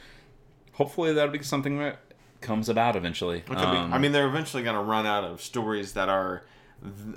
hopefully 0.74 1.12
that'll 1.14 1.32
be 1.34 1.44
something 1.44 1.80
that 1.80 2.00
comes 2.40 2.70
about 2.70 2.96
eventually. 2.96 3.42
Could 3.42 3.58
be- 3.58 3.64
Um, 3.64 3.94
I 3.94 3.98
mean, 3.98 4.12
they're 4.14 4.28
eventually 4.28 4.64
going 4.64 4.76
to 4.78 4.82
run 4.84 5.06
out 5.06 5.24
of 5.26 5.42
stories 5.42 5.94
that 5.94 6.08
are 6.10 6.44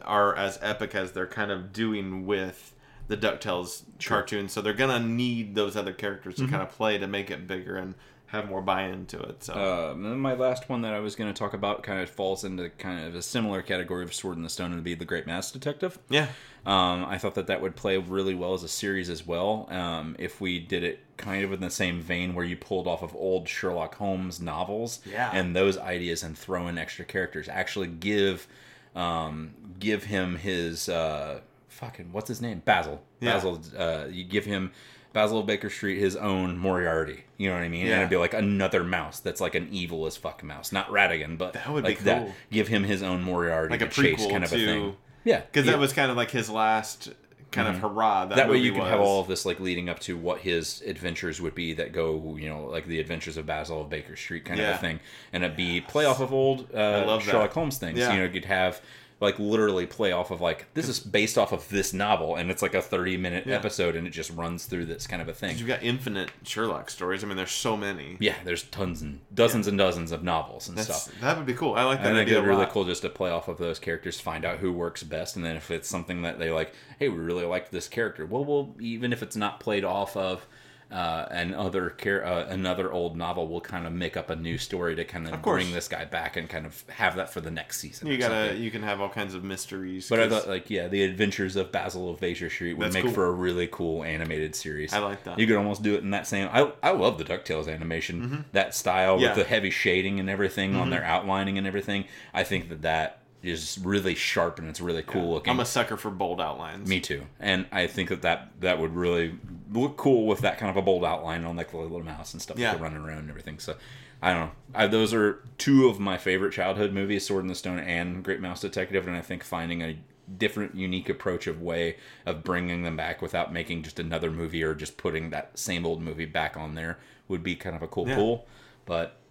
are 0.04 0.36
as 0.36 0.58
epic 0.62 0.94
as 0.94 1.10
they're 1.12 1.26
kind 1.26 1.50
of 1.50 1.72
doing 1.72 2.24
with 2.24 2.72
the 3.08 3.16
Ducktales 3.16 3.82
cartoon. 4.04 4.48
So 4.48 4.60
they're 4.60 4.72
going 4.72 5.02
to 5.02 5.06
need 5.08 5.54
those 5.54 5.76
other 5.76 5.92
characters 5.92 6.36
to 6.36 6.42
Mm-hmm. 6.42 6.50
kind 6.50 6.62
of 6.62 6.70
play 6.70 6.98
to 6.98 7.06
make 7.06 7.30
it 7.30 7.46
bigger 7.46 7.76
and 7.76 7.94
have 8.30 8.48
more 8.48 8.60
buy 8.60 8.82
into 8.82 9.20
it. 9.20 9.44
So 9.44 9.54
Um, 9.92 10.02
then 10.02 10.18
my 10.18 10.34
last 10.34 10.68
one 10.68 10.82
that 10.82 10.92
I 10.92 10.98
was 10.98 11.14
going 11.14 11.32
to 11.32 11.38
talk 11.38 11.54
about 11.54 11.84
kind 11.84 12.00
of 12.00 12.10
falls 12.10 12.42
into 12.42 12.68
kind 12.70 13.06
of 13.06 13.14
a 13.14 13.22
similar 13.22 13.62
category 13.62 14.02
of 14.02 14.12
Sword 14.12 14.36
in 14.36 14.42
the 14.42 14.48
Stone 14.48 14.72
and 14.72 14.82
be 14.82 14.96
The 14.96 15.04
Great 15.04 15.28
Mouse 15.28 15.52
Detective. 15.52 16.00
yeah, 16.08 16.26
Um, 16.66 17.04
I 17.04 17.18
thought 17.18 17.36
that 17.36 17.46
that 17.46 17.62
would 17.62 17.76
play 17.76 17.96
really 17.98 18.34
well 18.34 18.52
as 18.54 18.64
a 18.64 18.68
series 18.68 19.08
as 19.08 19.24
well. 19.24 19.68
Um, 19.70 20.16
if 20.18 20.40
we 20.40 20.58
did 20.58 20.82
it 20.82 21.04
kind 21.16 21.44
of 21.44 21.52
in 21.52 21.60
the 21.60 21.70
same 21.70 22.00
vein 22.00 22.34
where 22.34 22.44
you 22.44 22.56
pulled 22.56 22.88
off 22.88 23.02
of 23.04 23.14
old 23.14 23.48
Sherlock 23.48 23.94
Holmes 23.94 24.40
novels 24.40 24.98
Yeah. 25.08 25.30
and 25.32 25.54
those 25.54 25.78
ideas 25.78 26.24
and 26.24 26.36
throw 26.36 26.66
in 26.66 26.76
extra 26.78 27.04
characters, 27.04 27.48
actually 27.48 27.86
give 27.86 28.48
um, 28.96 29.50
give 29.78 30.04
him 30.04 30.36
his 30.36 30.88
uh, 30.88 31.40
fucking 31.68 32.12
what's 32.12 32.28
his 32.28 32.40
name 32.40 32.62
Basil 32.64 33.02
Yeah. 33.20 33.32
Basil. 33.34 33.60
Uh, 33.76 34.06
you 34.10 34.24
give 34.24 34.44
him. 34.44 34.72
Basil 35.12 35.38
of 35.38 35.46
Baker 35.46 35.70
Street, 35.70 35.98
his 35.98 36.14
own 36.14 36.58
Moriarty. 36.58 37.24
You 37.38 37.48
know 37.48 37.54
what 37.54 37.62
I 37.62 37.70
mean? 37.70 37.86
Yeah. 37.86 37.92
And 37.92 38.00
it'd 38.02 38.10
be 38.10 38.16
like 38.18 38.34
another 38.34 38.84
mouse 38.84 39.18
that's 39.18 39.40
like 39.40 39.54
an 39.54 39.66
evil 39.72 40.04
as 40.04 40.14
fuck 40.14 40.44
mouse, 40.44 40.72
not 40.72 40.88
Ratigan, 40.90 41.38
but 41.38 41.54
That 41.54 41.70
would 41.72 41.84
be 41.84 41.90
like 41.92 42.00
that. 42.00 42.24
cool. 42.24 42.34
Give 42.50 42.68
him 42.68 42.84
his 42.84 43.02
own 43.02 43.22
Moriarty, 43.22 43.70
Like 43.70 43.80
a 43.80 43.88
to 43.88 44.02
chase 44.02 44.20
prequel 44.26 44.30
kind 44.30 44.44
of 44.44 44.52
a 44.52 44.56
thing. 44.56 44.96
Yeah, 45.24 45.40
because 45.40 45.64
yeah. 45.64 45.72
that 45.72 45.78
was 45.78 45.94
kind 45.94 46.10
of 46.10 46.18
like 46.18 46.30
his 46.32 46.50
last 46.50 47.14
kind 47.50 47.66
of 47.66 47.78
hurrah. 47.80 48.26
That, 48.26 48.36
that 48.36 48.50
way 48.50 48.58
you 48.58 48.72
can 48.72 48.80
was. 48.82 48.90
have 48.90 49.00
all 49.00 49.22
of 49.22 49.26
this 49.26 49.46
like 49.46 49.58
leading 49.58 49.88
up 49.88 50.00
to 50.00 50.18
what 50.18 50.40
his 50.40 50.82
adventures 50.82 51.40
would 51.40 51.54
be 51.54 51.72
that 51.72 51.92
go 51.94 52.36
you 52.38 52.50
know 52.50 52.66
like 52.66 52.84
the 52.86 53.00
adventures 53.00 53.38
of 53.38 53.46
basil 53.46 53.80
of 53.80 53.88
baker 53.88 54.16
street 54.16 54.44
kind 54.44 54.60
of 54.60 54.74
a 54.74 54.76
thing 54.78 55.00
and 55.32 55.42
it'd 55.44 55.56
be 55.56 55.80
play 55.80 56.04
off 56.04 56.20
of 56.20 56.30
old 56.34 56.70
uh, 56.74 57.18
sherlock 57.20 57.52
holmes 57.52 57.78
things 57.78 57.98
Yeah. 57.98 58.12
you 58.12 58.18
know 58.18 58.30
you'd 58.30 58.44
have 58.44 58.82
like 59.18 59.38
literally 59.38 59.86
play 59.86 60.12
off 60.12 60.30
of 60.30 60.42
like 60.42 60.66
this 60.74 60.88
is 60.90 61.00
based 61.00 61.38
off 61.38 61.50
of 61.50 61.66
this 61.70 61.94
novel 61.94 62.36
and 62.36 62.50
it's 62.50 62.60
like 62.60 62.74
a 62.74 62.82
30 62.82 63.16
minute 63.16 63.46
Yeah. 63.46 63.54
episode 63.54 63.96
and 63.96 64.06
it 64.06 64.10
just 64.10 64.30
runs 64.30 64.66
through 64.66 64.84
this 64.86 65.06
kind 65.06 65.22
of 65.22 65.28
a 65.28 65.32
thing 65.32 65.56
You've 65.56 65.66
got 65.68 65.82
infinite 65.82 66.30
Sherlock 66.42 66.90
stories. 66.90 67.24
I 67.24 67.26
mean, 67.26 67.38
there's 67.38 67.50
so 67.50 67.78
many. 67.78 68.18
yeah 68.20 68.34
there's 68.44 68.64
tons 68.64 69.00
and 69.00 69.20
dozens 69.34 69.66
and 69.68 69.78
dozens 69.78 70.12
of 70.12 70.22
novels 70.22 70.68
and 70.68 70.76
That's, 70.76 71.04
stuff 71.04 71.20
that 71.22 71.36
would 71.38 71.46
be 71.46 71.54
cool. 71.54 71.74
I 71.74 71.84
like 71.84 72.02
that 72.02 72.12
I 72.12 72.16
think 72.16 72.30
it'd 72.30 72.42
be 72.44 72.48
really 72.48 72.66
cool 72.66 72.84
just 72.84 73.02
to 73.02 73.08
play 73.08 73.30
off 73.30 73.48
of 73.48 73.56
those 73.56 73.78
characters, 73.78 74.20
find 74.20 74.44
out 74.44 74.58
who 74.58 74.70
works 74.72 75.02
best, 75.02 75.36
and 75.36 75.44
then 75.44 75.56
if 75.56 75.70
it's 75.70 75.88
something 75.88 76.22
that 76.22 76.38
they 76.38 76.50
like, 76.50 76.74
hey, 76.98 77.08
we 77.08 77.16
really 77.18 77.44
like 77.46 77.70
this 77.70 77.88
character. 77.88 78.26
Well, 78.26 78.44
we'll 78.44 78.74
even 78.80 79.12
if 79.14 79.22
it's 79.22 79.36
not 79.36 79.60
played 79.60 79.84
off 79.84 80.14
of 80.16 80.46
uh, 80.90 81.26
an 81.32 81.52
other 81.52 81.90
char- 82.00 82.24
uh, 82.24 82.46
another 82.46 82.92
old 82.92 83.16
novel, 83.16 83.48
we'll 83.48 83.60
kind 83.60 83.86
of 83.86 83.92
make 83.92 84.16
up 84.16 84.30
a 84.30 84.36
new 84.36 84.56
story 84.56 84.94
to 84.94 85.04
kind 85.04 85.26
of, 85.26 85.42
course. 85.42 85.62
bring 85.62 85.74
this 85.74 85.88
guy 85.88 86.04
back 86.04 86.36
and 86.36 86.48
kind 86.48 86.64
of 86.64 86.84
have 86.88 87.16
that 87.16 87.28
for 87.32 87.40
the 87.40 87.50
next 87.50 87.78
season. 87.80 88.06
You 88.06 88.16
gotta, 88.18 88.48
something. 88.48 88.62
you 88.62 88.70
can 88.70 88.82
have 88.84 89.00
all 89.00 89.08
kinds 89.08 89.34
of 89.34 89.42
mysteries. 89.42 90.08
But 90.08 90.20
I 90.20 90.28
thought, 90.28 90.46
like, 90.48 90.70
yeah, 90.70 90.86
the 90.86 91.02
Adventures 91.02 91.56
of 91.56 91.72
Basil 91.72 92.08
of 92.08 92.20
Baker 92.20 92.48
Street 92.48 92.74
would 92.74 92.84
That's 92.86 92.94
make 92.94 93.04
cool. 93.04 93.12
for 93.12 93.26
a 93.26 93.32
really 93.32 93.66
cool 93.66 94.04
animated 94.04 94.54
series. 94.54 94.92
I 94.92 94.98
like 95.00 95.24
that. 95.24 95.38
You 95.40 95.46
could 95.48 95.56
almost 95.56 95.82
do 95.82 95.94
it 95.94 96.02
in 96.04 96.10
that 96.10 96.26
same. 96.26 96.48
I 96.52 96.70
I 96.82 96.90
love 96.92 97.18
the 97.18 97.24
Ducktales 97.24 97.68
animation, 97.72 98.44
that 98.52 98.74
style 98.74 99.14
Mm-hmm. 99.16 99.22
Yeah. 99.22 99.28
with 99.36 99.38
the 99.38 99.44
heavy 99.48 99.70
shading 99.70 100.20
and 100.20 100.30
everything 100.30 100.76
on 100.76 100.88
Mhm. 100.88 100.90
their 100.90 101.04
outlining 101.04 101.58
and 101.58 101.66
everything. 101.66 102.04
I 102.32 102.44
think 102.44 102.68
that 102.68 102.82
that 102.82 103.18
is 103.46 103.78
really 103.82 104.14
sharp 104.14 104.58
and 104.58 104.68
it's 104.68 104.80
really 104.80 105.02
cool 105.02 105.30
looking. 105.32 105.50
I'm 105.52 105.60
a 105.60 105.64
sucker 105.64 105.96
for 105.96 106.10
bold 106.10 106.40
outlines. 106.40 106.88
Me 106.88 107.00
too, 107.00 107.24
and 107.40 107.66
I 107.72 107.86
think 107.86 108.08
that, 108.10 108.22
that 108.22 108.50
that 108.60 108.78
would 108.78 108.94
really 108.94 109.34
look 109.72 109.96
cool 109.96 110.26
with 110.26 110.40
that 110.40 110.58
kind 110.58 110.70
of 110.70 110.76
a 110.76 110.82
bold 110.82 111.04
outline 111.04 111.44
on 111.44 111.56
like 111.56 111.70
the 111.70 111.76
little 111.78 112.02
mouse 112.02 112.32
and 112.32 112.42
stuff 112.42 112.58
Yeah. 112.58 112.72
like 112.72 112.80
running 112.80 112.98
around 112.98 113.18
and 113.18 113.30
everything. 113.30 113.58
So, 113.58 113.76
I 114.22 114.32
don't 114.32 114.46
know. 114.46 114.50
I, 114.74 114.86
those 114.86 115.12
are 115.12 115.42
two 115.58 115.88
of 115.88 115.98
my 116.00 116.16
favorite 116.18 116.52
childhood 116.52 116.92
movies: 116.92 117.26
Sword 117.26 117.42
in 117.42 117.48
the 117.48 117.54
Stone 117.54 117.80
and 117.80 118.22
Great 118.24 118.40
Mouse 118.40 118.60
Detective. 118.60 119.06
And 119.06 119.16
I 119.16 119.20
think 119.22 119.42
finding 119.44 119.82
a 119.82 119.98
different, 120.38 120.74
unique 120.74 121.08
approach 121.08 121.46
of 121.46 121.62
way 121.62 121.96
of 122.24 122.42
bringing 122.42 122.82
them 122.82 122.96
back 122.96 123.22
without 123.22 123.52
making 123.52 123.82
just 123.84 124.00
another 124.00 124.30
movie 124.30 124.62
or 124.62 124.74
just 124.74 124.96
putting 124.96 125.30
that 125.30 125.56
same 125.56 125.86
old 125.86 126.02
movie 126.02 126.24
back 126.26 126.56
on 126.56 126.74
there 126.74 126.98
would 127.28 127.42
be 127.44 127.54
kind 127.54 127.76
of 127.76 127.82
a 127.82 127.86
cool 127.88 128.08
Yeah. 128.08 128.16
pull. 128.16 128.46
But 128.86 128.96
I'm 129.00 129.04
not 129.04 129.16
really 129.16 129.25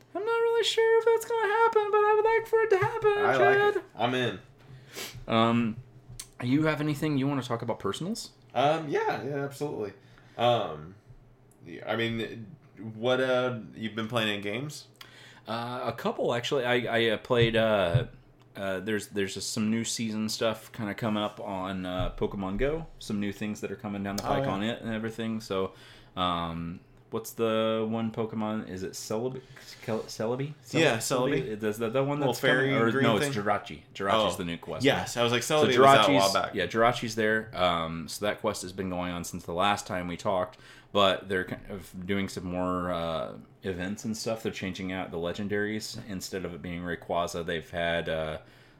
sure 0.65 0.99
if 0.99 1.05
that's 1.05 1.25
going 1.25 1.43
to 1.43 1.53
happen. 1.53 1.83
But 1.91 1.97
I 1.97 2.13
would 2.15 2.25
like 2.25 2.47
for 2.47 2.59
it 2.61 2.69
to 2.71 2.77
happen. 2.77 3.25
I 3.25 3.37
Chad. 3.37 3.65
like 3.65 3.75
it. 3.77 3.83
I'm 3.97 4.13
in. 4.13 4.39
Um, 5.27 5.77
you 6.43 6.63
have 6.65 6.81
anything 6.81 7.17
you 7.17 7.27
want 7.27 7.41
to 7.41 7.47
talk 7.47 7.61
about 7.61 7.79
personals? 7.79 8.31
Um, 8.53 8.87
yeah, 8.89 9.21
yeah, 9.23 9.43
absolutely. 9.43 9.93
Um, 10.37 10.95
yeah, 11.65 11.81
I 11.87 11.95
mean, 11.95 12.47
what 12.95 13.19
uh, 13.19 13.59
you've 13.75 13.95
been 13.95 14.07
playing 14.07 14.33
in 14.35 14.41
games? 14.41 14.85
Uh, 15.47 15.81
a 15.85 15.91
couple 15.93 16.33
actually. 16.33 16.65
I 16.65 16.75
I 16.97 17.09
uh, 17.11 17.17
played. 17.17 17.55
Uh, 17.55 18.05
uh, 18.55 18.79
there's 18.79 19.07
there's 19.07 19.33
just 19.33 19.51
some 19.53 19.69
new 19.69 19.83
season 19.83 20.29
stuff 20.29 20.71
kind 20.71 20.89
of 20.89 20.95
coming 20.97 21.21
up 21.21 21.39
on 21.41 21.85
uh, 21.85 22.11
Pokemon 22.17 22.57
Go. 22.57 22.85
Some 22.99 23.19
new 23.19 23.31
things 23.33 23.61
that 23.61 23.71
are 23.71 23.75
coming 23.75 24.01
down 24.03 24.15
the 24.15 24.23
Oh, 24.23 24.27
pike 24.27 24.45
yeah. 24.45 24.51
on 24.51 24.63
it 24.63 24.81
and 24.81 24.93
everything. 24.93 25.41
So, 25.41 25.71
um, 26.15 26.79
what's 27.11 27.31
the 27.31 27.85
one 27.89 28.11
Pokemon? 28.11 28.69
Is 28.69 28.83
it 28.83 28.91
Celebi? 28.93 29.41
Cel- 29.85 29.99
Celebi? 30.01 30.53
Yeah, 30.71 30.97
Celebi. 30.97 31.63
Is 31.63 31.77
that 31.77 31.93
the 31.93 32.03
one 32.03 32.19
that's 32.19 32.39
coming? 32.39 32.55
fairy 32.55 32.75
Or, 32.75 32.91
green 32.91 33.03
no, 33.03 33.19
thing? 33.19 33.29
it's 33.29 33.37
Jirachi. 33.37 33.79
Jirachi's 33.93 34.33
Oh, 34.33 34.37
the 34.37 34.43
new 34.45 34.57
quest. 34.57 34.83
Yes, 34.83 35.15
I 35.17 35.23
was 35.23 35.31
like, 35.31 35.43
So 35.43 35.65
Celebi 35.65 35.77
was 35.77 35.87
out 35.87 36.09
a 36.09 36.13
while 36.13 36.33
back. 36.33 36.55
yeah, 36.55 36.65
Jirachi's 36.65 37.15
there. 37.15 37.49
Um, 37.53 38.07
so 38.07 38.25
that 38.25 38.41
quest 38.41 38.61
has 38.63 38.71
been 38.71 38.89
going 38.89 39.11
on 39.11 39.23
since 39.23 39.43
the 39.43 39.53
last 39.53 39.85
time 39.87 40.07
we 40.07 40.17
talked, 40.17 40.57
but 40.91 41.27
they're 41.29 41.43
kind 41.45 41.61
of 41.69 41.89
doing 42.05 42.27
some 42.29 42.45
more 42.45 42.91
uh, 42.91 43.33
events 43.63 44.05
and 44.05 44.15
stuff. 44.15 44.43
They're 44.43 44.51
changing 44.51 44.91
out 44.91 45.11
the 45.11 45.17
legendaries 45.17 45.97
instead 46.09 46.45
of 46.45 46.53
it 46.53 46.61
being 46.61 46.81
Rayquaza. 46.81 47.45
They've 47.45 47.69
had 47.69 48.09
uh, 48.09 48.37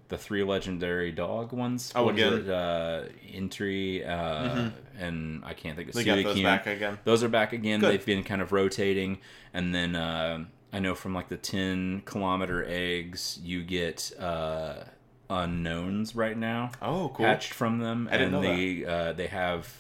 the 0.08 0.18
three 0.18 0.44
legendary 0.44 1.12
dog 1.12 1.52
ones. 1.52 1.92
Oh, 1.96 2.06
What 2.06 2.16
again? 2.16 2.34
it? 2.34 2.50
Uh, 2.50 3.04
Entei, 3.34 4.08
uh, 4.08 4.70
and 5.00 5.44
I 5.44 5.54
can't 5.54 5.76
think 5.76 5.90
of 5.90 5.96
They 5.96 6.04
got 6.04 6.24
those 6.24 6.38
Suicune. 6.38 6.44
back 6.44 6.68
again. 6.68 7.00
Those 7.04 7.24
are 7.24 7.30
back 7.30 7.54
again. 7.54 7.80
Good. 7.80 7.92
They've 7.94 8.06
been 8.06 8.24
kind 8.24 8.42
of 8.42 8.52
rotating, 8.52 9.20
and 9.54 9.74
then 9.74 9.96
uh, 9.96 10.46
I 10.72 10.80
know 10.80 10.94
from 10.96 11.14
like 11.14 11.30
the 11.30 11.38
ten 11.38 12.02
kilometer 12.06 12.64
eggs, 12.68 13.40
you 13.44 13.64
get 13.64 14.12
uh, 14.20 14.84
unknowns 15.30 16.16
right 16.16 16.38
now 16.38 16.72
Oh, 16.82 17.10
cool. 17.16 17.26
hatched 17.26 17.54
from 17.54 17.80
them, 17.80 18.08
I 18.12 18.18
and 18.18 18.44
they 18.44 18.86
uh, 18.86 19.14
they 19.14 19.28
have, 19.28 19.74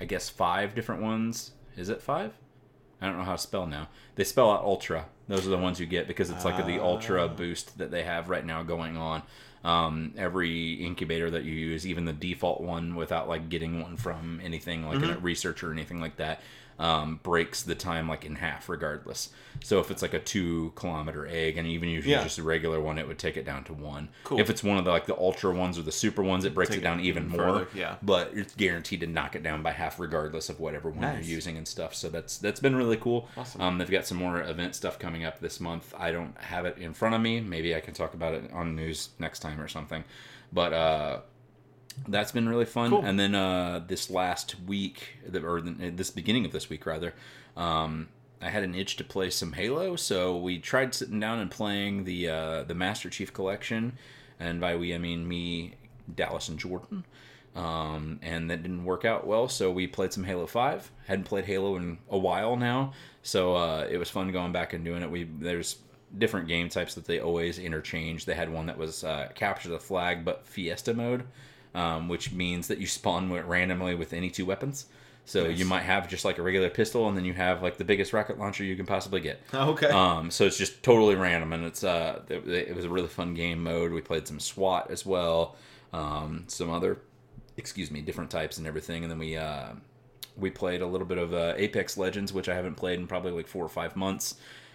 I 0.00 0.04
guess, 0.04 0.28
five 0.28 0.74
different 0.74 1.02
ones. 1.02 1.52
Is 1.76 1.88
it 1.88 2.02
five? 2.02 2.32
I 3.02 3.06
don't 3.08 3.18
know 3.18 3.24
how 3.24 3.32
to 3.32 3.38
spell 3.38 3.66
now. 3.66 3.88
They 4.14 4.24
spell 4.24 4.50
out 4.50 4.62
ultra. 4.62 5.06
Those 5.28 5.46
are 5.46 5.50
the 5.50 5.58
ones 5.58 5.80
you 5.80 5.86
get 5.86 6.06
because 6.06 6.30
it's 6.30 6.44
like 6.44 6.64
the 6.64 6.78
ultra 6.80 7.24
Ah. 7.24 7.28
boost 7.28 7.76
that 7.78 7.90
they 7.90 8.04
have 8.04 8.28
right 8.28 8.44
now 8.46 8.62
going 8.62 8.96
on. 8.96 9.22
Um, 9.64 10.12
every 10.16 10.74
incubator 10.74 11.30
that 11.30 11.44
you 11.44 11.52
use, 11.52 11.86
even 11.86 12.04
the 12.04 12.12
default 12.12 12.60
one, 12.60 12.96
without 12.96 13.28
like 13.28 13.48
getting 13.48 13.80
one 13.80 13.96
from 13.96 14.40
anything 14.42 14.86
like 14.86 14.98
Mm-hmm. 14.98 15.12
a 15.12 15.18
researcher 15.18 15.68
or 15.70 15.72
anything 15.72 16.00
like 16.00 16.16
that, 16.16 16.40
um, 16.82 17.20
breaks 17.22 17.62
the 17.62 17.76
time 17.76 18.08
like 18.08 18.24
in 18.24 18.34
half 18.34 18.68
regardless. 18.68 19.30
So 19.62 19.78
if 19.78 19.90
it's 19.92 20.02
like 20.02 20.14
a 20.14 20.18
two 20.18 20.72
kilometer 20.74 21.26
egg, 21.28 21.56
and 21.56 21.68
even 21.68 21.88
if 21.90 22.04
you 22.04 22.12
Yeah. 22.12 22.24
just 22.24 22.38
a 22.38 22.42
regular 22.42 22.80
one, 22.80 22.98
it 22.98 23.06
would 23.06 23.18
take 23.18 23.36
it 23.36 23.44
down 23.44 23.62
to 23.64 23.72
one. 23.72 24.08
Cool. 24.24 24.40
If 24.40 24.50
it's 24.50 24.64
one 24.64 24.78
of 24.78 24.84
the 24.84 24.90
like 24.90 25.06
the 25.06 25.16
ultra 25.16 25.52
ones 25.54 25.78
or 25.78 25.82
the 25.82 25.92
super 25.92 26.22
ones, 26.22 26.44
it 26.44 26.54
breaks 26.54 26.70
Take 26.70 26.80
it 26.80 26.82
down 26.82 26.98
it 26.98 27.04
even 27.04 27.26
even 27.26 27.36
more. 27.38 27.68
yeah. 27.72 27.96
But 28.02 28.32
it's 28.34 28.54
guaranteed 28.56 29.00
to 29.00 29.06
knock 29.06 29.36
it 29.36 29.44
down 29.44 29.62
by 29.62 29.70
half, 29.70 30.00
regardless 30.00 30.48
of 30.48 30.58
whatever 30.58 30.90
one 30.90 31.02
Nice. 31.02 31.24
you're 31.26 31.34
using 31.36 31.56
and 31.56 31.68
stuff. 31.68 31.94
So 31.94 32.08
that's 32.08 32.38
that's 32.38 32.58
been 32.58 32.74
really 32.74 32.96
cool. 32.96 33.28
Awesome. 33.36 33.60
Um, 33.60 33.78
they've 33.78 33.88
got 33.90 34.06
some 34.06 34.18
more 34.18 34.40
event 34.42 34.74
stuff 34.74 34.98
coming 34.98 35.24
up 35.24 35.38
this 35.38 35.60
month. 35.60 35.94
I 35.96 36.10
don't 36.10 36.36
have 36.40 36.66
it 36.66 36.78
in 36.78 36.94
front 36.94 37.14
of 37.14 37.20
me. 37.20 37.40
Maybe 37.40 37.76
I 37.76 37.80
can 37.80 37.94
talk 37.94 38.14
about 38.14 38.34
it 38.34 38.50
on 38.52 38.74
news 38.74 39.10
next 39.20 39.38
time 39.38 39.60
or 39.60 39.68
something. 39.68 40.02
But 40.52 40.72
uh, 40.72 41.20
that's 42.08 42.32
been 42.32 42.48
really 42.48 42.64
fun. 42.64 42.90
Cool. 42.90 43.04
And 43.04 43.18
then 43.18 43.34
uh, 43.34 43.82
this 43.86 44.10
last 44.10 44.56
week, 44.66 45.18
or 45.32 45.60
this 45.60 46.10
beginning 46.10 46.44
of 46.44 46.52
this 46.52 46.68
week 46.68 46.86
rather, 46.86 47.14
um, 47.56 48.08
I 48.40 48.50
had 48.50 48.64
an 48.64 48.74
itch 48.74 48.96
to 48.96 49.04
play 49.04 49.30
some 49.30 49.52
Halo, 49.52 49.96
so 49.96 50.36
we 50.36 50.58
tried 50.58 50.94
sitting 50.94 51.20
down 51.20 51.38
and 51.38 51.50
playing 51.50 52.04
the 52.04 52.28
uh, 52.28 52.62
the 52.64 52.74
Master 52.74 53.08
Chief 53.08 53.32
Collection, 53.32 53.92
and 54.40 54.60
by 54.60 54.76
we 54.76 54.94
I 54.94 54.98
mean 54.98 55.28
me, 55.28 55.74
Dallas, 56.12 56.48
and 56.48 56.58
Jordan. 56.58 57.04
Um, 57.54 58.18
and 58.22 58.50
that 58.50 58.62
didn't 58.62 58.84
work 58.84 59.04
out 59.04 59.26
well, 59.26 59.46
so 59.46 59.70
we 59.70 59.86
played 59.86 60.12
some 60.12 60.24
Halo 60.24 60.46
Five. 60.46 60.90
Hadn't 61.06 61.26
played 61.26 61.44
Halo 61.44 61.76
in 61.76 61.98
a 62.08 62.18
while 62.18 62.56
now, 62.56 62.94
so 63.22 63.54
uh, 63.54 63.86
it 63.90 63.98
was 63.98 64.08
fun 64.08 64.32
going 64.32 64.52
back 64.52 64.72
and 64.72 64.84
doing 64.84 65.02
it. 65.02 65.10
We 65.10 65.24
there's 65.24 65.76
different 66.16 66.48
game 66.48 66.68
types 66.68 66.94
that 66.94 67.04
they 67.04 67.20
always 67.20 67.58
interchange. 67.58 68.24
They 68.24 68.34
had 68.34 68.50
one 68.50 68.66
that 68.66 68.78
was 68.78 69.04
uh, 69.04 69.28
capture 69.34 69.68
the 69.68 69.78
flag, 69.78 70.24
but 70.24 70.46
Fiesta 70.46 70.94
mode, 70.94 71.24
um, 71.74 72.08
which 72.08 72.32
means 72.32 72.68
that 72.68 72.78
you 72.78 72.86
spawn 72.86 73.32
randomly 73.32 73.94
with 73.94 74.12
any 74.12 74.30
two 74.30 74.44
weapons. 74.46 74.86
So 75.24 75.46
Nice. 75.46 75.58
you 75.58 75.64
might 75.64 75.82
have 75.82 76.08
just 76.08 76.24
like 76.24 76.38
a 76.38 76.42
regular 76.42 76.68
pistol, 76.68 77.06
and 77.08 77.16
then 77.16 77.24
you 77.24 77.32
have 77.32 77.62
like 77.62 77.76
the 77.76 77.84
biggest 77.84 78.12
rocket 78.12 78.38
launcher 78.38 78.64
you 78.64 78.74
can 78.76 78.86
possibly 78.86 79.20
get. 79.20 79.40
Okay. 79.54 79.86
Um, 79.86 80.30
so 80.30 80.44
it's 80.46 80.58
just 80.58 80.82
totally 80.82 81.14
random, 81.14 81.52
and 81.52 81.64
it's 81.64 81.84
uh, 81.84 82.22
it, 82.28 82.46
it 82.48 82.74
was 82.74 82.84
a 82.84 82.88
really 82.88 83.08
fun 83.08 83.34
game 83.34 83.62
mode. 83.62 83.92
We 83.92 84.00
played 84.00 84.26
some 84.26 84.40
SWAT 84.40 84.90
as 84.90 85.06
well, 85.06 85.56
um, 85.92 86.44
some 86.48 86.70
other, 86.70 86.98
excuse 87.56 87.90
me, 87.90 88.00
different 88.00 88.30
types 88.30 88.58
and 88.58 88.66
everything, 88.66 89.04
and 89.04 89.10
then 89.10 89.18
we 89.20 89.36
uh, 89.36 89.68
we 90.36 90.50
played 90.50 90.80
a 90.80 90.86
little 90.86 91.06
bit 91.06 91.18
of 91.18 91.32
uh, 91.32 91.54
Apex 91.56 91.96
Legends, 91.96 92.32
which 92.32 92.48
I 92.48 92.54
haven't 92.54 92.74
played 92.74 92.98
in 92.98 93.06
probably 93.06 93.30
like 93.32 93.46
four 93.46 93.64
or 93.64 93.68
five 93.68 93.94
months. 93.94 94.34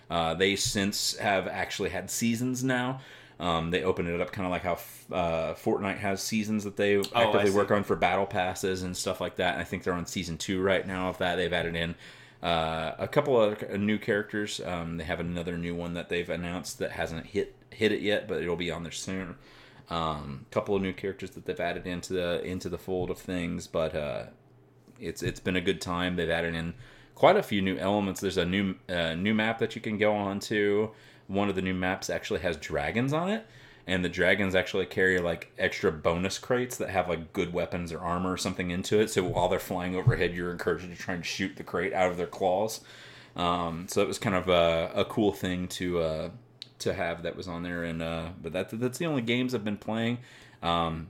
Uh, 0.10 0.34
they 0.34 0.56
since 0.56 1.18
have 1.18 1.48
actually 1.48 1.90
had 1.90 2.10
seasons 2.10 2.64
now. 2.64 3.02
Um, 3.40 3.72
they 3.72 3.84
open 3.84 4.08
it 4.08 4.20
up 4.20 4.32
kind 4.32 4.46
of 4.46 4.52
like 4.52 4.64
how 4.64 4.74
uh, 5.16 5.54
Fortnite 5.54 6.00
has 6.00 6.22
seasons 6.22 6.64
that 6.64 6.76
they 6.76 6.98
actively 6.98 7.52
see. 7.52 7.56
work 7.56 7.72
on 7.72 7.84
for 7.84 7.96
battle 7.96 8.26
passes 8.26 8.84
and 8.84 8.98
stuff 8.98 9.22
like 9.22 9.36
that. 9.36 9.54
And 9.54 9.62
I 9.62 9.66
think 9.66 9.84
they're 9.84 9.94
on 9.94 10.06
season 10.08 10.38
two 10.38 10.62
right 10.62 10.86
now 10.88 11.10
of 11.10 11.18
that. 11.20 11.36
They've 11.36 11.54
added 11.54 11.76
in 11.76 11.96
Uh, 12.42 12.94
a 13.00 13.08
couple 13.08 13.42
of 13.42 13.80
new 13.80 13.98
characters. 13.98 14.62
Um, 14.62 14.98
they 14.98 15.04
have 15.06 15.20
another 15.20 15.58
new 15.58 15.74
one 15.74 15.96
that 15.96 16.08
they've 16.10 16.30
announced 16.30 16.78
that 16.80 16.92
hasn't 16.92 17.26
hit 17.26 17.56
hit 17.72 17.92
it 17.92 18.02
yet, 18.02 18.28
but 18.28 18.42
it'll 18.42 18.56
be 18.56 18.70
on 18.72 18.84
there 18.84 18.92
soon. 18.92 19.36
A 19.90 19.96
um, 19.96 20.46
couple 20.52 20.76
of 20.76 20.82
new 20.84 20.94
characters 20.94 21.32
that 21.32 21.46
they've 21.46 21.60
added 21.60 21.88
into 21.88 22.14
the 22.14 22.44
into 22.44 22.70
the 22.70 22.78
fold 22.78 23.10
of 23.10 23.18
things, 23.18 23.66
but 23.68 23.96
uh, 23.96 24.26
it's 25.00 25.24
it's 25.24 25.40
been 25.40 25.56
a 25.56 25.62
good 25.62 25.82
time. 25.82 26.16
They've 26.16 26.30
added 26.30 26.54
in 26.54 26.76
quite 27.16 27.38
a 27.38 27.44
few 27.44 27.62
new 27.62 27.78
elements. 27.78 28.22
There's 28.22 28.38
a 28.38 28.46
new 28.46 28.76
uh, 28.88 29.16
new 29.16 29.34
map 29.34 29.58
that 29.58 29.76
you 29.76 29.82
can 29.82 29.98
go 29.98 30.14
on 30.14 30.40
to. 30.42 30.92
One 31.28 31.50
of 31.50 31.56
the 31.56 31.62
new 31.62 31.74
maps 31.74 32.10
actually 32.10 32.40
has 32.42 32.58
dragons 32.58 33.14
on 33.14 33.30
it, 33.30 33.46
and 33.86 34.04
the 34.04 34.10
dragons 34.10 34.56
actually 34.56 34.86
carry 34.86 35.20
like 35.20 35.52
extra 35.58 35.92
bonus 35.92 36.38
crates 36.38 36.78
that 36.78 36.90
have 36.90 37.08
like 37.10 37.34
good 37.34 37.54
weapons 37.54 37.92
or 37.92 38.00
armor 38.00 38.34
or 38.34 38.38
something 38.38 38.72
into 38.72 39.00
it. 39.00 39.10
So 39.10 39.24
while 39.24 39.50
they're 39.50 39.60
flying 39.60 39.96
overhead, 39.96 40.34
you're 40.34 40.52
encouraged 40.52 40.90
to 40.90 40.96
try 40.96 41.14
and 41.14 41.26
shoot 41.26 41.56
the 41.56 41.64
crate 41.64 41.94
out 41.94 42.12
of 42.12 42.18
their 42.18 42.28
claws. 42.28 42.82
Um, 43.36 43.88
so 43.88 44.02
it 44.02 44.08
was 44.08 44.20
kind 44.20 44.36
of 44.36 44.50
a, 44.50 44.92
a 44.96 45.06
cool 45.06 45.32
thing 45.32 45.68
to 45.70 46.00
uh, 46.00 46.30
to 46.80 46.94
have 46.94 47.24
that 47.24 47.36
was 47.36 47.48
on 47.48 47.64
there. 47.64 47.84
And 47.84 48.02
uh, 48.02 48.30
but 48.42 48.54
that 48.54 48.70
that's 48.80 48.98
the 48.98 49.06
only 49.06 49.22
games 49.22 49.54
I've 49.54 49.66
been 49.66 49.78
playing. 49.78 50.20
Um, 50.62 51.10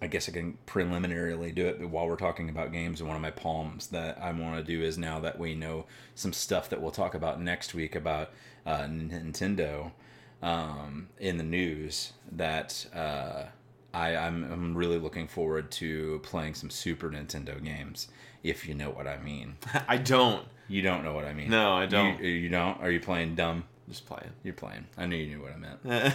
I 0.00 0.08
guess 0.08 0.28
I 0.28 0.32
can 0.32 0.58
preliminarily 0.66 1.52
do 1.52 1.66
it, 1.66 1.80
but 1.80 1.88
while 1.88 2.06
we're 2.06 2.16
talking 2.16 2.50
about 2.50 2.70
games, 2.70 3.02
one 3.02 3.16
of 3.16 3.22
my 3.22 3.30
palms 3.30 3.86
that 3.88 4.18
I 4.20 4.30
want 4.32 4.56
to 4.58 4.62
do 4.62 4.82
is 4.82 4.98
now 4.98 5.20
that 5.20 5.38
we 5.38 5.54
know 5.54 5.86
some 6.14 6.34
stuff 6.34 6.68
that 6.68 6.82
we'll 6.82 6.90
talk 6.90 7.14
about 7.14 7.40
next 7.40 7.72
week 7.72 7.96
about 7.96 8.30
uh, 8.66 8.82
Nintendo 8.82 9.92
um, 10.42 11.08
in 11.18 11.38
the 11.38 11.44
news 11.44 12.12
that 12.32 12.86
uh, 12.94 13.44
I, 13.94 14.16
I'm, 14.16 14.50
I'm 14.52 14.76
really 14.76 14.98
looking 14.98 15.28
forward 15.28 15.70
to 15.72 16.20
playing 16.22 16.54
some 16.54 16.68
Super 16.68 17.08
Nintendo 17.08 17.62
games, 17.62 18.08
if 18.42 18.68
you 18.68 18.74
know 18.74 18.90
what 18.90 19.06
I 19.06 19.18
mean. 19.18 19.56
I 19.88 19.96
don't. 19.96 20.44
You 20.68 20.82
don't 20.82 21.04
know 21.04 21.14
what 21.14 21.24
I 21.24 21.32
mean. 21.32 21.48
No, 21.48 21.72
I 21.72 21.86
don't. 21.86 22.20
You, 22.20 22.28
you 22.28 22.48
don't? 22.48 22.80
Are 22.80 22.90
you 22.90 23.00
playing 23.00 23.36
dumb? 23.36 23.64
Just 23.88 24.04
playing. 24.04 24.30
You're 24.42 24.54
playing. 24.54 24.84
I 24.98 25.06
knew 25.06 25.16
you 25.16 25.36
knew 25.36 25.42
what 25.42 25.52
I 25.52 25.56
meant. 25.56 26.14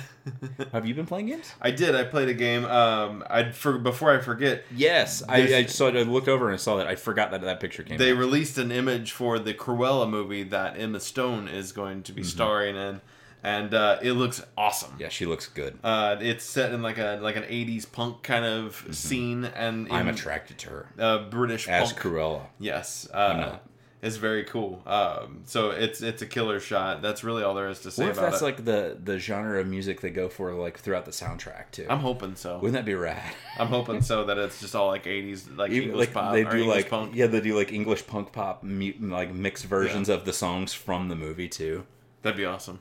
Have 0.73 0.85
you 0.85 0.93
been 0.93 1.05
playing 1.05 1.27
games? 1.27 1.53
I 1.61 1.71
did. 1.71 1.95
I 1.95 2.03
played 2.03 2.27
a 2.27 2.33
game. 2.33 2.65
Um, 2.65 3.23
I 3.29 3.51
for 3.51 3.77
before 3.77 4.11
I 4.11 4.19
forget. 4.19 4.65
Yes, 4.75 5.23
I, 5.27 5.55
I 5.55 5.65
saw. 5.67 5.87
I 5.87 6.03
looked 6.03 6.27
over 6.27 6.47
and 6.47 6.53
I 6.53 6.57
saw 6.57 6.75
that. 6.77 6.87
I 6.87 6.95
forgot 6.95 7.31
that 7.31 7.41
that 7.41 7.61
picture 7.61 7.83
came. 7.83 7.97
They 7.97 8.11
out. 8.11 8.17
released 8.17 8.57
an 8.57 8.73
image 8.73 9.13
for 9.13 9.39
the 9.39 9.53
Cruella 9.53 10.09
movie 10.09 10.43
that 10.43 10.77
Emma 10.77 10.99
Stone 10.99 11.47
is 11.47 11.71
going 11.71 12.03
to 12.03 12.11
be 12.11 12.23
starring 12.23 12.75
in, 12.75 12.99
and 13.41 13.73
uh, 13.73 13.99
it 14.01 14.13
looks 14.13 14.43
awesome. 14.57 14.95
yeah, 14.99 15.07
she 15.07 15.25
looks 15.25 15.47
good. 15.47 15.79
Uh, 15.81 16.17
it's 16.19 16.43
set 16.43 16.73
in 16.73 16.81
like 16.81 16.97
a 16.97 17.19
like 17.21 17.37
an 17.37 17.43
'80s 17.43 17.89
punk 17.89 18.21
kind 18.21 18.43
of 18.43 18.85
scene, 18.91 19.45
and 19.45 19.87
I'm 19.89 20.09
attracted 20.09 20.57
to 20.59 20.69
her 20.71 20.87
uh, 20.99 21.29
British 21.29 21.69
as 21.69 21.93
punk. 21.93 22.03
Cruella. 22.03 22.41
Yes, 22.59 23.07
uh, 23.13 23.33
not. 23.33 23.63
It's 24.01 24.15
very 24.17 24.43
cool. 24.45 24.81
Um, 24.85 25.41
so 25.45 25.69
it's 25.71 26.01
it's 26.01 26.21
a 26.21 26.25
killer 26.25 26.59
shot. 26.59 27.01
That's 27.01 27.23
really 27.23 27.43
all 27.43 27.53
there 27.53 27.69
is 27.69 27.79
to 27.81 27.91
say 27.91 28.03
What 28.03 28.11
if 28.11 28.17
about 28.17 28.31
that's 28.31 28.41
it. 28.41 28.45
like 28.45 28.65
the 28.65 28.97
the 29.03 29.19
genre 29.19 29.59
of 29.61 29.67
music 29.67 30.01
they 30.01 30.09
go 30.09 30.27
for 30.27 30.53
like 30.53 30.79
throughout 30.79 31.05
the 31.05 31.11
soundtrack 31.11 31.71
too? 31.71 31.85
I'm 31.89 31.99
hoping 31.99 32.35
so. 32.35 32.55
Wouldn't 32.55 32.73
that 32.73 32.85
be 32.85 32.95
rad? 32.95 33.21
I'm 33.59 33.67
hoping 33.67 34.01
so 34.01 34.25
that 34.25 34.37
it's 34.37 34.59
just 34.59 34.75
all 34.75 34.87
like 34.87 35.05
'80s, 35.05 35.55
like 35.55 35.71
Even, 35.71 35.89
English 35.89 36.07
like 36.07 36.13
pop 36.13 36.33
they 36.33 36.43
or 36.45 36.51
do 36.51 36.57
English 36.57 36.75
like 36.75 36.89
punk. 36.89 37.15
yeah 37.15 37.27
they 37.27 37.41
do 37.41 37.55
like 37.55 37.71
English 37.71 38.07
punk 38.07 38.31
pop 38.31 38.63
like 38.63 39.33
mixed 39.33 39.65
versions 39.65 40.09
of 40.09 40.25
the 40.25 40.33
songs 40.33 40.73
from 40.73 41.07
the 41.09 41.15
movie 41.15 41.47
too. 41.49 41.85
That'd 42.23 42.37
be 42.37 42.45
awesome. 42.45 42.79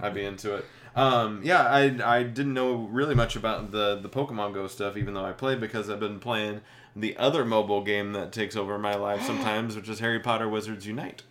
I'd 0.00 0.14
be 0.14 0.24
into 0.24 0.54
it. 0.56 0.64
Um, 0.96 1.40
yeah, 1.44 1.62
I 1.62 2.18
I 2.18 2.22
didn't 2.22 2.54
know 2.54 2.74
really 2.90 3.14
much 3.14 3.36
about 3.36 3.70
the 3.72 3.98
the 4.00 4.08
Pokemon 4.08 4.54
Go 4.54 4.66
stuff, 4.66 4.96
even 4.96 5.14
though 5.14 5.24
I 5.24 5.32
played 5.32 5.60
because 5.60 5.88
I've 5.88 6.00
been 6.00 6.18
playing 6.18 6.60
the 6.96 7.16
other 7.16 7.44
mobile 7.44 7.82
game 7.82 8.12
that 8.14 8.32
takes 8.32 8.56
over 8.56 8.78
my 8.78 8.94
life 8.94 9.22
sometimes, 9.26 9.76
which 9.76 9.88
is 9.88 10.00
Harry 10.00 10.20
Potter 10.20 10.48
Wizards 10.48 10.86
Unite. 10.86 11.22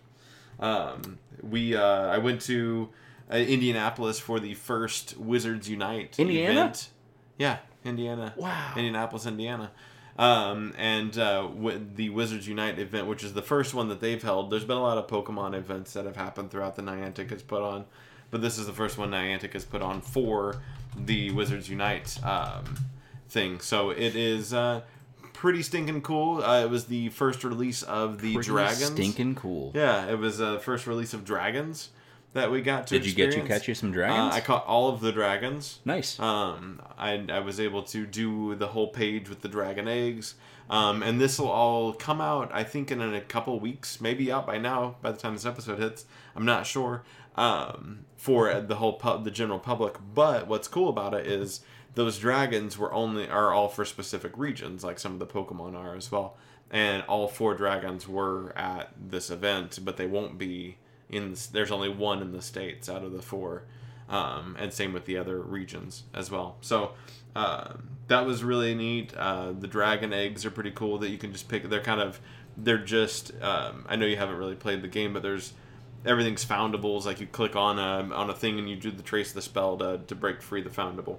Um, 0.60 1.18
we 1.42 1.76
uh, 1.76 2.06
I 2.06 2.18
went 2.18 2.40
to 2.42 2.88
uh, 3.30 3.36
Indianapolis 3.36 4.18
for 4.18 4.40
the 4.40 4.54
first 4.54 5.16
Wizards 5.18 5.68
Unite 5.68 6.18
Indiana? 6.18 6.52
event. 6.60 6.88
Yeah, 7.36 7.58
Indiana. 7.84 8.34
Wow. 8.36 8.72
Indianapolis, 8.76 9.26
Indiana. 9.26 9.70
Um, 10.18 10.74
and 10.76 11.16
uh, 11.16 11.42
wi- 11.42 11.80
the 11.94 12.10
Wizards 12.10 12.48
Unite 12.48 12.80
event, 12.80 13.06
which 13.06 13.22
is 13.22 13.34
the 13.34 13.42
first 13.42 13.72
one 13.72 13.88
that 13.88 14.00
they've 14.00 14.20
held. 14.20 14.50
There's 14.50 14.64
been 14.64 14.76
a 14.76 14.82
lot 14.82 14.98
of 14.98 15.06
Pokemon 15.06 15.54
events 15.54 15.92
that 15.92 16.06
have 16.06 16.16
happened 16.16 16.50
throughout 16.50 16.74
the 16.74 16.82
Niantic 16.82 17.30
has 17.30 17.44
put 17.44 17.62
on, 17.62 17.84
but 18.30 18.40
this 18.40 18.58
is 18.58 18.66
the 18.66 18.72
first 18.72 18.98
one 18.98 19.10
Niantic 19.10 19.52
has 19.52 19.64
put 19.64 19.82
on 19.82 20.00
for 20.00 20.56
the 20.96 21.30
Wizards 21.30 21.68
Unite 21.68 22.18
um, 22.24 22.64
thing. 23.28 23.60
So 23.60 23.90
it 23.90 24.16
is 24.16 24.52
uh, 24.52 24.82
pretty 25.32 25.62
stinking 25.62 26.02
cool. 26.02 26.42
Uh, 26.42 26.62
it 26.64 26.70
was 26.70 26.86
the 26.86 27.08
first 27.10 27.44
release 27.44 27.82
of 27.82 28.20
the 28.20 28.34
Pretty 28.34 28.48
dragons. 28.48 28.86
stinking 28.92 29.34
cool. 29.34 29.72
Yeah, 29.74 30.10
it 30.10 30.18
was 30.18 30.38
the 30.38 30.58
first 30.60 30.86
release 30.86 31.14
of 31.14 31.24
dragons 31.24 31.90
that 32.34 32.50
we 32.50 32.60
got 32.60 32.86
to. 32.88 32.98
Did 32.98 33.06
you 33.06 33.14
get 33.14 33.34
you 33.36 33.42
catch 33.42 33.68
you 33.68 33.74
some 33.74 33.92
dragons? 33.92 34.34
Uh, 34.34 34.36
I 34.36 34.40
caught 34.40 34.66
all 34.66 34.88
of 34.88 35.00
the 35.00 35.12
dragons. 35.12 35.78
nice. 35.84 36.18
Um, 36.20 36.80
I, 36.98 37.24
I 37.30 37.40
was 37.40 37.58
able 37.60 37.82
to 37.84 38.06
do 38.06 38.54
the 38.54 38.68
whole 38.68 38.88
page 38.88 39.28
with 39.28 39.40
the 39.40 39.48
dragon 39.48 39.88
eggs. 39.88 40.34
Um, 40.70 41.02
and 41.02 41.18
this 41.18 41.38
will 41.38 41.48
all 41.48 41.94
come 41.94 42.20
out, 42.20 42.50
I 42.52 42.62
think, 42.62 42.90
in 42.90 43.00
a 43.00 43.20
couple 43.22 43.58
weeks, 43.58 44.02
maybe 44.02 44.30
out 44.30 44.46
by 44.46 44.58
now, 44.58 44.96
by 45.00 45.12
the 45.12 45.16
time 45.18 45.32
this 45.32 45.46
episode 45.46 45.78
hits. 45.78 46.04
I'm 46.36 46.44
not 46.44 46.66
sure. 46.66 47.04
Um, 47.38 48.04
for 48.16 48.60
the 48.60 48.76
whole 48.76 48.94
pub, 48.94 49.24
the 49.24 49.30
general 49.30 49.60
public. 49.60 49.94
But 50.14 50.48
what's 50.48 50.66
cool 50.66 50.88
about 50.88 51.14
it 51.14 51.26
is 51.26 51.60
those 51.94 52.18
dragons 52.18 52.76
were 52.76 52.92
only 52.92 53.28
are 53.28 53.52
all 53.52 53.68
for 53.68 53.84
specific 53.84 54.32
regions, 54.36 54.82
like 54.82 54.98
some 54.98 55.12
of 55.12 55.18
the 55.20 55.26
Pokemon 55.26 55.74
are 55.74 55.94
as 55.94 56.10
well. 56.10 56.36
And 56.70 57.02
all 57.04 57.28
four 57.28 57.54
dragons 57.54 58.08
were 58.08 58.52
at 58.58 58.92
this 58.98 59.30
event, 59.30 59.78
but 59.82 59.96
they 59.96 60.06
won't 60.06 60.36
be 60.36 60.78
in. 61.08 61.36
There's 61.52 61.70
only 61.70 61.88
one 61.88 62.20
in 62.20 62.32
the 62.32 62.42
states 62.42 62.88
out 62.88 63.04
of 63.04 63.12
the 63.12 63.22
four 63.22 63.64
um, 64.08 64.56
and 64.58 64.72
same 64.72 64.92
with 64.92 65.04
the 65.04 65.16
other 65.16 65.40
regions 65.40 66.04
as 66.14 66.30
well. 66.30 66.56
So 66.60 66.92
um, 67.36 67.90
that 68.08 68.26
was 68.26 68.42
really 68.42 68.74
neat. 68.74 69.14
Uh, 69.14 69.52
the 69.52 69.66
dragon 69.66 70.12
eggs 70.12 70.44
are 70.46 70.50
pretty 70.50 70.70
cool 70.70 70.98
that 70.98 71.10
you 71.10 71.18
can 71.18 71.32
just 71.32 71.48
pick. 71.48 71.68
They're 71.68 71.80
kind 71.80 72.00
of 72.00 72.20
they're 72.56 72.78
just. 72.78 73.32
Um, 73.40 73.84
I 73.88 73.96
know 73.96 74.06
you 74.06 74.16
haven't 74.16 74.36
really 74.36 74.56
played 74.56 74.82
the 74.82 74.88
game, 74.88 75.12
but 75.12 75.22
there's 75.22 75.52
everything's 76.08 76.44
foundables. 76.44 77.04
Like 77.04 77.20
you 77.20 77.26
click 77.26 77.54
on 77.54 77.78
a 77.78 78.14
on 78.14 78.30
a 78.30 78.34
thing 78.34 78.58
and 78.58 78.68
you 78.68 78.76
do 78.76 78.90
the 78.90 79.02
trace 79.02 79.28
of 79.28 79.34
the 79.34 79.42
spell 79.42 79.76
to 79.78 80.00
to 80.06 80.14
break 80.14 80.42
free 80.42 80.62
the 80.62 80.70
foundable. 80.70 81.18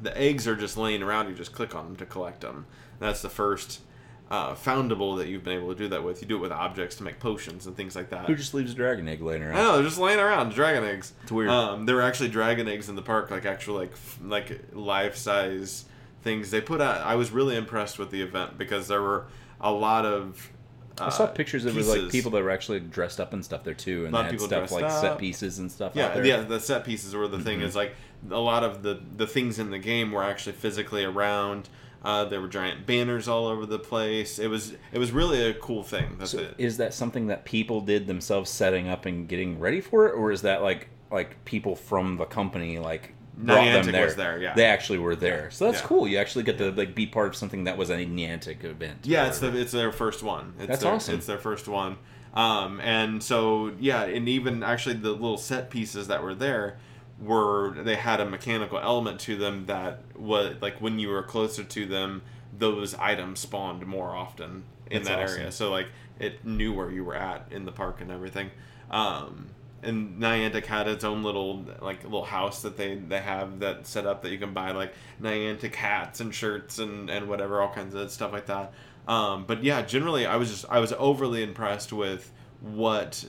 The 0.00 0.16
eggs 0.16 0.46
are 0.48 0.56
just 0.56 0.76
laying 0.76 1.02
around. 1.02 1.28
You 1.28 1.34
just 1.34 1.52
click 1.52 1.74
on 1.74 1.84
them 1.84 1.96
to 1.96 2.06
collect 2.06 2.40
them. 2.40 2.66
That's 2.98 3.22
the 3.22 3.28
first. 3.30 3.80
Uh, 4.30 4.54
foundable 4.54 5.16
that 5.16 5.26
you've 5.28 5.42
been 5.42 5.56
able 5.56 5.70
to 5.70 5.74
do 5.74 5.88
that 5.88 6.04
with. 6.04 6.20
You 6.20 6.28
do 6.28 6.36
it 6.36 6.40
with 6.40 6.52
objects 6.52 6.96
to 6.96 7.02
make 7.02 7.18
potions 7.18 7.66
and 7.66 7.74
things 7.74 7.96
like 7.96 8.10
that. 8.10 8.26
Who 8.26 8.34
just 8.36 8.52
leaves 8.52 8.72
a 8.72 8.74
dragon 8.74 9.08
egg 9.08 9.22
laying 9.22 9.42
I 9.42 9.46
around? 9.46 9.56
know 9.56 9.74
they're 9.76 9.84
just 9.86 9.96
laying 9.96 10.18
around 10.18 10.50
dragon 10.52 10.84
eggs. 10.84 11.14
It's 11.22 11.32
weird. 11.32 11.48
Um, 11.48 11.86
there 11.86 11.96
were 11.96 12.02
actually 12.02 12.28
dragon 12.28 12.68
eggs 12.68 12.90
in 12.90 12.94
the 12.94 13.00
park, 13.00 13.30
like 13.30 13.46
actual 13.46 13.76
like 13.76 13.92
f- 13.92 14.18
like 14.22 14.60
life 14.74 15.16
size 15.16 15.86
things. 16.22 16.50
They 16.50 16.60
put 16.60 16.82
out. 16.82 17.00
I 17.06 17.14
was 17.14 17.30
really 17.30 17.56
impressed 17.56 17.98
with 17.98 18.10
the 18.10 18.20
event 18.20 18.58
because 18.58 18.86
there 18.86 19.00
were 19.00 19.28
a 19.62 19.72
lot 19.72 20.04
of. 20.04 20.50
Uh, 21.00 21.06
I 21.06 21.08
saw 21.10 21.26
pictures 21.26 21.64
of 21.64 21.76
like 21.76 22.10
people 22.10 22.30
that 22.32 22.42
were 22.42 22.50
actually 22.50 22.80
dressed 22.80 23.20
up 23.20 23.32
and 23.32 23.44
stuff 23.44 23.64
there 23.64 23.74
too, 23.74 24.04
and 24.04 24.12
Lot 24.14 24.26
they 24.26 24.30
had 24.32 24.40
stuff 24.40 24.72
like 24.72 24.90
set 24.90 25.18
pieces 25.18 25.58
and 25.58 25.70
stuff. 25.70 25.92
out 25.92 25.96
Yeah, 25.96 26.14
there. 26.14 26.24
yeah. 26.26 26.40
The 26.42 26.60
set 26.60 26.84
pieces 26.84 27.14
were 27.14 27.28
the 27.28 27.36
Mm-hmm. 27.38 27.44
thing. 27.46 27.60
Is 27.62 27.76
like 27.76 27.94
a 28.30 28.38
lot 28.40 28.64
of 28.64 28.82
the 28.82 29.00
the 29.16 29.26
things 29.26 29.58
in 29.58 29.70
the 29.70 29.78
game 29.78 30.12
were 30.12 30.22
actually 30.24 30.52
physically 30.54 31.04
around. 31.04 31.68
Uh, 32.00 32.24
there 32.24 32.40
were 32.40 32.46
giant 32.48 32.86
banners 32.86 33.26
all 33.26 33.48
over 33.48 33.66
the 33.66 33.78
place. 33.78 34.38
It 34.38 34.46
was 34.48 34.74
it 34.92 34.98
was 34.98 35.10
really 35.10 35.42
a 35.42 35.52
cool 35.54 35.82
thing. 35.82 36.16
That's 36.18 36.30
So 36.30 36.38
it. 36.38 36.54
is 36.56 36.76
that 36.76 36.94
something 36.94 37.26
that 37.26 37.44
people 37.44 37.80
did 37.80 38.06
themselves, 38.06 38.50
setting 38.50 38.88
up 38.88 39.04
and 39.04 39.28
getting 39.28 39.58
ready 39.58 39.80
for 39.80 40.06
it, 40.06 40.12
or 40.12 40.30
is 40.30 40.42
that 40.42 40.62
like 40.62 40.88
like 41.10 41.44
people 41.44 41.74
from 41.74 42.16
the 42.16 42.24
company 42.24 42.78
like 42.78 43.14
brought 43.38 43.58
Niantic 43.58 43.84
them 43.84 43.92
there? 43.92 44.04
was 44.04 44.16
there, 44.16 44.38
yeah. 44.42 44.54
They 44.54 44.64
actually 44.66 44.98
were 44.98 45.16
there, 45.16 45.50
so 45.50 45.66
that's 45.66 45.80
Yeah. 45.80 45.86
cool. 45.86 46.08
You 46.08 46.18
actually 46.18 46.44
get 46.44 46.58
to 46.58 46.70
like 46.72 46.94
be 46.94 47.06
part 47.06 47.28
of 47.28 47.36
something 47.36 47.64
that 47.64 47.76
was 47.78 47.90
a 47.90 48.04
Niantic 48.04 48.64
event. 48.64 48.98
Yeah, 49.04 49.28
it's 49.28 49.38
the 49.38 49.56
it's 49.56 49.72
their 49.72 49.92
first 49.92 50.22
one. 50.22 50.54
It's 50.58 50.66
That's 50.68 50.82
their, 50.82 50.92
awesome. 50.92 51.14
It's 51.16 51.26
their 51.26 51.38
first 51.38 51.68
one. 51.68 51.96
Um, 52.34 52.80
and 52.80 53.22
so 53.22 53.72
yeah, 53.80 54.02
and 54.04 54.28
even 54.28 54.62
actually 54.62 54.96
the 54.96 55.12
little 55.12 55.38
set 55.38 55.70
pieces 55.70 56.08
that 56.08 56.22
were 56.22 56.34
there 56.34 56.78
were 57.20 57.74
they 57.82 57.96
had 57.96 58.20
a 58.20 58.26
mechanical 58.26 58.78
element 58.78 59.18
to 59.20 59.36
them 59.36 59.66
that 59.66 60.02
was 60.16 60.54
like 60.60 60.80
when 60.80 60.98
you 60.98 61.08
were 61.08 61.22
closer 61.22 61.64
to 61.64 61.86
them, 61.86 62.22
those 62.56 62.94
items 62.94 63.40
spawned 63.40 63.84
more 63.86 64.10
often 64.10 64.64
in 64.90 65.02
That's 65.02 65.08
that 65.08 65.18
awesome. 65.24 65.38
area. 65.40 65.52
So 65.52 65.70
like 65.70 65.88
it 66.20 66.44
knew 66.44 66.72
where 66.72 66.90
you 66.90 67.04
were 67.04 67.14
at 67.16 67.46
in 67.50 67.64
the 67.64 67.72
park 67.72 68.00
and 68.00 68.10
everything. 68.10 68.50
Um, 68.90 69.48
and 69.82 70.20
Niantic 70.20 70.66
had 70.66 70.88
its 70.88 71.04
own 71.04 71.22
little 71.22 71.64
like 71.80 72.02
little 72.04 72.24
house 72.24 72.62
that 72.62 72.76
they 72.76 72.96
they 72.96 73.20
have 73.20 73.60
that 73.60 73.86
set 73.86 74.06
up 74.06 74.22
that 74.22 74.30
you 74.30 74.38
can 74.38 74.52
buy 74.52 74.72
like 74.72 74.92
Niantic 75.22 75.74
hats 75.74 76.20
and 76.20 76.34
shirts 76.34 76.78
and 76.78 77.08
and 77.10 77.28
whatever 77.28 77.60
all 77.62 77.72
kinds 77.72 77.94
of 77.94 78.10
stuff 78.10 78.32
like 78.32 78.46
that. 78.46 78.72
Um, 79.06 79.44
but 79.46 79.62
yeah, 79.64 79.82
generally 79.82 80.26
I 80.26 80.36
was 80.36 80.50
just 80.50 80.64
I 80.68 80.80
was 80.80 80.92
overly 80.94 81.42
impressed 81.42 81.92
with 81.92 82.30
what 82.60 83.24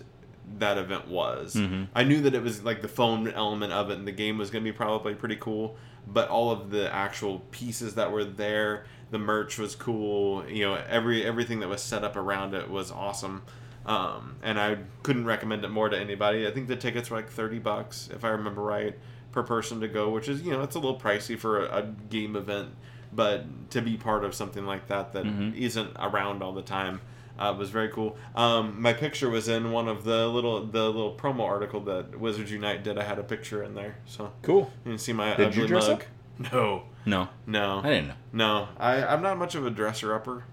that 0.58 0.78
event 0.80 1.08
was. 1.08 1.54
Mhm. 1.56 1.88
I 1.94 2.04
knew 2.04 2.22
that 2.22 2.34
it 2.34 2.42
was 2.42 2.64
like 2.64 2.82
the 2.82 2.88
phone 2.88 3.30
element 3.30 3.72
of 3.72 3.92
it 3.92 4.00
and 4.00 4.08
the 4.08 4.12
game 4.12 4.38
was 4.40 4.50
going 4.50 4.64
to 4.64 4.72
be 4.72 4.76
probably 4.76 5.14
pretty 5.14 5.36
cool, 5.36 5.78
but 6.08 6.28
all 6.30 6.50
of 6.52 6.72
the 6.72 6.92
actual 6.92 7.44
pieces 7.52 7.94
that 7.96 8.12
were 8.12 8.24
there, 8.24 8.86
the 9.12 9.20
merch 9.20 9.60
was 9.60 9.76
cool. 9.76 10.44
You 10.50 10.66
know, 10.66 10.74
every 10.90 11.24
everything 11.24 11.60
that 11.60 11.70
was 11.70 11.82
set 11.84 12.04
up 12.04 12.16
around 12.16 12.56
it 12.56 12.70
was 12.70 12.92
awesome. 12.92 13.44
Um, 13.90 14.36
and 14.44 14.60
I 14.60 14.78
couldn't 15.04 15.26
recommend 15.26 15.66
it 15.66 15.70
more 15.70 15.90
to 15.90 15.98
anybody. 15.98 16.48
I 16.48 16.52
think 16.52 16.68
the 16.68 16.76
tickets 16.76 17.10
were 17.10 17.18
like 17.18 17.30
thirty 17.30 17.58
bucks, 17.60 18.08
if 18.14 18.24
I 18.24 18.30
remember 18.30 18.62
right, 18.62 18.98
per 19.32 19.42
person 19.44 19.82
to 19.82 19.88
go, 19.88 20.10
which 20.10 20.30
is 20.30 20.42
you 20.44 20.52
know 20.52 20.62
it's 20.62 20.76
a 20.76 20.80
little 20.80 21.00
pricey 21.00 21.38
for 21.38 21.66
a, 21.66 21.78
a 21.80 21.82
game 22.10 22.36
event, 22.36 22.70
but 23.12 23.72
to 23.72 23.82
be 23.82 23.98
part 23.98 24.24
of 24.24 24.36
something 24.36 24.66
like 24.66 24.88
that 24.90 25.14
that 25.14 25.26
Mhm. 25.26 25.76
not 25.76 26.14
around 26.14 26.44
all 26.44 26.54
the 26.54 26.62
time. 26.62 27.02
Uh, 27.40 27.54
was 27.58 27.70
very 27.70 27.88
cool. 27.88 28.18
Um, 28.36 28.82
my 28.82 28.92
picture 28.92 29.30
was 29.30 29.48
in 29.48 29.72
one 29.72 29.88
of 29.88 30.04
the 30.04 30.28
little 30.28 30.66
the 30.66 30.86
little 30.86 31.16
promo 31.16 31.46
article 31.46 31.80
that 31.86 32.20
Wizards 32.20 32.52
Unite 32.52 32.84
did. 32.84 32.98
I 32.98 33.04
had 33.04 33.18
a 33.18 33.24
picture 33.24 33.64
in 33.64 33.76
there, 33.76 33.96
so 34.06 34.32
Cool. 34.42 34.70
you 34.86 34.92
can 34.92 34.98
see 35.00 35.14
my 35.14 35.36
Did 35.36 35.48
ugly 35.48 35.62
you 35.62 35.68
dress 35.68 35.88
mug. 35.88 36.04
up? 36.42 36.52
No, 36.54 36.84
No, 37.06 37.30
no, 37.48 37.80
I 37.80 37.90
didn't 37.90 38.08
know. 38.10 38.14
no. 38.34 38.68
I 38.78 39.06
I'm 39.06 39.22
not 39.24 39.38
much 39.38 39.56
of 39.56 39.66
a 39.66 39.70
dresser 39.70 40.14
upper, 40.14 40.44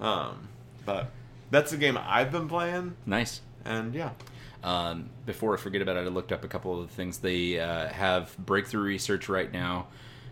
um, 0.00 0.48
but 0.84 1.10
that's 1.52 1.70
the 1.70 1.76
game 1.76 1.96
I've 1.96 2.32
been 2.32 2.48
playing, 2.48 2.96
Nice. 3.06 3.40
and 3.64 3.94
yeah, 3.94 4.10
Um, 4.64 5.10
before 5.26 5.54
I 5.54 5.56
forget 5.58 5.82
about 5.82 5.96
it, 5.96 6.00
I 6.00 6.08
looked 6.08 6.32
up 6.32 6.42
a 6.44 6.48
couple 6.48 6.80
of 6.80 6.88
the 6.88 6.94
things. 6.94 7.18
They 7.18 7.60
uh, 7.60 7.88
have 7.88 8.36
breakthrough 8.38 8.82
research 8.82 9.28
right 9.28 9.52
now 9.52 9.86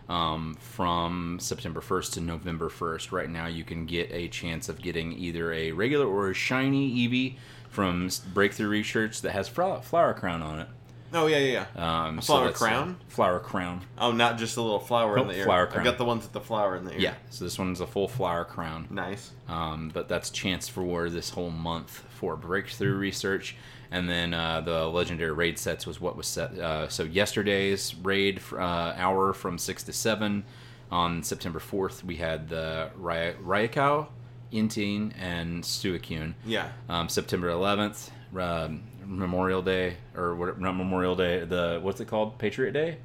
um, 0.09 0.55
from 0.59 1.37
September 1.39 1.79
1st 1.79 2.13
to 2.13 2.21
November 2.21 2.69
1st. 2.69 3.11
Right 3.13 3.29
now, 3.29 3.47
you 3.47 3.63
can 3.63 3.85
get 3.85 4.09
a 4.11 4.27
chance 4.27 4.67
of 4.67 4.81
getting 4.81 5.13
either 5.13 5.53
a 5.53 5.71
regular 5.71 6.05
or 6.07 6.29
a 6.29 6.33
shiny 6.33 6.91
Eevee 7.07 7.37
from 7.69 8.09
breakthrough 8.33 8.67
research 8.67 9.21
that 9.21 9.31
has 9.31 9.47
flower, 9.47 9.81
flower 9.81 10.13
crown 10.13 10.41
on 10.41 10.59
it. 10.59 10.67
Oh 11.13 11.27
yeah, 11.27 11.37
yeah, 11.39 11.65
yeah. 11.75 12.05
Um, 12.07 12.21
so 12.21 12.33
flower 12.33 12.47
uh, 12.49 12.51
crown? 12.53 12.97
flower 13.07 13.39
crown. 13.39 13.81
Oh, 13.97 14.11
not 14.11 14.37
just 14.37 14.57
a 14.57 14.61
little 14.61 14.79
flower 14.79 15.15
Nope, 15.17 15.27
in 15.27 15.31
the 15.33 15.37
ear. 15.39 15.45
flower 15.45 15.67
crown. 15.67 15.81
I 15.81 15.83
got 15.89 15.97
the 15.97 16.05
ones 16.05 16.23
with 16.23 16.31
the 16.33 16.39
flower 16.41 16.75
in 16.75 16.85
the 16.85 16.93
ear. 16.93 16.99
Yeah, 16.99 17.13
so 17.29 17.43
this 17.43 17.59
one's 17.59 17.81
a 17.81 17.87
full 17.87 18.07
flower 18.07 18.45
crown. 18.45 18.87
nice. 18.89 19.31
Um, 19.47 19.91
but 19.93 20.07
that's 20.07 20.29
chance 20.29 20.69
for 20.69 21.09
this 21.09 21.29
whole 21.31 21.49
month 21.49 22.05
for 22.09 22.35
breakthrough 22.37 22.95
research. 22.95 23.55
And 23.93 24.07
then 24.07 24.33
uh, 24.33 24.61
the 24.61 24.87
legendary 24.87 25.33
raid 25.33 25.59
sets 25.59 25.85
was 25.85 25.99
what 25.99 26.15
was 26.15 26.25
set. 26.27 26.57
Uh, 26.57 26.87
so 26.87 27.03
yesterday's 27.03 27.93
raid 27.95 28.39
uh, 28.53 28.57
hour 28.95 29.33
from 29.33 29.57
6 29.57 29.83
to 29.83 29.91
7. 29.93 30.45
On 30.91 31.23
September 31.23 31.59
4th, 31.59 32.01
we 32.03 32.15
had 32.15 32.47
the 32.47 32.89
Ry- 32.95 33.33
Raikou, 33.43 34.07
Entei, 34.53 35.11
and 35.19 35.63
Suicune. 35.63 36.33
Yeah. 36.45 36.69
Um, 36.89 37.09
September 37.09 37.49
11th, 37.49 38.09
um, 38.37 38.83
Memorial 39.05 39.61
Day, 39.61 39.97
or 40.15 40.35
what, 40.35 40.59
not 40.59 40.73
Memorial 40.75 41.15
Day, 41.15 41.43
the, 41.45 41.79
what's 41.81 41.99
it 42.01 42.07
called? 42.07 42.37
Patriot 42.37 42.71
Day? 42.71 42.97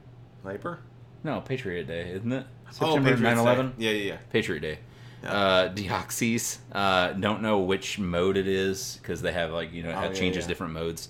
Labor. 0.44 0.80
No, 1.24 1.40
Patriot 1.40 1.84
Day, 1.86 2.10
isn't 2.10 2.32
it? 2.32 2.46
Oh, 2.68 2.70
September 2.70 3.10
Patriots 3.10 3.22
9 3.22 3.36
Day. 3.36 3.40
11? 3.42 3.74
Yeah, 3.78 3.90
yeah, 3.90 4.02
yeah. 4.12 4.16
Patriot 4.30 4.60
Day. 4.60 4.78
Yeah. 5.22 5.32
Uh, 5.32 5.74
Deoxys. 5.74 6.58
Uh, 6.72 7.12
don't 7.12 7.42
know 7.42 7.58
which 7.60 7.98
mode 7.98 8.36
it 8.36 8.46
is 8.46 8.98
because 9.02 9.22
they 9.22 9.32
have 9.32 9.50
like 9.50 9.72
you 9.72 9.82
know 9.82 9.90
Oh, 9.96 10.02
it 10.04 10.12
yeah, 10.12 10.12
changes 10.12 10.44
yeah. 10.44 10.48
different 10.48 10.72
modes. 10.74 11.08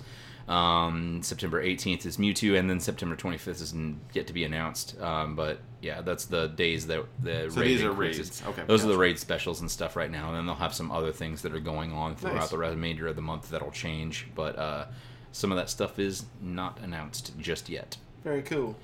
Um, 0.49 1.23
September 1.23 1.63
18th 1.63 2.07
is 2.07 2.19
Mewtwo, 2.19 2.59
and 2.59 2.71
then 2.71 2.79
September 2.79 3.17
25th 3.17 3.61
is 3.61 3.75
yet 4.13 4.29
to 4.29 4.33
be 4.33 4.45
announced. 4.45 5.01
Um, 5.01 5.35
but 5.35 5.59
yeah, 5.83 6.03
that's 6.03 6.27
the 6.27 6.47
days 6.49 6.87
that 6.87 7.05
the 7.23 7.51
So 7.51 7.61
raid 7.61 7.67
these 7.69 7.83
are 7.83 7.91
raids. 7.93 8.43
Okay, 8.47 8.63
those 8.67 8.85
are 8.85 8.89
the 8.89 8.97
raid 8.99 9.19
specials 9.19 9.61
and 9.61 9.71
stuff 9.71 9.97
right 9.97 10.11
now, 10.11 10.29
and 10.29 10.37
then 10.37 10.47
they'll 10.47 10.55
have 10.55 10.75
some 10.75 10.93
other 10.93 11.11
things 11.11 11.43
that 11.43 11.53
are 11.53 11.61
going 11.61 11.93
on 11.93 12.15
throughout 12.15 12.37
Nice. 12.37 12.51
the 12.51 12.59
remainder 12.59 13.09
of 13.09 13.17
the 13.17 13.23
month 13.23 13.51
that'll 13.51 13.73
change. 13.73 14.29
But 14.37 14.57
uh, 14.57 14.87
some 15.33 15.51
of 15.51 15.59
that 15.59 15.69
stuff 15.69 15.99
is 15.99 16.27
not 16.41 16.79
announced 16.81 17.33
just 17.39 17.69
yet. 17.69 17.97
Very 18.23 18.43
cool. 18.43 18.77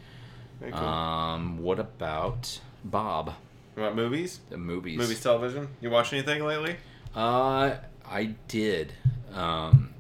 Very 0.59 0.73
cool. 0.73 0.81
Um, 0.81 1.59
what 1.59 1.79
about 1.79 2.59
Bob? 2.85 3.35
About 3.77 3.95
movies? 3.97 4.41
The 4.51 4.59
movies. 4.59 4.99
Movies, 4.99 5.21
television. 5.23 5.69
You 5.81 5.91
watch 5.91 6.13
anything 6.13 6.45
lately? 6.45 6.77
Uh, 7.15 7.77
I 8.05 8.35
did. 8.49 8.93
Um, 9.33 9.91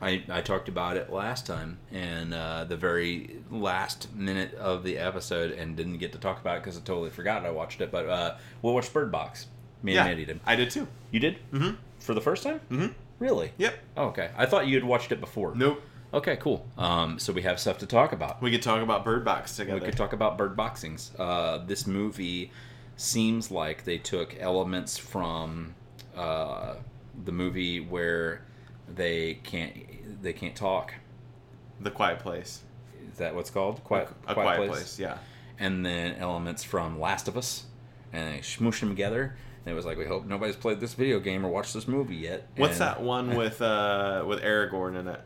I 0.00 0.22
I 0.28 0.40
talked 0.40 0.68
about 0.68 0.96
it 0.96 1.10
last 1.12 1.46
time, 1.46 1.78
and 1.92 2.34
uh, 2.34 2.64
the 2.64 2.76
very 2.76 3.38
last 3.50 4.12
minute 4.14 4.54
of 4.54 4.82
the 4.84 4.98
episode, 4.98 5.52
and 5.52 5.76
didn't 5.76 5.98
get 5.98 6.12
to 6.12 6.18
talk 6.18 6.40
about 6.40 6.56
it 6.58 6.62
because 6.62 6.76
I 6.76 6.80
totally 6.80 7.10
forgot 7.10 7.44
I 7.44 7.50
watched 7.50 7.80
it. 7.80 7.90
But 7.90 8.08
uh, 8.08 8.36
we 8.62 8.72
watched 8.72 8.92
Bird 8.92 9.10
Box. 9.12 9.46
Me 9.82 9.92
and 9.92 9.96
yeah, 9.96 10.04
Mandy 10.04 10.24
did. 10.24 10.40
I 10.46 10.56
did 10.56 10.70
too. 10.70 10.86
You 11.10 11.20
did 11.20 11.36
Mm-hmm. 11.52 11.74
for 12.00 12.14
the 12.14 12.20
first 12.20 12.42
time? 12.42 12.60
Mm-hmm. 12.70 12.86
Really? 13.18 13.52
Yep. 13.58 13.74
Oh, 13.96 14.04
okay. 14.06 14.30
I 14.36 14.46
thought 14.46 14.66
you 14.66 14.74
had 14.74 14.84
watched 14.84 15.12
it 15.12 15.20
before. 15.20 15.54
Nope. 15.54 15.80
Okay, 16.12 16.36
cool. 16.36 16.64
Um, 16.78 17.18
so 17.18 17.32
we 17.32 17.42
have 17.42 17.58
stuff 17.60 17.78
to 17.78 17.86
talk 17.86 18.12
about. 18.12 18.40
We 18.40 18.50
could 18.50 18.62
talk 18.62 18.82
about 18.82 19.04
Bird 19.04 19.24
Box 19.24 19.56
together. 19.56 19.78
We 19.80 19.84
could 19.86 19.96
talk 19.96 20.12
about 20.12 20.38
bird 20.38 20.56
boxings. 20.56 21.10
Uh, 21.18 21.58
this 21.66 21.86
movie 21.86 22.50
seems 22.96 23.50
like 23.50 23.84
they 23.84 23.98
took 23.98 24.34
elements 24.40 24.96
from 24.96 25.74
uh, 26.16 26.76
the 27.24 27.32
movie 27.32 27.80
where 27.80 28.42
they 28.92 29.34
can't 29.42 29.74
they 30.22 30.32
can't 30.32 30.56
talk. 30.56 30.94
the 31.80 31.90
Quiet 31.90 32.18
Place. 32.20 32.62
Is 33.12 33.18
that 33.18 33.34
what's 33.34 33.50
called? 33.50 33.82
Quiet, 33.84 34.08
A 34.26 34.34
Quiet, 34.34 34.68
Place. 34.68 34.98
Yeah. 34.98 35.18
And 35.58 35.84
then 35.86 36.16
elements 36.16 36.64
from 36.64 36.98
Last 36.98 37.28
of 37.28 37.36
Us, 37.36 37.64
and 38.12 38.34
they 38.34 38.38
smooshed 38.40 38.80
them 38.80 38.88
together. 38.88 39.36
And 39.64 39.72
it 39.72 39.76
was 39.76 39.86
like, 39.86 39.96
we 39.96 40.04
hope 40.04 40.26
nobody's 40.26 40.56
played 40.56 40.80
this 40.80 40.94
video 40.94 41.20
game 41.20 41.46
or 41.46 41.48
watched 41.48 41.72
this 41.74 41.88
movie 41.88 42.16
yet. 42.16 42.48
What's 42.56 42.72
And- 42.72 42.80
that 42.82 43.02
one 43.02 43.36
with 43.36 43.62
uh 43.62 44.24
with 44.26 44.42
Aragorn 44.42 44.98
in 44.98 45.08
it? 45.08 45.20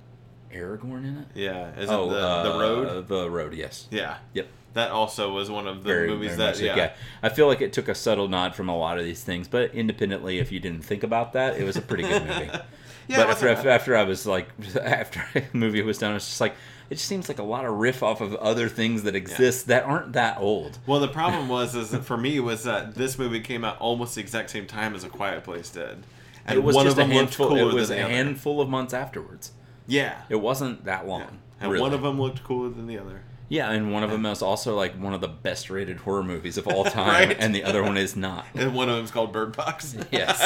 Aragorn 0.52 1.04
in 1.04 1.18
it? 1.18 1.26
Yeah. 1.34 1.74
Is 1.78 1.90
oh, 1.90 2.06
it 2.10 2.14
the 2.14 2.20
uh, 2.20 2.42
the 2.42 2.58
road? 2.58 3.08
The 3.08 3.30
road, 3.30 3.54
yes. 3.54 3.86
Yeah. 3.90 4.18
Yep. 4.34 4.48
That 4.74 4.90
also 4.90 5.32
was 5.32 5.50
one 5.50 5.66
of 5.66 5.82
the 5.82 5.88
very, 5.88 6.08
movies 6.08 6.36
very 6.36 6.52
that 6.52 6.56
so. 6.56 6.64
yeah. 6.64 6.92
I 7.22 7.30
feel 7.30 7.48
like 7.48 7.60
it 7.60 7.72
took 7.72 7.88
a 7.88 7.94
subtle 7.94 8.28
nod 8.28 8.54
from 8.54 8.68
a 8.68 8.76
lot 8.76 8.98
of 8.98 9.04
these 9.04 9.24
things, 9.24 9.48
but 9.48 9.74
independently, 9.74 10.38
if 10.38 10.52
you 10.52 10.60
didn't 10.60 10.82
think 10.84 11.02
about 11.02 11.32
that, 11.32 11.56
it 11.56 11.64
was 11.64 11.76
a 11.76 11.82
pretty 11.82 12.04
good 12.04 12.26
movie. 12.26 12.50
Yeah, 13.08 13.24
but 13.24 13.30
after, 13.42 13.68
after 13.70 13.96
I 13.96 14.04
was 14.04 14.26
like, 14.26 14.48
after 14.82 15.24
the 15.34 15.44
movie 15.52 15.82
was 15.82 15.98
done, 15.98 16.14
it's 16.14 16.26
just 16.26 16.40
like 16.40 16.54
it 16.90 16.94
just 16.94 17.06
seems 17.06 17.28
like 17.28 17.38
a 17.38 17.42
lot 17.42 17.64
of 17.66 17.74
riff 17.74 18.02
off 18.02 18.20
of 18.22 18.34
other 18.36 18.68
things 18.68 19.02
that 19.02 19.14
exist 19.14 19.66
that 19.66 19.84
aren't 19.84 20.12
that 20.14 20.38
old. 20.38 20.78
Well, 20.86 21.00
the 21.00 21.08
problem 21.08 21.48
was, 21.58 21.74
is 21.74 21.90
that 21.90 22.04
for 22.04 22.16
me, 22.16 22.38
was 22.40 22.64
that 22.64 22.94
this 22.94 23.18
movie 23.18 23.40
came 23.40 23.64
out 23.64 23.78
almost 23.78 24.14
the 24.14 24.20
exact 24.22 24.50
same 24.50 24.66
time 24.66 24.94
as 24.94 25.04
A 25.04 25.08
Quiet 25.08 25.44
Place 25.44 25.68
did, 25.70 25.98
and 26.46 26.58
it 26.58 26.62
was 26.62 26.74
one 26.76 26.86
just 26.86 26.96
of 26.98 27.04
a 27.04 27.08
them 27.08 27.16
looked 27.16 27.34
handful. 27.36 27.56
It 27.56 27.74
was 27.74 27.90
a 27.90 28.00
other. 28.02 28.12
handful 28.12 28.60
of 28.60 28.68
months 28.68 28.94
afterwards. 28.94 29.52
Yeah, 29.86 30.20
It 30.28 30.36
wasn't 30.36 30.84
that 30.84 31.06
long. 31.06 31.38
and 31.60 31.70
really. 31.72 31.80
one 31.82 31.94
of 31.94 32.02
them 32.02 32.20
looked 32.20 32.42
cooler 32.44 32.68
than 32.68 32.86
the 32.86 32.98
other. 32.98 33.22
yeah, 33.48 33.70
and 33.70 33.90
one 33.92 34.02
of 34.02 34.10
them 34.10 34.24
is 34.26 34.42
also 34.42 34.74
like 34.76 34.94
one 35.00 35.14
of 35.14 35.20
the 35.22 35.28
best 35.28 35.70
rated 35.70 35.96
horror 35.98 36.22
movies 36.22 36.56
of 36.58 36.66
all 36.66 36.84
time, 36.84 37.28
Right. 37.28 37.36
and 37.40 37.54
the 37.54 37.64
other 37.64 37.82
one 37.82 37.96
is 37.96 38.14
not. 38.16 38.44
And 38.54 38.74
one 38.74 38.88
of 38.90 38.96
them's 38.96 39.10
called 39.10 39.32
Bird 39.32 39.56
Box. 39.56 39.96
Yes. 40.10 40.38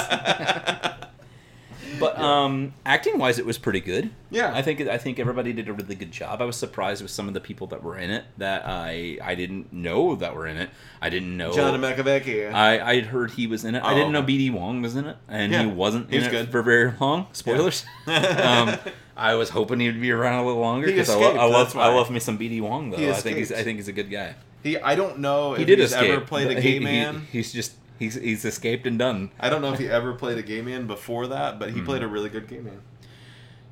But 2.00 2.18
um, 2.18 2.74
acting 2.86 3.18
wise, 3.18 3.38
it 3.38 3.46
was 3.46 3.58
pretty 3.58 3.80
good. 3.80 4.10
Yeah. 4.30 4.52
I 4.54 4.62
think 4.62 4.80
I 4.82 4.98
think 4.98 5.18
everybody 5.18 5.52
did 5.52 5.68
a 5.68 5.72
really 5.72 5.94
good 5.94 6.10
job. 6.10 6.40
I 6.40 6.44
was 6.44 6.56
surprised 6.56 7.02
with 7.02 7.10
some 7.10 7.28
of 7.28 7.34
the 7.34 7.40
people 7.40 7.66
that 7.68 7.82
were 7.82 7.96
in 7.98 8.10
it 8.10 8.24
that 8.38 8.62
I 8.66 9.18
I 9.22 9.34
didn't 9.34 9.72
know 9.72 10.16
that 10.16 10.34
were 10.34 10.46
in 10.46 10.56
it. 10.56 10.70
I 11.00 11.10
didn't 11.10 11.36
know. 11.36 11.52
John 11.52 11.78
Malkovich. 11.80 12.52
I 12.52 12.80
I 12.80 12.94
had 12.96 13.06
heard 13.06 13.32
he 13.32 13.46
was 13.46 13.64
in 13.64 13.74
it. 13.74 13.80
I 13.80 13.92
Oh, 13.92 13.94
didn't 13.96 14.12
know 14.12 14.20
okay. 14.22 14.32
BD 14.38 14.52
Wong 14.52 14.82
was 14.82 14.96
in 14.96 15.06
it, 15.06 15.16
and 15.28 15.52
Yeah, 15.52 15.62
he 15.64 15.66
wasn't 15.70 16.10
he 16.10 16.16
was 16.18 16.26
it 16.26 16.30
good. 16.30 16.50
for 16.50 16.62
very 16.62 16.92
long. 17.00 17.26
Spoilers. 17.32 17.84
um, 18.06 18.76
I 19.16 19.34
was 19.34 19.50
hoping 19.50 19.80
he'd 19.80 20.00
be 20.00 20.10
around 20.10 20.42
a 20.42 20.46
little 20.46 20.60
longer 20.62 20.86
because 20.86 21.10
I, 21.10 21.14
lo- 21.16 21.36
I 21.36 21.44
love 21.44 21.66
that's 21.72 21.76
I 21.76 21.88
love 21.94 22.10
me 22.10 22.18
some 22.20 22.38
BD 22.38 22.60
Wong 22.62 22.90
though. 22.90 22.96
He 22.96 23.10
I 23.10 23.12
think 23.12 23.36
he's 23.38 23.52
I 23.52 23.62
think 23.62 23.76
he's 23.78 23.88
a 23.88 23.92
good 23.92 24.10
guy. 24.10 24.34
he, 24.62 24.78
I 24.78 24.94
don't 24.94 25.18
know 25.18 25.52
if 25.52 25.58
He 25.58 25.64
did 25.66 25.78
he's 25.78 25.92
escape. 25.92 26.10
ever 26.10 26.24
played 26.24 26.50
a 26.50 26.54
He- 26.54 26.62
gay 26.62 26.72
he- 26.78 26.84
man. 26.84 27.26
he's 27.30 27.52
just 27.52 27.72
he's 28.02 28.14
he's 28.16 28.44
escaped 28.44 28.86
and 28.86 28.98
done. 28.98 29.30
I 29.38 29.48
don't 29.48 29.62
know 29.62 29.72
if 29.72 29.78
he 29.78 29.88
ever 29.88 30.12
played 30.12 30.36
a 30.38 30.42
gay 30.42 30.60
man 30.62 30.86
before 30.86 31.26
that, 31.28 31.58
but 31.58 31.70
he 31.70 31.78
Hmm. 31.80 31.86
played 31.86 32.02
a 32.02 32.08
really 32.08 32.28
good 32.28 32.48
gay 32.48 32.60
man. 32.60 32.80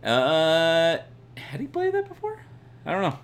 Uh, 0.03 0.99
had 1.37 1.61
he 1.61 1.67
played 1.67 1.93
that 1.95 2.09
before? 2.09 2.41
I 2.87 2.93
don't 2.93 3.03
know. 3.03 3.19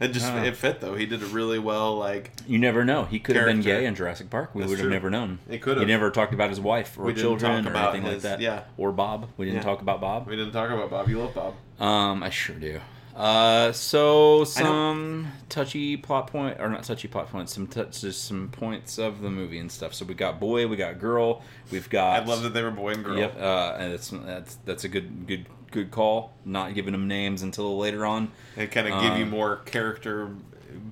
It 0.00 0.08
just 0.08 0.32
it 0.32 0.56
fit 0.56 0.80
though. 0.80 0.94
He 0.94 1.06
did 1.06 1.22
it 1.22 1.32
really 1.32 1.58
well. 1.58 1.96
Like 1.96 2.30
You 2.46 2.58
never 2.58 2.84
know. 2.84 3.04
He 3.04 3.18
could 3.18 3.34
have 3.36 3.46
been 3.46 3.60
gay 3.62 3.84
in 3.84 3.94
Jurassic 3.96 4.30
Park. 4.30 4.54
We 4.54 4.60
That's 4.62 4.70
would 4.70 4.78
have 4.78 4.84
true. 4.84 4.92
never 4.92 5.10
known. 5.10 5.40
He 5.50 5.58
could 5.58 5.76
have. 5.76 5.86
He 5.86 5.92
never 5.92 6.10
talked 6.10 6.32
about 6.34 6.50
his 6.50 6.60
wife 6.60 6.96
or 6.98 7.04
We 7.04 7.14
children 7.14 7.66
or 7.66 7.74
anything 7.76 8.04
like 8.04 8.20
that. 8.20 8.40
yeah. 8.40 8.62
Or 8.76 8.92
Bob. 8.92 9.28
We 9.36 9.46
didn't 9.46 9.56
Yeah. 9.58 9.62
talk 9.64 9.80
about 9.82 10.00
Bob. 10.00 10.28
we 10.28 10.36
didn't 10.36 10.52
talk 10.52 10.70
about 10.70 10.90
Bob. 10.90 11.08
You 11.08 11.18
love 11.18 11.34
Bob. 11.34 11.54
Um, 11.84 12.22
I 12.22 12.30
sure 12.30 12.54
do. 12.56 12.80
Uh, 13.18 13.72
so 13.72 14.44
some 14.44 15.26
touchy 15.48 15.96
plot 15.96 16.28
point, 16.28 16.56
or 16.60 16.68
not 16.68 16.84
touchy 16.84 17.08
plot 17.08 17.28
points, 17.30 17.52
some 17.52 17.66
touch, 17.66 18.00
just 18.02 18.24
some 18.24 18.48
points 18.50 18.96
of 18.98 19.20
the 19.20 19.28
movie 19.30 19.58
and 19.58 19.70
stuff. 19.72 19.92
So 19.92 20.04
we 20.04 20.14
got 20.14 20.38
boy, 20.38 20.68
we 20.68 20.76
got 20.76 21.00
girl, 21.00 21.42
we've 21.72 21.90
got. 21.90 22.22
I 22.22 22.24
love 22.24 22.42
that 22.44 22.54
they 22.54 22.62
were 22.62 22.70
boy 22.70 22.92
and 22.92 23.04
girl. 23.04 23.16
Yep, 23.18 23.40
uh, 23.40 23.76
and 23.78 23.92
it's 23.92 24.10
that's 24.10 24.54
that's 24.64 24.84
a 24.84 24.88
good 24.88 25.26
good 25.26 25.46
good 25.72 25.90
call. 25.90 26.32
Not 26.44 26.74
giving 26.74 26.92
them 26.92 27.08
names 27.08 27.42
until 27.42 27.76
later 27.76 28.06
on. 28.06 28.30
They 28.54 28.68
kind 28.68 28.86
of 28.86 29.02
give 29.02 29.16
you 29.18 29.24
Um, 29.24 29.30
more 29.30 29.56
character 29.64 30.30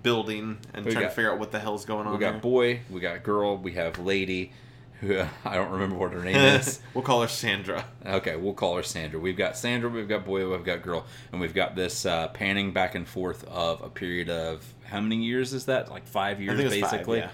building 0.03 0.59
and 0.75 0.85
trying 0.85 0.95
got- 0.97 1.01
to 1.03 1.15
figure 1.15 1.31
out 1.33 1.39
what 1.39 1.53
the 1.53 1.61
hell's 1.61 1.85
going 1.85 2.09
on. 2.09 2.15
We 2.15 2.19
got 2.19 2.33
there. 2.33 2.41
boy, 2.41 2.81
we 2.91 2.99
got 3.01 3.23
girl, 3.23 3.57
we 3.57 3.73
have 3.73 4.01
lady, 4.01 4.53
who 5.01 5.21
I 5.45 5.55
don't 5.55 5.71
remember 5.71 5.97
what 5.97 6.13
her 6.13 6.23
name 6.23 6.37
is. 6.61 6.81
we'll 6.95 7.05
call 7.05 7.23
her 7.23 7.29
Sandra. 7.29 7.85
Okay, 8.05 8.37
we'll 8.37 8.55
call 8.55 8.77
her 8.77 8.83
Sandra. 8.83 9.19
We've 9.21 9.37
got 9.37 9.57
Sandra, 9.57 9.91
we've 9.91 10.09
got 10.09 10.25
boy, 10.25 10.49
we've 10.49 10.65
got 10.65 10.83
girl, 10.83 11.07
and 11.33 11.41
we've 11.41 11.55
got 11.55 11.77
this 11.77 12.07
uh, 12.07 12.29
panning 12.29 12.73
back 12.73 12.95
and 12.95 13.07
forth 13.07 13.45
of 13.45 13.83
a 13.83 13.89
period 13.89 14.31
of 14.31 14.65
how 14.85 15.01
many 15.01 15.17
years 15.17 15.53
is 15.53 15.67
that? 15.67 15.91
Like 15.91 16.07
five 16.07 16.41
years, 16.41 16.59
think 16.59 16.73
it's 16.73 16.81
five, 16.81 16.91
basically. 16.93 17.19
yeah. 17.19 17.31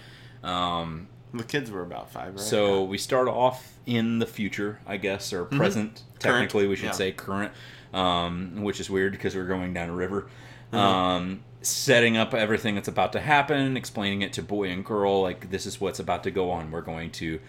Um, 0.80 1.08
The 1.32 1.44
kids 1.44 1.70
were 1.70 1.82
about 1.82 2.10
five, 2.10 2.34
right? 2.34 2.40
So 2.40 2.84
we 2.84 2.98
start 2.98 3.28
off 3.28 3.72
in 3.86 4.18
the 4.18 4.26
future, 4.26 4.80
I 4.86 4.96
guess, 4.96 5.32
or 5.32 5.44
present. 5.44 6.02
Technically, 6.18 6.66
we 6.66 6.76
should 6.76 6.86
yeah. 6.86 6.92
say 6.92 7.12
current, 7.12 7.52
um, 7.92 8.62
which 8.62 8.80
is 8.80 8.88
weird 8.90 9.12
because 9.12 9.34
we're 9.34 9.46
going 9.46 9.74
down 9.74 9.88
a 9.88 9.94
river. 9.94 10.28
Uh-huh. 10.72 10.86
Um, 10.86 11.44
setting 11.62 12.16
up 12.16 12.34
everything 12.34 12.74
that's 12.74 12.88
about 12.88 13.12
to 13.12 13.20
happen, 13.20 13.76
explaining 13.76 14.22
it 14.22 14.32
to 14.34 14.42
boy 14.42 14.68
and 14.70 14.84
girl, 14.84 15.22
like 15.22 15.50
this 15.50 15.66
is 15.66 15.80
what's 15.80 16.00
about 16.00 16.24
to 16.24 16.30
go 16.30 16.50
on. 16.50 16.70
We're 16.70 16.80
going 16.80 17.10
to, 17.12 17.40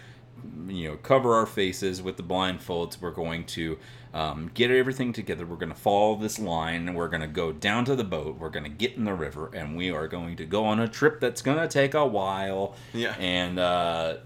you 0.67 0.89
know, 0.89 0.97
cover 0.97 1.33
our 1.35 1.45
faces 1.45 2.01
with 2.01 2.17
the 2.17 2.23
blindfolds. 2.23 3.01
We're 3.01 3.11
going 3.11 3.45
to 3.45 3.77
um, 4.13 4.51
get 4.53 4.69
everything 4.69 5.13
together. 5.13 5.45
We're 5.45 5.55
going 5.55 5.71
to 5.71 5.79
follow 5.79 6.15
this 6.15 6.37
line. 6.37 6.93
We're 6.93 7.07
going 7.07 7.21
to 7.21 7.27
go 7.27 7.51
down 7.51 7.85
to 7.85 7.95
the 7.95 8.03
boat. 8.03 8.37
We're 8.37 8.49
going 8.49 8.65
to 8.65 8.69
get 8.69 8.95
in 8.95 9.05
the 9.05 9.13
river, 9.13 9.49
and 9.53 9.75
we 9.75 9.91
are 9.91 10.07
going 10.07 10.35
to 10.37 10.45
go 10.45 10.65
on 10.65 10.79
a 10.79 10.87
trip 10.87 11.19
that's 11.19 11.41
going 11.41 11.57
to 11.57 11.67
take 11.67 11.93
a 11.93 12.05
while. 12.05 12.75
Yeah. 12.93 13.15
And 13.19 13.57
uh, 13.57 14.17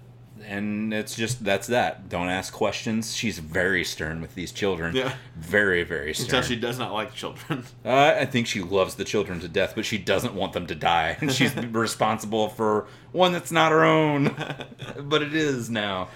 and 0.46 0.94
it's 0.94 1.16
just 1.16 1.44
that's 1.44 1.68
that. 1.68 2.10
Don't 2.10 2.30
ask 2.30 2.54
questions. 2.54 3.16
She's 3.16 3.40
very 3.40 3.84
stern 3.84 4.22
with 4.22 4.36
these 4.36 4.52
children. 4.52 4.96
Yeah. 4.96 5.14
Very 5.36 5.84
very 5.84 6.14
stern. 6.14 6.26
Until 6.26 6.42
she 6.42 6.56
does 6.56 6.78
not 6.80 6.94
like 6.94 7.14
children. 7.14 7.64
Uh, 7.86 8.16
I 8.20 8.26
think 8.26 8.48
she 8.48 8.62
loves 8.62 8.96
the 8.96 9.06
children 9.06 9.40
to 9.40 9.48
death, 9.48 9.74
but 9.74 9.86
she 9.86 9.98
doesn't 9.98 10.34
want 10.34 10.52
them 10.52 10.68
to 10.68 10.76
die. 10.76 11.18
And 11.22 11.32
she's 11.32 11.56
responsible 11.72 12.50
for 12.50 12.88
one 13.14 13.32
that's 13.32 13.52
not 13.52 13.72
her 13.72 13.84
own, 13.86 14.36
but 15.00 15.22
it 15.22 15.34
is 15.34 15.70
now. 15.70 16.10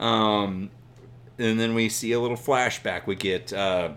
Um, 0.00 0.70
and 1.38 1.60
then 1.60 1.74
we 1.74 1.88
see 1.90 2.12
a 2.12 2.20
little 2.20 2.36
flashback. 2.36 3.06
We 3.06 3.14
get 3.14 3.52
uh, 3.52 3.90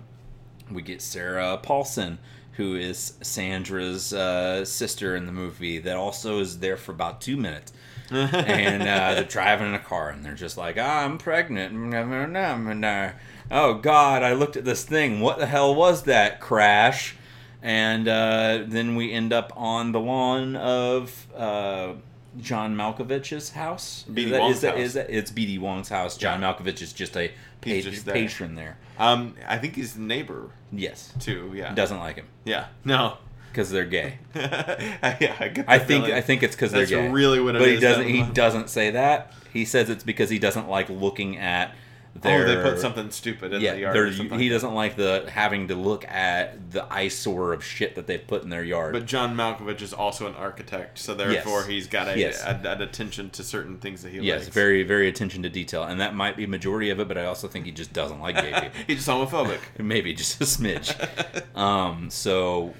we 0.69 0.81
get 0.81 1.01
Sarah 1.01 1.57
Paulson, 1.61 2.19
who 2.53 2.75
is 2.75 3.13
Sandra's 3.21 4.13
uh, 4.13 4.65
sister 4.65 5.15
in 5.15 5.25
the 5.25 5.31
movie, 5.31 5.79
that 5.79 5.95
also 5.95 6.39
is 6.39 6.59
there 6.59 6.77
for 6.77 6.91
about 6.91 7.21
two 7.21 7.37
minutes. 7.37 7.71
And 8.11 8.81
uh, 8.83 9.15
they're 9.15 9.23
driving 9.23 9.67
in 9.69 9.73
a 9.73 9.79
car, 9.79 10.09
and 10.09 10.23
they're 10.23 10.33
just 10.33 10.57
like, 10.57 10.77
ah, 10.79 11.03
"I'm 11.03 11.17
pregnant." 11.17 11.73
And, 11.95 12.85
uh, 12.85 13.11
oh 13.49 13.75
God, 13.75 14.23
I 14.23 14.33
looked 14.33 14.57
at 14.57 14.65
this 14.65 14.83
thing. 14.83 15.19
What 15.21 15.39
the 15.39 15.45
hell 15.45 15.73
was 15.75 16.03
that 16.03 16.39
crash? 16.41 17.15
And 17.63 18.07
uh, 18.07 18.63
then 18.65 18.95
we 18.95 19.11
end 19.11 19.31
up 19.31 19.53
on 19.55 19.91
the 19.91 19.99
lawn 19.99 20.55
of 20.55 21.27
uh, 21.37 21.93
John 22.39 22.75
Malkovich's 22.75 23.51
house. 23.51 24.03
B.D. 24.11 24.31
Wong's 24.37 24.55
is 24.55 24.61
that- 24.61 24.71
house. 24.71 24.79
is 24.79 24.93
that- 24.95 25.09
it's 25.11 25.29
B.D. 25.31 25.59
Wong's 25.59 25.89
house. 25.89 26.17
John 26.17 26.41
Yeah. 26.41 26.53
Malkovich 26.53 26.81
is 26.81 26.91
just 26.91 27.15
a 27.15 27.27
pa- 27.61 27.69
just 27.81 28.05
there. 28.05 28.15
patron 28.15 28.55
there. 28.55 28.77
Um, 28.97 29.35
I 29.47 29.59
think 29.59 29.75
he's 29.75 29.93
the 29.93 30.01
neighbor 30.01 30.49
Yes, 30.71 31.13
too. 31.19 31.51
Yeah. 31.55 31.73
doesn't 31.73 31.99
like 31.99 32.15
him 32.15 32.25
Yeah. 32.45 32.67
No. 32.83 33.17
Because 33.51 33.69
they're 33.71 33.85
gay. 33.85 34.19
yeah, 34.35 35.35
I, 35.39 35.63
I 35.67 35.79
think. 35.79 36.05
I 36.05 36.21
think 36.21 36.43
it's 36.43 36.55
because 36.55 36.71
they're 36.71 36.85
gay. 36.85 37.09
really 37.09 37.39
what 37.39 37.55
it 37.55 37.59
but 37.59 37.67
he 37.69 37.79
doesn't. 37.79 38.07
He 38.07 38.23
doesn't 38.23 38.69
say 38.69 38.91
that. 38.91 39.33
He 39.53 39.65
says 39.65 39.89
it's 39.89 40.03
because 40.03 40.29
he 40.29 40.39
doesn't 40.39 40.67
like 40.69 40.89
looking 40.89 41.37
at. 41.37 41.73
Their, 42.13 42.43
Oh, 42.43 42.55
they 42.55 42.61
put 42.71 42.77
something 42.77 43.09
stupid 43.09 43.53
in 43.53 43.61
Yeah, 43.61 43.73
the 43.73 43.79
yard. 43.79 44.13
he 44.13 44.49
doesn't 44.49 44.73
like 44.73 44.97
the 44.97 45.29
having 45.31 45.69
to 45.69 45.75
look 45.75 46.03
at 46.09 46.71
the 46.71 46.85
eyesore 46.91 47.53
of 47.53 47.63
shit 47.63 47.95
that 47.95 48.05
they've 48.05 48.27
put 48.27 48.43
in 48.43 48.49
their 48.49 48.65
yard. 48.65 48.91
But 48.91 49.05
John 49.05 49.33
Malkovich 49.33 49.81
is 49.81 49.93
also 49.93 50.27
an 50.27 50.35
architect, 50.35 50.99
so 50.99 51.13
therefore 51.15 51.59
Yes. 51.59 51.67
he's 51.67 51.87
got 51.87 52.09
a, 52.09 52.19
Yes. 52.19 52.43
a- 52.43 52.59
an 52.69 52.81
attention 52.81 53.29
to 53.29 53.45
certain 53.45 53.77
things 53.77 54.03
that 54.03 54.11
he 54.11 54.19
yes, 54.19 54.41
likes. 54.41 54.53
very 54.53 54.83
very 54.83 55.07
attention 55.07 55.41
to 55.43 55.49
detail, 55.49 55.83
and 55.83 56.01
that 56.01 56.13
might 56.13 56.35
be 56.35 56.45
majority 56.45 56.89
of 56.89 56.99
it. 56.99 57.07
But 57.07 57.17
I 57.17 57.23
also 57.23 57.47
think 57.47 57.63
he 57.65 57.71
just 57.71 57.93
doesn't 57.93 58.19
like 58.19 58.35
gay 58.35 58.51
people. 58.55 58.69
He's 58.87 58.97
just 59.05 59.07
homophobic. 59.07 59.59
maybe 59.79 60.13
just 60.13 60.41
a 60.41 60.43
smidge. 60.43 60.93
um, 61.57 62.09
so 62.09 62.73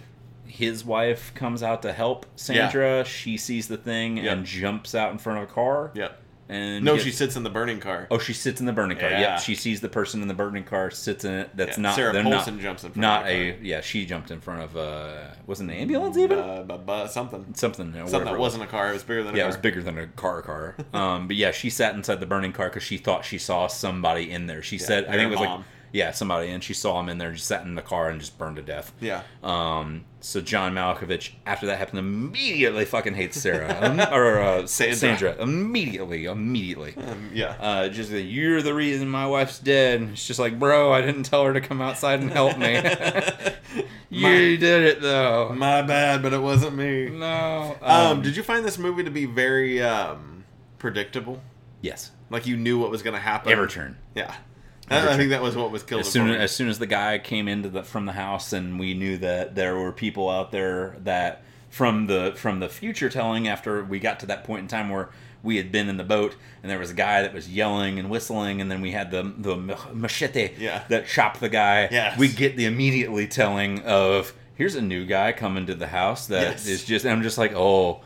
his 0.51 0.83
wife 0.85 1.33
comes 1.33 1.63
out 1.63 1.81
to 1.83 1.93
help 1.93 2.25
Sandra. 2.35 3.05
She 3.05 3.37
sees 3.37 3.67
the 3.67 3.77
thing 3.77 4.17
Yep. 4.17 4.37
and 4.37 4.45
jumps 4.45 4.93
out 4.93 5.11
in 5.11 5.17
front 5.17 5.39
of 5.41 5.49
a 5.49 5.51
car. 5.53 5.91
Yep. 5.95 6.17
And 6.49 6.83
No, 6.83 6.93
gets- 6.95 7.05
she 7.05 7.11
sits 7.11 7.37
in 7.37 7.43
the 7.43 7.49
burning 7.49 7.79
car. 7.79 8.07
Oh, 8.11 8.17
she 8.17 8.33
sits 8.33 8.59
in 8.59 8.65
the 8.65 8.73
burning 8.73 8.97
car. 8.97 9.09
Yeah. 9.09 9.19
Yep, 9.21 9.39
she 9.39 9.55
sees 9.55 9.79
the 9.79 9.87
person 9.87 10.21
in 10.21 10.27
the 10.27 10.33
burning 10.33 10.65
car, 10.65 10.91
sits 10.91 11.23
in 11.23 11.33
it. 11.33 11.49
That's 11.55 11.77
Yeah, 11.77 11.81
not 11.83 11.95
Sarah 11.95 12.11
Paulson 12.21 12.55
not, 12.55 12.61
jumps 12.61 12.83
in 12.83 12.89
front 12.91 12.97
Not 13.01 13.27
a 13.27 13.57
yeah. 13.61 13.79
She 13.79 14.05
jumped 14.05 14.31
in 14.31 14.41
front 14.41 14.61
of 14.63 14.75
uh, 14.75 15.27
wasn't 15.47 15.71
an 15.71 15.77
ambulance 15.77 16.17
even 16.17 16.37
Uh, 16.39 16.63
bu- 16.63 16.77
bu- 16.79 17.07
something. 17.07 17.45
something. 17.53 17.93
Something 17.93 17.93
that 17.93 17.99
it 18.01 18.31
was. 18.31 18.37
wasn't 18.39 18.63
a 18.63 18.67
car. 18.67 18.89
It 18.89 18.93
was 18.93 19.03
bigger 19.03 19.23
than 19.23 19.33
a 19.33 19.37
Yeah, 19.37 19.45
it 19.45 19.47
was 19.47 19.55
bigger 19.57 19.81
than 19.81 19.97
a 19.97 20.07
car 20.07 20.41
car. 20.41 20.75
Um, 20.93 21.27
but 21.27 21.37
yeah, 21.37 21.51
she 21.51 21.69
sat 21.69 21.95
inside 21.95 22.19
the 22.19 22.25
burning 22.25 22.51
car 22.51 22.67
because 22.67 22.83
she 22.83 22.97
thought 22.97 23.23
she 23.23 23.37
saw 23.37 23.67
somebody 23.67 24.29
in 24.29 24.47
there. 24.47 24.61
She 24.61 24.77
said, 24.77 25.05
I 25.05 25.11
think 25.13 25.31
it 25.31 25.37
was 25.37 25.39
mom. 25.39 25.59
like, 25.59 25.65
yeah, 25.93 26.11
somebody, 26.11 26.49
and 26.49 26.63
she 26.63 26.73
saw 26.73 26.99
him 26.99 27.09
in 27.09 27.18
there, 27.18 27.31
just 27.31 27.47
sat 27.47 27.63
in 27.65 27.76
the 27.76 27.81
car 27.81 28.09
and 28.09 28.19
just 28.19 28.38
burned 28.38 28.55
to 28.55 28.61
death. 28.61 28.93
Yeah. 29.01 29.23
Um, 29.43 30.05
so 30.22 30.39
John 30.39 30.73
Malkovich, 30.73 31.31
after 31.45 31.65
that 31.65 31.77
happened, 31.80 31.99
immediately 31.99 32.85
fucking 32.85 33.15
hates 33.15 33.41
Sarah 33.41 33.77
um, 33.81 33.99
or 34.13 34.39
uh, 34.39 34.68
Sandra. 34.68 34.95
Sandra. 34.95 35.35
Immediately, 35.41 36.26
immediately. 36.26 36.93
Um, 36.97 37.31
yeah. 37.34 37.55
Uh, 37.59 37.89
just 37.89 38.11
that 38.11 38.22
you're 38.22 38.61
the 38.61 38.73
reason 38.73 39.09
my 39.09 39.26
wife's 39.27 39.59
dead. 39.59 40.01
It's 40.13 40.26
just 40.27 40.39
like, 40.39 40.59
bro, 40.59 40.93
I 40.93 41.01
didn't 41.01 41.23
tell 41.23 41.43
her 41.45 41.53
to 41.53 41.61
come 41.61 41.81
outside 41.81 42.19
and 42.22 42.31
help 42.31 42.57
me. 42.57 42.76
you 44.09 44.22
My- 44.22 44.30
did 44.30 44.84
it 44.84 45.01
though. 45.01 45.53
My 45.55 45.81
bad, 45.81 46.22
but 46.22 46.34
it 46.34 46.41
wasn't 46.41 46.76
me. 46.76 47.09
no. 47.09 47.76
Um, 47.81 48.22
did 48.22 48.35
you 48.38 48.43
find 48.43 48.63
this 48.63 48.77
movie 48.77 49.03
to 49.03 49.11
be 49.11 49.26
very 49.26 49.81
um, 49.81 50.43
predictable? 50.77 51.41
yes. 51.81 52.11
Like 52.30 52.47
you 52.47 52.55
knew 52.55 52.80
what 52.80 52.89
was 52.91 53.01
going 53.01 53.13
to 53.15 53.19
happen. 53.19 53.51
Every 53.51 53.68
turn. 53.68 53.97
Yeah. 54.15 54.34
I, 54.89 55.15
think 55.15 55.29
that 55.29 55.41
was 55.41 55.55
what 55.55 55.71
was 55.71 55.83
killed. 55.83 56.01
as 56.01 56.11
soon 56.11 56.29
as, 56.29 56.51
soon 56.51 56.67
as 56.67 56.79
the 56.79 56.85
guy 56.87 57.17
came 57.17 57.47
into 57.47 57.69
the 57.69 57.83
from 57.83 58.05
the 58.05 58.11
house 58.13 58.51
and 58.53 58.79
we 58.79 58.93
knew 58.93 59.17
that 59.17 59.55
there 59.55 59.77
were 59.77 59.91
people 59.91 60.29
out 60.29 60.51
there 60.51 60.97
that 61.03 61.43
from 61.69 62.07
the 62.07 62.33
from 62.35 62.59
the 62.59 62.67
future 62.67 63.09
telling 63.09 63.47
after 63.47 63.83
we 63.83 63.99
got 63.99 64.19
to 64.19 64.25
that 64.25 64.43
point 64.43 64.61
in 64.63 64.67
time 64.67 64.89
where 64.89 65.09
we 65.43 65.55
had 65.57 65.71
been 65.71 65.87
in 65.89 65.97
the 65.97 66.03
boat 66.03 66.35
and 66.61 66.69
there 66.69 66.77
was 66.77 66.91
a 66.91 66.93
guy 66.93 67.21
that 67.21 67.33
was 67.33 67.49
yelling 67.49 67.97
and 67.97 68.09
whistling 68.09 68.59
and 68.59 68.69
then 68.69 68.81
we 68.81 68.91
had 68.91 69.09
the 69.11 69.23
the 69.37 69.55
machete 69.93 70.51
Yeah. 70.57 70.83
that 70.89 71.07
chopped 71.07 71.39
the 71.39 71.49
guy 71.49 71.87
Yes. 71.91 72.17
we 72.17 72.27
get 72.27 72.57
the 72.57 72.65
immediately 72.65 73.27
telling 73.27 73.79
of 73.83 74.33
here's 74.55 74.75
a 74.75 74.81
new 74.81 75.05
guy 75.05 75.31
coming 75.31 75.65
to 75.67 75.73
the 75.75 75.87
house 75.87 76.27
that 76.27 76.55
is 76.57 76.67
Yes. 76.67 76.83
just 76.83 77.05
I'm 77.05 77.23
just 77.23 77.37
like 77.37 77.53
oh 77.55 78.01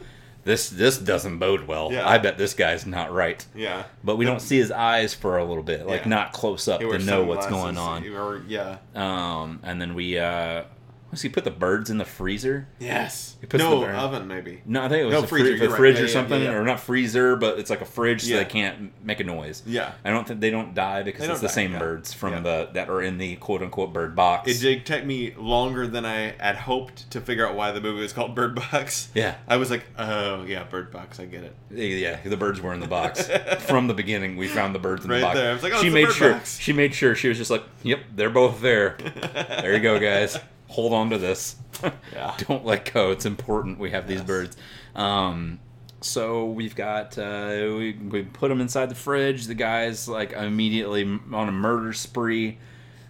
this 0.45 0.69
this 0.69 0.97
doesn't 0.97 1.39
bode 1.39 1.67
well 1.67 1.91
Yeah. 1.91 2.07
I 2.07 2.17
bet 2.19 2.37
this 2.37 2.53
guy's 2.53 2.85
not 2.85 3.11
right 3.11 3.45
yeah. 3.53 3.83
but 4.03 4.15
we 4.15 4.23
don't 4.25 4.41
see 4.41 4.57
his 4.57 4.71
eyes 4.71 5.13
for 5.13 5.37
a 5.37 5.43
little 5.43 5.63
bit 5.63 5.85
like 5.85 6.03
Yeah. 6.03 6.09
not 6.09 6.31
close 6.31 6.67
up 6.69 6.79
to 6.79 6.97
know 6.99 7.23
what's 7.25 7.47
going 7.47 7.77
on 7.77 8.07
Or, 8.15 8.41
yeah. 8.47 8.77
um, 8.95 9.59
and 9.63 9.81
then 9.81 9.93
we 9.95 10.17
uh, 10.17 10.63
was 11.15 11.21
he 11.21 11.29
put 11.29 11.43
the 11.45 11.51
birds 11.51 11.89
in 11.89 11.97
the 11.97 12.05
freezer? 12.05 12.67
Yes. 12.79 13.37
He 13.41 13.47
puts 13.47 13.63
no 13.63 13.79
the- 13.79 13.87
oven 13.91 14.27
maybe. 14.27 14.61
No, 14.65 14.83
I 14.83 14.89
think 14.89 15.01
it 15.01 15.05
was 15.05 15.13
No, 15.13 15.21
freezer, 15.23 15.49
freezer, 15.49 15.63
the 15.65 15.69
right. 15.71 15.77
fridge 15.77 15.95
Yeah, 15.95 16.01
or 16.01 16.05
yeah, 16.07 16.11
something, 16.13 16.41
yeah, 16.43 16.51
yeah. 16.51 16.55
or 16.57 16.63
not 16.63 16.79
freezer, 16.79 17.35
but 17.35 17.57
it's 17.59 17.69
like 17.69 17.81
a 17.81 17.85
fridge, 17.85 18.23
so 18.23 18.35
they 18.35 18.45
can't 18.45 18.91
make 19.05 19.19
a 19.19 19.23
noise. 19.23 19.63
Yeah. 19.65 19.93
I 20.03 20.09
don't 20.11 20.27
think 20.27 20.39
they 20.41 20.51
don't 20.51 20.73
die 20.73 21.03
because 21.03 21.25
They 21.27 21.31
it's 21.31 21.41
the 21.41 21.47
die, 21.47 21.53
same 21.53 21.79
birds 21.79 22.13
from 22.13 22.43
the 22.43 22.69
that 22.73 22.89
are 22.89 23.01
in 23.01 23.17
the 23.17 23.35
quote 23.37 23.61
unquote 23.61 23.93
bird 23.93 24.15
box. 24.15 24.49
It 24.51 24.59
did 24.61 24.85
take 24.85 25.05
me 25.05 25.33
longer 25.37 25.87
than 25.87 26.05
I 26.05 26.33
had 26.39 26.55
hoped 26.57 27.09
to 27.11 27.21
figure 27.21 27.47
out 27.47 27.55
why 27.55 27.71
the 27.71 27.81
movie 27.81 28.01
was 28.01 28.13
called 28.13 28.35
Bird 28.35 28.55
Box. 28.55 29.09
Yeah. 29.13 29.35
I 29.47 29.57
was 29.57 29.71
like, 29.71 29.85
oh 29.97 30.43
yeah, 30.45 30.63
Bird 30.63 30.91
Box. 30.91 31.19
I 31.19 31.25
get 31.25 31.43
it. 31.43 31.55
Yeah, 31.71 32.19
the 32.23 32.37
birds 32.37 32.61
were 32.61 32.73
in 32.73 32.79
the 32.79 32.87
box 32.87 33.29
from 33.67 33.87
the 33.87 33.93
beginning. 33.93 34.37
We 34.37 34.47
found 34.47 34.75
the 34.75 34.79
birds 34.79 35.05
in 35.05 35.11
Right 35.11 35.19
the 35.19 35.25
box. 35.25 35.37
there. 35.37 35.49
I 35.49 35.53
was 35.53 35.63
like, 35.63 35.73
oh, 35.73 35.81
she 35.81 35.89
made 35.89 36.11
sure. 36.11 36.33
box. 36.33 36.57
She 36.59 36.73
made 36.73 36.93
sure. 36.93 37.15
She 37.15 37.27
was 37.29 37.37
just 37.37 37.51
like, 37.51 37.63
"Yep, 37.83 37.99
they're 38.15 38.29
both 38.29 38.61
there. 38.61 38.97
there 39.33 39.73
you 39.73 39.79
go, 39.79 39.99
guys. 39.99 40.37
Hold 40.75 40.93
on 40.93 41.09
to 41.11 41.17
this. 41.17 41.55
Yeah. 42.13 42.35
Don't 42.37 42.65
let 42.65 42.93
go. 42.93 43.11
It's 43.11 43.25
important. 43.25 43.79
We 43.79 43.91
have 43.91 44.07
these 44.07 44.21
birds." 44.21 44.55
Um, 44.95 45.59
so 46.01 46.45
we've 46.45 46.75
got 46.75 47.17
uh, 47.17 47.73
we 47.77 47.93
we 47.93 48.23
put 48.23 48.49
them 48.49 48.61
inside 48.61 48.89
the 48.89 48.95
fridge. 48.95 49.47
The 49.47 49.55
guy's 49.55 50.07
like 50.07 50.31
immediately 50.33 51.03
on 51.03 51.49
a 51.49 51.51
murder 51.51 51.93
spree. 51.93 52.57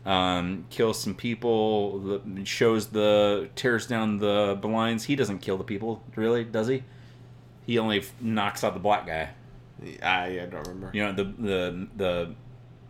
Um, 0.06 0.66
kills 0.70 1.00
some 1.02 1.16
people. 1.16 2.00
The, 2.00 2.46
shows 2.46 2.88
the 2.88 3.50
tears 3.56 3.88
down 3.88 4.18
the 4.18 4.58
blinds. 4.62 5.06
He 5.06 5.16
doesn't 5.16 5.40
kill 5.40 5.58
the 5.58 5.64
people, 5.64 6.04
really, 6.16 6.44
does 6.44 6.68
he? 6.68 6.84
He 7.66 7.80
only 7.80 8.00
f- 8.00 8.14
knocks 8.22 8.64
out 8.64 8.74
the 8.76 8.80
black 8.80 9.08
guy. 9.08 9.30
I, 10.02 10.42
I 10.42 10.46
don't 10.46 10.68
remember. 10.68 10.92
You 10.94 11.04
know, 11.06 11.14
the 11.14 11.24
the 11.24 11.88
the 11.98 12.36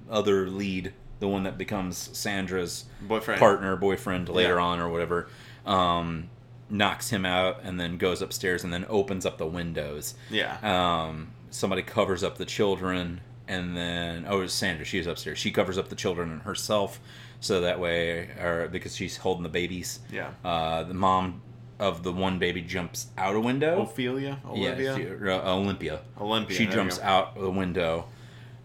other 0.09 0.49
lead, 0.49 0.93
the 1.19 1.27
one 1.27 1.43
that 1.43 1.57
becomes 1.57 2.09
Sandra's 2.17 2.85
Boyfriend. 3.01 3.39
partner, 3.39 3.75
boyfriend 3.75 4.27
later 4.29 4.55
Yeah. 4.55 4.63
on 4.63 4.79
or 4.79 4.89
whatever, 4.89 5.27
um, 5.65 6.29
knocks 6.69 7.09
him 7.09 7.25
out 7.25 7.59
and 7.63 7.79
then 7.79 7.97
goes 7.97 8.21
upstairs 8.21 8.63
and 8.63 8.73
then 8.73 8.85
opens 8.89 9.25
up 9.25 9.37
the 9.37 9.45
windows. 9.45 10.15
Yeah. 10.29 10.57
Um, 10.63 11.27
somebody 11.51 11.81
covers 11.83 12.23
up 12.23 12.37
the 12.37 12.45
children 12.45 13.21
and 13.47 13.77
then 13.77 14.25
oh, 14.27 14.41
it's 14.41 14.53
Sandra. 14.53 14.83
She's 14.85 15.05
upstairs. 15.07 15.37
She 15.37 15.51
covers 15.51 15.77
up 15.77 15.89
the 15.89 15.95
children 15.95 16.31
and 16.31 16.41
herself, 16.41 16.99
so 17.39 17.61
that 17.61 17.79
way, 17.79 18.29
or 18.41 18.67
because 18.71 18.95
she's 18.95 19.17
holding 19.17 19.43
the 19.43 19.49
babies. 19.49 19.99
Yeah. 20.11 20.31
Uh, 20.43 20.83
the 20.83 20.95
mom 20.95 21.41
of 21.77 22.01
the 22.03 22.11
one 22.11 22.39
baby 22.39 22.61
jumps 22.61 23.07
out 23.17 23.35
a 23.35 23.39
window. 23.39 23.81
Ophelia? 23.83 24.39
Olivia? 24.47 24.97
Yeah, 24.97 25.17
she, 25.19 25.29
uh, 25.29 25.53
Olympia. 25.55 25.99
Olympia, 26.19 26.57
She 26.57 26.65
jumps 26.65 26.99
out 26.99 27.39
the 27.39 27.51
window, 27.51 28.05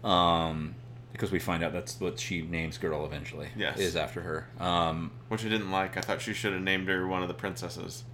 um, 0.03 0.73
because 1.21 1.31
we 1.31 1.37
find 1.37 1.63
out 1.63 1.71
that's 1.71 1.99
what 1.99 2.19
she 2.19 2.41
names 2.41 2.79
girl 2.79 3.05
eventually. 3.05 3.47
Yes. 3.55 3.77
is 3.77 3.95
after 3.95 4.21
her. 4.21 4.47
Um, 4.59 5.11
Which 5.27 5.45
I 5.45 5.49
didn't 5.49 5.69
like. 5.69 5.95
I 5.95 6.01
thought 6.01 6.19
she 6.19 6.33
should 6.33 6.51
have 6.53 6.63
named 6.63 6.87
her 6.87 7.05
one 7.05 7.21
of 7.21 7.27
the 7.27 7.35
princesses. 7.35 8.05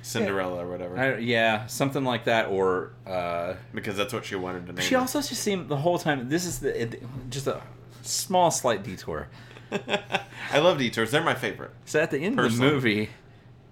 Cinderella 0.00 0.64
or 0.64 0.70
whatever, 0.70 0.96
I, 0.96 1.18
yeah, 1.18 1.66
something 1.66 2.04
like 2.04 2.24
that, 2.24 2.46
or 2.46 2.92
uh, 3.06 3.54
because 3.74 3.96
that's 3.96 4.12
what 4.14 4.24
she 4.24 4.36
wanted 4.36 4.66
to 4.68 4.72
name. 4.72 4.86
she 4.86 4.94
her. 4.94 5.00
also 5.00 5.20
just 5.20 5.42
seemed 5.42 5.68
the 5.68 5.76
whole 5.76 5.98
time. 5.98 6.28
This 6.28 6.46
is 6.46 6.60
the 6.60 6.82
it, 6.82 7.02
just 7.28 7.48
a 7.48 7.60
small, 8.02 8.52
slight 8.52 8.84
detour. 8.84 9.26
I 10.52 10.58
love 10.60 10.78
detours; 10.78 11.10
they're 11.10 11.24
my 11.24 11.34
favorite. 11.34 11.72
So 11.86 12.00
at 12.00 12.12
the 12.12 12.18
end 12.18 12.38
of 12.38 12.56
the 12.56 12.62
movie, 12.62 13.10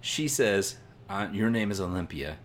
she 0.01 0.27
says, 0.27 0.77
uh, 1.09 1.29
"Your 1.33 1.51
name 1.51 1.71
is 1.71 1.81
Olympia, 1.81 2.37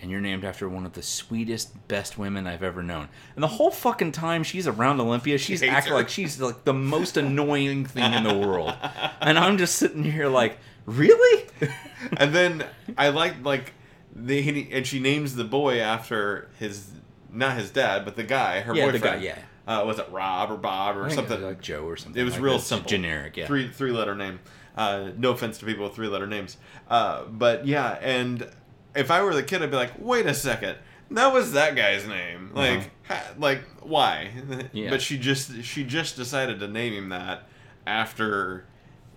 and 0.00 0.10
you're 0.10 0.20
named 0.20 0.44
after 0.44 0.68
one 0.68 0.86
of 0.86 0.92
the 0.92 1.02
sweetest, 1.02 1.88
best 1.88 2.18
women 2.18 2.46
I've 2.46 2.62
ever 2.62 2.82
known." 2.82 3.08
And 3.34 3.42
the 3.42 3.48
whole 3.48 3.70
fucking 3.70 4.12
time 4.12 4.42
she's 4.42 4.66
around 4.66 5.00
Olympia, 5.00 5.38
she's 5.38 5.60
hates 5.60 5.72
acting 5.72 5.92
her. 5.92 5.98
like 5.98 6.08
she's 6.08 6.40
like 6.40 6.64
the 6.64 6.74
most 6.74 7.16
annoying 7.24 7.84
thing 7.86 8.12
in 8.12 8.24
the 8.24 8.36
world. 8.38 8.74
And 9.20 9.38
I'm 9.38 9.58
just 9.58 9.76
sitting 9.76 10.04
here 10.04 10.28
like, 10.28 10.58
really? 10.86 11.46
and 12.16 12.32
then 12.34 12.64
I 12.96 13.08
like 13.10 13.44
like 13.44 13.72
the 14.14 14.70
and 14.72 14.86
she 14.86 15.00
names 15.00 15.34
the 15.34 15.44
boy 15.44 15.80
after 15.80 16.48
his 16.58 16.90
not 17.32 17.56
his 17.58 17.70
dad, 17.70 18.04
but 18.04 18.16
the 18.16 18.22
guy, 18.22 18.60
her 18.60 18.74
Yeah, 18.74 18.86
the 18.86 18.92
boyfriend. 18.98 19.20
guy, 19.20 19.24
yeah. 19.26 19.38
Uh, 19.66 19.84
was 19.84 19.98
it 19.98 20.08
Rob 20.10 20.50
or 20.50 20.56
Bob 20.56 20.96
or 20.96 21.04
I 21.04 21.08
think 21.10 21.18
it 21.18 21.22
was 21.22 21.28
something? 21.30 21.46
like 21.46 21.60
Joe 21.60 21.84
or 21.84 21.96
something. 21.98 22.18
It 22.18 22.24
was 22.24 22.34
like 22.34 22.42
real. 22.42 22.58
Simple, 22.58 22.88
generic. 22.88 23.36
Yeah. 23.36 23.46
Three 23.46 23.68
three 23.68 23.90
letter 23.90 24.14
name. 24.14 24.40
Uh, 24.76 25.10
no 25.18 25.32
offense 25.32 25.58
to 25.58 25.66
people 25.66 25.84
with 25.84 25.94
three 25.94 26.06
letter 26.08 26.26
names, 26.26 26.56
uh, 26.88 27.24
but 27.24 27.66
yeah. 27.66 27.98
And 28.00 28.48
if 28.94 29.10
I 29.10 29.22
were 29.22 29.34
the 29.34 29.42
kid, 29.42 29.62
I'd 29.62 29.70
be 29.70 29.76
like, 29.76 29.92
wait 29.98 30.26
a 30.26 30.34
second, 30.34 30.76
that 31.10 31.32
was 31.32 31.52
that 31.52 31.76
guy's 31.76 32.06
name. 32.06 32.50
Like, 32.54 32.90
ha, 33.06 33.22
like 33.38 33.62
why? 33.80 34.30
Uh-huh. 34.50 34.62
Yeah. 34.72 34.90
But 34.90 35.02
she 35.02 35.18
just 35.18 35.62
she 35.64 35.84
just 35.84 36.16
decided 36.16 36.60
to 36.60 36.68
name 36.68 36.92
him 36.92 37.08
that 37.10 37.48
after 37.86 38.64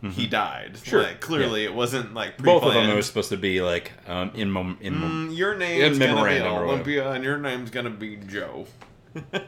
he 0.09 0.25
died. 0.25 0.73
Mm-hmm. 0.73 0.83
Sure. 0.83 1.03
Like, 1.03 1.21
clearly, 1.21 1.63
it 1.63 1.75
wasn't 1.75 2.13
like 2.15 2.37
Both 2.37 2.63
of 2.63 2.73
them 2.73 2.89
It 2.89 2.95
was 2.95 3.05
supposed 3.05 3.29
to 3.29 3.37
be 3.37 3.61
like 3.61 3.91
um, 4.07 4.31
in 4.33 4.49
mom, 4.49 4.77
in 4.81 4.97
mom. 4.97 5.29
Mm, 5.29 5.37
your 5.37 5.55
name's 5.55 5.99
gonna 5.99 6.11
be 6.11 6.15
memorandum 6.15 6.47
or 6.47 6.53
whatever. 6.53 6.71
Olympia, 6.71 7.11
and 7.11 7.23
your 7.23 7.37
name's 7.37 7.69
gonna 7.69 7.91
be 7.91 8.15
Joe. 8.15 8.65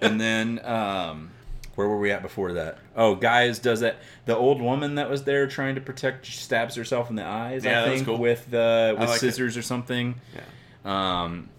and 0.02 0.22
then 0.22 0.64
um, 0.64 1.32
where 1.76 1.88
were 1.88 2.00
we 2.00 2.12
at 2.12 2.22
before 2.22 2.54
that? 2.54 2.78
Oh, 2.95 3.16
guys, 3.16 3.60
does 3.60 3.80
that 3.80 3.98
the 4.26 4.36
old 4.36 4.62
woman 4.62 4.95
that 4.95 5.10
was 5.10 5.24
there 5.24 5.48
trying 5.48 5.76
to 5.76 5.82
protect 5.82 6.26
stabs 6.26 6.76
herself 6.76 7.10
in 7.10 7.16
the 7.16 7.26
eyes? 7.26 7.66
Yeah, 7.66 7.84
I 7.84 7.90
think 7.90 8.06
cool. 8.06 8.18
with 8.18 8.54
uh, 8.54 8.95
with 9.00 9.10
like 9.10 9.18
it. 9.18 9.20
scissors 9.20 9.58
or 9.58 9.62
something. 9.62 10.16
Yeah. 10.36 11.22
Um, 11.24 11.50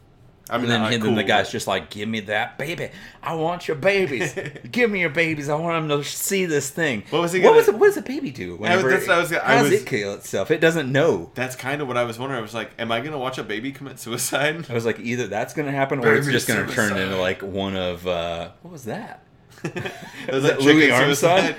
I 0.51 0.57
and 0.57 0.65
then, 0.69 0.83
uh, 0.83 0.89
and 0.91 1.03
then 1.03 1.15
the 1.15 1.25
guy's 1.25 1.47
but- 1.47 1.53
just 1.53 1.67
like, 1.67 1.89
"Give 1.89 2.07
me 2.07 2.21
that 2.21 2.59
baby! 2.59 2.91
I 3.23 3.35
want 3.35 3.67
your 3.67 3.79
babies! 3.79 4.39
Give 4.71 4.91
me 4.91 5.01
your 5.01 5.09
babies! 5.09 5.49
I 5.49 5.55
want 5.55 5.89
them 5.89 5.99
to 6.03 6.05
see 6.07 6.45
this 6.45 6.69
thing." 6.69 7.03
What 7.09 7.23
was 7.23 7.33
he 7.33 7.41
What 7.41 7.47
gonna- 7.47 7.57
was 7.57 7.69
it? 7.69 7.75
What 7.77 7.87
does 7.87 7.95
the 7.95 8.03
baby 8.03 8.31
do? 8.31 8.57
Whenever 8.57 8.91
what 8.91 9.09
was 9.09 9.31
gonna- 9.31 9.43
I 9.43 9.57
how 9.57 9.63
does 9.63 9.73
it 9.73 9.87
kill 9.87 10.13
itself? 10.13 10.51
It 10.51 10.61
doesn't 10.61 10.93
know. 10.93 11.31
That's 11.35 11.57
kind 11.57 11.81
of 11.81 11.89
what 11.89 11.97
I 11.97 12.05
was 12.05 12.19
wondering. 12.19 12.39
I 12.39 12.43
was 12.43 12.53
like, 12.53 12.73
am 12.79 12.93
I 12.93 13.01
gonna 13.01 13.19
watch 13.19 13.39
a 13.39 13.43
baby 13.43 13.73
commit 13.73 13.99
suicide? 13.99 14.67
I 14.69 14.75
was 14.75 14.85
like, 14.85 15.01
either 15.01 15.27
that's 15.29 15.55
going 15.55 15.65
to 15.67 15.73
happen, 15.73 16.05
or 16.05 16.15
it's 16.15 16.27
just 16.27 16.47
going 16.47 16.67
to 16.67 16.71
turn 16.75 16.95
into 16.99 17.17
like 17.17 17.41
one 17.41 17.75
of 17.75 18.07
uh, 18.07 18.51
what 18.61 18.71
was 18.71 18.85
that? 18.85 19.23
it 20.29 20.33
was 20.33 20.45
like 20.45 20.61
Louis 20.61 20.83
chicken 20.83 20.91
Armstrong? 20.95 21.39
suicide. 21.39 21.57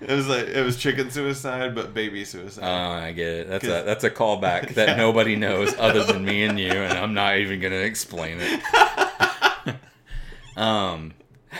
It 0.00 0.10
was 0.10 0.28
like 0.28 0.46
it 0.48 0.62
was 0.62 0.76
chicken 0.76 1.10
suicide, 1.10 1.74
but 1.74 1.94
baby 1.94 2.24
suicide. 2.24 2.62
Oh, 2.64 2.92
I 3.06 3.12
get 3.12 3.28
it. 3.28 3.48
That's 3.48 3.64
a 3.64 3.82
that's 3.82 4.04
a 4.04 4.10
callback 4.10 4.68
that 4.74 4.88
Yeah. 4.90 4.96
nobody 4.96 5.36
knows 5.36 5.74
other 5.78 6.04
than 6.04 6.24
me 6.24 6.44
and 6.44 6.60
you, 6.60 6.70
and 6.70 6.92
I'm 6.98 7.14
not 7.14 7.38
even 7.38 7.60
gonna 7.60 7.76
explain 7.76 8.38
it. 8.40 8.60
um, 10.56 11.14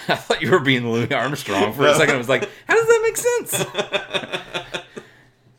I 0.09 0.15
thought 0.17 0.43
you 0.43 0.51
were 0.51 0.61
being 0.61 0.91
Louis 0.91 1.11
Armstrong 1.13 1.73
for 1.73 1.87
a 1.87 1.95
second. 1.95 2.15
I 2.15 2.19
was 2.19 2.29
like, 2.29 2.49
how 2.69 2.75
does 2.75 2.87
that 2.87 3.01
make 3.03 3.17
sense? 3.17 3.65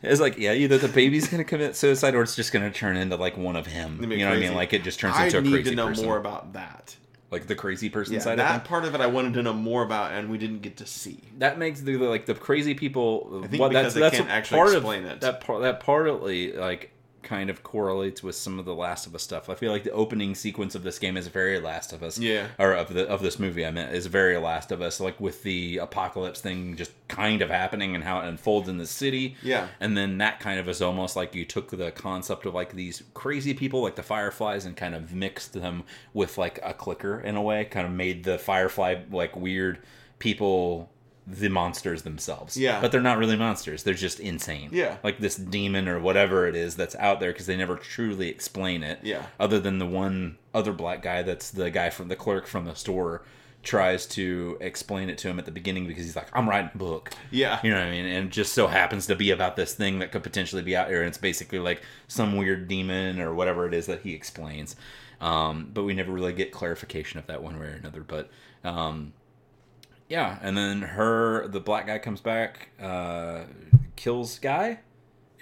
It's 0.04 0.22
like, 0.22 0.38
yeah, 0.38 0.54
either 0.54 0.78
the 0.78 0.88
baby's 0.88 1.28
gonna 1.28 1.44
commit 1.44 1.76
suicide 1.76 2.14
or 2.16 2.22
it's 2.22 2.36
just 2.36 2.54
gonna 2.54 2.72
turn 2.72 2.95
into 2.95 3.16
like 3.16 3.36
one 3.38 3.56
of 3.56 3.66
him. 3.66 3.99
You 4.12 4.20
know 4.20 4.30
what 4.30 4.38
I 4.38 4.40
mean? 4.40 4.54
Like 4.54 4.72
it 4.74 4.84
just 4.84 4.99
turns 4.99 5.16
I 5.16 5.26
into 5.26 5.40
a 5.40 5.41
crazy. 5.41 5.54
I 5.54 5.58
need 5.58 5.64
crazy 5.64 5.70
to 5.72 5.76
know 5.76 5.88
person. 5.88 6.06
more 6.06 6.18
about 6.18 6.54
that. 6.54 6.95
Like 7.32 7.48
the 7.48 7.56
crazy 7.56 7.90
person 7.90 8.14
Yeah, 8.16 8.20
side 8.22 8.34
of 8.34 8.38
that 8.40 8.64
part 8.66 8.86
of 8.86 8.95
it 8.95 9.02
I 9.02 9.08
wanted 9.08 9.34
to 9.34 9.44
know 9.44 9.54
more 9.54 9.84
about, 9.84 10.12
and 10.12 10.30
we 10.30 10.38
didn't 10.38 10.62
get 10.62 10.78
to 10.78 10.86
see. 10.86 11.20
that 11.40 11.58
makes 11.58 11.82
the 11.82 11.98
like 11.98 12.26
the 12.26 12.34
crazy 12.36 12.74
people. 12.74 13.41
I 13.44 13.48
think 13.48 13.60
well, 13.60 13.70
because 13.70 13.94
that's 13.94 13.95
they 13.95 14.02
that's 14.02 14.18
can't 14.18 14.30
actually 14.30 14.58
part 14.58 14.74
explain 14.74 15.06
of, 15.06 15.12
it. 15.12 15.22
That 15.22 15.41
part 15.41 15.62
that 15.62 15.80
partly 15.82 16.54
like 16.54 16.91
kind 17.23 17.49
of 17.49 17.64
correlates 17.64 18.23
with 18.23 18.35
some 18.35 18.60
of 18.60 18.65
the 18.65 18.76
Last 18.76 19.06
of 19.06 19.15
Us 19.15 19.23
stuff. 19.23 19.49
I 19.49 19.56
feel 19.56 19.72
like 19.72 19.84
the 19.84 19.91
opening 19.91 20.35
sequence 20.35 20.76
of 20.76 20.84
this 20.84 20.99
game 20.99 21.18
is 21.18 21.27
very 21.27 21.60
Last 21.60 21.94
of 21.94 22.03
Us. 22.03 22.18
Yeah. 22.18 22.48
Or 22.57 22.73
of 22.73 22.94
the 22.94 23.07
of 23.07 23.22
this 23.22 23.39
movie, 23.39 23.65
I 23.65 23.72
meant 23.72 23.94
is 23.94 24.06
very 24.06 24.38
Last 24.38 24.72
of 24.72 24.81
Us. 24.81 24.99
Like 24.99 25.19
with 25.19 25.44
the 25.44 25.77
apocalypse 25.77 26.41
thing 26.41 26.76
just 26.76 26.91
kind 27.07 27.41
of 27.41 27.49
happening 27.49 27.95
and 27.95 28.03
how 28.03 28.19
it 28.19 28.27
unfolds 28.27 28.69
in 28.69 28.77
the 28.77 28.88
city. 28.88 29.35
Yeah. 29.41 29.68
And 29.80 29.98
then 29.98 30.18
that 30.19 30.39
kind 30.39 30.60
of 30.60 30.69
is 30.69 30.81
almost 30.81 31.15
like 31.15 31.35
you 31.35 31.45
took 31.45 31.69
the 31.69 31.91
concept 31.91 32.45
of 32.45 32.53
like 32.53 32.73
these 32.73 33.03
crazy 33.14 33.53
people, 33.53 33.81
like 33.81 33.95
the 33.95 34.03
Fireflies, 34.03 34.65
and 34.65 34.76
kind 34.76 34.95
of 34.95 35.14
mixed 35.14 35.53
them 35.53 35.84
with 36.14 36.38
like 36.38 36.60
a 36.64 36.73
clicker 36.73 37.19
in 37.19 37.35
a 37.35 37.41
way, 37.41 37.65
kind 37.65 37.85
of 37.85 37.94
made 37.94 38.23
the 38.23 38.38
Firefly 38.38 39.03
like 39.11 39.35
weird 39.35 39.80
people 40.19 40.89
the 41.28 41.49
monsters 41.49 42.04
themselves. 42.04 42.56
Yeah. 42.56 42.80
But 42.80 42.91
they're 42.91 43.02
not 43.02 43.18
really 43.18 43.36
monsters. 43.36 43.84
They're 43.84 43.94
just 43.94 44.22
insane. 44.22 44.70
Yeah. 44.72 44.98
Like 45.04 45.20
this 45.20 45.36
demon 45.36 45.90
or 45.90 45.99
whatever 45.99 46.48
it 46.48 46.56
is 46.56 46.76
that's 46.78 46.95
out 46.95 47.20
there 47.20 47.34
because 47.34 47.48
they 47.48 47.58
never 47.58 47.76
truly 47.76 48.30
explain 48.30 48.82
it. 48.82 48.99
Yeah. 49.04 49.26
Other 49.40 49.60
than 49.60 49.78
the 49.78 49.86
one 49.86 50.38
other 50.54 50.72
black 50.72 51.02
guy 51.02 51.24
that's 51.24 51.52
the 51.52 51.70
guy 51.70 51.90
from 51.90 52.08
the 52.08 52.16
clerk 52.16 52.48
from 52.48 52.66
the 52.66 52.74
store 52.76 53.24
tries 53.62 54.06
to 54.06 54.58
explain 54.62 55.10
it 55.10 55.18
to 55.18 55.28
him 55.28 55.38
at 55.38 55.44
the 55.44 55.52
beginning 55.52 55.86
because 55.86 56.06
he's 56.06 56.16
like, 56.16 56.30
I'm 56.32 56.48
writing 56.48 56.72
a 56.74 56.78
book. 56.78 57.14
Yeah. 57.30 57.60
You 57.62 57.72
know 57.72 57.80
what 57.80 57.88
I 57.88 57.91
mean? 57.91 58.06
And 58.06 58.32
just 58.32 58.54
so 58.54 58.68
happens 58.68 59.08
to 59.08 59.16
be 59.16 59.32
about 59.32 59.58
this 59.58 59.74
thing 59.74 59.99
that 59.99 60.14
could 60.14 60.24
potentially 60.24 60.62
be 60.62 60.78
out 60.78 60.88
here. 60.88 61.02
And 61.02 61.10
it's 61.10 61.18
basically 61.18 61.60
like 61.60 61.82
some 62.08 62.38
weird 62.38 62.70
demon 62.70 63.20
or 63.20 63.34
whatever 63.34 63.68
it 63.68 63.74
is 63.74 63.88
that 63.88 64.02
he 64.02 64.14
explains. 64.14 64.78
Um, 65.20 65.72
but 65.74 65.84
we 65.84 65.94
never 65.94 66.14
really 66.14 66.32
get 66.32 66.54
clarification 66.54 67.20
of 67.20 67.28
that 67.28 67.44
one 67.44 67.60
way 67.60 67.66
or 67.66 67.72
another. 67.72 68.02
But 68.02 68.30
um, 68.64 69.12
yeah. 70.10 70.38
And 70.42 70.58
then 70.58 70.82
her, 70.82 71.48
the 71.48 71.60
black 71.60 71.88
guy 71.88 72.00
comes 72.00 72.22
back, 72.22 72.70
uh, 72.82 73.44
kills 73.96 74.40
guy. 74.40 74.80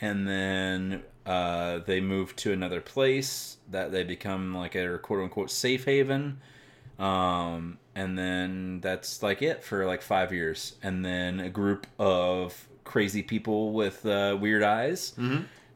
And 0.01 0.27
then 0.27 1.03
uh, 1.25 1.79
they 1.79 1.99
move 2.01 2.35
to 2.37 2.51
another 2.51 2.81
place 2.81 3.57
that 3.71 3.91
they 3.91 4.03
become 4.03 4.53
like 4.53 4.75
a 4.75 4.97
quote 4.99 5.21
unquote 5.23 5.49
safe 5.49 5.85
haven 5.85 6.39
um, 6.99 7.77
and 7.95 8.17
then 8.17 8.79
that's 8.81 9.23
like 9.23 9.41
it 9.41 9.63
for 9.63 9.85
like 9.85 10.01
five 10.01 10.31
years 10.31 10.75
and 10.83 11.03
then 11.03 11.39
a 11.39 11.49
group 11.49 11.87
of 11.97 12.67
crazy 12.83 13.23
people 13.23 13.71
with 13.73 14.05
uh, 14.05 14.37
weird 14.39 14.61
eyes 14.63 15.13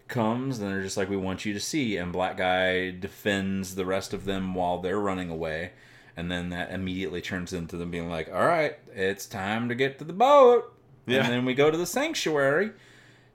comes 0.07 0.59
and 0.59 0.69
they're 0.71 0.83
just 0.83 0.97
like 0.97 1.09
we 1.09 1.17
want 1.17 1.45
you 1.45 1.53
to 1.53 1.59
see 1.59 1.97
and 1.97 2.13
black 2.13 2.37
guy 2.37 2.91
defends 2.91 3.75
the 3.75 3.85
rest 3.85 4.13
of 4.13 4.25
them 4.25 4.53
while 4.53 4.79
they're 4.79 4.99
running 4.99 5.29
away 5.31 5.71
and 6.19 6.29
then 6.29 6.49
that 6.49 6.71
immediately 6.71 7.21
turns 7.21 7.53
into 7.53 7.77
them 7.77 7.89
being 7.89 8.09
like 8.09 8.29
all 8.29 8.45
right 8.45 8.77
it's 8.93 9.25
time 9.25 9.69
to 9.69 9.75
get 9.75 9.97
to 9.99 10.05
the 10.05 10.13
boat. 10.13 10.73
Yeah. 11.07 11.23
and 11.23 11.33
then 11.33 11.45
we 11.45 11.55
go 11.55 11.71
to 11.71 11.77
the 11.77 11.85
sanctuary 11.85 12.71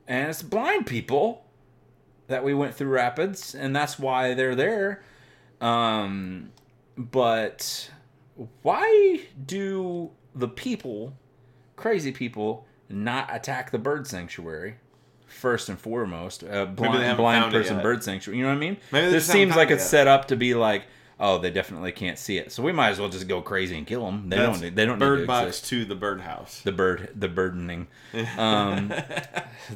and 0.06 0.28
it's 0.28 0.43
blind 0.43 0.86
people 0.86 1.44
that 2.28 2.44
we 2.44 2.55
went 2.55 2.74
through 2.74 2.90
rapids 2.90 3.55
and 3.55 3.74
that's 3.74 3.98
why 3.98 4.35
they're 4.35 4.55
there. 4.55 5.02
Um 5.61 6.51
but 6.97 7.90
why 8.62 9.20
do 9.44 10.11
the 10.35 10.48
people 10.48 11.16
crazy 11.77 12.12
people 12.12 12.66
not 12.89 13.35
attack 13.35 13.70
the 13.70 13.78
bird 13.78 14.06
sanctuary 14.06 14.77
first 15.27 15.69
and 15.69 15.78
foremost? 15.78 16.43
They 16.43 16.65
blind, 16.66 17.16
blind 17.16 17.51
person 17.51 17.81
bird 17.81 18.05
sanctuary 18.05 18.39
you 18.39 18.44
know 18.44 18.51
what 18.51 18.56
i 18.56 18.61
mean? 18.61 18.77
Maybe 18.93 19.11
this 19.11 19.27
seems 19.27 19.56
like 19.56 19.70
it's 19.70 19.82
yet. 19.82 19.89
set 19.89 20.06
up 20.06 20.28
to 20.28 20.36
be 20.36 20.55
like 20.55 20.85
oh 21.20 21.39
they 21.39 21.51
definitely 21.51 21.93
can't 21.93 22.19
see 22.19 22.39
it 22.39 22.51
so 22.51 22.62
we 22.62 22.73
might 22.73 22.91
as 22.91 22.99
well 23.01 23.09
just 23.09 23.28
go 23.28 23.41
crazy 23.41 23.77
and 23.78 23.86
kill 23.86 24.05
them 24.05 24.28
they 24.28 24.36
That's 24.36 24.61
don't 24.61 24.74
they 24.74 24.85
don't 24.86 24.99
Bird 24.99 25.19
need 25.20 25.23
to 25.23 25.27
Box 25.28 25.47
exist. 25.49 25.66
to 25.70 25.85
the 25.85 25.95
birdhouse. 25.95 26.61
the 26.62 26.73
bird 26.73 27.11
the 27.15 27.28
burdening 27.28 27.86
um 28.36 28.93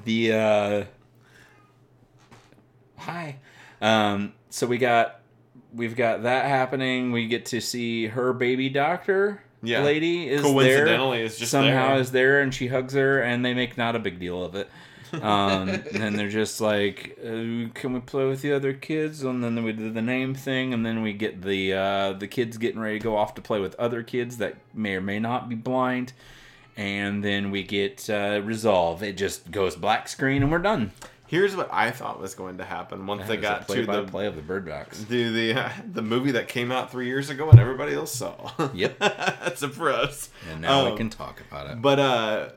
the 0.04 0.32
uh 0.32 0.84
hi 2.96 3.36
um 3.80 4.32
so 4.50 4.66
we 4.66 4.78
got 4.78 5.20
we've 5.72 5.96
got 5.96 6.22
that 6.24 6.46
happening 6.46 7.12
we 7.12 7.26
get 7.28 7.46
to 7.46 7.60
see 7.60 8.06
her 8.06 8.32
baby 8.32 8.68
doctor 8.68 9.42
Yeah. 9.62 9.82
lady 9.82 10.28
is 10.28 10.42
Coincidentally, 10.42 11.18
there 11.18 11.26
is 11.26 11.36
just 11.38 11.52
somehow 11.52 11.92
there. 11.92 12.00
is 12.00 12.10
there 12.10 12.40
and 12.40 12.52
she 12.54 12.66
hugs 12.68 12.94
her 12.94 13.20
and 13.22 13.44
they 13.44 13.54
make 13.54 13.76
not 13.76 13.94
a 13.94 13.98
big 13.98 14.18
deal 14.18 14.42
of 14.44 14.54
it 14.54 14.68
um 15.14 15.68
and 15.68 16.18
they're 16.18 16.28
just 16.28 16.60
like 16.60 17.18
uh, 17.22 17.68
can 17.74 17.92
we 17.92 18.00
play 18.00 18.26
with 18.26 18.42
the 18.42 18.52
other 18.52 18.72
kids 18.72 19.22
and 19.22 19.42
then 19.42 19.62
we 19.64 19.72
do 19.72 19.90
the 19.90 20.02
name 20.02 20.34
thing 20.34 20.72
and 20.74 20.84
then 20.84 21.02
we 21.02 21.12
get 21.12 21.42
the 21.42 21.72
uh 21.72 22.12
the 22.12 22.26
kids 22.28 22.58
getting 22.58 22.80
ready 22.80 22.98
to 22.98 23.02
go 23.04 23.16
off 23.16 23.34
to 23.34 23.40
play 23.42 23.60
with 23.60 23.74
other 23.76 24.02
kids 24.02 24.36
that 24.38 24.56
may 24.74 24.94
or 24.94 25.00
may 25.00 25.18
not 25.18 25.48
be 25.48 25.54
blind 25.54 26.12
and 26.76 27.24
then 27.24 27.50
we 27.50 27.64
get 27.64 28.08
uh, 28.08 28.40
resolve. 28.44 29.02
It 29.02 29.16
just 29.16 29.50
goes 29.50 29.74
black 29.74 30.06
screen 30.06 30.42
and 30.44 30.52
we're 30.52 30.58
done. 30.60 30.92
Here's 31.26 31.56
what 31.56 31.68
I 31.72 31.90
thought 31.90 32.20
was 32.20 32.36
going 32.36 32.58
to 32.58 32.64
happen 32.64 33.04
once 33.06 33.26
they 33.26 33.36
got 33.36 33.66
to 33.68 33.84
the 33.84 34.04
play 34.04 34.26
of 34.26 34.36
the 34.36 34.42
bird 34.42 34.64
box. 34.64 35.02
the 35.02 35.28
the, 35.28 35.60
uh, 35.60 35.70
the 35.92 36.02
movie 36.02 36.30
that 36.30 36.46
came 36.46 36.70
out 36.70 36.92
three 36.92 37.06
years 37.06 37.30
ago 37.30 37.50
and 37.50 37.58
everybody 37.58 37.94
else 37.94 38.14
saw. 38.14 38.52
Yep. 38.72 38.96
That's 39.00 39.62
a 39.62 39.68
us. 39.68 40.30
And 40.50 40.62
now 40.62 40.86
Um, 40.86 40.92
we 40.92 40.96
can 40.96 41.10
talk 41.10 41.42
about 41.50 41.68
it. 41.68 41.82
But 41.82 41.98
uh, 41.98 42.48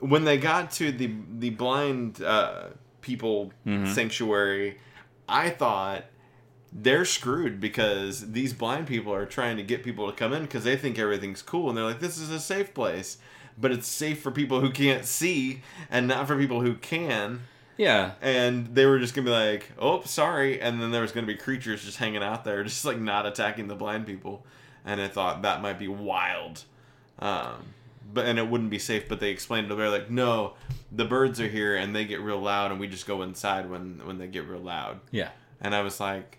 when 0.00 0.24
they 0.24 0.36
got 0.38 0.70
to 0.72 0.90
the 0.92 1.12
the 1.38 1.50
blind 1.50 2.22
uh, 2.22 2.68
people 3.00 3.52
Mm-hmm. 3.66 3.92
sanctuary, 3.92 4.78
I 5.28 5.50
thought 5.50 6.04
they're 6.72 7.04
screwed 7.04 7.60
because 7.60 8.32
these 8.32 8.52
blind 8.52 8.86
people 8.86 9.12
are 9.12 9.26
trying 9.26 9.56
to 9.56 9.62
get 9.62 9.82
people 9.82 10.08
to 10.10 10.16
come 10.16 10.32
in 10.32 10.42
because 10.42 10.64
they 10.64 10.76
think 10.76 10.98
everything's 10.98 11.42
cool 11.42 11.68
and 11.68 11.76
they're 11.76 11.84
like, 11.84 11.98
this 12.00 12.16
is 12.18 12.30
a 12.30 12.38
safe 12.40 12.72
place. 12.74 13.18
But 13.58 13.72
it's 13.72 13.88
safe 13.88 14.22
for 14.22 14.30
people 14.30 14.60
who 14.60 14.70
can't 14.70 15.04
see 15.04 15.62
and 15.90 16.06
not 16.08 16.26
for 16.28 16.38
people 16.38 16.60
who 16.62 16.74
can. 16.76 17.40
Yeah. 17.76 18.12
And 18.22 18.74
they 18.74 18.86
were 18.86 18.98
just 18.98 19.14
gonna 19.14 19.24
be 19.26 19.30
like, 19.32 19.72
"Oh, 19.78 20.02
sorry," 20.04 20.60
and 20.60 20.80
then 20.80 20.90
there 20.92 21.02
was 21.02 21.12
gonna 21.12 21.26
be 21.26 21.34
creatures 21.34 21.84
just 21.84 21.98
hanging 21.98 22.22
out 22.22 22.44
there, 22.44 22.62
just 22.70 22.84
like 22.84 22.98
not 22.98 23.26
attacking 23.26 23.68
the 23.68 23.74
blind 23.74 24.06
people. 24.06 24.46
And 24.84 25.00
I 25.00 25.08
thought 25.08 25.42
that 25.42 25.60
might 25.62 25.78
be 25.78 25.88
wild, 25.88 26.64
um, 27.18 27.74
but 28.12 28.26
and 28.26 28.38
it 28.38 28.48
wouldn't 28.48 28.70
be 28.70 28.78
safe. 28.78 29.08
But 29.08 29.20
they 29.20 29.30
explained 29.30 29.70
it. 29.70 29.74
They're 29.76 29.88
like, 29.90 30.10
"No, 30.10 30.54
the 30.92 31.04
birds 31.04 31.40
are 31.40 31.48
here, 31.48 31.76
and 31.76 31.94
they 31.94 32.04
get 32.04 32.20
real 32.20 32.40
loud, 32.40 32.70
and 32.70 32.80
we 32.80 32.86
just 32.88 33.06
go 33.06 33.22
inside 33.22 33.68
when 33.70 34.00
when 34.04 34.18
they 34.18 34.26
get 34.26 34.46
real 34.46 34.60
loud." 34.60 35.00
Yeah. 35.10 35.30
And 35.60 35.74
I 35.74 35.82
was 35.82 36.00
like, 36.00 36.38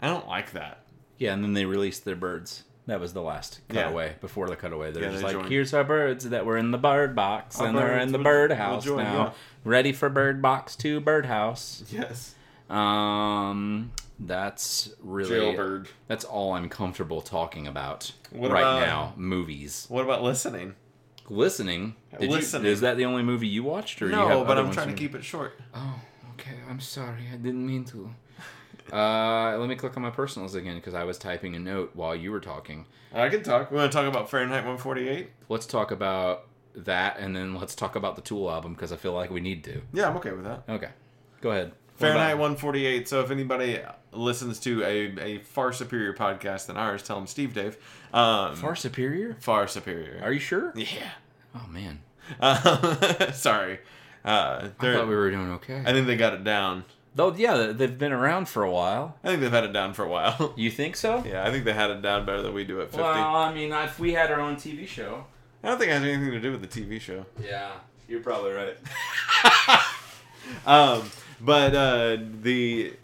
"I 0.00 0.06
don't 0.08 0.26
like 0.28 0.52
that." 0.52 0.84
Yeah, 1.18 1.32
and 1.34 1.42
then 1.44 1.52
they 1.54 1.64
released 1.66 2.04
their 2.04 2.16
birds. 2.16 2.64
That 2.86 2.98
was 2.98 3.12
the 3.12 3.22
last 3.22 3.60
Yeah. 3.70 3.84
cutaway 3.84 4.16
before 4.20 4.48
the 4.48 4.56
cutaway. 4.56 4.90
They're 4.90 5.02
Yeah, 5.04 5.10
just 5.10 5.20
they 5.20 5.26
like, 5.28 5.32
joined. 5.36 5.48
here's 5.48 5.72
our 5.74 5.84
birds 5.84 6.28
that 6.30 6.44
were 6.46 6.56
in 6.56 6.70
the 6.72 6.78
bird 6.78 7.14
box, 7.14 7.60
Our 7.60 7.66
and 7.68 7.78
they're 7.78 7.98
in 7.98 8.10
the 8.10 8.18
will- 8.18 8.24
bird 8.24 8.50
will 8.50 8.56
house 8.56 8.86
now, 8.86 8.94
yeah. 8.96 9.32
ready 9.64 9.92
for 9.92 10.08
bird 10.08 10.40
box 10.42 10.74
two, 10.76 10.98
bird 11.00 11.26
house. 11.26 11.84
Yes, 11.90 12.34
Um, 12.68 13.92
that's 14.18 14.90
really 15.02 15.28
jailbird. 15.30 15.88
that's 16.08 16.24
all 16.24 16.54
I'm 16.54 16.68
comfortable 16.68 17.20
talking 17.20 17.66
about 17.68 18.12
What 18.32 18.50
right 18.50 18.60
about- 18.62 18.80
now. 18.80 19.12
Movies, 19.16 19.86
What 19.88 20.04
about 20.04 20.22
listening? 20.22 20.74
Listening. 21.30 21.96
You- 22.20 22.34
is 22.34 22.80
that 22.80 22.96
the 22.96 23.04
only 23.06 23.22
movie 23.22 23.46
you 23.48 23.62
watched, 23.62 24.02
or 24.02 24.06
you 24.06 24.12
No, 24.12 24.28
have 24.28 24.46
but 24.46 24.58
I'm 24.58 24.70
trying 24.72 24.88
to 24.88 24.94
keep 24.94 25.14
it 25.14 25.24
short. 25.24 25.58
Oh, 25.74 26.00
okay. 26.34 26.56
I'm 26.68 26.80
sorry. 26.80 27.24
I 27.32 27.36
didn't 27.36 27.66
mean 27.66 27.84
to. 27.86 28.10
Uh, 28.92 29.56
let 29.58 29.68
me 29.68 29.76
click 29.76 29.96
on 29.96 30.02
my 30.02 30.10
personals 30.10 30.54
again 30.54 30.74
because 30.76 30.94
I 30.94 31.04
was 31.04 31.16
typing 31.16 31.54
a 31.54 31.58
note 31.58 31.92
while 31.94 32.14
you 32.16 32.32
were 32.32 32.40
talking. 32.40 32.86
I 33.14 33.28
can 33.28 33.42
talk. 33.42 33.70
We 33.70 33.76
want 33.76 33.90
to 33.92 33.96
talk 33.96 34.06
about 34.06 34.28
Fahrenheit 34.30 34.64
148. 34.64 35.30
Let's 35.48 35.66
talk 35.66 35.90
about 35.92 36.46
that, 36.74 37.18
and 37.18 37.34
then 37.34 37.54
let's 37.54 37.74
talk 37.74 37.94
about 37.96 38.16
the 38.16 38.22
Tool 38.22 38.50
album 38.50 38.74
because 38.74 38.92
I 38.92 38.96
feel 38.96 39.12
like 39.12 39.30
we 39.30 39.40
need 39.40 39.62
to. 39.64 39.80
Yeah, 39.92 40.08
I'm 40.08 40.16
okay 40.16 40.32
with 40.32 40.44
that. 40.44 40.64
Okay, 40.68 40.88
go 41.40 41.50
ahead. 41.50 41.72
Fahrenheit 41.96 42.38
148. 42.38 43.08
So 43.08 43.20
if 43.20 43.30
anybody 43.30 43.78
listens 44.12 44.58
to 44.60 44.82
a, 44.84 45.18
a 45.20 45.38
far 45.40 45.72
superior 45.72 46.12
podcast 46.14 46.66
than 46.66 46.76
ours, 46.76 47.02
tell 47.02 47.18
him 47.18 47.26
Steve 47.26 47.54
Dave. 47.54 47.76
Um, 48.12 48.56
Far 48.56 48.74
superior? 48.76 49.36
far 49.40 49.68
superior. 49.68 50.20
Are 50.22 50.32
you 50.32 50.40
sure? 50.40 50.72
Yeah. 50.74 51.10
Oh 51.54 51.66
man, 51.68 52.00
Um, 52.40 53.32
sorry. 53.32 53.78
Uh, 54.24 54.68
I 54.78 54.84
thought 54.94 55.08
we 55.08 55.14
were 55.16 55.30
doing 55.30 55.50
okay. 55.52 55.82
I 55.86 55.92
think 55.92 56.06
they 56.06 56.16
got 56.16 56.34
it 56.34 56.44
down. 56.44 56.84
Though, 57.14 57.34
yeah, 57.34 57.72
they've 57.72 57.98
been 57.98 58.12
around 58.12 58.48
for 58.48 58.62
a 58.62 58.70
while. 58.70 59.16
I 59.24 59.28
think 59.28 59.40
they've 59.40 59.50
had 59.50 59.64
it 59.64 59.72
down 59.72 59.94
for 59.94 60.04
a 60.04 60.08
while. 60.08 60.54
You 60.56 60.70
think 60.70 60.94
so? 60.96 61.24
yeah, 61.26 61.44
I 61.46 61.50
think 61.50 61.64
they 61.64 61.72
had 61.72 61.90
it 61.90 62.02
down 62.02 62.24
better 62.26 62.40
than 62.42 62.54
we 62.54 62.64
do 62.64 62.80
at 62.80 62.88
50. 62.90 63.02
Well, 63.02 63.36
I 63.36 63.52
mean, 63.52 63.72
if 63.72 63.98
we 63.98 64.12
had 64.12 64.30
our 64.30 64.40
own 64.40 64.56
TV 64.56 64.86
show. 64.86 65.24
I 65.64 65.68
don't 65.68 65.78
think 65.78 65.90
it 65.90 65.94
has 65.94 66.02
anything 66.02 66.30
to 66.30 66.40
do 66.40 66.52
with 66.52 66.60
the 66.62 66.68
TV 66.68 67.00
show. 67.00 67.26
Yeah, 67.44 67.72
you're 68.08 68.20
probably 68.20 68.52
right. 68.52 68.76
Um, 70.66 71.08
but 71.40 71.74
uh, 71.74 72.18
the, 72.42 72.94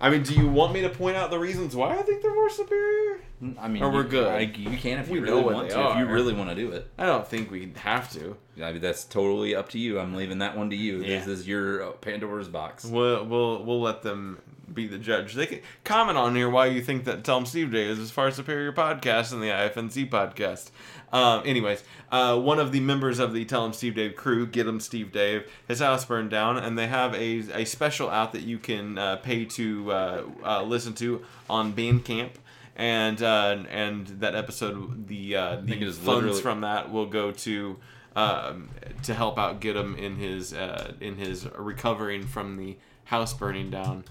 I 0.00 0.10
mean, 0.10 0.22
do 0.22 0.34
you 0.34 0.46
want 0.46 0.74
me 0.74 0.82
to 0.82 0.90
point 0.90 1.16
out 1.16 1.30
the 1.30 1.38
reasons 1.38 1.74
why 1.74 1.96
I 1.96 2.02
think 2.02 2.22
they're 2.22 2.34
more 2.34 2.50
superior? 2.50 3.20
I 3.58 3.68
mean, 3.68 3.82
Or 3.82 3.90
we're 3.90 4.02
you, 4.04 4.08
good. 4.08 4.28
I, 4.28 4.40
you 4.40 4.76
can 4.76 4.98
if 4.98 5.08
you 5.08 5.20
know 5.20 5.36
really 5.40 5.54
want 5.54 5.70
to. 5.70 5.90
If 5.92 5.98
you 5.98 6.06
really 6.06 6.34
want 6.34 6.50
to 6.50 6.54
do 6.56 6.72
it. 6.72 6.90
I 6.98 7.06
don't 7.06 7.26
think 7.26 7.50
we 7.50 7.72
have 7.76 8.10
to. 8.12 8.36
I 8.62 8.72
mean, 8.72 8.80
that's 8.80 9.04
totally 9.04 9.54
up 9.54 9.70
to 9.70 9.78
you. 9.78 9.98
I'm 9.98 10.14
leaving 10.14 10.38
that 10.38 10.56
one 10.56 10.70
to 10.70 10.76
you. 10.76 10.98
Yeah. 11.02 11.18
This 11.18 11.26
is 11.28 11.48
your 11.48 11.82
uh, 11.82 11.92
Pandora's 11.92 12.48
box. 12.48 12.84
We'll 12.84 13.24
we'll 13.24 13.64
we'll 13.64 13.80
let 13.80 14.02
them 14.02 14.38
be 14.72 14.86
the 14.86 14.98
judge. 14.98 15.34
They 15.34 15.46
can 15.46 15.60
comment 15.84 16.18
on 16.18 16.34
here 16.34 16.50
why 16.50 16.66
you 16.66 16.82
think 16.82 17.04
that 17.04 17.24
Tell 17.24 17.38
'em 17.38 17.46
Steve 17.46 17.72
Dave 17.72 17.90
is 17.90 17.98
as 17.98 18.10
far 18.10 18.30
superior 18.30 18.72
podcast 18.72 19.30
than 19.30 19.40
the 19.40 19.48
IFNC 19.48 20.10
podcast. 20.10 20.70
Um, 21.12 21.42
anyways, 21.44 21.82
uh, 22.10 22.38
one 22.38 22.58
of 22.58 22.72
the 22.72 22.80
members 22.80 23.18
of 23.18 23.32
the 23.32 23.44
Tell 23.44 23.64
'em 23.64 23.72
Steve 23.72 23.94
Dave 23.94 24.16
crew, 24.16 24.46
Get 24.46 24.66
'em 24.66 24.80
Steve 24.80 25.12
Dave, 25.12 25.44
his 25.68 25.78
house 25.80 26.04
burned 26.04 26.30
down, 26.30 26.56
and 26.58 26.76
they 26.78 26.88
have 26.88 27.14
a, 27.14 27.38
a 27.60 27.64
special 27.64 28.10
out 28.10 28.32
that 28.32 28.42
you 28.42 28.58
can 28.58 28.98
uh, 28.98 29.16
pay 29.16 29.44
to 29.44 29.92
uh, 29.92 30.22
uh, 30.44 30.62
listen 30.62 30.94
to 30.94 31.22
on 31.48 31.72
Bandcamp. 31.72 32.30
And 32.74 33.22
uh, 33.22 33.64
and 33.70 34.06
that 34.20 34.34
episode, 34.34 35.08
the 35.08 35.36
uh, 35.36 35.56
the 35.62 35.76
funds 35.80 36.06
literally- 36.06 36.42
from 36.42 36.60
that 36.60 36.92
will 36.92 37.06
go 37.06 37.30
to 37.32 37.76
um, 38.14 38.68
to 39.04 39.14
help 39.14 39.38
out 39.38 39.60
get 39.60 39.76
him 39.76 39.94
in 39.96 40.16
his 40.16 40.52
uh, 40.52 40.92
in 41.00 41.16
his 41.16 41.46
recovering 41.56 42.26
from 42.26 42.56
the 42.58 42.76
house 43.04 43.32
burning 43.32 43.70
down. 43.70 44.04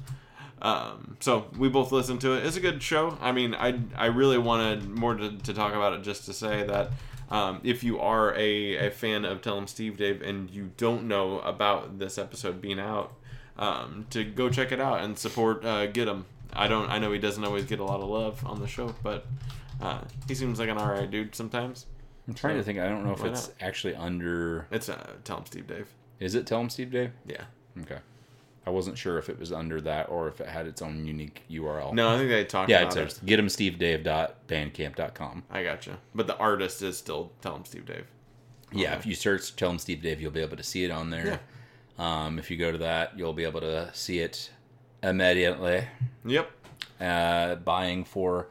Um, 0.62 1.18
so 1.20 1.48
we 1.58 1.70
both 1.70 1.92
listened 1.92 2.22
to 2.22 2.34
it. 2.34 2.46
It's 2.46 2.56
a 2.58 2.62
good 2.62 2.82
show. 2.82 3.18
I 3.22 3.32
mean, 3.32 3.54
I 3.54 3.80
I 3.96 4.08
really 4.08 4.38
wanted 4.38 4.88
more 4.90 5.14
to, 5.16 5.38
to 5.38 5.54
talk 5.54 5.74
about 5.74 5.94
it 5.94 6.02
just 6.02 6.26
to 6.26 6.34
say 6.34 6.64
that 6.64 6.92
um, 7.30 7.60
if 7.64 7.84
you 7.84 8.00
are 8.00 8.34
a, 8.36 8.88
a 8.88 8.92
fan 8.92 9.26
of 9.26 9.42
Tell 9.42 9.58
'em 9.58 9.68
Steve 9.68 9.98
Dave 9.98 10.22
and 10.22 10.50
you 10.50 10.72
don't 10.78 11.08
know 11.08 11.40
about 11.40 12.00
this 12.00 12.18
episode 12.18 12.62
being 12.62 12.80
out, 12.80 13.14
um, 13.58 14.06
to 14.12 14.24
go 14.24 14.50
check 14.50 14.72
it 14.72 14.80
out 14.80 15.02
and 15.02 15.18
support 15.18 15.66
uh, 15.66 15.88
Get 15.88 16.08
him. 16.08 16.26
I 16.54 16.68
don't. 16.68 16.90
I 16.90 17.00
know 17.00 17.12
he 17.12 17.20
doesn't 17.20 17.44
always 17.44 17.66
get 17.66 17.80
a 17.80 17.84
lot 17.84 18.00
of 18.00 18.08
love 18.08 18.46
on 18.46 18.62
the 18.62 18.68
show, 18.68 18.96
but 19.04 19.26
uh, 19.82 20.02
he 20.28 20.36
seems 20.36 20.58
like 20.58 20.70
an 20.70 20.78
alright 20.78 21.12
dude 21.12 21.36
sometimes. 21.36 21.86
I'm 22.28 22.34
trying 22.34 22.56
to 22.58 22.64
think. 22.64 22.80
I 22.80 22.88
don't 22.88 23.04
know 23.06 23.12
if 23.12 23.24
it's 23.26 23.52
actually 23.60 23.96
under. 23.96 24.68
It's 24.72 24.88
uh, 24.88 25.14
Tell 25.26 25.38
'em 25.38 25.46
Steve 25.46 25.68
Dave. 25.68 25.88
Is 26.20 26.34
it 26.34 26.48
Tell 26.48 26.60
'em 26.62 26.70
Steve 26.70 26.92
Dave? 26.92 27.12
Yeah. 27.26 27.44
Okay. 27.82 27.98
I 28.68 28.72
wasn't 28.72 28.98
sure 28.98 29.20
if 29.20 29.30
it 29.30 29.38
was 29.40 29.52
under 29.52 29.80
that 29.82 30.10
or 30.10 30.28
if 30.28 30.42
it 30.42 30.48
had 30.48 30.66
its 30.66 30.82
own 30.82 31.06
unique 31.06 31.44
URL. 31.52 31.94
No, 31.94 32.10
I 32.10 32.18
think 32.18 32.30
they 32.30 32.44
talked 32.46 32.68
Yeah, 32.70 32.80
it 32.80 32.84
about 32.84 32.94
says 32.94 33.20
it. 33.24 33.26
getemstevedave.bandcamp.com. 33.28 35.44
I 35.50 35.64
gotcha. 35.64 35.98
But 36.14 36.28
the 36.28 36.38
artist 36.38 36.82
is 36.82 36.98
still 36.98 37.32
Tell 37.42 37.56
'em 37.56 37.66
Steve 37.66 37.86
Dave. 37.86 38.06
Yeah, 38.72 38.96
if 38.98 39.06
you 39.06 39.16
search 39.16 39.56
Tell 39.56 39.70
'em 39.70 39.80
Steve 39.80 40.02
Dave, 40.02 40.22
you'll 40.22 40.32
be 40.32 40.42
able 40.42 40.58
to 40.58 40.64
see 40.64 40.84
it 40.84 40.92
on 40.92 41.10
there. 41.10 41.40
Um, 41.98 42.40
if 42.40 42.52
you 42.52 42.58
go 42.58 42.72
to 42.74 42.78
that, 42.80 43.18
you'll 43.18 43.32
be 43.34 43.46
able 43.46 43.62
to 43.62 43.90
see 43.94 44.20
it 44.20 44.52
immediately. 45.02 45.86
Yep. 46.26 46.52
uh, 47.00 47.56
buying 47.56 48.04
for 48.04 48.48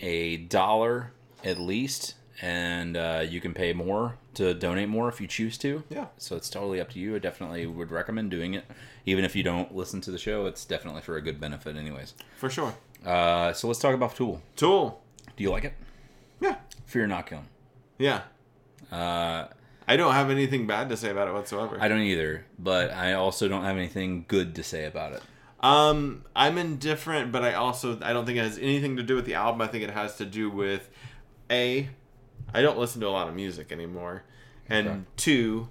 a 0.00 0.36
dollar 0.38 1.12
at 1.44 1.58
least, 1.58 2.14
and 2.42 2.96
uh, 2.96 3.24
you 3.26 3.40
can 3.40 3.54
pay 3.54 3.72
more 3.72 4.18
to 4.36 4.54
donate 4.54 4.88
more 4.88 5.08
if 5.08 5.20
you 5.20 5.26
choose 5.26 5.58
to. 5.58 5.82
Yeah. 5.88 6.06
So 6.18 6.36
it's 6.36 6.50
totally 6.50 6.80
up 6.80 6.90
to 6.90 6.98
you. 6.98 7.16
I 7.16 7.18
definitely 7.18 7.66
would 7.66 7.90
recommend 7.90 8.30
doing 8.30 8.54
it, 8.54 8.64
even 9.06 9.24
if 9.24 9.34
you 9.34 9.42
don't 9.42 9.74
listen 9.74 10.00
to 10.02 10.10
the 10.10 10.18
show. 10.18 10.46
It's 10.46 10.64
definitely 10.64 11.02
for 11.02 11.16
a 11.16 11.22
good 11.22 11.40
benefit, 11.40 11.76
anyways. 11.76 12.14
For 12.36 12.50
sure. 12.50 12.74
Uh, 13.04 13.52
so 13.52 13.68
let's 13.68 13.80
talk 13.80 13.94
about 13.94 14.14
Tool. 14.14 14.42
Tool. 14.56 15.02
Do 15.36 15.42
you 15.42 15.50
like 15.50 15.64
it? 15.64 15.74
Yeah. 16.40 16.56
Fear 16.86 17.08
Inoculum. 17.08 17.44
Yeah. 17.98 18.22
Uh, 18.90 19.46
I 19.86 19.96
don't 19.96 20.14
have 20.14 20.30
anything 20.30 20.66
bad 20.66 20.88
to 20.88 20.96
say 20.96 21.10
about 21.10 21.28
it 21.28 21.34
whatsoever. 21.34 21.78
I 21.80 21.88
don't 21.88 22.00
either, 22.00 22.46
but 22.58 22.90
I 22.92 23.14
also 23.14 23.48
don't 23.48 23.64
have 23.64 23.76
anything 23.76 24.24
good 24.28 24.54
to 24.54 24.62
say 24.62 24.84
about 24.84 25.12
it. 25.12 25.22
Um, 25.60 26.24
I'm 26.36 26.58
indifferent, 26.58 27.32
but 27.32 27.42
I 27.42 27.54
also 27.54 27.98
I 28.02 28.12
don't 28.12 28.26
think 28.26 28.38
it 28.38 28.42
has 28.42 28.58
anything 28.58 28.96
to 28.96 29.02
do 29.02 29.14
with 29.14 29.24
the 29.24 29.34
album. 29.34 29.62
I 29.62 29.66
think 29.66 29.84
it 29.84 29.90
has 29.90 30.16
to 30.16 30.26
do 30.26 30.50
with 30.50 30.88
a. 31.50 31.88
I 32.54 32.62
don't 32.62 32.78
listen 32.78 33.00
to 33.02 33.08
a 33.08 33.10
lot 33.10 33.28
of 33.28 33.34
music 33.34 33.72
anymore, 33.72 34.22
and 34.68 34.86
Okay. 34.88 35.00
two, 35.16 35.68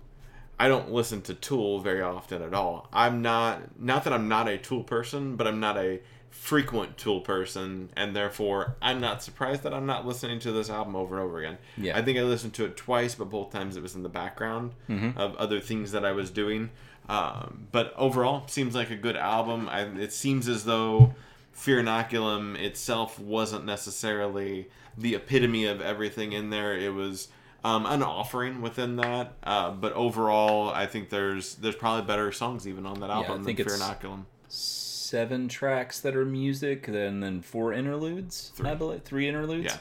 I 0.60 0.68
don't 0.68 0.91
listen 0.91 1.22
to 1.23 1.34
Tool 1.34 1.80
very 1.80 2.01
often 2.01 2.41
at 2.43 2.53
all. 2.53 2.88
I'm 2.93 3.22
not 3.22 3.80
not 3.80 4.03
that 4.03 4.14
I'm 4.14 4.27
not 4.27 4.47
a 4.47 4.57
Tool 4.57 4.84
person, 4.84 5.35
but 5.35 5.47
I'm 5.47 5.60
not 5.60 5.77
a 5.77 6.01
frequent 6.30 6.97
Tool 6.97 7.22
person, 7.22 7.89
and 7.95 8.15
therefore 8.15 8.76
I'm 8.81 8.99
not 8.99 9.23
surprised 9.23 9.64
that 9.64 9.73
I'm 9.73 9.85
not 9.85 10.05
listening 10.05 10.39
to 10.39 10.51
this 10.51 10.69
album 10.69 10.95
over 10.95 11.15
and 11.15 11.23
over 11.23 11.39
again. 11.39 11.57
Yeah. 11.77 11.97
I 11.97 12.01
think 12.01 12.18
I 12.18 12.23
listened 12.23 12.53
to 12.55 12.65
it 12.65 12.76
twice, 12.76 13.15
but 13.15 13.30
both 13.30 13.51
times 13.51 13.77
it 13.77 13.84
was 13.84 13.95
in 13.95 14.03
the 14.03 14.10
background 14.10 14.72
of 15.15 15.35
other 15.38 15.60
things 15.60 15.91
that 15.91 16.03
I 16.05 16.11
was 16.11 16.30
doing. 16.31 16.69
Um, 17.10 17.68
but 17.72 17.93
overall, 17.97 18.47
seems 18.47 18.73
like 18.76 18.89
a 18.89 18.95
good 18.95 19.15
album. 19.18 19.68
I, 19.69 19.81
it 19.81 20.14
seems 20.14 20.47
as 20.47 20.64
though 20.65 21.14
Fear 21.51 21.84
Inoculum 21.84 22.55
itself 22.57 23.19
wasn't 23.19 23.65
necessarily 23.65 24.69
the 24.98 25.15
epitome 25.15 25.65
of 25.65 25.82
everything 25.82 26.34
in 26.34 26.49
there. 26.49 26.78
It 26.78 26.94
was 26.94 27.30
um, 27.64 27.86
an 27.86 28.03
offering 28.03 28.61
within 28.61 28.98
that. 28.98 29.34
Uh, 29.44 29.72
but 29.72 29.94
overall, 29.94 30.70
I 30.70 30.86
think 30.86 31.10
there's 31.10 31.56
there's 31.56 31.76
probably 31.76 32.06
better 32.06 32.32
songs 32.32 32.68
even 32.68 32.86
on 32.86 32.99
that 32.99 33.10
album. 33.10 33.26
I 33.26 33.28
album 33.30 33.45
think 33.45 33.57
than 33.57 33.68
Fear 33.68 33.78
Inoculum. 33.78 34.26
Seven 34.49 35.48
tracks 35.48 35.99
that 35.99 36.15
are 36.15 36.26
music, 36.26 36.88
then 36.88 37.20
then 37.20 37.41
four 37.41 37.74
interludes. 37.74 38.52
Three. 38.56 38.70
I 38.70 38.76
believe 38.76 39.03
three 39.03 39.28
interludes. 39.28 39.65
Yeah. 39.65 39.78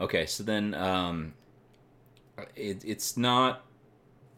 Okay, 0.00 0.26
so 0.26 0.42
then 0.44 0.74
um, 0.74 1.34
it, 2.54 2.82
it's 2.84 3.16
not. 3.16 3.64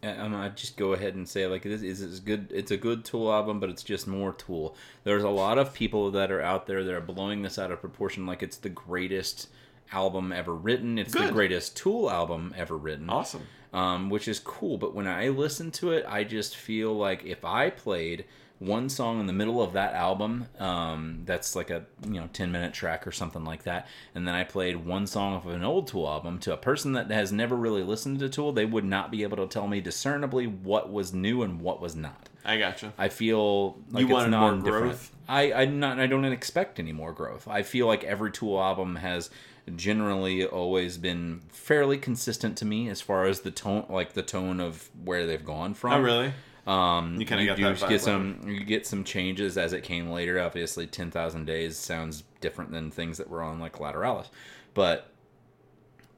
I- 0.03 0.13
I'm 0.13 0.33
gonna 0.33 0.51
just 0.51 0.79
go 0.79 0.95
ahead 0.95 1.15
and 1.15 1.29
say 1.29 1.47
like 1.47 1.63
this 1.63 1.83
is 1.83 2.01
is 2.01 2.21
good. 2.21 2.51
It's 2.55 2.71
a 2.71 2.77
good 2.79 3.05
Tool 3.05 3.31
album, 3.31 3.61
but 3.61 3.69
it's 3.69 3.83
just 3.83 4.07
more 4.07 4.33
Tool. 4.33 4.75
There's 5.05 5.25
a 5.25 5.29
lot 5.29 5.59
of 5.59 5.75
people 5.75 6.11
that 6.13 6.33
are 6.33 6.41
out 6.41 6.67
there 6.67 6.83
that 6.85 6.95
are 6.95 7.01
blowing 7.03 7.43
this 7.43 7.59
out 7.59 7.71
of 7.71 7.81
proportion, 7.81 8.25
like 8.27 8.43
it's 8.43 8.57
the 8.57 8.71
greatest 8.71 9.49
album 9.93 10.33
ever 10.33 10.55
written. 10.55 10.99
It's 10.99 11.15
the 11.15 11.31
greatest 11.31 11.77
Tool 11.77 12.11
album 12.11 12.55
ever 12.57 12.77
written 12.77 13.09
Awesome. 13.11 13.47
um, 13.73 14.11
which 14.11 14.29
is 14.29 14.39
cool. 14.39 14.79
But 14.79 14.95
when 14.95 15.07
I 15.07 15.29
listen 15.29 15.71
to 15.73 15.93
it, 15.93 16.05
I 16.09 16.25
just 16.25 16.57
feel 16.57 16.93
like 16.97 17.25
if 17.25 17.45
I 17.45 17.71
played 17.71 18.25
one 18.59 18.91
song 18.91 19.21
in 19.21 19.27
the 19.27 19.33
middle 19.33 19.63
of 19.63 19.73
that 19.73 19.95
album 19.95 20.47
um, 20.59 21.23
that's 21.25 21.57
like 21.57 21.71
a 21.71 21.87
you 22.07 22.21
know 22.21 22.29
10 22.35 22.53
minute 22.53 22.75
track 22.75 23.07
or 23.07 23.11
something 23.11 23.43
like 23.43 23.63
that 23.63 23.89
and 24.15 24.29
then 24.29 24.35
i 24.35 24.45
played 24.45 24.77
one 24.77 25.07
song 25.07 25.33
off 25.33 25.47
of 25.47 25.53
an 25.53 25.65
old 25.65 25.87
tool 25.87 26.07
album 26.07 26.39
to 26.39 26.53
a 26.53 26.59
person 26.59 26.93
that 26.93 27.11
has 27.11 27.33
never 27.33 27.57
really 27.57 27.83
listened 27.83 28.19
to 28.19 28.29
tool 28.29 28.53
they 28.53 28.67
would 28.67 28.85
not 28.85 29.11
be 29.11 29.23
able 29.23 29.39
to 29.39 29.47
tell 29.47 29.67
me 29.67 29.81
discernibly 29.81 30.47
what 30.47 30.93
was 30.93 31.15
new 31.15 31.41
and 31.41 31.59
what 31.63 31.81
was 31.81 31.97
not 31.97 32.29
I 32.45 32.57
gotcha. 32.59 32.93
I 32.97 33.09
feel 33.11 33.79
like 33.91 34.09
You 34.09 34.17
it's 34.19 34.29
more 34.31 34.57
growth? 34.57 35.15
I 35.29 35.53
I 35.53 35.65
not 35.67 36.01
I 36.01 36.07
don't 36.07 36.25
expect 36.25 36.79
any 36.79 36.93
more 36.93 37.13
growth. 37.13 37.47
I 37.47 37.63
feel 37.63 37.87
like 37.87 38.03
every 38.03 38.31
Tool 38.33 38.59
album 38.61 38.97
has 38.97 39.29
generally 39.77 40.45
always 40.45 40.99
been 40.99 41.43
fairly 41.49 41.99
consistent 41.99 42.57
to 42.59 42.65
me 42.65 42.89
as 42.89 43.01
far 43.01 43.27
as 43.27 43.41
the 43.41 43.51
tone, 43.51 43.87
like 43.89 44.13
the 44.15 44.23
tone 44.23 44.61
of 44.61 44.91
where 45.05 45.27
they've 45.27 45.45
gone 45.45 45.75
from. 45.75 45.93
Oh, 45.93 46.01
really? 46.01 46.33
Um, 46.67 47.17
You 47.19 47.25
do 47.57 47.65
that 47.65 47.89
get 47.89 48.01
some 48.01 48.41
you 48.47 48.65
get 48.65 48.87
some 48.87 49.03
changes 49.03 49.57
as 49.57 49.73
it 49.73 49.83
came 49.83 50.11
later. 50.11 50.41
Obviously, 50.41 50.87
ten 50.87 51.11
thousand 51.11 51.47
days 51.47 51.77
sounds 51.77 52.25
different 52.41 52.71
than 52.71 52.91
things 52.91 53.19
that 53.19 53.29
were 53.29 53.43
on 53.43 53.59
like 53.59 53.79
Lateralus, 53.79 54.29
but 54.75 55.11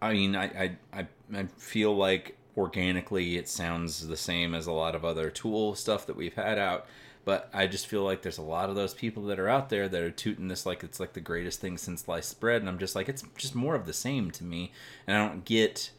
I 0.00 0.12
mean, 0.12 0.36
I 0.36 0.76
I, 0.92 1.06
I 1.32 1.44
feel 1.56 1.94
like 1.96 2.36
organically 2.56 3.36
it 3.36 3.48
sounds 3.48 4.08
the 4.08 4.16
same 4.16 4.54
as 4.54 4.66
a 4.66 4.72
lot 4.72 4.94
of 4.94 5.04
other 5.04 5.30
Tool 5.30 5.74
stuff 5.74 6.06
that 6.06 6.16
we've 6.16 6.34
had 6.34 6.58
out. 6.58 6.86
But 7.24 7.48
I 7.54 7.68
just 7.68 7.86
feel 7.86 8.02
like 8.02 8.22
there's 8.22 8.38
a 8.38 8.42
lot 8.42 8.68
of 8.68 8.74
those 8.74 8.94
people 8.94 9.22
that 9.26 9.38
are 9.38 9.48
out 9.48 9.68
there 9.68 9.88
that 9.88 10.02
are 10.02 10.10
tooting 10.10 10.48
this 10.48 10.66
like 10.66 10.82
it's 10.82 10.98
like 10.98 11.12
the 11.12 11.20
greatest 11.20 11.60
thing 11.60 11.78
since 11.78 12.02
sliced 12.02 12.40
bread, 12.40 12.60
and 12.62 12.68
I'm 12.68 12.78
just 12.78 12.96
like 12.96 13.08
it's 13.08 13.22
just 13.38 13.54
more 13.54 13.74
of 13.76 13.86
the 13.86 13.92
same 13.92 14.30
to 14.32 14.44
me, 14.44 14.72
and 15.06 15.16
I 15.16 15.26
don't 15.28 15.44
get 15.44 15.90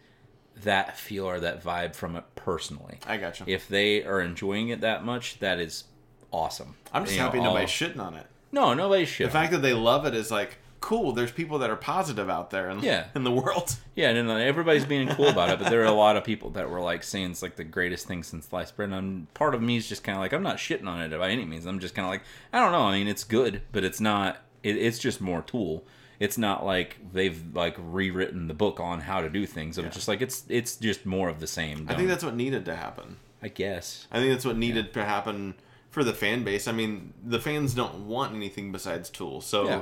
that 0.64 0.98
feel 0.98 1.26
or 1.26 1.40
that 1.40 1.64
vibe 1.64 1.96
from 1.96 2.16
it 2.16 2.24
personally 2.36 3.00
I 3.08 3.18
gotcha. 3.18 3.44
if 3.48 3.68
they 3.68 4.04
are 4.06 4.22
enjoying 4.22 4.70
it 4.70 4.82
that 4.82 5.04
much, 5.04 5.40
that 5.40 5.60
is 5.60 5.86
awesome. 6.32 6.76
I'm 6.92 7.04
just 7.06 7.16
You 7.16 7.22
know, 7.22 7.26
happy 7.28 7.40
all- 7.40 7.56
shitting 7.56 8.00
on 8.00 8.14
it. 8.16 8.28
No, 8.52 8.74
nobody 8.76 9.06
should. 9.06 9.28
The 9.28 9.32
fact 9.32 9.52
that 9.54 9.64
they 9.64 9.74
love 9.74 10.06
it 10.06 10.14
is 10.14 10.30
like 10.30 10.58
cool. 10.84 11.14
There's 11.14 11.32
people 11.32 11.60
that 11.60 11.70
are 11.70 11.76
positive 11.76 12.30
out 12.30 12.50
there 12.52 12.70
in, 12.70 12.80
Yeah. 12.82 13.06
in 13.16 13.24
the 13.24 13.32
world. 13.32 13.76
yeah, 13.96 14.10
and 14.10 14.30
everybody's 14.30 14.86
being 14.86 15.08
cool 15.08 15.28
about 15.30 15.50
it, 15.50 15.60
but 15.60 15.70
there 15.70 15.82
are 15.82 15.86
a 15.86 15.92
lot 16.06 16.18
of 16.18 16.24
people 16.24 16.50
that 16.52 16.70
were 16.70 16.82
like 16.82 17.04
saying 17.04 17.32
it's 17.32 17.42
like 17.42 17.56
the 17.56 17.64
greatest 17.64 18.08
thing 18.08 18.22
since 18.24 18.48
sliced 18.48 18.76
bread. 18.76 18.90
And 18.90 18.96
I'm, 18.96 19.28
part 19.34 19.56
of 19.56 19.62
me 19.62 19.78
is 19.78 19.88
just 19.88 20.04
kind 20.04 20.16
of 20.18 20.22
like 20.22 20.34
I'm 20.34 20.44
not 20.44 20.58
shitting 20.58 20.88
on 20.88 21.02
it 21.02 21.18
by 21.18 21.30
any 21.30 21.46
means. 21.46 21.66
I'm 21.66 21.80
just 21.80 21.96
kind 21.96 22.06
of 22.06 22.12
like 22.12 22.22
I 22.52 22.60
don't 22.60 22.72
know. 22.72 22.84
I 22.84 22.94
mean, 22.98 23.08
it's 23.08 23.24
good, 23.24 23.62
but 23.72 23.84
it's 23.84 24.00
not. 24.02 24.38
It, 24.62 24.78
it's 24.78 25.00
just 25.00 25.20
more 25.22 25.42
tool. 25.42 25.84
It's 26.20 26.38
not 26.38 26.66
like 26.66 26.98
they've 27.12 27.42
like 27.54 27.76
rewritten 27.78 28.48
the 28.48 28.54
book 28.54 28.80
on 28.80 29.02
how 29.02 29.22
to 29.22 29.30
do 29.30 29.46
things. 29.46 29.78
I'm 29.78 29.90
just 29.92 30.08
like 30.08 30.22
it's 30.22 30.44
it's 30.48 30.76
just 30.76 31.06
more 31.06 31.28
of 31.30 31.40
the 31.40 31.48
same. 31.48 31.88
I 31.90 31.96
think 31.96 32.08
that's 32.08 32.24
what 32.24 32.36
needed 32.36 32.66
to 32.66 32.76
happen. 32.76 33.18
I 33.42 33.48
guess. 33.50 34.08
I 34.12 34.20
think 34.20 34.32
that's 34.32 34.46
what 34.46 34.56
needed 34.58 34.94
to 34.94 35.04
happen 35.04 35.56
for 35.94 36.04
the 36.04 36.12
fan 36.14 36.44
base. 36.44 36.68
I 36.68 36.72
mean, 36.72 37.14
the 37.24 37.40
fans 37.40 37.76
don't 37.76 38.08
want 38.08 38.34
anything 38.36 38.72
besides 38.72 39.12
Tool, 39.12 39.42
so 39.42 39.66
Yeah. 39.68 39.82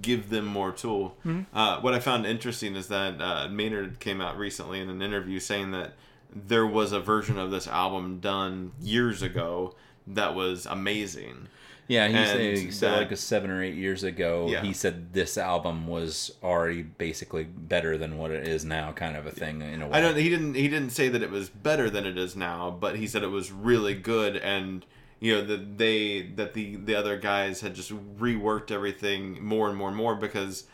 give 0.00 0.28
them 0.28 0.44
more 0.44 0.72
Tool. 0.72 1.16
Uh, 1.54 1.78
what 1.80 1.94
I 1.94 2.00
found 2.00 2.26
interesting 2.26 2.74
is 2.74 2.88
that 2.88 3.20
uh, 3.22 3.46
Maynard 3.48 4.00
came 4.00 4.20
out 4.20 4.36
recently 4.36 4.80
in 4.80 4.90
an 4.90 5.00
interview 5.00 5.38
saying 5.38 5.70
that 5.70 5.92
there 6.34 6.66
was 6.66 6.90
a 6.90 6.98
version 6.98 7.38
of 7.38 7.52
this 7.52 7.68
album 7.68 8.18
done 8.18 8.72
years 8.80 9.22
ago 9.22 9.76
that 10.08 10.34
was 10.34 10.66
amazing. 10.66 11.46
Yeah, 11.86 12.08
he 12.08 12.14
And 12.14 12.72
said 12.74 12.92
that- 12.94 12.96
like 12.98 13.12
a 13.12 13.16
seven 13.16 13.48
or 13.48 13.62
eight 13.62 13.74
years 13.76 14.02
ago. 14.02 14.48
Yeah. 14.50 14.62
He 14.62 14.72
said 14.72 15.12
this 15.12 15.38
album 15.38 15.86
was 15.86 16.32
already 16.42 16.82
basically 16.82 17.44
better 17.44 17.96
than 17.96 18.18
what 18.18 18.32
it 18.32 18.48
is 18.48 18.64
now, 18.64 18.90
kind 18.90 19.16
of 19.16 19.26
a 19.26 19.30
thing 19.30 19.62
in 19.62 19.80
a 19.80 19.86
way. 19.86 19.98
I 19.98 20.00
don't. 20.00 20.16
He 20.16 20.28
didn't. 20.28 20.54
He 20.54 20.66
didn't 20.68 20.90
say 20.90 21.08
that 21.08 21.22
it 21.22 21.30
was 21.30 21.50
better 21.50 21.88
than 21.88 22.04
it 22.04 22.18
is 22.18 22.34
now, 22.34 22.70
but 22.70 22.96
he 22.96 23.06
said 23.06 23.22
it 23.22 23.28
was 23.30 23.52
really 23.52 23.94
good, 23.94 24.36
and 24.36 24.84
you 25.22 25.36
know 25.36 25.44
that 25.44 25.78
they 25.78 26.22
that 26.34 26.52
the 26.52 26.74
the 26.74 26.96
other 26.96 27.16
guys 27.16 27.60
had 27.60 27.76
just 27.76 27.92
reworked 28.18 28.72
everything 28.72 29.42
more 29.42 29.68
and 29.68 29.78
more 29.78 29.86
and 29.86 29.96
more 29.96 30.16
because 30.16 30.64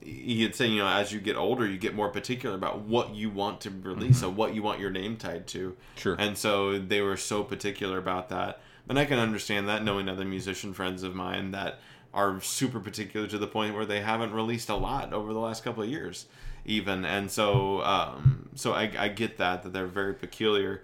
he 0.00 0.44
had 0.44 0.54
said 0.54 0.70
you 0.70 0.78
know 0.78 0.86
as 0.86 1.10
you 1.10 1.18
get 1.18 1.34
older 1.34 1.66
you 1.66 1.76
get 1.76 1.92
more 1.92 2.08
particular 2.08 2.54
about 2.54 2.82
what 2.82 3.16
you 3.16 3.28
want 3.28 3.60
to 3.60 3.68
release 3.68 4.22
and 4.22 4.36
what 4.36 4.54
you 4.54 4.62
want 4.62 4.78
your 4.78 4.90
name 4.90 5.16
tied 5.16 5.48
to. 5.48 5.70
Mm-hmm. 5.70 5.98
Sure. 5.98 6.16
And 6.20 6.38
so 6.38 6.78
they 6.78 7.00
were 7.00 7.16
so 7.16 7.42
particular 7.42 7.98
about 7.98 8.28
that, 8.28 8.60
and 8.88 8.96
I 8.96 9.06
can 9.06 9.18
understand 9.18 9.68
that 9.68 9.82
knowing 9.82 10.08
other 10.08 10.24
musician 10.24 10.72
friends 10.72 11.02
of 11.02 11.16
mine 11.16 11.50
that 11.50 11.80
are 12.14 12.40
super 12.40 12.78
particular 12.78 13.26
to 13.26 13.38
the 13.38 13.48
point 13.48 13.74
where 13.74 13.84
they 13.84 14.02
haven't 14.02 14.32
released 14.32 14.68
a 14.68 14.76
lot 14.76 15.12
over 15.12 15.32
the 15.32 15.40
last 15.40 15.64
couple 15.64 15.82
of 15.82 15.88
years 15.88 16.26
even 16.64 17.04
and 17.04 17.30
so 17.30 17.82
um 17.82 18.48
so 18.54 18.72
i, 18.72 18.90
I 18.98 19.08
get 19.08 19.36
that 19.36 19.62
that 19.62 19.72
they're 19.72 19.86
very 19.86 20.14
peculiar 20.14 20.82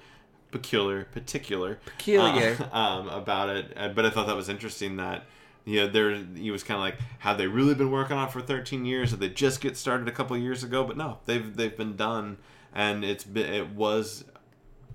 peculiar 0.53 1.05
particular 1.07 1.81
Peculiar. 1.87 2.57
uh, 2.73 2.77
um 2.77 3.09
about 3.09 3.49
it. 3.49 3.73
Uh, 3.77 3.89
but 3.89 4.07
i 4.07 4.11
thought 4.11 4.27
that 4.29 4.37
was 4.37 4.49
interesting 4.49 4.97
that 4.99 5.25
you 5.65 5.81
know 5.81 5.89
there 5.89 6.15
he 6.35 6.51
was 6.53 6.63
kind 6.63 6.77
of 6.77 6.83
like 6.83 6.97
have 7.21 7.39
they 7.39 7.47
really 7.49 7.75
been 7.75 7.91
working 7.91 8.17
on 8.17 8.29
it 8.29 8.33
for 8.33 8.41
13 8.41 8.85
years? 8.85 9.11
Did 9.11 9.21
they 9.21 9.29
just 9.31 9.61
get 9.61 9.77
started 9.77 10.07
a 10.09 10.13
couple 10.13 10.37
of 10.37 10.43
years 10.43 10.63
ago? 10.63 10.85
But 10.85 10.97
no 10.97 11.19
they've 11.27 11.57
they've 11.57 11.77
been 11.77 11.97
done 11.97 12.37
and 12.73 13.05
it's 13.05 13.25
been 13.25 13.53
it 13.53 13.71
was 13.71 14.25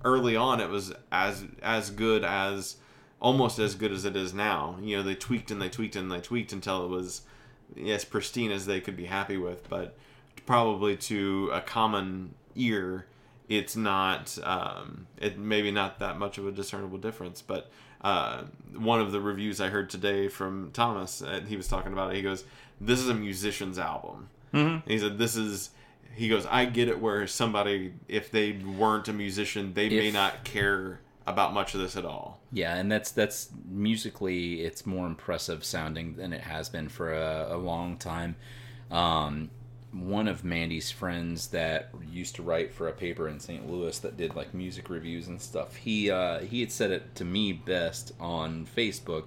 early 0.04 0.36
on 0.36 0.60
it 0.60 0.68
was 0.70 0.92
as 1.12 1.44
as 1.62 1.90
good 1.90 2.24
as 2.24 2.76
almost 3.20 3.58
as 3.58 3.74
good 3.74 3.92
as 3.92 4.04
it 4.04 4.14
is 4.16 4.32
now. 4.32 4.78
You 4.80 4.96
know 4.98 5.02
they 5.02 5.14
tweaked 5.14 5.50
and 5.50 5.60
they 5.60 5.68
tweaked 5.68 5.96
and 5.96 6.10
they 6.10 6.20
tweaked 6.20 6.52
until 6.52 6.84
it 6.84 6.88
was 6.88 7.22
as 7.86 8.04
pristine 8.04 8.50
as 8.50 8.66
they 8.66 8.80
could 8.80 8.96
be 8.96 9.06
happy 9.06 9.36
with. 9.36 9.68
But 9.68 9.96
probably 10.46 10.96
to 10.96 11.50
a 11.52 11.60
common 11.60 12.34
ear 12.54 13.06
it's 13.48 13.74
not 13.76 14.38
um, 14.44 15.06
it 15.18 15.38
maybe 15.38 15.70
not 15.70 15.98
that 15.98 16.18
much 16.18 16.38
of 16.38 16.46
a 16.46 16.52
discernible 16.52 16.98
difference 16.98 17.42
but 17.42 17.70
uh, 18.02 18.42
one 18.76 19.00
of 19.00 19.10
the 19.12 19.20
reviews 19.20 19.60
i 19.60 19.68
heard 19.68 19.88
today 19.90 20.28
from 20.28 20.70
thomas 20.72 21.22
uh, 21.22 21.40
he 21.48 21.56
was 21.56 21.66
talking 21.68 21.92
about 21.92 22.10
it 22.12 22.16
he 22.16 22.22
goes 22.22 22.44
this 22.80 23.00
is 23.00 23.08
a 23.08 23.14
musician's 23.14 23.78
album 23.78 24.28
Mm-hmm. 24.54 24.88
he 24.88 24.98
said 24.98 25.18
this 25.18 25.36
is 25.36 25.70
he 26.14 26.26
goes 26.28 26.46
i 26.46 26.64
get 26.64 26.88
it 26.88 26.98
where 27.00 27.26
somebody 27.26 27.92
if 28.08 28.30
they 28.30 28.52
weren't 28.52 29.06
a 29.08 29.12
musician 29.12 29.74
they 29.74 29.90
may 29.90 30.10
not 30.10 30.42
care 30.44 31.00
about 31.26 31.52
much 31.52 31.74
of 31.74 31.80
this 31.82 31.96
at 31.96 32.06
all 32.06 32.40
Yeah, 32.50 32.74
and 32.76 32.90
that's 32.90 33.10
that's 33.10 33.50
musically, 33.68 34.62
it's 34.62 34.86
more 34.86 35.06
impressive 35.06 35.62
sounding 35.62 36.14
than 36.16 36.32
it 36.32 36.40
has 36.40 36.70
been 36.70 36.88
for 36.88 37.12
a, 37.12 37.48
a 37.50 37.58
long 37.58 37.98
time. 37.98 38.36
Um, 38.90 39.50
one 39.92 40.28
of 40.28 40.44
Mandy's 40.44 40.90
friends 40.90 41.48
that 41.48 41.88
used 42.12 42.34
to 42.36 42.42
write 42.42 42.74
for 42.74 42.88
a 42.88 42.92
paper 42.92 43.26
in 43.28 43.40
St. 43.40 43.68
Louis 43.70 43.98
that 44.00 44.16
did 44.18 44.36
like 44.36 44.52
music 44.52 44.90
reviews 44.90 45.28
and 45.28 45.40
stuff. 45.40 45.76
He 45.76 46.10
uh, 46.10 46.40
he 46.40 46.60
had 46.60 46.70
said 46.70 46.90
it 46.90 47.14
to 47.16 47.24
me 47.24 47.52
best 47.54 48.12
on 48.20 48.66
Facebook 48.76 49.24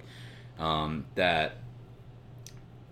um, 0.58 1.06
that 1.16 1.56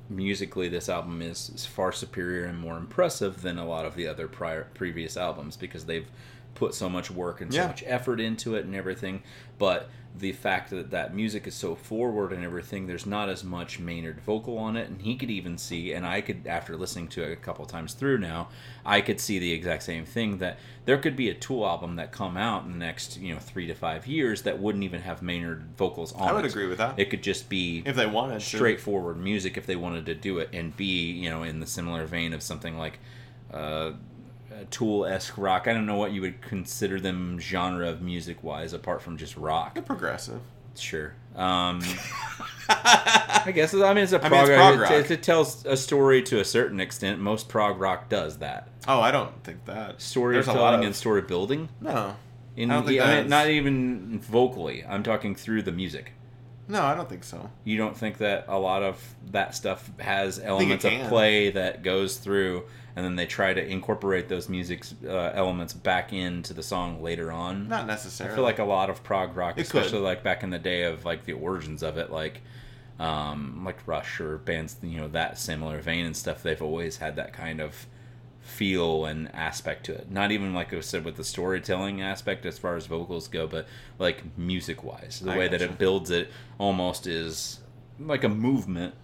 musically 0.09 0.69
this 0.69 0.89
album 0.89 1.23
is, 1.23 1.51
is 1.55 1.65
far 1.67 1.93
superior 1.93 2.45
and 2.45 2.59
more 2.59 2.77
impressive 2.77 3.43
than 3.43 3.59
a 3.59 3.67
lot 3.67 3.87
of 3.87 3.95
the 3.95 4.07
other 4.09 4.27
prior 4.27 4.67
previous 4.75 5.17
albums 5.17 5.57
because 5.57 5.87
they've 5.87 6.09
put 6.57 6.75
so 6.75 6.89
much 6.89 7.11
work 7.11 7.41
and 7.41 7.53
so 7.55 7.61
Yeah. 7.61 7.67
much 7.69 7.85
effort 7.87 8.21
into 8.21 8.57
it 8.57 8.65
and 8.65 8.75
everything 8.75 9.23
but 9.59 9.89
the 10.19 10.33
fact 10.33 10.71
that 10.71 10.91
that 10.91 11.15
music 11.15 11.47
is 11.47 11.55
so 11.55 11.75
forward 11.75 12.33
and 12.33 12.45
everything 12.45 12.87
there's 12.87 13.07
not 13.07 13.29
as 13.29 13.45
much 13.45 13.79
maynard 13.79 14.21
vocal 14.21 14.59
on 14.59 14.77
it 14.77 14.89
and 14.89 15.03
he 15.03 15.15
could 15.15 15.31
even 15.31 15.57
see 15.57 15.93
and 15.93 16.05
i 16.05 16.21
could 16.21 16.47
after 16.47 16.77
listening 16.77 17.07
to 17.07 17.23
it 17.23 17.33
a 17.33 17.37
couple 17.37 17.65
times 17.65 17.95
through 17.95 18.19
now 18.19 18.49
i 18.85 19.01
could 19.01 19.21
see 19.21 19.39
the 19.39 19.53
exact 19.53 19.83
same 19.83 20.05
thing 20.05 20.39
that 20.39 20.59
there 20.85 20.99
could 20.99 21.15
be 21.15 21.31
a 21.31 21.35
tool 21.35 21.65
album 21.65 21.95
that 21.97 22.11
come 22.11 22.37
out 22.37 22.65
in 22.65 22.73
the 22.73 22.79
next 22.79 23.19
you 23.19 23.33
know 23.33 23.39
three 23.41 23.67
to 23.69 23.75
five 23.75 24.07
years 24.07 24.43
that 24.43 24.59
wouldn't 24.59 24.83
even 24.83 25.01
have 25.01 25.23
maynard 25.23 25.65
vocals 25.77 26.13
on 26.15 26.27
it. 26.29 26.31
i 26.31 26.33
would 26.33 26.45
it. 26.45 26.51
agree 26.51 26.67
with 26.67 26.79
that 26.79 26.99
it 26.99 27.09
could 27.09 27.23
just 27.23 27.49
be 27.49 27.83
if 27.87 27.95
they 27.95 28.07
wanted 28.07 28.41
to. 28.41 28.45
straightforward 28.45 29.17
music 29.17 29.57
if 29.57 29.65
they 29.67 29.77
wanted 29.77 30.05
to 30.05 30.15
do 30.15 30.39
it 30.39 30.49
and 30.53 30.77
be 30.77 31.13
you 31.13 31.31
know 31.31 31.45
in 31.45 31.61
the 31.61 31.67
similar 31.67 32.05
vein 32.05 32.33
of 32.33 32.43
something 32.43 32.77
like 32.77 32.99
uh, 33.53 33.93
Tool 34.71 35.07
esque 35.07 35.37
rock. 35.39 35.67
I 35.69 35.73
don't 35.73 35.87
know 35.87 35.97
what 35.97 36.13
you 36.13 36.21
would 36.23 36.41
consider 36.43 37.01
them 37.01 37.39
genre 37.39 37.89
of 37.89 38.03
music 38.03 38.43
wise, 38.43 38.73
apart 38.73 39.03
from 39.03 39.17
just 39.17 39.37
rock. 39.37 39.75
They're 39.75 39.83
progressive 39.83 40.41
Sure. 40.77 41.15
Um, 41.35 41.83
I 42.69 43.51
guess 43.55 43.75
I 43.75 43.93
mean 43.95 44.05
it's 44.05 44.13
a 44.13 44.19
mean, 44.21 44.29
prog, 44.29 44.49
it's 44.49 44.57
prog 44.57 44.75
it- 44.75 44.81
rock. 44.81 44.91
It, 44.93 45.11
it 45.11 45.23
tells 45.23 45.65
a 45.67 45.77
story 45.77 46.23
to 46.25 46.41
a 46.41 46.45
certain 46.45 46.81
extent. 46.81 47.21
Most 47.21 47.49
prog 47.49 47.81
rock 47.81 48.09
does 48.09 48.39
that. 48.39 48.69
oh 48.89 49.01
i 49.01 49.11
don't 49.11 49.43
think 49.45 49.65
that 49.67 49.89
lot 49.89 50.01
Storytelling 50.01 50.81
of- 50.81 50.87
and 50.87 50.97
story 50.97 51.23
building. 51.23 51.69
no 51.81 52.17
In, 52.57 52.71
I 52.71 52.75
don't 52.75 52.87
think 52.87 52.97
yeah, 52.97 53.05
I 53.07 53.21
mean, 53.21 53.29
not 53.31 53.49
even 53.49 54.21
vocally. 54.21 54.85
I'm 54.85 55.03
talking 55.03 55.35
through 55.35 55.63
the 55.63 55.73
music. 55.73 56.13
No 56.71 56.83
i 56.83 56.95
don't 56.95 57.09
think 57.09 57.25
so 57.25 57.51
You 57.65 57.77
don't 57.77 57.97
think 57.97 58.19
that 58.19 58.45
a 58.49 58.59
lot 58.59 58.83
of 58.83 58.97
that 59.33 59.55
stuff 59.55 59.91
has 59.99 60.39
elements 60.39 60.85
of 60.85 60.93
play 61.09 61.51
that 61.51 61.83
goes 61.83 62.17
through, 62.17 62.65
and 62.97 63.05
then 63.05 63.17
they 63.17 63.27
try 63.27 63.53
to 63.53 63.65
incorporate 63.67 64.29
those 64.29 64.49
music 64.49 64.85
uh, 65.07 65.31
elements 65.35 65.73
back 65.75 66.13
into 66.13 66.55
the 66.55 66.63
song 66.63 67.03
later 67.03 67.31
on? 67.31 67.69
not 67.69 67.87
necessarily. 67.87 68.33
I 68.33 68.37
feel 68.37 68.45
like 68.45 68.59
a 68.59 68.65
lot 68.65 68.89
of 68.91 69.03
prog 69.03 69.37
rock, 69.37 69.53
It 69.59 69.69
could. 69.69 69.83
especially 69.83 70.01
like 70.01 70.23
back 70.23 70.43
in 70.43 70.51
the 70.51 70.59
day 70.59 70.85
of 70.85 71.05
like 71.05 71.25
the 71.25 71.35
origins 71.35 71.83
of 71.83 71.99
it, 71.99 72.11
like 72.11 72.41
um, 72.99 73.63
like 73.65 73.79
Rush 73.87 74.21
or 74.21 74.39
bands, 74.39 74.77
you 74.83 75.01
know, 75.01 75.09
that 75.09 75.39
similar 75.39 75.81
vein 75.81 76.05
and 76.07 76.17
stuff. 76.17 76.43
They've 76.43 76.61
always 76.61 76.99
had 76.99 77.17
that 77.17 77.33
kind 77.33 77.61
of 77.61 77.87
feel 78.41 79.05
and 79.05 79.33
aspect 79.35 79.85
to 79.87 79.95
it. 79.95 80.11
Not 80.11 80.33
even 80.33 80.55
like 80.55 80.73
I 80.73 80.81
said 80.81 81.05
with 81.05 81.17
the 81.17 81.25
storytelling 81.25 82.01
aspect 82.03 82.47
as 82.47 82.59
far 82.59 82.77
as 82.77 82.87
vocals 82.87 83.29
go, 83.29 83.47
but 83.47 83.67
like 83.99 84.23
music 84.39 84.83
wise, 84.83 85.21
the 85.25 85.33
I 85.33 85.39
way 85.39 85.49
that 85.49 85.61
gotcha. 85.61 85.73
it 85.73 85.79
builds 85.79 86.11
it 86.11 86.31
almost 86.59 87.07
is 87.07 87.61
like 87.99 88.25
a 88.25 88.29
movement 88.29 88.95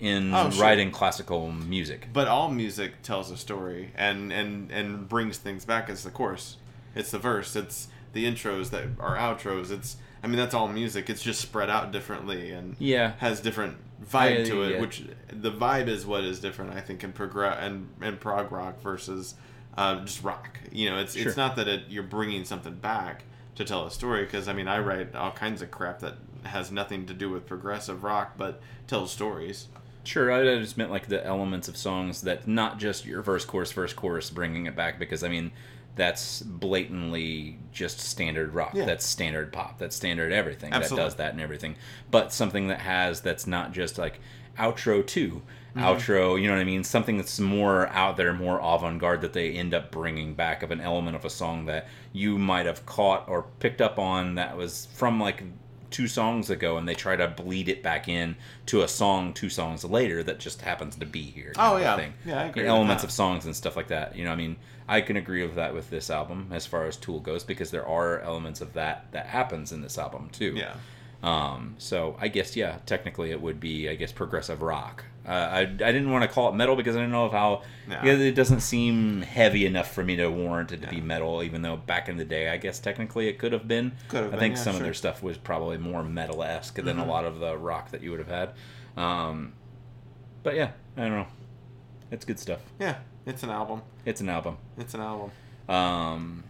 in 0.00 0.34
Oh, 0.34 0.50
sure. 0.50 0.62
writing 0.62 0.90
classical 0.90 1.52
music. 1.52 2.08
But 2.12 2.26
all 2.26 2.50
music 2.50 3.02
tells 3.02 3.30
a 3.30 3.36
story 3.36 3.90
and 3.96 4.32
and 4.32 4.70
and 4.70 5.08
brings 5.08 5.38
things 5.38 5.64
back. 5.64 5.88
It's 5.88 6.02
the 6.04 6.10
chorus, 6.10 6.56
it's 6.94 7.10
the 7.10 7.18
verse, 7.18 7.54
it's 7.54 7.88
the 8.12 8.24
intros 8.24 8.70
that 8.70 8.84
are 8.98 9.16
outros. 9.16 9.70
It's 9.70 9.96
I 10.22 10.26
mean 10.26 10.36
that's 10.36 10.54
all 10.54 10.68
music. 10.68 11.08
It's 11.08 11.22
just 11.22 11.40
spread 11.40 11.70
out 11.70 11.92
differently 11.92 12.50
and 12.50 12.76
Yeah. 12.78 13.12
has 13.18 13.40
different 13.40 13.76
vibe 14.04 14.40
I- 14.42 14.44
to 14.44 14.62
it. 14.62 14.70
yeah. 14.74 14.80
Which 14.80 15.04
the 15.32 15.50
vibe 15.52 15.88
is 15.88 16.06
what 16.06 16.24
is 16.24 16.40
different. 16.40 16.74
I 16.74 16.80
think 16.80 17.04
in 17.04 17.12
progress 17.12 17.58
and 17.60 17.88
and 18.00 18.18
prog 18.20 18.50
rock 18.52 18.80
versus 18.80 19.34
uh, 19.76 20.00
just 20.04 20.22
rock. 20.24 20.58
You 20.72 20.90
know, 20.90 20.98
it's 20.98 21.14
Sure. 21.14 21.28
it's 21.28 21.36
not 21.36 21.56
that 21.56 21.68
it, 21.68 21.82
you're 21.88 22.02
bringing 22.02 22.44
something 22.44 22.74
back 22.74 23.24
to 23.56 23.64
tell 23.64 23.86
a 23.86 23.90
story 23.90 24.24
because 24.24 24.48
I 24.48 24.52
mean 24.52 24.68
I 24.68 24.78
write 24.78 25.14
all 25.14 25.32
kinds 25.32 25.62
of 25.62 25.70
crap 25.70 26.00
that 26.00 26.14
has 26.44 26.70
nothing 26.72 27.04
to 27.06 27.14
do 27.14 27.28
with 27.30 27.46
progressive 27.46 28.02
rock 28.02 28.32
but 28.36 28.60
tells 28.86 29.12
stories. 29.12 29.68
Sure, 30.02 30.32
I 30.32 30.58
just 30.58 30.78
meant 30.78 30.90
like 30.90 31.08
the 31.08 31.24
elements 31.26 31.68
of 31.68 31.76
songs 31.76 32.22
that 32.22 32.48
not 32.48 32.78
just 32.78 33.04
your 33.04 33.20
verse, 33.20 33.44
chorus, 33.44 33.70
verse, 33.70 33.92
chorus, 33.92 34.30
bringing 34.30 34.64
it 34.66 34.74
back 34.74 34.98
because 34.98 35.22
I 35.22 35.28
mean 35.28 35.52
that's 36.00 36.40
blatantly 36.40 37.58
just 37.72 38.00
standard 38.00 38.54
rock. 38.54 38.72
Yeah. 38.72 38.86
That's 38.86 39.04
standard 39.04 39.52
pop. 39.52 39.78
That's 39.78 39.94
standard 39.94 40.32
everything 40.32 40.72
Absolutely. 40.72 40.96
that 40.96 41.02
does 41.04 41.14
that 41.16 41.32
and 41.32 41.42
everything. 41.42 41.76
But 42.10 42.32
something 42.32 42.68
that 42.68 42.80
has 42.80 43.20
that's 43.20 43.46
not 43.46 43.72
just 43.72 43.98
like 43.98 44.18
outro 44.58 45.06
2 45.06 45.42
Mm-hmm. 45.76 45.86
outro. 45.86 46.40
You 46.40 46.48
know 46.48 46.54
what 46.54 46.62
I 46.62 46.64
mean? 46.64 46.82
Something 46.82 47.16
that's 47.16 47.38
more 47.38 47.86
out 47.90 48.16
there, 48.16 48.32
more 48.32 48.58
avant-garde 48.60 49.20
that 49.20 49.34
they 49.34 49.52
end 49.52 49.72
up 49.72 49.92
bringing 49.92 50.34
back 50.34 50.64
of 50.64 50.72
an 50.72 50.80
element 50.80 51.14
of 51.14 51.24
a 51.24 51.30
song 51.30 51.66
that 51.66 51.86
you 52.12 52.38
might 52.38 52.66
have 52.66 52.84
caught 52.86 53.28
or 53.28 53.44
picked 53.60 53.80
up 53.80 53.96
on 53.96 54.34
that 54.34 54.56
was 54.56 54.88
from 54.94 55.20
like 55.20 55.44
two 55.92 56.08
songs 56.08 56.50
ago 56.50 56.76
and 56.76 56.88
they 56.88 56.94
try 56.94 57.14
to 57.14 57.28
bleed 57.28 57.68
it 57.68 57.84
back 57.84 58.08
in 58.08 58.34
to 58.66 58.82
a 58.82 58.88
song 58.88 59.32
two 59.32 59.48
songs 59.48 59.84
later 59.84 60.24
that 60.24 60.40
just 60.40 60.62
happens 60.62 60.96
to 60.96 61.06
be 61.06 61.22
here. 61.22 61.52
Oh, 61.56 61.76
yeah. 61.76 61.94
thing. 61.94 62.14
Yeah, 62.24 62.40
I 62.40 62.44
agree 62.46 62.62
You 62.62 62.68
know, 62.68 62.74
elements 62.76 63.04
of 63.04 63.12
songs 63.12 63.44
and 63.46 63.54
stuff 63.54 63.76
like 63.76 63.88
that. 63.88 64.16
You 64.16 64.24
know, 64.24 64.32
I 64.32 64.36
mean, 64.36 64.56
I 64.90 65.00
can 65.00 65.16
agree 65.16 65.42
with 65.46 65.54
that 65.54 65.72
with 65.72 65.88
this 65.90 66.10
album 66.10 66.48
as 66.52 66.66
far 66.66 66.84
as 66.86 66.96
Tool 66.96 67.20
goes 67.20 67.44
because 67.44 67.70
there 67.70 67.86
are 67.86 68.20
elements 68.20 68.60
of 68.60 68.72
that 68.74 69.06
that 69.12 69.26
happens 69.26 69.72
in 69.72 69.80
this 69.82 69.96
album 69.98 70.28
too. 70.30 70.54
Yeah. 70.56 70.74
Um, 71.22 71.74
so 71.78 72.16
I 72.18 72.28
guess 72.28 72.56
yeah, 72.56 72.78
technically 72.86 73.30
it 73.30 73.40
would 73.40 73.60
be 73.60 73.88
I 73.88 73.94
guess 73.94 74.10
progressive 74.12 74.62
rock. 74.62 75.04
Uh, 75.26 75.30
I, 75.32 75.60
I 75.60 75.64
didn't 75.66 76.10
want 76.10 76.22
to 76.24 76.28
call 76.28 76.48
it 76.48 76.54
metal 76.54 76.76
because 76.76 76.96
I 76.96 77.00
didn't 77.00 77.12
know 77.12 77.26
of 77.26 77.32
how 77.32 77.62
Yeah. 77.88 78.04
yeah, 78.06 78.12
it 78.14 78.34
doesn't 78.34 78.60
seem 78.60 79.20
heavy 79.20 79.66
enough 79.66 79.92
for 79.94 80.02
me 80.02 80.16
to 80.16 80.28
warrant 80.28 80.72
it 80.72 80.80
to 80.80 80.88
be 80.88 81.00
metal. 81.02 81.42
Even 81.42 81.60
though 81.62 81.76
back 81.76 82.08
in 82.08 82.16
the 82.16 82.24
day, 82.24 82.48
I 82.48 82.56
guess 82.56 82.78
technically 82.80 83.28
it 83.28 83.38
could 83.38 83.52
have 83.52 83.68
been. 83.68 83.92
Could 84.08 84.24
have 84.24 84.28
I 84.28 84.30
been, 84.30 84.38
think 84.40 84.56
yeah, 84.56 84.62
some 84.62 84.70
of 84.70 84.78
sure. 84.78 84.84
their 84.84 84.94
stuff 84.94 85.22
was 85.22 85.36
probably 85.36 85.76
more 85.76 86.02
metal 86.02 86.42
esque 86.42 86.76
than 86.76 86.96
Mm-hmm. 86.96 87.00
a 87.00 87.12
lot 87.12 87.24
of 87.26 87.38
the 87.38 87.56
rock 87.56 87.90
that 87.90 88.02
you 88.02 88.10
would 88.12 88.18
have 88.20 88.28
had. 88.28 88.50
Um, 88.96 89.52
but 90.42 90.56
yeah, 90.56 90.70
I 90.96 91.02
don't 91.02 91.10
know. 91.12 91.26
It's 92.10 92.24
good 92.24 92.40
stuff. 92.40 92.60
Yeah, 92.80 92.96
it's 93.30 93.44
an 93.44 93.50
album. 93.50 93.82
It's 94.04 94.20
an 94.20 94.28
album. 94.28 94.58
It's 94.76 94.92
an 94.94 95.00
album. 95.00 95.30
Um, 95.68 96.44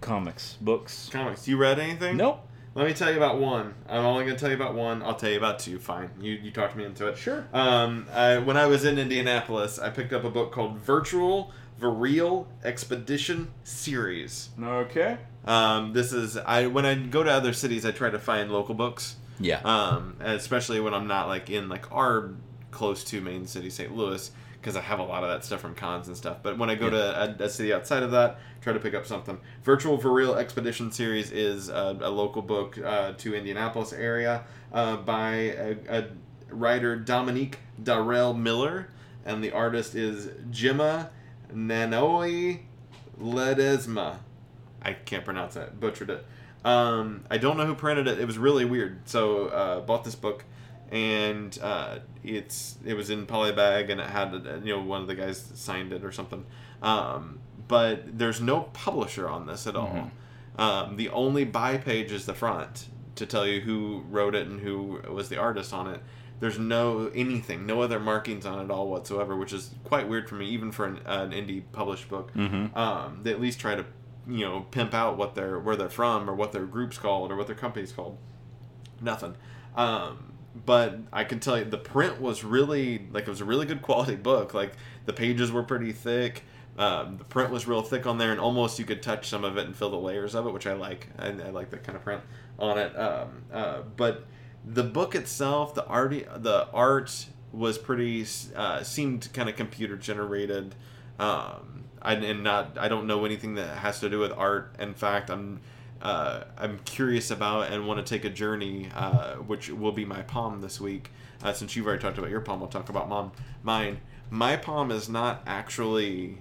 comics, 0.00 0.56
books. 0.60 1.08
Comics. 1.12 1.46
You 1.46 1.56
read 1.56 1.78
anything? 1.78 2.16
Nope. 2.16 2.40
Let 2.74 2.86
me 2.86 2.92
tell 2.92 3.10
you 3.10 3.16
about 3.16 3.38
one. 3.38 3.74
I'm 3.88 4.04
only 4.04 4.24
going 4.24 4.36
to 4.36 4.40
tell 4.40 4.50
you 4.50 4.56
about 4.56 4.74
one. 4.74 5.02
I'll 5.02 5.14
tell 5.14 5.30
you 5.30 5.38
about 5.38 5.60
two. 5.60 5.78
Fine. 5.78 6.10
You 6.20 6.32
you 6.32 6.50
talked 6.50 6.76
me 6.76 6.84
into 6.84 7.06
it. 7.06 7.16
Sure. 7.16 7.46
Um, 7.52 8.06
I, 8.12 8.38
when 8.38 8.56
I 8.56 8.66
was 8.66 8.84
in 8.84 8.98
Indianapolis, 8.98 9.78
I 9.78 9.88
picked 9.90 10.12
up 10.12 10.24
a 10.24 10.30
book 10.30 10.52
called 10.52 10.78
Virtual 10.78 11.52
Vireal 11.80 12.46
Expedition 12.64 13.52
Series. 13.64 14.50
Okay. 14.60 15.16
Um, 15.46 15.92
this 15.92 16.12
is 16.12 16.36
I 16.36 16.66
when 16.66 16.84
I 16.84 16.96
go 16.96 17.22
to 17.22 17.30
other 17.30 17.52
cities, 17.52 17.86
I 17.86 17.92
try 17.92 18.10
to 18.10 18.18
find 18.18 18.50
local 18.50 18.74
books. 18.74 19.16
Yeah. 19.38 19.60
Um, 19.64 20.16
especially 20.20 20.80
when 20.80 20.92
I'm 20.92 21.06
not 21.06 21.28
like 21.28 21.48
in 21.48 21.68
like 21.68 21.90
our 21.92 22.32
close 22.72 23.04
to 23.04 23.20
main 23.22 23.46
city, 23.46 23.70
St. 23.70 23.96
Louis, 23.96 24.30
because 24.66 24.76
I 24.76 24.80
have 24.80 24.98
a 24.98 25.04
lot 25.04 25.22
of 25.22 25.28
that 25.30 25.44
stuff 25.44 25.60
from 25.60 25.76
cons 25.76 26.08
and 26.08 26.16
stuff. 26.16 26.38
But 26.42 26.58
when 26.58 26.68
I 26.68 26.74
go 26.74 26.90
to 26.90 27.40
a, 27.40 27.44
a 27.44 27.48
city 27.48 27.72
outside 27.72 28.02
of 28.02 28.10
that, 28.10 28.40
try 28.60 28.72
to 28.72 28.80
pick 28.80 28.94
up 28.94 29.06
something. 29.06 29.38
Virtual 29.62 29.96
Vireal 29.96 30.36
Expedition 30.36 30.90
Series 30.90 31.30
is 31.30 31.68
a, 31.68 31.96
a 32.00 32.10
local 32.10 32.42
book 32.42 32.76
uh, 32.76 33.12
to 33.12 33.36
Indianapolis 33.36 33.92
area 33.92 34.42
uh, 34.72 34.96
by 34.96 35.34
a, 35.34 35.76
a 35.88 36.06
writer 36.50 36.96
Dominique 36.96 37.60
Darrell 37.80 38.34
Miller, 38.34 38.88
and 39.24 39.44
the 39.44 39.52
artist 39.52 39.94
is 39.94 40.30
Gemma 40.50 41.10
Nanoi 41.54 42.62
Ledesma. 43.22 44.16
I 44.82 44.94
can't 44.94 45.24
pronounce 45.24 45.54
that. 45.54 45.78
Butchered 45.78 46.10
it. 46.10 46.26
Um, 46.64 47.22
I 47.30 47.38
don't 47.38 47.56
know 47.56 47.66
who 47.66 47.76
printed 47.76 48.08
it. 48.08 48.18
It 48.18 48.26
was 48.26 48.36
really 48.36 48.64
weird. 48.64 49.08
So 49.08 49.46
uh, 49.46 49.80
bought 49.82 50.02
this 50.02 50.16
book, 50.16 50.44
and 50.90 51.58
uh, 51.62 51.98
it's 52.22 52.76
it 52.84 52.94
was 52.94 53.10
in 53.10 53.26
polybag, 53.26 53.90
and 53.90 54.00
it 54.00 54.08
had 54.08 54.32
you 54.64 54.74
know 54.74 54.82
one 54.82 55.00
of 55.00 55.06
the 55.06 55.14
guys 55.14 55.50
signed 55.54 55.92
it 55.92 56.04
or 56.04 56.12
something. 56.12 56.44
Um, 56.82 57.40
but 57.68 58.18
there's 58.18 58.40
no 58.40 58.62
publisher 58.72 59.28
on 59.28 59.46
this 59.46 59.66
at 59.66 59.76
all. 59.76 60.10
Um, 60.58 60.96
the 60.96 61.08
only 61.10 61.44
buy 61.44 61.76
page 61.78 62.12
is 62.12 62.26
the 62.26 62.34
front 62.34 62.86
to 63.16 63.26
tell 63.26 63.46
you 63.46 63.60
who 63.60 64.04
wrote 64.08 64.34
it 64.34 64.46
and 64.46 64.60
who 64.60 65.00
was 65.10 65.28
the 65.28 65.36
artist 65.36 65.72
on 65.72 65.88
it. 65.88 66.00
There's 66.38 66.58
no 66.58 67.10
anything, 67.14 67.66
no 67.66 67.80
other 67.80 67.98
markings 67.98 68.44
on 68.44 68.64
it 68.64 68.70
all 68.70 68.88
whatsoever, 68.88 69.34
which 69.34 69.52
is 69.52 69.70
quite 69.84 70.06
weird 70.06 70.28
for 70.28 70.34
me, 70.34 70.46
even 70.50 70.70
for 70.70 70.84
an, 70.84 71.00
an 71.06 71.30
indie 71.30 71.62
published 71.72 72.08
book. 72.08 72.32
Mm-hmm. 72.34 72.76
Um, 72.76 73.20
they 73.22 73.32
at 73.32 73.40
least 73.40 73.58
try 73.58 73.74
to, 73.74 73.86
you 74.28 74.44
know, 74.44 74.66
pimp 74.70 74.92
out 74.92 75.16
what 75.16 75.34
they're 75.34 75.58
where 75.58 75.76
they're 75.76 75.88
from 75.88 76.28
or 76.28 76.34
what 76.34 76.52
their 76.52 76.66
group's 76.66 76.98
called 76.98 77.32
or 77.32 77.36
what 77.36 77.46
their 77.46 77.56
company's 77.56 77.92
called. 77.92 78.18
Nothing. 79.00 79.34
Um, 79.76 80.34
but 80.64 80.98
I 81.12 81.24
can 81.24 81.40
tell 81.40 81.58
you 81.58 81.64
the 81.64 81.78
print 81.78 82.20
was 82.20 82.44
really 82.44 83.06
like 83.12 83.24
it 83.24 83.30
was 83.30 83.40
a 83.40 83.44
really 83.44 83.66
good 83.66 83.82
quality 83.82 84.16
book. 84.16 84.54
Like 84.54 84.72
the 85.04 85.12
pages 85.12 85.52
were 85.52 85.62
pretty 85.62 85.92
thick. 85.92 86.44
Um, 86.78 87.16
the 87.16 87.24
print 87.24 87.50
was 87.50 87.66
real 87.66 87.82
thick 87.82 88.06
on 88.06 88.18
there, 88.18 88.32
and 88.32 88.40
almost 88.40 88.78
you 88.78 88.84
could 88.84 89.02
touch 89.02 89.28
some 89.28 89.44
of 89.44 89.56
it 89.56 89.66
and 89.66 89.74
feel 89.74 89.90
the 89.90 89.96
layers 89.96 90.34
of 90.34 90.46
it, 90.46 90.52
which 90.52 90.66
I 90.66 90.74
like. 90.74 91.08
I, 91.18 91.28
I 91.28 91.50
like 91.50 91.70
that 91.70 91.84
kind 91.84 91.96
of 91.96 92.04
print 92.04 92.22
on 92.58 92.78
it. 92.78 92.96
Um, 92.98 93.42
uh, 93.52 93.82
but 93.96 94.26
the 94.64 94.82
book 94.82 95.14
itself, 95.14 95.74
the 95.74 95.86
art, 95.86 96.10
the 96.42 96.68
art 96.72 97.26
was 97.52 97.78
pretty 97.78 98.26
uh, 98.54 98.82
seemed 98.82 99.32
kind 99.32 99.48
of 99.48 99.56
computer 99.56 99.96
generated. 99.96 100.74
Um, 101.18 101.84
I, 102.02 102.14
and 102.14 102.44
not 102.44 102.76
I 102.78 102.88
don't 102.88 103.06
know 103.06 103.24
anything 103.24 103.54
that 103.54 103.78
has 103.78 104.00
to 104.00 104.10
do 104.10 104.18
with 104.18 104.32
art. 104.32 104.76
In 104.78 104.94
fact, 104.94 105.30
I'm 105.30 105.60
uh, 106.06 106.44
I'm 106.56 106.78
curious 106.84 107.32
about 107.32 107.72
and 107.72 107.84
want 107.88 108.04
to 108.04 108.08
take 108.08 108.24
a 108.24 108.30
journey, 108.30 108.88
uh, 108.94 109.34
which 109.34 109.70
will 109.70 109.90
be 109.90 110.04
my 110.04 110.22
palm 110.22 110.60
this 110.60 110.80
week. 110.80 111.10
Uh, 111.42 111.52
since 111.52 111.74
you've 111.74 111.84
already 111.84 112.00
talked 112.00 112.16
about 112.16 112.30
your 112.30 112.40
palm, 112.40 112.62
I'll 112.62 112.68
talk 112.68 112.88
about 112.88 113.08
mom, 113.08 113.32
mine. 113.64 113.98
My 114.30 114.56
palm 114.56 114.92
is 114.92 115.08
not 115.08 115.42
actually 115.48 116.38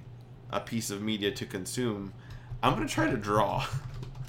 a 0.52 0.60
piece 0.60 0.92
of 0.92 1.02
media 1.02 1.32
to 1.32 1.48
consume. 1.48 2.14
I'm 2.62 2.76
gonna 2.76 2.88
try 2.88 3.10
to 3.10 3.18
draw. 3.18 3.66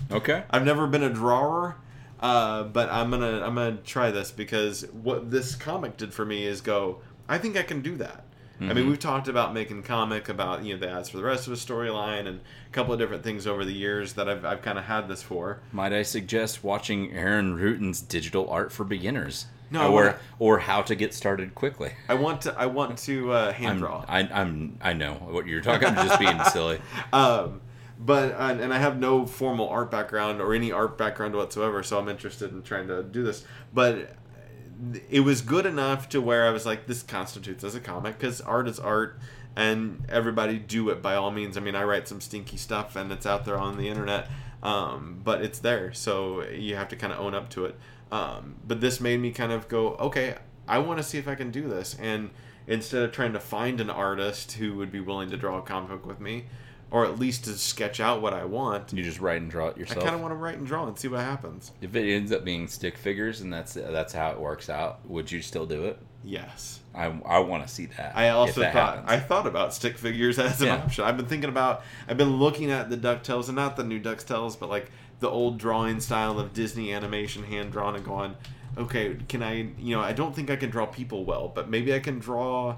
Okay. 0.09 0.45
I've 0.51 0.65
never 0.65 0.87
been 0.87 1.03
a 1.03 1.13
drawer, 1.13 1.79
uh, 2.21 2.63
but 2.63 2.89
I'm 2.91 3.11
gonna 3.11 3.45
I'm 3.45 3.57
gonna 3.57 3.79
try 3.79 4.13
this 4.13 4.31
because 4.31 4.83
what 4.93 5.33
this 5.33 5.57
comic 5.57 5.97
did 5.97 6.15
for 6.15 6.25
me 6.25 6.45
is 6.45 6.61
go. 6.61 7.01
I 7.29 7.39
think 7.39 7.57
I 7.57 7.65
can 7.65 7.81
do 7.83 7.97
that. 7.97 8.23
I 8.61 8.73
mean, 8.73 8.89
we've 8.89 8.99
talked 8.99 9.29
about 9.29 9.53
making 9.53 9.83
comic 9.83 10.29
about 10.29 10.65
you 10.65 10.75
know 10.75 10.81
the 10.81 10.91
ads 10.91 11.11
for 11.11 11.19
the 11.19 11.25
rest 11.25 11.47
of 11.47 11.53
a 11.53 11.57
storyline 11.57 12.27
and 12.27 12.41
a 12.41 12.73
couple 12.73 12.93
of 12.95 12.99
different 12.99 13.23
things 13.23 13.47
over 13.47 13.65
the 13.65 13.73
years 13.73 14.15
that 14.15 14.29
I've 14.29 14.45
I've 14.45 14.63
kind 14.63 14.79
of 14.79 14.85
had 14.85 15.09
this 15.09 15.23
for. 15.23 15.61
Might 15.73 15.93
I 15.93 16.03
suggest 16.03 16.65
watching 16.65 17.13
Aaron 17.13 17.57
Rutten's 17.57 18.01
digital 18.01 18.49
art 18.49 18.73
for 18.73 18.85
beginners? 18.85 19.47
No, 19.71 19.89
or 19.89 19.93
wanna- 19.93 20.19
or 20.39 20.59
how 20.61 20.83
to 20.83 20.95
get 20.95 21.13
started 21.13 21.55
quickly. 21.55 21.93
I 22.09 22.15
want 22.15 22.43
to 22.43 22.55
I 22.59 22.67
want 22.67 22.99
to 23.01 23.33
uh, 23.33 23.53
hand 23.53 23.73
I'm, 23.73 23.79
draw. 23.79 24.05
I, 24.09 24.21
I'm 24.21 24.79
I 24.81 24.93
know 24.93 25.15
what 25.15 25.47
you're 25.47 25.61
talking. 25.61 25.89
I'm 25.89 26.07
just 26.07 26.21
being 26.21 26.43
silly. 26.45 26.81
um, 27.13 27.61
but 27.99 28.35
and 28.39 28.73
I 28.73 28.79
have 28.79 28.99
no 28.99 29.27
formal 29.27 29.69
art 29.69 29.91
background 29.91 30.41
or 30.41 30.55
any 30.55 30.71
art 30.71 30.97
background 30.99 31.35
whatsoever, 31.35 31.83
so 31.83 31.99
I'm 31.99 32.09
interested 32.09 32.53
in 32.53 32.63
trying 32.63 32.89
to 32.89 33.03
do 33.03 33.23
this. 33.23 33.45
But 33.73 34.15
it 35.11 35.21
was 35.21 35.41
good 35.41 35.67
enough 35.67 36.09
to 36.11 36.21
where 36.21 36.47
I 36.47 36.51
was 36.51 36.67
like, 36.67 36.87
this 36.87 37.03
constitutes 37.03 37.65
as 37.65 37.75
a 37.75 37.81
comic 37.81 38.19
because 38.19 38.41
art 38.41 38.69
is 38.69 38.79
art, 38.79 39.19
and 39.55 40.05
everybody 40.09 40.59
do 40.59 40.91
it 40.91 41.01
by 41.03 41.15
all 41.15 41.31
means. 41.31 41.57
I 41.57 41.61
mean, 41.61 41.75
I 41.75 41.85
write 41.85 42.09
some 42.09 42.21
stinky 42.21 42.57
stuff, 42.57 42.97
and 42.97 43.11
it's 43.11 43.27
out 43.27 43.45
there 43.45 43.59
on 43.59 43.79
the 43.79 43.89
internet, 43.89 44.29
um, 44.63 45.21
but 45.25 45.43
it's 45.43 45.59
there, 45.59 45.93
so 45.93 46.43
you 46.45 46.77
have 46.77 46.89
to 46.89 46.97
kind 46.97 47.13
of 47.13 47.21
own 47.21 47.35
up 47.35 47.49
to 47.51 47.65
it. 47.65 47.77
Um, 48.13 48.57
but 48.67 48.81
this 48.81 49.01
made 49.01 49.21
me 49.21 49.31
kind 49.31 49.53
of 49.53 49.69
go, 49.69 49.95
okay, 49.95 50.37
I 50.69 50.79
want 50.79 50.99
to 50.99 51.03
see 51.03 51.19
if 51.19 51.27
I 51.27 51.35
can 51.35 51.51
do 51.51 51.69
this, 51.69 51.97
and 52.01 52.31
instead 52.67 53.03
of 53.03 53.13
trying 53.13 53.33
to 53.33 53.41
find 53.41 53.81
an 53.81 53.91
artist 53.91 54.53
who 54.53 54.75
would 54.77 54.93
be 54.93 55.01
willing 55.01 55.31
to 55.31 55.37
draw 55.37 55.59
a 55.59 55.63
comic 55.63 55.91
book 55.91 56.07
with 56.07 56.21
me, 56.21 56.47
or 56.91 57.05
at 57.05 57.19
least 57.19 57.45
to 57.45 57.53
sketch 57.53 57.99
out 58.01 58.23
what 58.23 58.33
I 58.33 58.45
want. 58.45 58.93
You 58.93 59.03
just 59.03 59.21
write 59.21 59.41
and 59.41 59.51
draw 59.51 59.69
it 59.69 59.77
yourself. 59.77 59.99
I 60.01 60.03
kind 60.05 60.15
of 60.15 60.21
want 60.21 60.33
to 60.33 60.37
write 60.37 60.57
and 60.59 60.67
draw 60.67 60.87
and 60.87 60.99
see 60.99 61.09
what 61.09 61.21
happens. 61.21 61.73
If 61.81 61.95
it 61.97 62.13
ends 62.13 62.31
up 62.33 62.45
being 62.45 62.69
stick 62.69 62.97
figures 62.97 63.41
and 63.41 63.53
that's 63.53 63.75
that's 63.75 64.13
how 64.13 64.31
it 64.31 64.39
works 64.41 64.71
out, 64.71 65.01
would 65.09 65.31
you 65.31 65.43
still 65.43 65.67
do 65.67 65.85
it? 65.87 65.99
Yes. 66.25 66.81
I, 66.95 67.07
I 67.27 67.39
want 67.41 67.67
to 67.67 67.73
see 67.73 67.87
that. 67.87 68.17
I 68.17 68.31
also 68.31 68.61
that 68.61 68.73
thought 68.73 68.97
happens. 68.97 69.11
I 69.11 69.19
thought 69.21 69.47
about 69.47 69.75
stick 69.75 69.99
figures 69.99 70.39
as 70.41 70.61
an 70.61 70.69
Yeah. 70.69 70.77
option. 70.77 71.05
I've 71.05 71.17
been 71.17 71.27
thinking 71.27 71.51
about 71.51 71.83
I've 72.09 72.17
been 72.17 72.37
looking 72.37 72.71
at 72.71 72.89
the 72.89 72.97
Ducktales 72.97 73.49
and 73.49 73.57
not 73.57 73.77
the 73.77 73.85
new 73.85 74.01
Ducktales, 74.01 74.59
but 74.59 74.69
like 74.69 74.91
the 75.21 75.29
old 75.29 75.59
drawing 75.59 76.01
style 76.01 76.39
of 76.39 76.53
Disney 76.53 76.93
animation 76.93 77.43
hand 77.45 77.73
drawn 77.73 77.97
and 77.97 78.05
going, 78.05 78.37
okay, 78.79 79.17
can 79.29 79.43
I 79.43 79.69
you 79.79 79.97
know, 79.97 80.01
I 80.01 80.13
don't 80.13 80.35
think 80.35 80.51
I 80.51 80.57
can 80.57 80.71
draw 80.71 80.87
people 80.87 81.25
well, 81.25 81.49
but 81.49 81.69
maybe 81.69 81.93
I 81.95 81.99
can 81.99 82.19
draw 82.19 82.77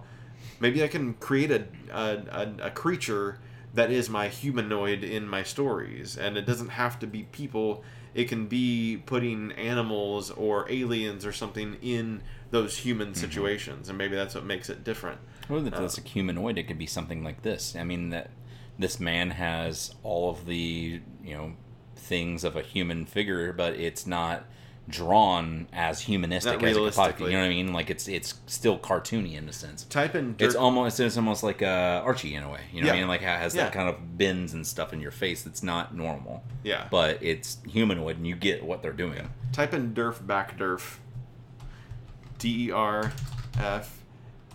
maybe 0.61 0.83
I 0.83 0.89
can 0.89 1.15
create 1.15 1.51
a 1.51 1.65
a, 1.93 2.55
a, 2.63 2.67
a 2.67 2.71
creature 2.71 3.39
that 3.75 3.91
is 3.91 4.09
my 4.09 4.29
humanoid 4.29 5.05
in 5.05 5.27
my 5.29 5.43
stories 5.43 6.17
and 6.17 6.37
it 6.37 6.47
doesn't 6.47 6.71
have 6.71 6.99
to 6.99 7.07
be 7.07 7.23
people 7.25 7.83
it 8.15 8.25
can 8.29 8.47
be 8.47 9.03
putting 9.07 9.53
animals 9.53 10.31
or 10.31 10.71
aliens 10.71 11.25
or 11.27 11.33
something 11.33 11.77
in 11.83 12.23
those 12.51 12.79
human 12.79 13.09
Mm-hmm. 13.09 13.21
situations 13.21 13.89
and 13.89 13.99
maybe 13.99 14.17
that's 14.17 14.35
what 14.35 14.45
makes 14.45 14.69
it 14.71 14.83
different 14.85 15.21
Well, 15.49 15.67
if 15.67 15.75
it's 15.75 15.99
a 15.99 16.03
humanoid, 16.03 16.59
it 16.59 16.65
could 16.65 16.79
be 16.79 16.87
something 16.87 17.23
like 17.25 17.43
this. 17.43 17.75
I 17.77 17.85
mean, 17.85 18.11
that 18.11 18.31
this 18.79 19.01
man 19.01 19.31
has 19.31 19.95
all 20.03 20.31
of 20.31 20.47
the 20.47 21.01
you 21.25 21.35
know 21.35 21.53
things 21.97 22.45
of 22.45 22.57
a 22.57 22.63
human 22.63 23.07
figure, 23.07 23.53
but 23.53 23.75
it's 23.75 24.07
not 24.07 24.45
drawn 24.89 25.69
as 25.73 26.01
humanistic 26.01 26.63
as 26.63 26.77
it 26.77 26.81
could 26.81 26.95
possibly. 26.95 27.31
You 27.31 27.37
know 27.37 27.43
what 27.45 27.47
I 27.47 27.55
mean? 27.55 27.73
Like 27.75 27.91
it's 27.91 28.09
it's 28.09 28.35
still 28.47 28.79
cartoony 28.79 29.35
in 29.37 29.49
a 29.49 29.53
sense. 29.53 29.85
type 29.85 30.15
in 30.15 30.35
Derf, 30.35 30.43
It's 30.47 30.55
almost 30.55 30.99
it's 30.99 31.17
almost 31.17 31.43
like 31.43 31.61
uh, 31.63 32.01
Archie 32.05 32.35
in 32.35 32.43
a 32.43 32.51
way. 32.51 32.61
You 32.73 32.81
know 32.81 32.89
what 32.89 32.97
I 32.97 32.99
mean? 33.01 33.09
Like 33.09 33.21
it 33.23 33.27
has 33.27 33.55
Yeah. 33.55 33.65
that 33.65 33.73
kind 33.73 33.89
of 33.89 34.17
bends 34.17 34.55
and 34.55 34.67
stuff 34.67 34.93
in 34.95 35.01
your 35.01 35.11
face 35.11 35.43
that's 35.43 35.63
not 35.63 35.95
normal. 35.95 36.43
yeah 36.65 36.89
But 36.91 37.23
it's 37.23 37.59
humanoid, 37.69 38.17
and 38.17 38.27
you 38.27 38.35
get 38.35 38.65
what 38.65 38.81
they're 38.83 38.93
doing. 38.93 39.29
type 39.53 39.75
in 39.75 39.93
derf 39.95 40.27
back 40.27 40.59
derf 40.59 40.97
d-e-r-f 42.39 43.99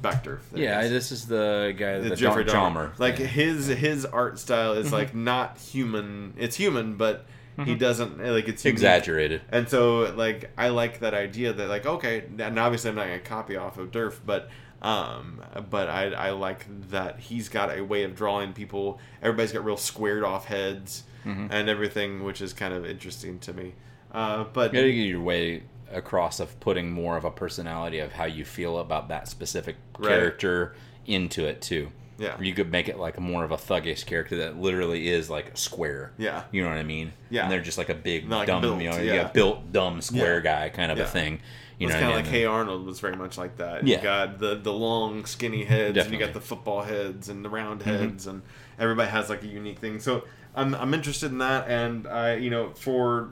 back 0.01 0.23
derf 0.23 0.39
Yeah, 0.53 0.81
is. 0.81 0.89
this 0.91 1.11
is 1.11 1.27
the 1.27 1.73
guy, 1.77 1.99
The 1.99 2.09
the 2.09 2.15
Jeffrey 2.15 2.45
Dahmer. 2.45 2.97
Like 2.99 3.19
Yeah. 3.19 3.25
his 3.27 3.67
his 3.67 4.05
art 4.05 4.39
style 4.39 4.73
is 4.73 4.91
like 4.91 5.13
not 5.15 5.57
human. 5.57 6.33
It's 6.37 6.55
human, 6.55 6.95
but 6.95 7.25
he 7.65 7.75
doesn't 7.75 8.17
like 8.19 8.47
it's 8.47 8.63
unique. 8.65 8.73
exaggerated. 8.75 9.41
And 9.51 9.69
so 9.69 10.13
like 10.15 10.51
I 10.57 10.69
like 10.69 10.99
that 11.01 11.13
idea 11.13 11.53
that 11.53 11.67
like 11.69 11.85
okay, 11.85 12.23
and 12.39 12.57
obviously 12.59 12.89
I'm 12.89 12.95
not 12.95 13.05
gonna 13.07 13.19
copy 13.19 13.55
off 13.55 13.77
of 13.77 13.91
Derf, 13.91 14.19
but 14.25 14.49
um, 14.81 15.41
but 15.69 15.89
I 15.89 16.07
I 16.13 16.29
like 16.31 16.65
that 16.89 17.19
he's 17.19 17.49
got 17.49 17.77
a 17.77 17.81
way 17.81 18.03
of 18.03 18.15
drawing 18.15 18.53
people. 18.53 18.99
Everybody's 19.21 19.51
got 19.53 19.63
real 19.63 19.77
squared 19.77 20.23
off 20.23 20.45
heads 20.45 21.03
and 21.25 21.69
everything, 21.69 22.23
which 22.25 22.41
is 22.41 22.51
kind 22.51 22.73
of 22.73 22.85
interesting 22.85 23.39
to 23.39 23.53
me. 23.53 23.75
Uh, 24.11 24.43
but 24.51 24.73
You 24.73 24.79
gotta 24.81 24.91
get 24.91 25.07
your 25.07 25.21
way 25.21 25.63
across 25.91 26.39
of 26.41 26.59
putting 26.59 26.91
more 26.91 27.15
of 27.15 27.23
a 27.23 27.31
personality 27.31 27.99
of 27.99 28.11
how 28.11 28.25
you 28.25 28.43
feel 28.43 28.77
about 28.79 29.07
that 29.07 29.27
specific 29.29 29.77
Right. 29.97 30.09
character 30.09 30.75
into 31.05 31.45
it 31.45 31.61
too. 31.61 31.91
Yeah. 32.17 32.39
You 32.39 32.53
could 32.53 32.71
make 32.71 32.87
it 32.89 32.97
like 32.97 33.19
more 33.19 33.43
of 33.43 33.51
a 33.51 33.57
thuggish 33.57 34.05
character 34.05 34.37
that 34.37 34.59
literally 34.59 35.07
is 35.07 35.29
like 35.29 35.57
square. 35.57 36.11
Yeah. 36.17 36.43
You 36.51 36.63
know 36.63 36.69
what 36.69 36.77
I 36.77 36.83
mean? 36.83 37.13
Yeah. 37.29 37.43
And 37.43 37.51
they're 37.51 37.61
just 37.61 37.77
like 37.77 37.89
a 37.89 37.95
big 37.95 38.29
like 38.29 38.47
dumb, 38.47 38.61
built, 38.61 38.81
you 38.81 38.89
know, 38.89 38.97
yeah. 38.97 39.13
yeah. 39.13 39.27
built 39.27 39.71
dumb 39.71 40.01
square 40.01 40.35
Yeah. 40.37 40.41
guy 40.41 40.69
kind 40.69 40.91
of 40.91 40.99
a 40.99 41.05
thing. 41.05 41.39
You 41.79 41.87
it's 41.87 41.95
kind 41.95 42.09
of 42.09 42.15
like? 42.15 42.27
Hey 42.27 42.45
Arnold 42.45 42.85
was 42.85 42.99
very 42.99 43.15
much 43.15 43.37
like 43.37 43.57
that. 43.57 43.85
Yeah. 43.87 43.97
You 43.97 44.03
got 44.03 44.39
the 44.39 44.55
the 44.55 44.71
long 44.71 45.25
skinny 45.25 45.63
heads, 45.63 45.97
and 45.97 46.11
you 46.13 46.19
got 46.19 46.33
the 46.33 46.39
football 46.41 46.83
heads 46.83 47.29
and 47.29 47.43
the 47.43 47.49
round 47.49 47.81
Mm-hmm. 47.81 47.89
heads, 47.89 48.27
and 48.27 48.43
everybody 48.77 49.09
has 49.09 49.29
like 49.29 49.43
a 49.43 49.47
unique 49.47 49.79
thing. 49.79 49.99
So 49.99 50.23
I'm 50.55 50.75
I'm 50.75 50.93
interested 50.93 51.31
in 51.31 51.39
that, 51.39 51.67
and 51.67 52.07
I 52.07 52.35
you 52.35 52.51
know 52.51 52.69
for 52.75 53.29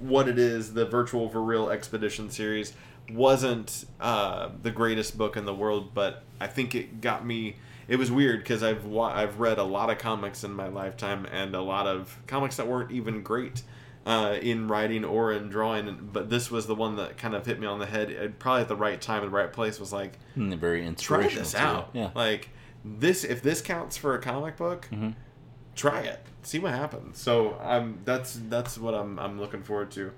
what 0.00 0.26
it 0.26 0.38
is, 0.38 0.72
the 0.72 0.86
Virtual 0.86 1.28
for 1.28 1.42
Real 1.42 1.68
Expedition 1.68 2.30
series 2.30 2.72
wasn't 3.12 3.84
uh, 4.00 4.50
the 4.62 4.70
greatest 4.70 5.16
book 5.16 5.36
in 5.36 5.44
the 5.44 5.54
world, 5.54 5.94
but 5.94 6.22
I 6.40 6.46
think 6.46 6.74
it 6.74 7.00
got 7.00 7.24
me. 7.26 7.56
It 7.88 7.96
was 7.98 8.10
weird 8.10 8.40
because 8.40 8.62
I've 8.62 8.84
wa- 8.84 9.12
I've 9.14 9.38
read 9.38 9.58
a 9.58 9.64
lot 9.64 9.90
of 9.90 9.98
comics 9.98 10.42
in 10.44 10.52
my 10.52 10.68
lifetime, 10.68 11.26
and 11.30 11.54
a 11.54 11.60
lot 11.62 11.86
of 11.86 12.18
comics 12.26 12.56
that 12.56 12.66
weren't 12.66 12.90
even 12.90 13.22
great 13.22 13.62
uh, 14.04 14.36
in 14.40 14.66
writing 14.68 15.04
or 15.04 15.32
in 15.32 15.48
drawing. 15.48 16.08
But 16.12 16.28
this 16.30 16.50
was 16.50 16.66
the 16.66 16.74
one 16.74 16.96
that 16.96 17.16
kind 17.16 17.34
of 17.34 17.46
hit 17.46 17.60
me 17.60 17.66
on 17.66 17.78
the 17.78 17.86
head. 17.86 18.10
At 18.10 18.38
probably 18.38 18.62
at 18.62 18.68
the 18.68 18.76
right 18.76 19.00
time, 19.00 19.22
and 19.22 19.32
the 19.32 19.36
right 19.36 19.52
place 19.52 19.78
was 19.78 19.92
like, 19.92 20.18
they're 20.36 20.56
very 20.58 20.92
try 20.96 21.28
this 21.28 21.52
too. 21.52 21.58
out. 21.58 21.90
Yeah. 21.92 22.10
Like 22.14 22.48
this, 22.84 23.22
if 23.24 23.42
this 23.42 23.60
counts 23.62 23.96
for 23.96 24.14
a 24.14 24.20
comic 24.20 24.56
book, 24.56 24.88
Mhm. 24.92 25.14
try 25.74 26.00
it. 26.00 26.20
See 26.42 26.58
what 26.58 26.72
happens. 26.72 27.18
So 27.18 27.56
I'm 27.62 27.98
that's 28.04 28.40
that's 28.48 28.78
what 28.78 28.94
I'm 28.94 29.18
I'm 29.18 29.40
looking 29.40 29.62
forward 29.62 29.90
to 29.92 30.12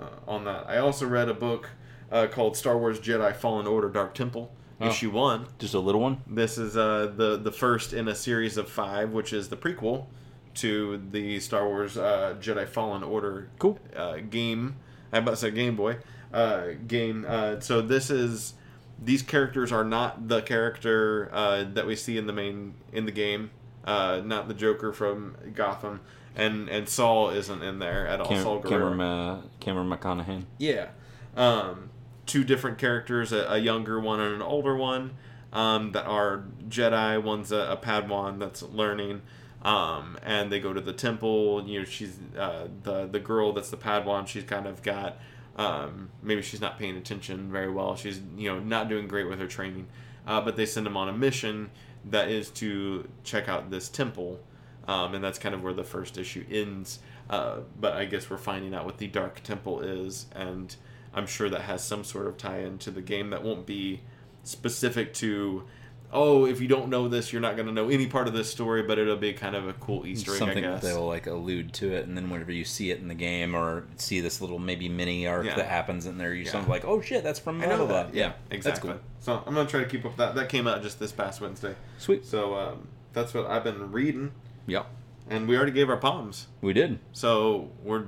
uh, 0.00 0.04
on 0.28 0.44
that. 0.44 0.68
I 0.68 0.78
also 0.78 1.06
read 1.06 1.28
a 1.28 1.34
book 1.34 1.70
uh, 2.10 2.26
called 2.28 2.56
Star 2.56 2.76
Wars 2.78 2.98
Jedi 3.00 3.34
Fallen 3.34 3.66
Order 3.66 3.88
Dark 3.88 4.14
Temple 4.14 4.52
Oh. 4.80 4.88
issue 4.88 5.10
one. 5.10 5.46
Just 5.58 5.74
a 5.74 5.78
little 5.78 6.00
one. 6.00 6.22
This 6.26 6.56
is 6.58 6.76
uh, 6.76 7.12
the 7.14 7.36
the 7.36 7.52
first 7.52 7.92
in 7.92 8.08
a 8.08 8.14
series 8.14 8.56
of 8.56 8.68
five, 8.68 9.10
which 9.10 9.32
is 9.32 9.48
the 9.48 9.56
prequel 9.56 10.06
to 10.54 11.00
the 11.10 11.38
Star 11.40 11.66
Wars 11.68 11.96
uh, 11.96 12.34
Jedi 12.40 12.66
Fallen 12.68 13.02
Order 13.02 13.48
Cool. 13.58 13.78
uh, 13.96 14.16
game. 14.16 14.76
I 15.12 15.18
about 15.18 15.32
to 15.32 15.36
say 15.36 15.50
Game 15.50 15.76
Boy 15.76 15.98
uh, 16.32 16.68
game. 16.86 17.24
Uh, 17.28 17.60
so 17.60 17.80
this 17.82 18.10
is 18.10 18.54
these 19.02 19.22
characters 19.22 19.72
are 19.72 19.84
not 19.84 20.28
the 20.28 20.42
character 20.42 21.28
uh, 21.32 21.64
that 21.74 21.86
we 21.86 21.96
see 21.96 22.16
in 22.18 22.26
the 22.26 22.32
main 22.32 22.74
in 22.92 23.04
the 23.06 23.12
game. 23.12 23.50
Uh, 23.84 24.20
not 24.24 24.46
the 24.48 24.54
Joker 24.54 24.92
from 24.92 25.36
Gotham, 25.54 26.00
and 26.36 26.68
and 26.68 26.88
Saul 26.88 27.30
isn't 27.30 27.62
in 27.62 27.78
there 27.78 28.06
at 28.06 28.20
all. 28.20 28.34
Saul 28.36 28.60
Cam- 28.60 28.70
Guerrero. 28.70 28.90
Cameron, 28.90 29.00
uh, 29.00 29.42
Cameron 29.58 29.88
McConaughey. 29.90 30.44
Yeah. 30.58 30.88
Um, 31.36 31.90
two 32.30 32.44
different 32.44 32.78
characters, 32.78 33.32
a, 33.32 33.44
a 33.48 33.58
younger 33.58 33.98
one 33.98 34.20
and 34.20 34.34
an 34.34 34.42
older 34.42 34.76
one, 34.76 35.14
um, 35.52 35.90
that 35.92 36.06
are 36.06 36.44
Jedi. 36.68 37.20
One's 37.20 37.50
a, 37.50 37.72
a 37.72 37.76
Padawan 37.76 38.38
that's 38.38 38.62
learning. 38.62 39.22
Um, 39.62 40.16
and 40.22 40.50
they 40.50 40.60
go 40.60 40.72
to 40.72 40.80
the 40.80 40.92
temple. 40.92 41.66
You 41.66 41.80
know, 41.80 41.84
she's 41.84 42.18
uh, 42.38 42.68
the 42.82 43.06
the 43.06 43.18
girl 43.18 43.52
that's 43.52 43.70
the 43.70 43.76
Padawan. 43.76 44.26
She's 44.26 44.44
kind 44.44 44.66
of 44.66 44.82
got 44.82 45.18
um, 45.56 46.10
maybe 46.22 46.40
she's 46.40 46.60
not 46.60 46.78
paying 46.78 46.96
attention 46.96 47.50
very 47.50 47.70
well. 47.70 47.96
She's 47.96 48.20
you 48.36 48.48
know 48.48 48.60
not 48.60 48.88
doing 48.88 49.08
great 49.08 49.28
with 49.28 49.38
her 49.40 49.46
training. 49.46 49.88
Uh, 50.26 50.40
but 50.40 50.56
they 50.56 50.66
send 50.66 50.86
them 50.86 50.96
on 50.96 51.08
a 51.08 51.12
mission 51.12 51.70
that 52.04 52.28
is 52.28 52.50
to 52.50 53.08
check 53.24 53.48
out 53.48 53.70
this 53.70 53.88
temple, 53.88 54.38
um, 54.86 55.14
and 55.14 55.24
that's 55.24 55.38
kind 55.38 55.54
of 55.54 55.62
where 55.62 55.72
the 55.72 55.84
first 55.84 56.16
issue 56.16 56.44
ends. 56.50 57.00
Uh, 57.28 57.58
but 57.78 57.94
I 57.94 58.04
guess 58.04 58.30
we're 58.30 58.38
finding 58.38 58.74
out 58.74 58.84
what 58.84 58.98
the 58.98 59.06
Dark 59.06 59.42
Temple 59.42 59.80
is, 59.80 60.26
and 60.34 60.74
I'm 61.14 61.26
sure 61.26 61.48
that 61.50 61.62
has 61.62 61.82
some 61.84 62.04
sort 62.04 62.26
of 62.26 62.36
tie-in 62.36 62.78
to 62.78 62.90
the 62.90 63.02
game 63.02 63.30
that 63.30 63.42
won't 63.42 63.66
be 63.66 64.00
specific 64.44 65.12
to. 65.14 65.64
Oh, 66.12 66.44
if 66.44 66.60
you 66.60 66.66
don't 66.66 66.88
know 66.88 67.06
this, 67.06 67.32
you're 67.32 67.40
not 67.40 67.54
going 67.54 67.68
to 67.68 67.72
know 67.72 67.88
any 67.88 68.08
part 68.08 68.26
of 68.26 68.34
this 68.34 68.50
story, 68.50 68.82
but 68.82 68.98
it'll 68.98 69.16
be 69.16 69.32
kind 69.32 69.54
of 69.54 69.68
a 69.68 69.72
cool 69.74 70.04
Easter 70.04 70.32
egg, 70.32 70.38
Something 70.38 70.64
I 70.64 70.70
guess. 70.72 70.82
they'll 70.82 71.06
like 71.06 71.28
allude 71.28 71.72
to 71.74 71.92
it, 71.94 72.04
and 72.08 72.16
then 72.16 72.28
whenever 72.30 72.50
you 72.50 72.64
see 72.64 72.90
it 72.90 72.98
in 72.98 73.06
the 73.06 73.14
game 73.14 73.54
or 73.54 73.84
see 73.94 74.20
this 74.20 74.40
little 74.40 74.58
maybe 74.58 74.88
mini 74.88 75.28
arc 75.28 75.46
Yeah. 75.46 75.54
that 75.54 75.66
happens 75.68 76.06
in 76.06 76.18
there, 76.18 76.34
you 76.34 76.44
Yeah. 76.46 76.50
sound 76.50 76.66
like, 76.66 76.84
oh 76.84 77.00
shit, 77.00 77.22
that's 77.22 77.38
from 77.38 77.60
I 77.62 77.66
know 77.66 77.86
that. 77.86 78.10
blah. 78.12 78.20
Yeah, 78.20 78.32
exactly. 78.50 78.90
That's 78.90 79.02
So 79.20 79.40
I'm 79.46 79.54
gonna 79.54 79.68
try 79.68 79.84
to 79.84 79.88
keep 79.88 80.00
up 80.00 80.06
with 80.12 80.16
that. 80.16 80.34
That 80.34 80.48
came 80.48 80.66
out 80.66 80.82
just 80.82 80.98
this 80.98 81.12
past 81.12 81.40
Wednesday. 81.40 81.76
Sweet. 81.98 82.26
So 82.26 82.56
um, 82.56 82.88
that's 83.12 83.32
what 83.32 83.46
I've 83.46 83.62
been 83.62 83.92
reading, 83.92 84.32
Yep, 84.66 84.86
and 85.28 85.46
we 85.46 85.56
already 85.56 85.70
gave 85.70 85.88
our 85.88 85.96
palms. 85.96 86.48
we 86.60 86.72
did. 86.72 86.98
So 87.12 87.70
we're 87.84 88.06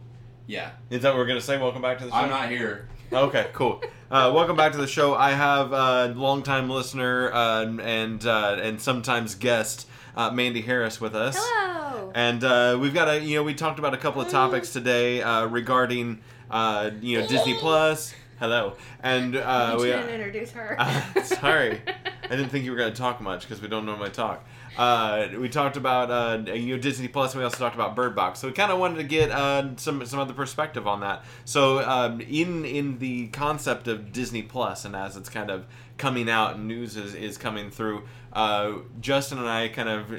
Yeah. 0.47 0.71
Is 0.91 1.03
that 1.03 1.11
what 1.11 1.19
we're 1.19 1.27
gonna 1.27 1.41
say? 1.41 1.59
Welcome 1.59 1.83
back 1.83 1.99
to 1.99 2.05
the 2.05 2.11
show. 2.11 2.17
I'm 2.17 2.31
not 2.31 2.49
here. 2.49 2.89
Okay, 3.13 3.51
cool. 3.53 3.83
Uh, 4.11 4.33
welcome 4.35 4.57
back 4.57 4.73
to 4.73 4.79
the 4.79 4.87
show. 4.87 5.15
I 5.15 5.33
have 5.33 5.73
a 5.73 6.15
longtime 6.17 6.71
listener 6.71 7.31
uh, 7.31 7.67
and 7.67 8.25
uh, 8.25 8.59
and 8.59 8.81
sometimes 8.81 9.35
guest 9.35 9.87
uh, 10.17 10.31
Mandy 10.31 10.63
Harris 10.63 10.99
with 10.99 11.15
us. 11.15 11.37
Hello. 11.39 12.11
And 12.15 12.43
uh, 12.43 12.79
we've 12.81 12.95
got 12.95 13.09
a 13.09 13.21
you 13.21 13.37
know 13.37 13.43
we 13.43 13.53
talked 13.53 13.79
about 13.79 13.93
a 13.93 13.99
couple 13.99 14.23
of 14.23 14.31
topics 14.31 14.73
today 14.73 15.21
uh, 15.21 15.45
regarding 15.45 16.21
uh, 16.51 16.91
you 17.03 17.21
know 17.21 17.27
Disney 17.27 17.53
Plus. 17.53 18.15
Hello, 18.39 18.77
and 19.03 19.37
uh, 19.37 19.77
we. 19.79 19.89
didn't 19.89 20.09
introduce 20.09 20.51
her. 20.53 20.77
Sorry, 21.23 21.83
didn't 22.31 22.49
think 22.49 22.65
you 22.65 22.71
were 22.71 22.79
going 22.79 22.93
to 22.93 22.99
talk 22.99 23.21
much 23.21 23.43
because 23.43 23.61
we 23.61 23.69
don't 23.69 23.85
normally 23.85 24.11
talk. 24.11 24.43
Uh, 24.77 25.29
we 25.39 25.49
talked 25.49 25.77
about 25.77 26.11
uh, 26.11 26.51
you 26.53 26.75
know 26.77 26.81
Disney 26.81 27.09
Plus, 27.09 27.33
and 27.35 27.41
we 27.41 27.45
also 27.45 27.59
talked 27.59 27.75
about 27.75 27.95
Bird 27.95 28.17
Box. 28.17 28.39
So 28.41 28.49
we 28.49 28.55
kind 28.55 28.73
of 28.73 28.79
wanted 28.79 28.97
to 28.97 29.05
get 29.05 29.31
uh, 29.31 29.77
some 29.77 30.05
some 30.07 30.19
other 30.19 30.33
perspective 30.33 30.87
on 30.87 31.01
that. 31.01 31.25
So 31.45 31.81
um, 31.81 32.21
in 32.21 32.65
in 32.65 32.99
the 32.99 33.29
concept 33.29 33.87
of 33.89 34.13
Disney 34.13 34.43
Plus, 34.43 34.85
and 34.85 34.97
as 34.97 35.17
it's 35.17 35.29
kind 35.29 35.51
of 35.51 35.67
coming 35.99 36.29
out, 36.29 36.57
and 36.57 36.67
news 36.67 36.97
is, 36.97 37.15
is 37.15 37.39
coming 37.39 37.71
through. 37.71 38.05
Uh, 38.33 38.79
Justin 39.01 39.39
and 39.39 39.49
I 39.49 39.69
kind 39.69 39.91
of 39.91 40.11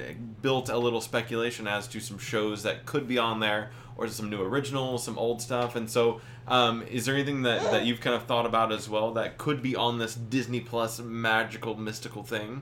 built 0.42 0.70
a 0.70 0.78
little 0.78 1.02
speculation 1.02 1.68
as 1.68 1.88
to 1.88 2.00
some 2.00 2.20
shows 2.20 2.62
that 2.64 2.86
could 2.86 3.08
be 3.08 3.18
on 3.18 3.40
there, 3.40 3.72
or 3.98 4.08
some 4.08 4.30
new 4.30 4.42
originals, 4.42 5.04
some 5.04 5.18
old 5.18 5.42
stuff. 5.42 5.76
And 5.76 5.90
so, 5.90 6.22
um, 6.48 6.84
is 6.84 7.06
there 7.06 7.16
anything 7.16 7.42
that, 7.42 7.64
that 7.72 7.86
you've 7.86 8.02
kind 8.02 8.16
of 8.16 8.24
thought 8.24 8.46
about 8.46 8.72
as 8.72 8.88
well 8.88 9.14
that 9.14 9.40
could 9.40 9.62
be 9.64 9.76
on 9.76 9.98
this 9.98 10.14
Disney 10.14 10.60
Plus 10.60 11.00
magical, 11.00 11.76
mystical 11.76 12.24
thing? 12.24 12.62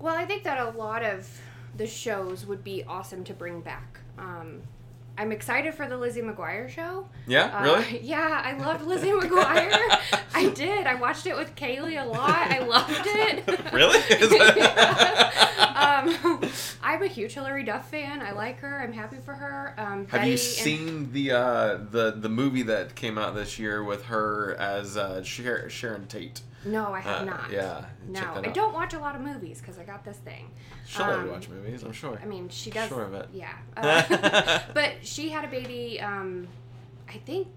Well, 0.00 0.14
I 0.14 0.24
think 0.26 0.42
that 0.44 0.58
a 0.58 0.70
lot 0.70 1.02
of 1.04 1.28
the 1.76 1.86
shows 1.86 2.46
would 2.46 2.62
be 2.64 2.84
awesome 2.84 3.24
to 3.24 3.32
bring 3.34 3.60
back. 3.60 3.98
Um, 4.18 4.62
I'm 5.16 5.30
excited 5.32 5.74
for 5.74 5.86
the 5.86 5.96
Lizzie 5.96 6.22
McGuire 6.22 6.68
show. 6.68 7.08
Yeah, 7.26 7.46
Uh, 7.56 7.62
really? 7.64 8.00
Yeah, 8.02 8.42
I 8.44 8.56
loved 8.58 8.84
Lizzie 8.84 9.10
McGuire. 9.12 9.72
I 10.34 10.48
did. 10.54 10.86
I 10.86 10.94
watched 10.96 11.26
it 11.26 11.36
with 11.36 11.54
Kaylee 11.54 12.02
a 12.02 12.06
lot. 12.06 12.50
I 12.50 12.58
loved 12.60 12.92
it. 13.06 13.60
Really? 13.72 13.98
That- 14.28 15.30
um, 15.76 16.40
I'm 16.82 17.02
a 17.02 17.06
huge 17.06 17.32
Hilary 17.34 17.64
Duff 17.64 17.90
fan. 17.90 18.22
I 18.22 18.32
like 18.32 18.60
her. 18.60 18.80
I'm 18.80 18.92
happy 18.92 19.16
for 19.24 19.34
her. 19.34 19.74
Um, 19.78 20.00
Have 20.06 20.10
Betty 20.10 20.26
you 20.26 20.32
and- 20.32 20.40
seen 20.40 21.12
the 21.12 21.32
uh, 21.32 21.78
the 21.90 22.12
the 22.16 22.28
movie 22.28 22.62
that 22.64 22.94
came 22.94 23.18
out 23.18 23.34
this 23.34 23.58
year 23.58 23.82
with 23.82 24.04
her 24.06 24.54
as 24.58 24.96
uh, 24.96 25.22
Sharon 25.24 26.06
Tate? 26.06 26.40
No, 26.64 26.92
I 26.92 27.00
have 27.00 27.22
Uh, 27.22 27.24
not. 27.24 27.50
Yeah, 27.50 27.84
No, 28.08 28.20
I 28.20 28.38
out. 28.48 28.54
don't 28.54 28.72
watch 28.72 28.94
a 28.94 28.98
lot 28.98 29.14
of 29.14 29.22
movies 29.22 29.60
because 29.60 29.78
I 29.78 29.84
got 29.84 30.04
this 30.04 30.16
thing. 30.18 30.50
She'll 30.86 31.04
um, 31.04 31.30
watch 31.30 31.48
movies, 31.48 31.82
I'm 31.82 31.92
sure. 31.92 32.18
I 32.22 32.26
mean, 32.26 32.48
she 32.48 32.70
does. 32.70 32.88
Sure 32.88 33.02
of 33.02 33.14
it. 33.14 33.28
Yeah. 33.32 33.52
Uh, 33.76 34.60
but 34.74 34.94
she 35.02 35.28
had 35.28 35.44
a 35.44 35.48
baby. 35.48 36.00
Um, 36.00 36.48
I 37.08 37.14
think 37.18 37.48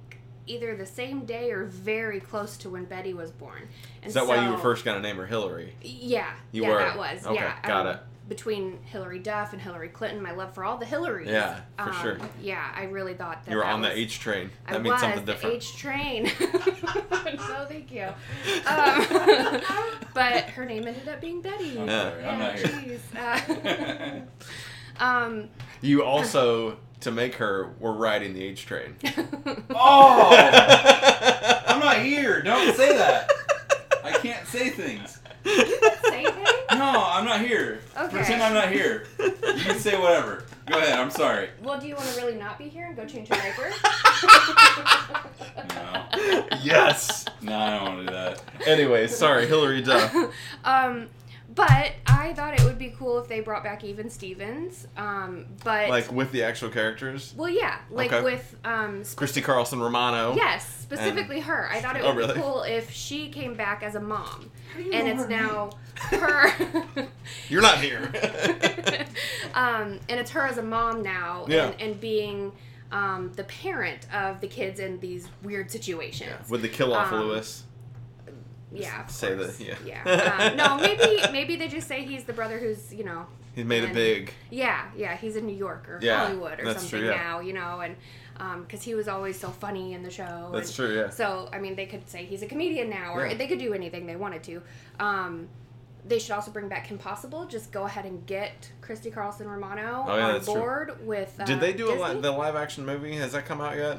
either 0.48 0.76
the 0.76 0.86
same 0.86 1.26
day 1.26 1.52
or 1.52 1.66
very 1.66 2.20
close 2.20 2.58
to 2.58 2.70
when 2.70 2.86
Betty 2.86 3.14
was 3.14 3.32
born. 3.32 3.68
And 4.02 4.08
Is 4.08 4.14
that 4.16 4.28
why 4.28 4.44
you 4.44 4.52
were 4.52 4.58
first 4.58 4.84
gonna 4.86 5.02
name 5.02 5.18
her 5.18 5.26
Hillary? 5.26 5.76
Yeah. 5.82 6.34
You 6.52 6.64
yeah, 6.64 6.70
were. 6.70 6.78
that 6.80 6.98
was. 6.98 7.26
Okay, 7.26 7.36
yeah. 7.36 7.60
got 7.64 7.86
um, 7.86 7.94
it. 7.96 8.00
Between 8.28 8.80
Hilary 8.84 9.20
Duff 9.20 9.54
and 9.54 9.62
Hillary 9.62 9.88
Clinton, 9.88 10.22
my 10.22 10.32
love 10.32 10.54
for 10.54 10.66
all 10.66 10.78
the 10.78 10.86
Hillarys. 10.86 11.28
Yeah, 11.28 11.62
for 11.78 11.90
um, 11.90 12.02
sure. 12.02 12.18
Yeah, 12.42 12.70
I 12.76 12.84
really 12.84 13.14
thought 13.14 13.46
that 13.46 13.52
You 13.52 13.58
were 13.58 13.64
that 13.64 13.72
on 13.74 13.82
the 13.82 13.98
H 13.98 14.20
train. 14.20 14.50
That 14.68 14.76
I 14.76 14.80
means 14.80 14.92
was 14.92 15.02
something 15.02 15.24
the 15.26 15.32
different. 15.32 15.56
H 15.56 15.78
train. 15.78 16.24
no, 17.38 17.66
thank 17.70 17.90
you. 17.92 18.08
Um, 18.68 19.62
but 20.14 20.44
her 20.50 20.66
name 20.66 20.86
ended 20.88 21.08
up 21.08 21.22
being 21.22 21.42
Betty. 21.42 21.80
I'm 21.80 21.88
Yeah. 21.88 22.10
sorry, 22.12 22.26
I'm 22.26 22.40
not 22.40 22.56
here. 22.60 23.00
jeez. 23.16 24.26
Uh, 25.00 25.04
um, 25.04 25.50
You 25.82 26.04
also, 26.04 26.78
to 27.02 27.12
make 27.12 27.36
her, 27.36 27.74
were 27.80 27.94
riding 27.94 28.34
the 28.34 28.44
H 28.44 28.66
train. 28.66 28.96
Oh! 29.70 30.30
I'm 31.66 31.80
not 31.80 32.00
here. 32.02 32.42
Don't 32.42 32.76
say 32.76 32.96
that. 32.98 33.32
I 34.04 34.12
can't 34.20 34.46
say 34.48 34.70
things. 34.70 35.17
Say 35.48 36.26
things? 36.26 36.50
No, 36.74 37.04
I'm 37.08 37.26
not 37.26 37.42
here. 37.42 37.80
Okay. 37.98 38.18
Pretend 38.18 38.44
I'm 38.44 38.54
not 38.54 38.70
here. 38.70 39.08
You 39.20 39.32
can 39.32 39.80
say 39.80 40.00
whatever. 40.00 40.46
Go 40.68 40.78
ahead. 40.78 41.00
I'm 41.00 41.10
sorry. 41.10 41.50
Well, 41.64 41.80
do 41.80 41.88
you 41.88 41.96
want 41.96 42.08
to 42.10 42.20
really 42.20 42.36
not 42.36 42.58
be 42.58 42.68
here 42.68 42.88
and 42.88 42.96
go 42.96 43.06
change 43.06 43.30
your 43.30 43.40
diaper? 43.40 43.72
No. 45.70 46.06
yes. 46.62 47.26
No, 47.42 47.58
I 47.58 47.70
don't 47.76 47.84
want 47.84 48.00
to 48.00 48.06
do 48.06 48.14
that. 48.14 48.42
Anyway, 48.66 49.08
sorry, 49.08 49.48
Hilary 49.48 49.82
Duff. 49.82 50.14
um, 50.66 51.08
but 51.58 51.92
I 52.08 52.34
thought 52.34 52.54
it 52.54 52.64
would 52.64 52.78
be 52.78 52.90
cool 52.98 53.20
if 53.20 53.28
they 53.28 53.42
brought 53.42 53.64
back 53.64 53.84
even 53.84 54.10
Stevens. 54.10 54.88
Um, 54.96 55.46
but 55.66 55.90
Like 55.90 56.10
with 56.12 56.32
the 56.32 56.44
actual 56.44 56.70
characters. 56.70 57.34
well, 57.36 57.50
yeah, 57.50 57.80
like 57.92 58.14
Okay. 58.14 58.24
with 58.24 58.56
um, 58.64 59.04
sp- 59.04 59.18
Christy 59.18 59.42
Carlson 59.42 59.82
Romano. 59.82 60.34
yes, 60.36 60.66
specifically 60.82 61.40
her. 61.42 61.68
I 61.70 61.82
thought 61.82 61.98
it 61.98 62.04
Oh, 62.04 62.10
would 62.10 62.18
really? 62.18 62.34
be 62.36 62.40
cool 62.40 62.62
if 62.64 62.90
she 62.92 63.28
came 63.30 63.56
back 63.56 63.84
as 63.84 63.96
a 63.96 64.00
mom, 64.00 64.50
and 64.78 65.08
it's 65.08 65.28
now 65.28 65.72
her. 65.96 66.54
You're 67.50 67.62
not 67.64 67.80
here. 67.80 68.10
um, 69.54 70.00
and 70.10 70.20
it's 70.20 70.32
her 70.32 70.46
as 70.48 70.58
a 70.58 70.64
mom 70.64 71.02
now, 71.02 71.46
Yeah. 71.50 71.68
and, 71.68 71.82
and 71.82 72.00
being 72.02 72.52
um, 72.92 73.32
the 73.36 73.44
parent 73.46 74.08
of 74.14 74.40
the 74.42 74.48
kids 74.48 74.80
in 74.80 75.00
these 75.00 75.28
weird 75.44 75.70
situations. 75.72 76.50
with 76.50 76.62
the 76.62 76.70
kill 76.70 76.94
off 76.94 77.12
Um, 77.12 77.22
Lewis. 77.28 77.64
Yeah, 78.72 79.06
Say 79.08 79.34
that 79.36 79.60
yeah. 79.60 79.76
Yeah. 79.86 80.52
Um, 80.52 80.58
no, 80.58 80.78
maybe 80.78 81.22
maybe 81.32 81.56
they 81.56 81.68
just 81.70 81.88
say 81.88 82.04
he's 82.04 82.26
the 82.26 82.34
brother 82.34 82.58
who's 82.60 82.94
you 82.94 83.04
know. 83.04 83.26
He's 83.56 83.66
made 83.66 83.84
it 83.86 83.94
big. 83.94 84.34
Yeah, 84.52 84.86
yeah, 84.96 85.16
he's 85.18 85.36
in 85.36 85.48
New 85.48 85.56
York 85.56 85.90
or 85.90 85.98
Yeah, 86.02 86.26
Hollywood 86.28 86.60
or 86.60 86.66
something 86.66 86.90
true, 86.90 87.08
yeah. 87.08 87.16
now, 87.16 87.40
you 87.40 87.54
know, 87.54 87.80
and 87.82 87.96
because 88.68 88.84
he 88.84 88.94
was 88.94 89.08
always 89.08 89.40
so 89.40 89.50
funny 89.50 89.94
in 89.94 90.04
the 90.04 90.12
show. 90.12 90.52
That's 90.54 90.68
and 90.70 90.76
true, 90.76 90.96
yeah. 90.96 91.10
So 91.10 91.50
I 91.52 91.58
mean, 91.60 91.76
they 91.76 91.88
could 91.88 92.08
say 92.08 92.26
he's 92.26 92.44
a 92.44 92.46
comedian 92.46 92.90
now, 92.90 93.14
or 93.16 93.26
Yeah. 93.26 93.34
they 93.36 93.48
could 93.48 93.58
do 93.60 93.74
anything 93.74 94.06
they 94.06 94.16
wanted 94.16 94.44
to. 94.44 94.62
Um, 95.00 95.48
they 96.06 96.20
should 96.20 96.32
also 96.32 96.52
bring 96.52 96.68
back 96.70 96.88
Kim 96.88 96.98
Possible. 97.00 97.46
Just 97.46 97.72
go 97.72 97.86
ahead 97.86 98.06
and 98.06 98.24
get 98.28 98.72
Christy 98.82 99.10
Carlson 99.12 99.48
Romano 99.48 100.06
Oh, 100.08 100.16
yeah, 100.18 100.26
on 100.28 100.34
that's 100.34 100.46
true. 100.46 100.54
board 100.56 101.06
with. 101.08 101.36
Uh, 101.40 101.46
Did 101.46 101.60
they 101.60 101.74
do 101.74 101.90
a 101.92 101.96
li- 101.96 102.22
the 102.22 102.32
live 102.32 102.56
action 102.56 102.86
movie? 102.86 103.16
Has 103.16 103.32
that 103.32 103.46
come 103.46 103.60
out 103.60 103.76
yet? 103.76 103.98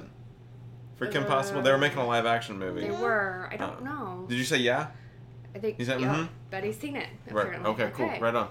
For 0.99 1.07
Kim 1.07 1.25
Possible, 1.25 1.63
they 1.63 1.71
were 1.71 1.79
making 1.79 1.99
a 1.99 2.07
live 2.07 2.27
action 2.27 2.59
movie. 2.59 2.81
They 2.83 2.91
were. 2.91 3.49
I 3.53 3.57
don't 3.57 3.77
Oh. 3.81 3.85
know. 3.85 4.27
Did 4.29 4.37
you 4.37 4.45
say 4.45 4.59
yeah? 4.59 4.89
I 5.55 5.59
think. 5.61 5.79
You 5.79 5.85
said, 5.85 6.01
yep, 6.01 6.11
mhm? 6.15 6.29
Betty's 6.51 6.77
seen 6.77 6.97
it. 6.97 7.07
Right. 7.31 7.47
Apparently. 7.47 7.71
Okay, 7.71 7.91
Cool. 7.95 8.11
Right 8.21 8.35
on. 8.35 8.49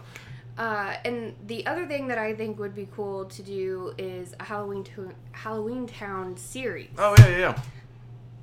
Uh, 0.58 0.96
and 1.06 1.36
the 1.46 1.66
other 1.68 1.86
thing 1.86 2.08
that 2.08 2.18
I 2.18 2.34
think 2.34 2.58
would 2.58 2.74
be 2.74 2.88
cool 2.96 3.26
to 3.26 3.44
do 3.44 3.94
is 4.00 4.34
a 4.40 4.44
Halloween 4.44 4.84
to- 4.86 5.14
Halloween 5.32 5.86
Town 5.86 6.36
series. 6.36 6.90
Oh 6.98 7.14
yeah, 7.20 7.28
yeah. 7.28 7.38
yeah. 7.38 7.62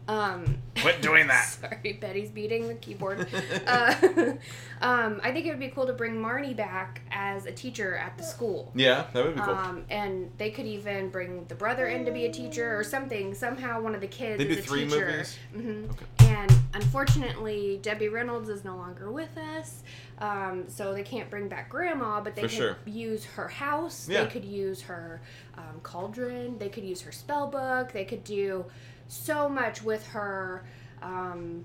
Um, 0.06 0.59
Quit 0.81 1.01
doing 1.01 1.26
that. 1.28 1.44
sorry, 1.60 1.94
Betty's 1.94 2.31
beating 2.31 2.68
the 2.68 2.74
keyboard. 2.74 3.26
uh, 3.66 3.94
um, 4.82 5.20
I 5.22 5.32
think 5.32 5.47
it 5.47 5.51
would 5.51 5.60
be 5.60 5.68
cool 5.68 5.86
to 5.86 5.93
bring 5.94 6.16
Marnie 6.16 6.55
back 6.55 7.01
as 7.10 7.47
a 7.47 7.52
teacher 7.52 7.97
at 7.97 8.18
the 8.18 8.24
school. 8.24 8.70
Yeah, 8.74 9.06
that 9.12 9.24
would 9.24 9.35
be 9.35 9.40
cool. 9.40 9.55
Um, 9.55 9.85
and 9.89 10.31
they 10.36 10.51
could 10.51 10.66
even 10.66 11.09
bring 11.09 11.47
the 11.47 11.55
brother 11.55 11.86
in 11.86 12.05
to 12.05 12.12
be 12.12 12.26
a 12.26 12.32
teacher 12.32 12.78
or 12.78 12.85
something. 12.85 13.35
Somehow, 13.35 13.81
one 13.81 13.94
of 13.94 14.01
the 14.02 14.06
kids 14.06 14.39
They 14.39 14.48
is 14.48 14.56
do 14.56 14.62
a 14.62 14.66
three 14.66 14.85
teacher. 14.85 15.06
movies? 15.06 15.39
hmm 15.55 15.85
Okay. 15.90 16.35
And 16.35 16.52
unfortunately, 16.74 17.78
Debbie 17.82 18.09
Reynolds 18.09 18.48
is 18.48 18.64
no 18.64 18.76
longer 18.76 19.10
with 19.10 19.36
us, 19.39 19.82
um, 20.18 20.64
so 20.68 20.93
they 20.93 21.02
can't 21.02 21.31
bring 21.31 21.48
back 21.48 21.70
Grandma. 21.70 22.20
But 22.20 22.35
they 22.35 22.43
For 22.43 22.48
could 22.48 22.56
sure. 22.56 22.76
use 22.85 23.24
her 23.24 23.48
house. 23.48 24.09
Yeah. 24.09 24.24
They 24.24 24.31
could 24.31 24.44
use 24.44 24.82
her 24.82 25.22
um, 25.56 25.81
cauldron. 25.82 26.59
They 26.59 26.68
could 26.68 26.85
use 26.85 27.01
her 27.02 27.12
spell 27.12 27.47
book. 27.47 27.93
They 27.93 28.05
could 28.05 28.24
do 28.24 28.66
so 29.09 29.48
much 29.48 29.82
with 29.82 30.06
her. 30.09 30.64
Um, 31.02 31.64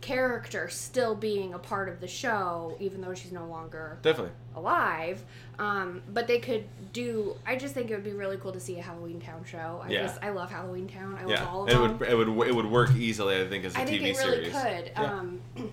character 0.00 0.68
still 0.68 1.14
being 1.14 1.54
a 1.54 1.58
part 1.58 1.88
of 1.88 1.98
the 1.98 2.06
show 2.06 2.76
even 2.78 3.00
though 3.00 3.14
she's 3.14 3.32
no 3.32 3.46
longer 3.46 3.98
Definitely. 4.02 4.32
alive. 4.54 5.24
Um, 5.58 6.02
but 6.12 6.26
they 6.26 6.40
could 6.40 6.66
do. 6.92 7.36
I 7.46 7.56
just 7.56 7.72
think 7.72 7.90
it 7.90 7.94
would 7.94 8.04
be 8.04 8.12
really 8.12 8.36
cool 8.36 8.52
to 8.52 8.60
see 8.60 8.78
a 8.78 8.82
Halloween 8.82 9.18
Town 9.18 9.42
show. 9.46 9.80
I 9.82 9.88
Yeah. 9.88 10.02
just 10.02 10.22
I 10.22 10.28
love 10.28 10.50
Halloween 10.50 10.88
Town. 10.88 11.14
I 11.18 11.22
love 11.22 11.30
Yeah, 11.30 11.46
all 11.46 11.62
of 11.62 11.70
it 11.70 11.72
them. 11.72 11.98
would 11.98 12.08
it 12.08 12.14
would 12.36 12.48
it 12.48 12.54
would 12.54 12.66
work 12.66 12.90
easily. 12.94 13.40
I 13.40 13.48
think 13.48 13.64
as 13.64 13.74
a 13.74 13.78
I 13.78 13.84
TV 13.84 13.86
think 13.86 14.02
it 14.02 14.18
really 14.18 14.50
series. 14.50 14.52
could. 14.52 14.92
Yeah. 14.94 15.02
Um, 15.14 15.40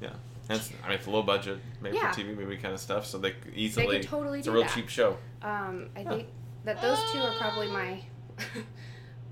Yeah, 0.00 0.10
That's, 0.46 0.70
I 0.84 0.88
mean, 0.88 0.98
it's 0.98 1.08
low 1.08 1.22
budget, 1.24 1.58
made 1.82 1.94
Yeah. 1.94 2.12
for 2.12 2.20
TV 2.20 2.36
movie 2.36 2.56
kind 2.56 2.72
of 2.72 2.78
stuff, 2.80 3.04
so 3.04 3.18
they 3.18 3.32
could 3.32 3.52
easily. 3.54 4.00
totally 4.00 4.38
it's 4.38 4.46
a 4.48 4.52
real 4.52 4.62
that. 4.62 4.72
cheap 4.74 4.88
show. 4.88 5.18
um, 5.42 5.90
I 5.96 6.04
think 6.04 6.28
that 6.64 6.80
those 6.80 6.98
two 7.12 7.18
are 7.18 7.34
probably 7.38 7.66
my 7.66 8.00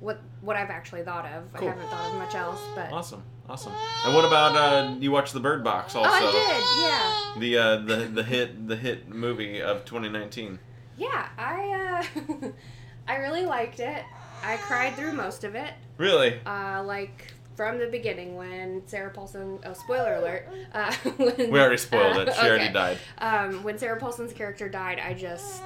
what 0.00 0.20
what 0.40 0.56
I've 0.56 0.70
actually 0.70 1.02
thought 1.02 1.26
of. 1.26 1.52
Cool. 1.54 1.68
I 1.68 1.70
haven't 1.72 1.88
thought 1.88 2.12
of 2.12 2.18
much 2.18 2.34
else, 2.34 2.60
but 2.74 2.92
Awesome, 2.92 3.22
awesome. 3.48 3.72
And 4.06 4.14
what 4.14 4.24
about 4.24 4.54
uh, 4.56 4.94
you 4.98 5.10
watched 5.10 5.32
the 5.32 5.40
Bird 5.40 5.64
Box 5.64 5.94
also? 5.94 6.08
oh, 6.10 6.14
I 6.14 6.30
did. 6.30 6.82
Yeah. 6.82 7.40
The 7.40 7.58
uh, 7.58 7.76
the 8.00 8.04
the 8.06 8.22
hit 8.22 8.68
the 8.68 8.76
hit 8.76 9.08
movie 9.08 9.60
of 9.60 9.84
2019. 9.84 10.58
Yeah, 10.96 11.06
yeah. 11.08 11.28
I 11.38 12.04
uh, 12.42 12.48
I 13.08 13.16
really 13.16 13.44
liked 13.46 13.80
it. 13.80 14.02
I 14.44 14.56
cried 14.56 14.94
through 14.94 15.12
most 15.12 15.42
of 15.44 15.54
it. 15.56 15.72
Really? 15.96 16.38
Uh, 16.46 16.82
like 16.84 17.32
from 17.56 17.78
the 17.78 17.88
beginning 17.88 18.36
when 18.36 18.82
Sarah 18.86 19.10
Paulson. 19.10 19.58
Oh, 19.66 19.72
spoiler 19.72 20.14
alert! 20.14 20.48
Uh, 20.72 20.92
when, 21.16 21.50
We 21.50 21.58
already 21.58 21.76
spoiled 21.76 22.18
it. 22.18 22.32
She 22.40 22.46
already 22.46 22.72
died. 22.72 22.98
Um, 23.18 23.64
when 23.64 23.78
Sarah 23.78 23.98
Paulson's 23.98 24.32
character 24.32 24.68
died, 24.68 25.00
I 25.00 25.12
just 25.14 25.60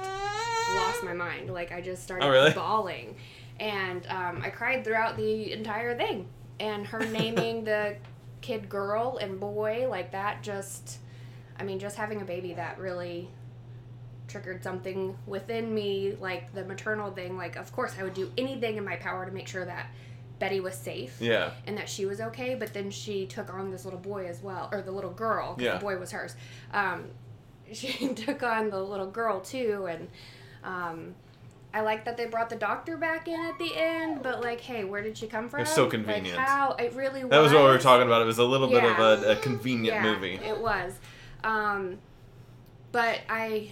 lost 0.75 1.03
my 1.03 1.13
mind. 1.13 1.53
Like 1.53 1.71
I 1.71 1.81
just 1.81 2.01
started 2.03 2.25
Oh, 2.25 2.29
really? 2.31 2.51
bawling, 2.51 3.15
and 3.59 4.05
um, 4.07 4.41
I 4.43 4.49
cried 4.49 4.83
throughout 4.83 5.17
the 5.17 5.51
entire 5.51 5.97
thing. 5.97 6.27
And 6.59 6.85
her 6.87 6.99
naming 7.05 7.63
the 7.63 7.97
kid 8.41 8.69
girl 8.69 9.17
and 9.17 9.39
boy 9.39 9.87
like 9.89 10.11
that 10.11 10.43
just, 10.43 10.99
I 11.57 11.63
mean, 11.63 11.79
just 11.79 11.95
having 11.95 12.21
a 12.21 12.25
baby 12.25 12.53
that 12.53 12.79
really 12.79 13.29
triggered 14.27 14.63
something 14.63 15.15
within 15.25 15.73
me, 15.73 16.15
like 16.19 16.53
the 16.53 16.63
maternal 16.65 17.11
thing. 17.11 17.37
Like, 17.37 17.55
of 17.55 17.71
course, 17.71 17.95
I 17.99 18.03
would 18.03 18.13
do 18.13 18.31
anything 18.37 18.77
in 18.77 18.85
my 18.85 18.95
power 18.95 19.25
to 19.25 19.31
make 19.31 19.47
sure 19.47 19.65
that 19.65 19.87
Betty 20.39 20.59
was 20.59 20.75
safe. 20.75 21.17
Yeah. 21.19 21.51
And 21.67 21.77
that 21.77 21.87
she 21.87 22.05
was 22.05 22.19
okay, 22.19 22.55
but 22.55 22.73
then 22.73 22.89
she 22.91 23.25
took 23.25 23.53
on 23.53 23.71
this 23.71 23.85
little 23.85 23.99
boy 23.99 24.25
as 24.27 24.41
well, 24.41 24.69
or 24.71 24.81
the 24.81 24.91
little 24.91 25.11
girl. 25.11 25.55
Yeah. 25.59 25.75
The 25.75 25.79
boy 25.79 25.97
was 25.97 26.11
hers. 26.11 26.35
Um, 26.73 27.05
she 27.71 28.13
took 28.13 28.43
on 28.43 28.69
the 28.69 28.81
little 28.81 29.09
girl 29.09 29.39
too, 29.39 29.87
and 29.89 30.07
um, 30.63 31.15
I 31.73 31.81
like 31.81 32.05
that 32.05 32.17
they 32.17 32.25
brought 32.27 32.49
the 32.49 32.55
doctor 32.55 32.97
back 32.97 33.27
in 33.27 33.39
at 33.39 33.57
the 33.57 33.75
end. 33.75 34.21
But 34.21 34.41
like, 34.41 34.61
hey, 34.61 34.83
where 34.83 35.01
did 35.01 35.17
she 35.17 35.27
come 35.27 35.49
from? 35.49 35.61
It's 35.61 35.73
so 35.73 35.83
Like, 35.83 35.91
convenient. 35.91 36.37
how 36.37 36.73
it 36.73 36.93
really 36.93 37.23
was. 37.23 37.31
That 37.31 37.39
was 37.39 37.51
what 37.51 37.63
we 37.63 37.69
were 37.69 37.79
talking 37.79 38.05
about. 38.05 38.21
It 38.21 38.25
was 38.25 38.37
a 38.37 38.43
little 38.43 38.67
bit 38.69 38.83
of 38.83 38.99
a, 38.99 39.31
a 39.31 39.35
convenient 39.37 39.95
Yeah, 39.97 40.03
movie. 40.03 40.35
It 40.35 40.59
was. 40.59 40.93
Um, 41.43 41.97
but 42.91 43.21
I 43.27 43.71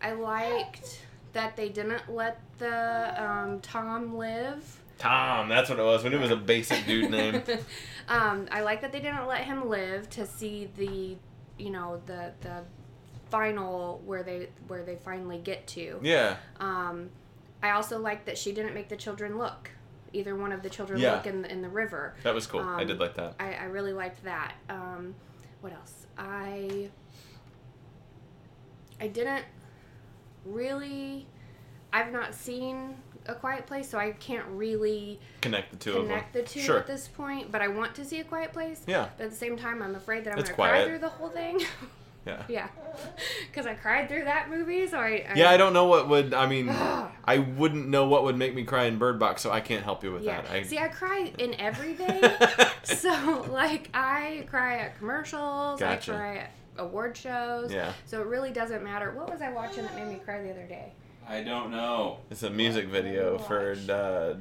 I 0.00 0.12
liked 0.12 1.04
that 1.32 1.56
they 1.56 1.68
didn't 1.68 2.08
let 2.12 2.40
the 2.58 3.22
um, 3.22 3.60
Tom 3.60 4.16
live. 4.16 4.80
Tom, 4.98 5.48
that's 5.48 5.70
what 5.70 5.78
it 5.78 5.82
was. 5.82 6.04
When 6.04 6.12
it 6.12 6.20
was 6.20 6.30
a 6.30 6.36
basic 6.36 6.84
dude 6.86 7.10
name. 7.10 7.42
um, 8.08 8.46
I 8.52 8.60
like 8.62 8.82
that 8.82 8.92
they 8.92 9.00
didn't 9.00 9.26
let 9.26 9.44
him 9.44 9.68
live 9.68 10.08
to 10.10 10.26
see 10.26 10.68
the 10.76 11.16
you 11.58 11.70
know 11.70 12.00
the 12.06 12.32
the 12.40 12.62
final 13.30 14.00
where 14.04 14.22
they 14.22 14.48
where 14.68 14.82
they 14.82 14.96
finally 14.96 15.38
get 15.38 15.66
to. 15.68 15.98
Yeah. 16.02 16.36
Um, 16.58 17.10
I 17.62 17.70
also 17.72 17.98
like 17.98 18.24
that 18.24 18.38
she 18.38 18.52
didn't 18.52 18.74
make 18.74 18.88
the 18.88 18.96
children 18.96 19.38
look. 19.38 19.70
Either 20.12 20.34
one 20.34 20.50
of 20.50 20.62
the 20.62 20.70
children 20.70 20.98
Yeah. 21.00 21.14
look 21.16 21.26
in 21.26 21.42
the, 21.42 21.52
in 21.52 21.62
the 21.62 21.68
river. 21.68 22.14
That 22.24 22.34
was 22.34 22.46
cool. 22.46 22.60
I 22.60 22.80
Um, 22.82 22.86
did 22.86 22.98
like 22.98 23.14
that. 23.14 23.34
I, 23.38 23.52
I 23.54 23.64
really 23.64 23.92
liked 23.92 24.24
that. 24.24 24.54
Um, 24.68 25.14
what 25.60 25.72
else? 25.72 26.06
I 26.18 26.90
I 29.00 29.06
didn't 29.08 29.44
really. 30.44 31.26
I've 31.92 32.12
not 32.12 32.34
seen 32.34 32.96
A 33.26 33.34
Quiet 33.34 33.66
Place, 33.66 33.88
so 33.88 33.98
I 33.98 34.12
can't 34.12 34.46
really 34.48 35.20
Connect 35.40 35.70
the 35.72 35.76
two 35.76 35.90
of 35.90 35.96
them. 35.96 36.06
connect 36.06 36.32
the 36.32 36.42
two 36.42 36.60
Sure. 36.60 36.78
at 36.78 36.86
this 36.86 37.08
point. 37.08 37.50
But 37.50 37.62
I 37.62 37.68
want 37.68 37.94
to 37.96 38.04
see 38.04 38.20
A 38.20 38.24
Quiet 38.24 38.52
Place. 38.52 38.82
Yeah. 38.86 39.08
But 39.16 39.24
at 39.24 39.30
the 39.30 39.36
same 39.36 39.56
time, 39.56 39.82
I'm 39.82 39.94
afraid 39.94 40.24
that 40.24 40.30
I'm 40.30 40.36
going 40.36 40.46
to 40.46 40.52
cry 40.54 40.84
through 40.86 40.98
the 40.98 41.08
whole 41.08 41.28
thing. 41.30 41.60
Yeah. 42.26 42.42
yeah, 42.48 42.68
because 43.50 43.66
I 43.66 43.74
cried 43.74 44.08
through 44.08 44.24
that 44.24 44.50
movie, 44.50 44.86
so 44.86 44.98
I. 44.98 45.24
I 45.28 45.32
Yeah, 45.34 45.50
I 45.50 45.56
don't 45.56 45.72
know 45.72 45.86
what 45.86 46.08
would. 46.08 46.34
I 46.34 46.46
mean, 46.46 46.68
I 47.24 47.38
wouldn't 47.56 47.88
know 47.88 48.06
what 48.06 48.24
would 48.24 48.36
make 48.36 48.54
me 48.54 48.64
cry 48.64 48.84
in 48.84 48.98
Bird 48.98 49.18
Box, 49.18 49.40
so 49.42 49.50
I 49.50 49.60
can't 49.60 49.82
help 49.82 50.04
you 50.04 50.12
with 50.12 50.22
Yeah. 50.22 50.42
that. 50.42 50.50
I, 50.50 50.62
See, 50.62 50.78
I 50.78 50.88
cry 50.88 51.32
in 51.38 51.54
everything. 51.58 52.22
so 52.82 53.46
like 53.50 53.88
I 53.94 54.46
cry 54.50 54.78
at 54.80 54.98
commercials, 54.98 55.80
Gotcha. 55.80 56.12
I 56.12 56.16
cry 56.16 56.36
at 56.38 56.50
award 56.76 57.16
shows. 57.16 57.72
Yeah. 57.72 57.92
So 58.04 58.20
it 58.20 58.26
really 58.26 58.50
doesn't 58.52 58.84
matter. 58.84 59.12
What 59.12 59.30
was 59.30 59.40
I 59.40 59.50
watching 59.50 59.84
that 59.84 59.94
made 59.94 60.08
me 60.08 60.20
cry 60.22 60.42
the 60.42 60.50
other 60.50 60.66
day? 60.66 60.92
I 61.28 61.42
don't 61.42 61.70
know. 61.70 62.18
it's 62.30 62.42
a 62.42 62.50
music 62.50 62.86
video 62.88 63.38
for 63.38 63.76
uh, 63.88 64.34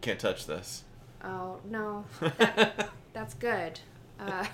"Can't 0.00 0.18
Touch 0.18 0.46
This." 0.46 0.84
Oh 1.24 1.58
no, 1.68 2.04
that, 2.38 2.90
that's 3.12 3.34
good. 3.34 3.80
Uh, 4.20 4.44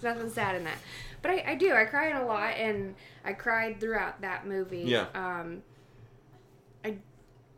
there's 0.00 0.16
nothing 0.16 0.30
sad 0.30 0.56
in 0.56 0.64
that, 0.64 0.78
but 1.22 1.30
I, 1.30 1.44
I 1.48 1.54
do. 1.54 1.72
I 1.74 1.84
cry 1.84 2.08
in 2.10 2.16
a 2.16 2.24
lot, 2.26 2.54
and 2.56 2.94
I 3.24 3.32
cried 3.32 3.80
throughout 3.80 4.20
that 4.22 4.46
movie. 4.46 4.82
Yeah. 4.86 5.06
Um. 5.14 5.62
I, 6.84 6.96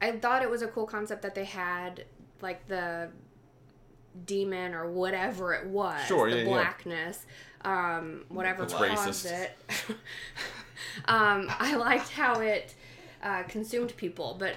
I 0.01 0.13
thought 0.13 0.43
it 0.43 0.51
was 0.51 0.63
a 0.63 0.67
cool 0.69 0.87
concept 0.87 1.23
that 1.23 1.35
they 1.35 1.45
had 1.45 2.05
like 2.41 2.67
the 2.67 3.09
demon 4.27 4.75
or 4.75 4.91
whatever 4.91 5.55
it 5.55 5.67
was, 5.67 6.05
Sure, 6.07 6.29
the 6.29 6.39
yeah, 6.39 6.43
yeah. 6.43 6.49
blackness, 6.49 7.25
um, 7.65 8.25
whatever 8.29 8.63
That's 8.63 8.75
caused 8.75 9.27
racist. 9.27 9.45
it. 9.45 9.57
um, 11.07 11.47
I 11.49 11.77
liked 11.77 12.11
how 12.11 12.41
it 12.41 12.75
uh, 13.23 13.45
consumed 13.45 13.97
people, 13.97 14.37
but 14.39 14.57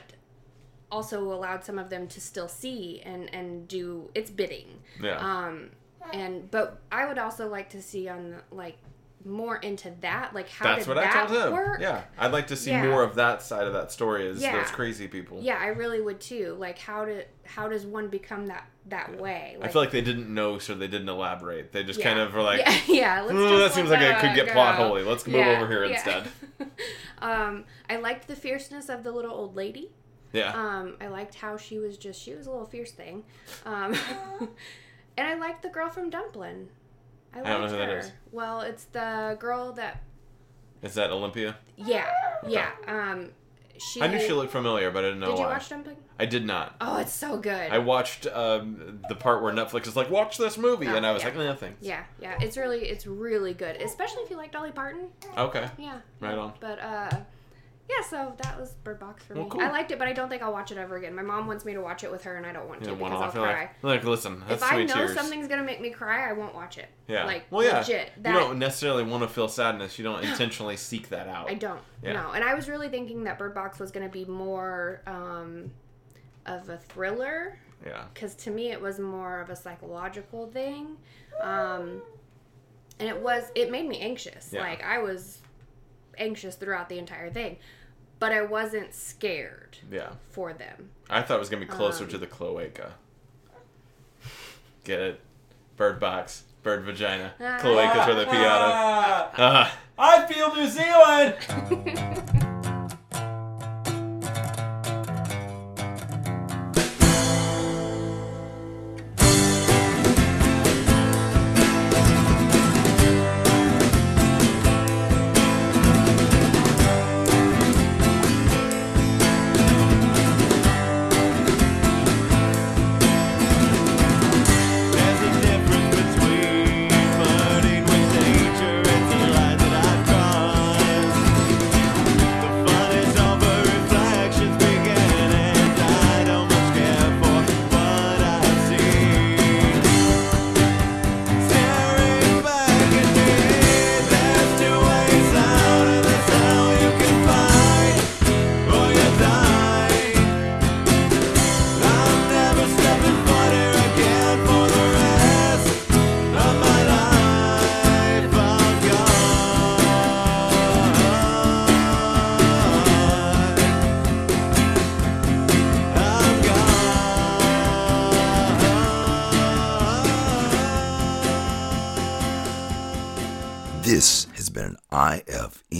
also 0.91 1.21
allowed 1.31 1.63
some 1.63 1.77
of 1.77 1.89
them 1.89 2.07
to 2.07 2.21
still 2.21 2.47
see 2.47 3.01
and 3.05 3.33
and 3.33 3.67
do 3.67 4.09
its 4.15 4.29
bidding. 4.29 4.79
Yeah. 5.01 5.17
Um, 5.17 5.69
and 6.13 6.49
but 6.51 6.79
I 6.91 7.05
would 7.07 7.17
also 7.17 7.47
like 7.49 7.69
to 7.71 7.81
see 7.81 8.07
on 8.09 8.31
the, 8.31 8.55
like 8.55 8.77
more 9.23 9.57
into 9.57 9.91
that, 10.01 10.35
like 10.35 10.47
how 10.49 10.65
That's 10.65 10.85
did 10.85 10.87
what 10.95 10.97
I 10.99 11.05
that 11.11 11.27
told 11.27 11.41
him. 11.47 11.51
work? 11.53 11.79
Yeah, 11.81 12.03
I'd 12.17 12.31
like 12.31 12.47
to 12.47 12.55
see 12.55 12.69
Yeah. 12.69 12.85
more 12.87 13.01
of 13.03 13.15
that 13.15 13.41
side 13.41 13.65
of 13.65 13.73
that 13.73 13.91
story. 13.91 14.27
Is 14.27 14.39
Yeah. 14.41 14.55
those 14.61 14.69
crazy 14.69 15.07
people? 15.07 15.39
Yeah, 15.41 15.57
I 15.59 15.67
really 15.67 15.99
would 15.99 16.19
too. 16.21 16.55
Like 16.59 16.77
how 16.77 17.05
did 17.05 17.27
how 17.43 17.67
does 17.67 17.85
one 17.85 18.07
become 18.09 18.45
that 18.47 18.67
that 18.87 19.19
way? 19.19 19.57
I 19.59 19.67
feel 19.69 19.81
like 19.81 19.89
they 19.89 20.01
didn't 20.03 20.31
know, 20.31 20.59
so 20.59 20.75
they 20.75 20.87
didn't 20.87 21.09
elaborate. 21.09 21.71
They 21.71 21.83
just 21.83 22.01
kind 22.01 22.19
Yeah. 22.19 22.25
of 22.25 22.35
were 22.35 22.43
like, 22.43 22.59
yeah, 22.67 22.77
yeah 22.87 23.21
let's 23.21 23.31
"Hmm, 23.33 23.39
just 23.49 23.63
that 23.63 23.73
seems 23.73 23.89
like 23.89 24.01
it 24.01 24.19
could 24.19 24.35
get 24.35 24.49
plot 24.53 24.77
go." 24.77 24.89
holy. 24.89 25.01
Let's 25.03 25.25
move 25.25 25.37
Yeah, 25.37 25.57
over 25.59 25.67
here 25.67 25.85
yeah. 25.85 25.93
instead." 25.93 26.27
um, 27.19 27.65
I 27.89 27.95
liked 27.95 28.27
the 28.27 28.35
fierceness 28.35 28.89
of 28.89 29.03
the 29.03 29.11
little 29.11 29.31
old 29.33 29.55
lady. 29.55 29.89
Yeah. 30.33 30.51
Um, 30.53 30.97
I 31.01 31.07
liked 31.07 31.33
how 31.35 31.57
she 31.57 31.79
was 31.79 31.97
just 31.97 32.21
she 32.21 32.35
was 32.35 32.45
a 32.45 32.51
little 32.51 32.65
fierce 32.67 32.91
thing. 32.91 33.23
Um, 33.65 33.95
and 35.17 35.27
I 35.27 35.35
like 35.35 35.61
the 35.61 35.69
girl 35.69 35.89
from 35.89 36.09
Dumplin. 36.09 36.69
I 37.33 37.37
liked 37.37 37.47
don't 37.47 37.61
know 37.61 37.67
who 37.67 37.77
that 37.77 37.89
her. 37.89 37.97
is. 37.99 38.11
Well, 38.31 38.61
it's 38.61 38.85
the 38.85 39.35
girl 39.39 39.73
that 39.73 40.01
Is 40.81 40.93
that 40.95 41.11
Olympia? 41.11 41.57
yeah 41.77 42.09
yeah 42.47 42.69
um 42.87 43.29
she. 43.77 44.01
I 44.01 44.07
knew 44.07 44.19
she 44.19 44.31
looked 44.31 44.53
familiar, 44.53 44.89
but 44.89 45.03
I 45.03 45.07
didn't 45.09 45.19
know 45.19 45.31
Did 45.31 45.39
you 45.39 45.43
why. 45.45 45.51
watch 45.53 45.67
Dumpling? 45.67 45.97
I 46.17 46.25
did 46.25 46.45
not. 46.45 46.77
Oh, 46.79 46.95
it's 46.97 47.11
so 47.13 47.35
good. 47.37 47.69
I 47.71 47.79
watched 47.79 48.25
um, 48.27 49.01
the 49.09 49.15
part 49.15 49.43
where 49.43 49.51
Netflix 49.53 49.85
is 49.85 49.97
like, 49.97 50.09
"Watch 50.09 50.37
this 50.37 50.57
movie," 50.57 50.87
Oh, 50.87 50.95
and 50.95 51.05
I 51.05 51.11
was 51.11 51.23
yeah. 51.23 51.27
like, 51.27 51.37
"No, 51.37 51.53
thanks." 51.55 51.85
yeah, 51.85 52.05
yeah, 52.21 52.37
it's 52.39 52.55
really 52.55 52.85
it's 52.85 53.05
really 53.05 53.53
good, 53.53 53.75
especially 53.81 54.23
if 54.23 54.29
you 54.29 54.37
like 54.37 54.53
Dolly 54.53 54.71
Parton. 54.71 55.09
Okay. 55.37 55.67
Yeah. 55.77 55.97
Right 56.21 56.37
on. 56.37 56.53
But 56.61 56.79
uh 56.79 57.09
yeah, 57.89 58.03
so 58.09 58.33
that 58.41 58.59
was 58.59 58.71
Bird 58.83 58.99
Box 58.99 59.23
for 59.23 59.35
Well, 59.35 59.43
me. 59.43 59.49
cool. 59.49 59.61
I 59.61 59.69
liked 59.69 59.91
it, 59.91 59.99
but 59.99 60.07
I 60.07 60.13
don't 60.13 60.27
think 60.29 60.41
I'll 60.41 60.51
watch 60.51 60.71
it 60.71 60.77
ever 60.77 60.95
again. 60.97 61.13
My 61.15 61.21
mom 61.21 61.45
wants 61.47 61.65
me 61.65 61.73
to 61.73 61.81
watch 61.81 62.03
it 62.03 62.11
with 62.11 62.23
her, 62.23 62.35
and 62.35 62.45
I 62.45 62.51
don't 62.51 62.67
want 62.67 62.83
to 62.83 62.89
Yeah, 62.89 62.95
because 62.95 63.11
I'll 63.21 63.31
cry. 63.31 63.61
Like, 63.61 63.83
like, 63.83 64.03
listen, 64.03 64.43
that's 64.47 64.63
if 64.63 64.71
I 64.71 64.83
know 64.85 64.93
tears. 64.93 65.13
something's 65.13 65.47
gonna 65.47 65.63
make 65.63 65.79
me 65.81 65.91
cry, 65.91 66.29
I 66.29 66.33
won't 66.33 66.55
watch 66.55 66.77
it. 66.77 66.89
Yeah. 67.07 67.25
Like 67.25 67.45
well, 67.51 67.63
yeah. 67.65 67.79
legit. 67.79 68.11
That 68.23 68.33
you 68.33 68.39
don't 68.39 68.57
necessarily 68.59 69.03
want 69.03 69.21
to 69.23 69.29
feel 69.29 69.47
sadness. 69.47 69.97
You 69.99 70.03
don't 70.03 70.23
intentionally 70.23 70.77
seek 70.89 71.09
that 71.09 71.27
out. 71.27 71.49
I 71.49 71.53
don't. 71.53 71.79
Yeah. 72.03 72.13
No. 72.13 72.31
And 72.31 72.43
I 72.43 72.53
was 72.55 72.67
really 72.67 72.89
thinking 72.89 73.23
that 73.25 73.37
Bird 73.37 73.53
Box 73.53 73.79
was 73.79 73.91
gonna 73.91 74.09
be 74.09 74.25
more 74.25 75.01
um 75.05 75.71
of 76.47 76.69
a 76.69 76.77
thriller 76.77 77.57
Yeah. 77.85 78.03
because 78.13 78.35
to 78.35 78.51
me 78.51 78.71
it 78.71 78.79
was 78.81 78.99
more 78.99 79.39
of 79.41 79.49
a 79.49 79.55
psychological 79.55 80.45
thing 80.47 80.97
um 81.41 82.01
and 82.99 83.09
it 83.09 83.19
was 83.19 83.45
it 83.55 83.71
made 83.71 83.87
me 83.87 83.99
anxious 83.99 84.49
Yeah. 84.53 84.61
like 84.61 84.83
i 84.83 84.99
was 84.99 85.39
anxious 86.17 86.55
throughout 86.55 86.89
the 86.89 86.97
entire 86.97 87.29
thing 87.29 87.57
but 88.19 88.31
i 88.31 88.41
wasn't 88.41 88.93
scared 88.93 89.77
Yeah. 89.91 90.11
for 90.31 90.53
them 90.53 90.89
I 91.09 91.21
thought 91.21 91.35
it 91.35 91.39
was 91.39 91.49
gonna 91.49 91.65
be 91.65 91.71
closer 91.71 92.03
Um, 92.05 92.09
to 92.11 92.17
the 92.17 92.25
cloaca. 92.27 92.93
Get 94.83 94.99
it? 94.99 95.19
Bird 95.77 95.99
box. 95.99 96.43
Bird 96.63 96.83
vagina. 96.83 97.33
Ah. 97.39 97.59
Cloacas 97.61 98.05
where 98.07 98.15
they 98.15 98.25
pee 98.25 98.37
out 98.37 98.61
of. 98.61 99.33
Ah. 99.37 99.77
I 99.99 100.25
feel 100.25 100.55
New 100.55 100.67
Zealand. 100.67 101.35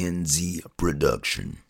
IFNZ 0.06 0.62
production. 0.78 1.65